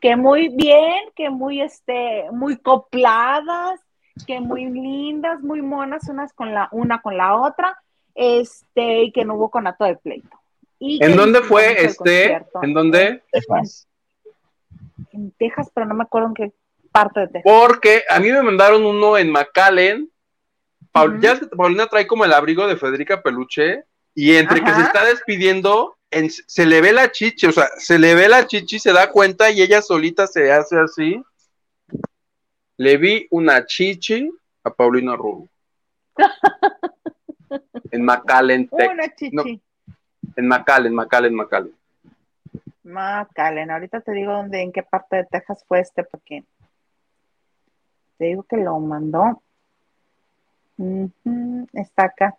Que 0.00 0.16
muy 0.16 0.48
bien, 0.48 1.04
que 1.14 1.30
muy 1.30 1.60
este, 1.60 2.24
muy 2.32 2.56
copladas, 2.56 3.80
que 4.26 4.40
muy 4.40 4.66
lindas, 4.66 5.40
muy 5.40 5.62
monas 5.62 6.08
unas 6.08 6.32
con 6.32 6.54
la 6.54 6.68
una 6.72 7.00
con 7.02 7.16
la 7.16 7.36
otra, 7.36 7.76
este, 8.14 9.04
y 9.04 9.12
que 9.12 9.24
no 9.24 9.34
hubo 9.34 9.50
conato 9.50 9.84
de 9.84 9.96
pleito. 9.96 10.36
Y 10.78 11.02
¿En 11.02 11.16
dónde 11.16 11.40
fue 11.40 11.84
este? 11.84 12.44
¿En 12.62 12.74
dónde? 12.74 13.22
Texas. 13.30 13.88
En 15.12 15.30
Texas, 15.32 15.70
pero 15.74 15.86
no 15.86 15.94
me 15.94 16.04
acuerdo 16.04 16.28
en 16.28 16.34
qué 16.34 16.52
parte 16.92 17.20
de 17.20 17.28
Texas. 17.28 17.52
Porque 17.52 18.04
a 18.08 18.20
mí 18.20 18.30
me 18.30 18.42
mandaron 18.42 18.84
uno 18.84 19.16
en 19.16 19.30
McAllen. 19.30 20.10
Paul-. 20.92 21.20
Ya 21.20 21.38
Paulina 21.56 21.86
trae 21.86 22.06
como 22.06 22.24
el 22.24 22.32
abrigo 22.32 22.66
de 22.66 22.76
Federica 22.76 23.22
Peluche. 23.22 23.84
Y 24.14 24.36
entre 24.36 24.62
que 24.62 24.72
se 24.72 24.80
está 24.80 25.04
despidiendo, 25.04 25.95
en- 26.16 26.30
se 26.30 26.66
le 26.66 26.80
ve 26.80 26.92
la 26.92 27.10
chichi, 27.10 27.46
o 27.46 27.52
sea, 27.52 27.68
se 27.78 27.98
le 27.98 28.14
ve 28.14 28.28
la 28.28 28.46
chichi, 28.46 28.78
se 28.78 28.92
da 28.92 29.10
cuenta 29.10 29.50
y 29.50 29.62
ella 29.62 29.82
solita 29.82 30.26
se 30.26 30.50
hace 30.52 30.78
así. 30.78 31.22
Le 32.78 32.96
vi 32.96 33.26
una 33.30 33.64
chichi 33.64 34.30
a 34.64 34.70
Paulina 34.70 35.16
Rubio. 35.16 35.48
en 37.90 38.04
McAllen, 38.04 38.68
Una 38.70 39.08
chichi. 39.14 39.34
no. 39.34 39.44
en 40.36 40.48
McAllen, 40.48 40.94
McAllen, 40.94 41.34
McAllen. 41.34 41.72
Macallen, 42.82 43.70
ahorita 43.70 44.00
te 44.00 44.12
digo 44.12 44.32
dónde, 44.32 44.60
en 44.62 44.70
qué 44.72 44.82
parte 44.82 45.16
de 45.16 45.24
Texas 45.24 45.64
fue 45.66 45.80
este, 45.80 46.04
porque 46.04 46.44
te 48.18 48.26
digo 48.26 48.44
que 48.44 48.56
lo 48.58 48.78
mandó. 48.78 49.42
Está 51.72 52.04
acá. 52.04 52.36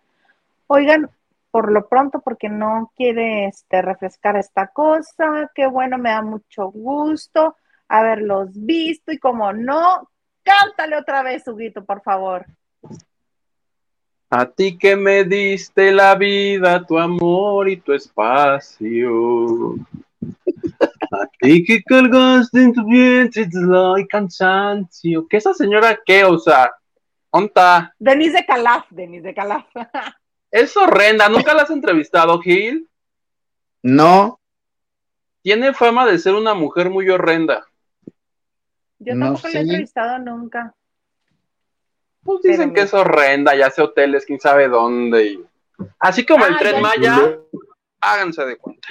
Oigan, 0.68 1.10
por 1.50 1.72
lo 1.72 1.88
pronto, 1.88 2.20
porque 2.20 2.48
no 2.48 2.92
quiere 2.96 3.46
este, 3.46 3.82
refrescar 3.82 4.36
esta 4.36 4.68
cosa, 4.68 5.50
qué 5.54 5.66
bueno, 5.66 5.98
me 5.98 6.10
da 6.10 6.22
mucho 6.22 6.70
gusto 6.70 7.56
haberlos 7.88 8.50
visto 8.52 9.12
y 9.12 9.18
como 9.18 9.52
no, 9.52 10.08
cántale 10.42 10.96
otra 10.96 11.22
vez, 11.22 11.46
Huguito, 11.48 11.84
por 11.84 12.02
favor. 12.02 12.46
A 14.30 14.44
ti 14.44 14.76
que 14.76 14.94
me 14.94 15.24
diste 15.24 15.90
la 15.90 16.14
vida, 16.14 16.84
tu 16.84 16.98
amor 16.98 17.68
y 17.68 17.78
tu 17.78 17.94
espacio. 17.94 19.74
A 21.10 21.26
ti 21.40 21.64
que 21.64 21.82
cargaste 21.82 22.62
en 22.62 22.74
tu 22.74 22.84
vientre 22.84 23.48
y 23.96 24.06
cansancio. 24.06 25.26
¿Qué 25.26 25.38
esa 25.38 25.54
señora 25.54 25.98
qué? 26.04 26.24
O 26.24 26.38
sea, 26.38 26.70
onta. 27.30 27.94
Denise 27.98 28.38
de 28.38 28.44
Calaf, 28.44 28.84
Denise 28.90 29.28
de 29.28 29.34
Calaf. 29.34 29.64
Es 30.50 30.76
horrenda. 30.76 31.28
¿Nunca 31.28 31.54
la 31.54 31.62
has 31.62 31.70
entrevistado, 31.70 32.40
Gil? 32.40 32.88
No, 33.82 34.40
Tiene 35.42 35.72
fama 35.72 36.04
de 36.04 36.18
ser 36.18 36.34
una 36.34 36.52
mujer 36.52 36.90
muy 36.90 37.08
horrenda. 37.08 37.64
Yo 38.98 39.14
No 39.14 39.26
tampoco 39.26 39.48
la 39.48 39.54
he 39.54 39.62
entrevistado 39.62 40.18
nunca. 40.18 40.74
Pues 42.22 42.42
dicen 42.42 42.58
Pero 42.60 42.74
que 42.74 42.80
me- 42.80 42.84
es 42.86 42.94
horrenda, 42.94 43.54
ya 43.54 43.66
hace 43.68 43.80
hoteles, 43.80 44.26
quién 44.26 44.40
sabe 44.40 44.68
dónde. 44.68 45.24
y- 45.24 45.44
Así 46.00 46.26
como 46.26 46.44
el 46.44 46.54
Ah, 46.54 46.58
tren 46.58 46.74
ya. 46.74 46.80
Maya, 46.82 47.38
háganse 48.00 48.44
de 48.44 48.56
cuenta. 48.58 48.88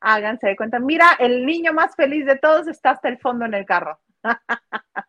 Háganse 0.00 0.46
de 0.46 0.56
cuenta. 0.56 0.78
Mira, 0.78 1.10
el 1.18 1.44
niño 1.44 1.72
más 1.72 1.94
feliz 1.96 2.24
de 2.24 2.38
todos 2.38 2.68
está 2.68 2.90
hasta 2.90 3.08
el 3.08 3.18
fondo 3.18 3.44
en 3.44 3.54
el 3.54 3.66
carro. 3.66 3.98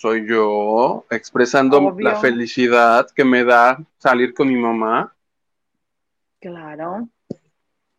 Soy 0.00 0.26
yo 0.26 1.04
expresando 1.10 1.76
Obvio. 1.76 2.08
la 2.08 2.16
felicidad 2.16 3.06
que 3.14 3.22
me 3.22 3.44
da 3.44 3.76
salir 3.98 4.32
con 4.32 4.48
mi 4.48 4.56
mamá. 4.56 5.14
Claro. 6.40 7.06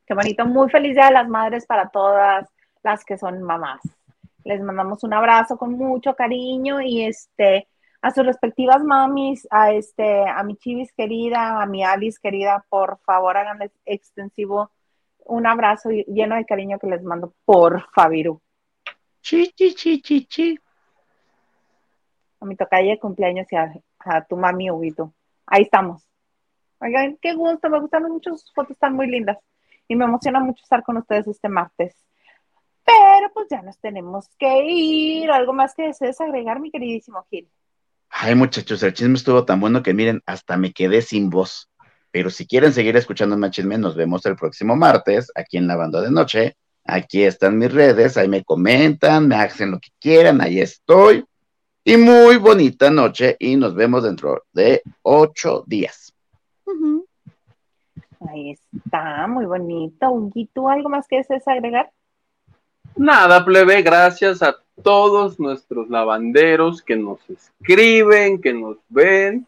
Qué 0.07 0.15
bonito. 0.15 0.43
Muy 0.47 0.67
feliz 0.71 0.95
Día 0.95 1.05
de 1.05 1.11
las 1.11 1.29
Madres 1.29 1.67
para 1.67 1.89
todas 1.89 2.49
las 2.81 3.05
que 3.05 3.19
son 3.19 3.43
mamás. 3.43 3.81
Les 4.43 4.59
mandamos 4.63 5.03
un 5.03 5.13
abrazo 5.13 5.57
con 5.57 5.73
mucho 5.73 6.15
cariño 6.15 6.81
y 6.81 7.03
este 7.03 7.67
a 8.01 8.09
sus 8.09 8.25
respectivas 8.25 8.83
mamis, 8.83 9.47
a 9.51 9.71
este 9.71 10.27
a 10.27 10.41
mi 10.41 10.55
Chivis 10.55 10.91
querida, 10.93 11.61
a 11.61 11.67
mi 11.67 11.83
Alice 11.83 12.17
querida, 12.19 12.65
por 12.67 12.97
favor 13.05 13.37
háganles 13.37 13.73
extensivo 13.85 14.71
un 15.19 15.45
abrazo 15.45 15.91
lleno 15.91 16.35
de 16.35 16.45
cariño 16.45 16.79
que 16.79 16.87
les 16.87 17.03
mando 17.03 17.35
por 17.45 17.85
Fabiru. 17.93 18.41
chi, 19.21 19.51
chi, 19.55 19.75
chi, 19.75 20.01
chi, 20.01 20.25
chi. 20.25 20.59
A 22.41 22.45
mi 22.45 22.55
tocaya 22.57 22.91
de 22.91 22.99
cumpleaños 22.99 23.47
y 23.51 23.55
a, 23.55 23.71
a 23.99 24.25
tu 24.25 24.35
mami 24.35 24.69
Huguito. 24.69 25.13
Ahí 25.45 25.63
estamos. 25.63 26.05
Oigan, 26.79 27.17
qué 27.21 27.35
gusto, 27.35 27.69
me 27.69 27.79
gustan 27.79 28.03
mucho 28.03 28.31
sus 28.31 28.51
fotos, 28.53 28.71
están 28.71 28.95
muy 28.95 29.07
lindas. 29.07 29.37
Y 29.87 29.95
me 29.95 30.05
emociona 30.05 30.39
mucho 30.39 30.63
estar 30.63 30.83
con 30.83 30.97
ustedes 30.97 31.27
este 31.27 31.47
martes. 31.47 31.95
Pero 32.83 33.31
pues 33.33 33.47
ya 33.49 33.61
nos 33.61 33.79
tenemos 33.79 34.27
que 34.37 34.65
ir. 34.65 35.31
¿Algo 35.31 35.53
más 35.53 35.75
que 35.75 35.83
desees 35.83 36.19
agregar, 36.19 36.59
mi 36.59 36.71
queridísimo 36.71 37.23
Gil? 37.29 37.49
Ay, 38.09 38.35
muchachos, 38.35 38.83
el 38.83 38.93
chisme 38.93 39.15
estuvo 39.15 39.45
tan 39.45 39.59
bueno 39.59 39.83
que 39.83 39.93
miren, 39.93 40.21
hasta 40.25 40.57
me 40.57 40.73
quedé 40.73 41.01
sin 41.01 41.29
voz. 41.29 41.69
Pero 42.11 42.29
si 42.29 42.45
quieren 42.45 42.73
seguir 42.73 42.97
escuchando 42.97 43.37
más 43.37 43.51
chisme, 43.51 43.77
nos 43.77 43.95
vemos 43.95 44.25
el 44.25 44.35
próximo 44.35 44.75
martes 44.75 45.31
aquí 45.35 45.57
en 45.57 45.67
la 45.67 45.77
banda 45.77 46.01
de 46.01 46.11
noche. 46.11 46.57
Aquí 46.83 47.23
están 47.23 47.57
mis 47.57 47.71
redes, 47.71 48.17
ahí 48.17 48.27
me 48.27 48.43
comentan, 48.43 49.27
me 49.27 49.35
hacen 49.35 49.71
lo 49.71 49.79
que 49.79 49.89
quieran, 49.99 50.41
ahí 50.41 50.59
estoy. 50.59 51.23
Y 51.83 51.97
muy 51.97 52.37
bonita 52.37 52.91
noche 52.91 53.35
y 53.39 53.55
nos 53.55 53.73
vemos 53.73 54.03
dentro 54.03 54.43
de 54.53 54.83
ocho 55.01 55.63
días. 55.65 56.13
Ahí 58.29 58.51
está, 58.51 59.25
muy 59.27 59.45
bonito. 59.45 60.11
Huguito, 60.11 60.69
¿algo 60.69 60.89
más 60.89 61.07
que 61.07 61.17
desees 61.17 61.47
agregar? 61.47 61.91
Nada, 62.95 63.43
plebe, 63.43 63.81
gracias 63.81 64.43
a 64.43 64.55
todos 64.83 65.39
nuestros 65.39 65.89
lavanderos 65.89 66.83
que 66.83 66.95
nos 66.95 67.19
escriben, 67.27 68.39
que 68.39 68.53
nos 68.53 68.77
ven. 68.89 69.47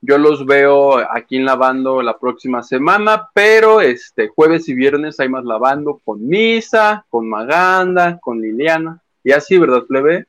Yo 0.00 0.18
los 0.18 0.44
veo 0.44 0.98
aquí 0.98 1.36
en 1.36 1.44
lavando 1.44 2.02
la 2.02 2.18
próxima 2.18 2.64
semana, 2.64 3.30
pero 3.32 3.80
este 3.80 4.28
jueves 4.28 4.68
y 4.68 4.74
viernes 4.74 5.20
hay 5.20 5.28
más 5.28 5.44
lavando 5.44 6.00
con 6.04 6.26
Misa, 6.26 7.06
con 7.08 7.28
Maganda, 7.28 8.18
con 8.18 8.40
Liliana. 8.40 9.00
Y 9.22 9.30
así, 9.30 9.56
¿verdad, 9.56 9.84
plebe? 9.84 10.26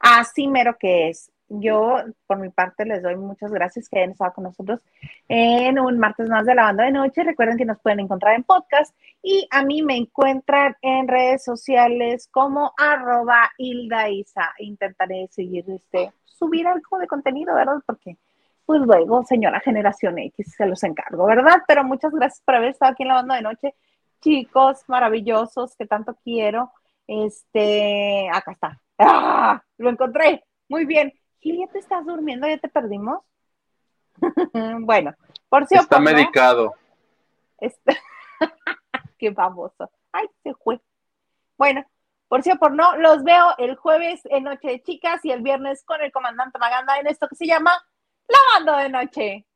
Así 0.00 0.48
mero 0.48 0.76
que 0.78 1.10
es. 1.10 1.30
Yo, 1.52 1.96
por 2.26 2.38
mi 2.38 2.48
parte, 2.48 2.84
les 2.84 3.02
doy 3.02 3.16
muchas 3.16 3.50
gracias 3.50 3.88
que 3.88 3.98
hayan 3.98 4.12
estado 4.12 4.32
con 4.32 4.44
nosotros 4.44 4.80
en 5.28 5.80
un 5.80 5.98
martes 5.98 6.28
más 6.28 6.46
de 6.46 6.54
Lavando 6.54 6.84
de 6.84 6.92
Noche. 6.92 7.24
Recuerden 7.24 7.58
que 7.58 7.64
nos 7.64 7.80
pueden 7.80 7.98
encontrar 8.00 8.36
en 8.36 8.44
podcast 8.44 8.94
y 9.20 9.48
a 9.50 9.64
mí 9.64 9.82
me 9.82 9.96
encuentran 9.96 10.76
en 10.80 11.08
redes 11.08 11.44
sociales 11.44 12.28
como 12.30 12.72
arroba 12.78 13.50
Hilda 13.58 14.08
Isa. 14.08 14.54
Intentaré 14.60 15.28
seguir 15.32 15.64
este, 15.68 16.12
subir 16.24 16.68
algo 16.68 16.98
de 16.98 17.08
contenido, 17.08 17.54
¿verdad? 17.54 17.82
Porque 17.84 18.16
pues 18.64 18.80
luego, 18.82 19.24
señora 19.24 19.58
Generación 19.58 20.18
X, 20.18 20.54
se 20.56 20.66
los 20.66 20.84
encargo, 20.84 21.26
¿verdad? 21.26 21.62
Pero 21.66 21.82
muchas 21.82 22.12
gracias 22.12 22.40
por 22.44 22.54
haber 22.54 22.68
estado 22.70 22.92
aquí 22.92 23.02
en 23.02 23.08
la 23.08 23.14
banda 23.14 23.34
de 23.34 23.42
noche. 23.42 23.74
Chicos 24.20 24.84
maravillosos 24.86 25.74
que 25.74 25.86
tanto 25.86 26.16
quiero. 26.22 26.70
Este, 27.08 28.28
acá 28.32 28.52
está. 28.52 28.80
¡Ah! 29.00 29.62
Lo 29.78 29.90
encontré. 29.90 30.44
Muy 30.68 30.84
bien. 30.84 31.12
Gil, 31.40 31.58
¿ya 31.58 31.66
te 31.72 31.78
estás 31.78 32.04
durmiendo? 32.04 32.46
¿Ya 32.46 32.58
te 32.58 32.68
perdimos? 32.68 33.20
bueno, 34.80 35.14
por 35.48 35.66
si 35.66 35.74
Está 35.74 35.98
medicado. 35.98 36.74
Este... 37.58 37.98
Qué 39.18 39.32
famoso. 39.34 39.90
Ay, 40.12 40.26
se 40.42 40.54
fue. 40.54 40.80
Bueno, 41.56 41.84
por 42.28 42.42
si 42.42 42.50
o 42.50 42.56
por 42.56 42.72
no, 42.72 42.96
los 42.96 43.22
veo 43.22 43.54
el 43.58 43.76
jueves 43.76 44.20
en 44.24 44.44
Noche 44.44 44.68
de 44.68 44.82
Chicas 44.82 45.20
y 45.24 45.30
el 45.30 45.42
viernes 45.42 45.84
con 45.84 46.00
el 46.00 46.12
comandante 46.12 46.58
Maganda 46.58 46.98
en 46.98 47.06
esto 47.06 47.28
que 47.28 47.36
se 47.36 47.46
llama 47.46 47.72
Lavando 48.28 48.76
de 48.76 48.88
Noche. 48.88 49.46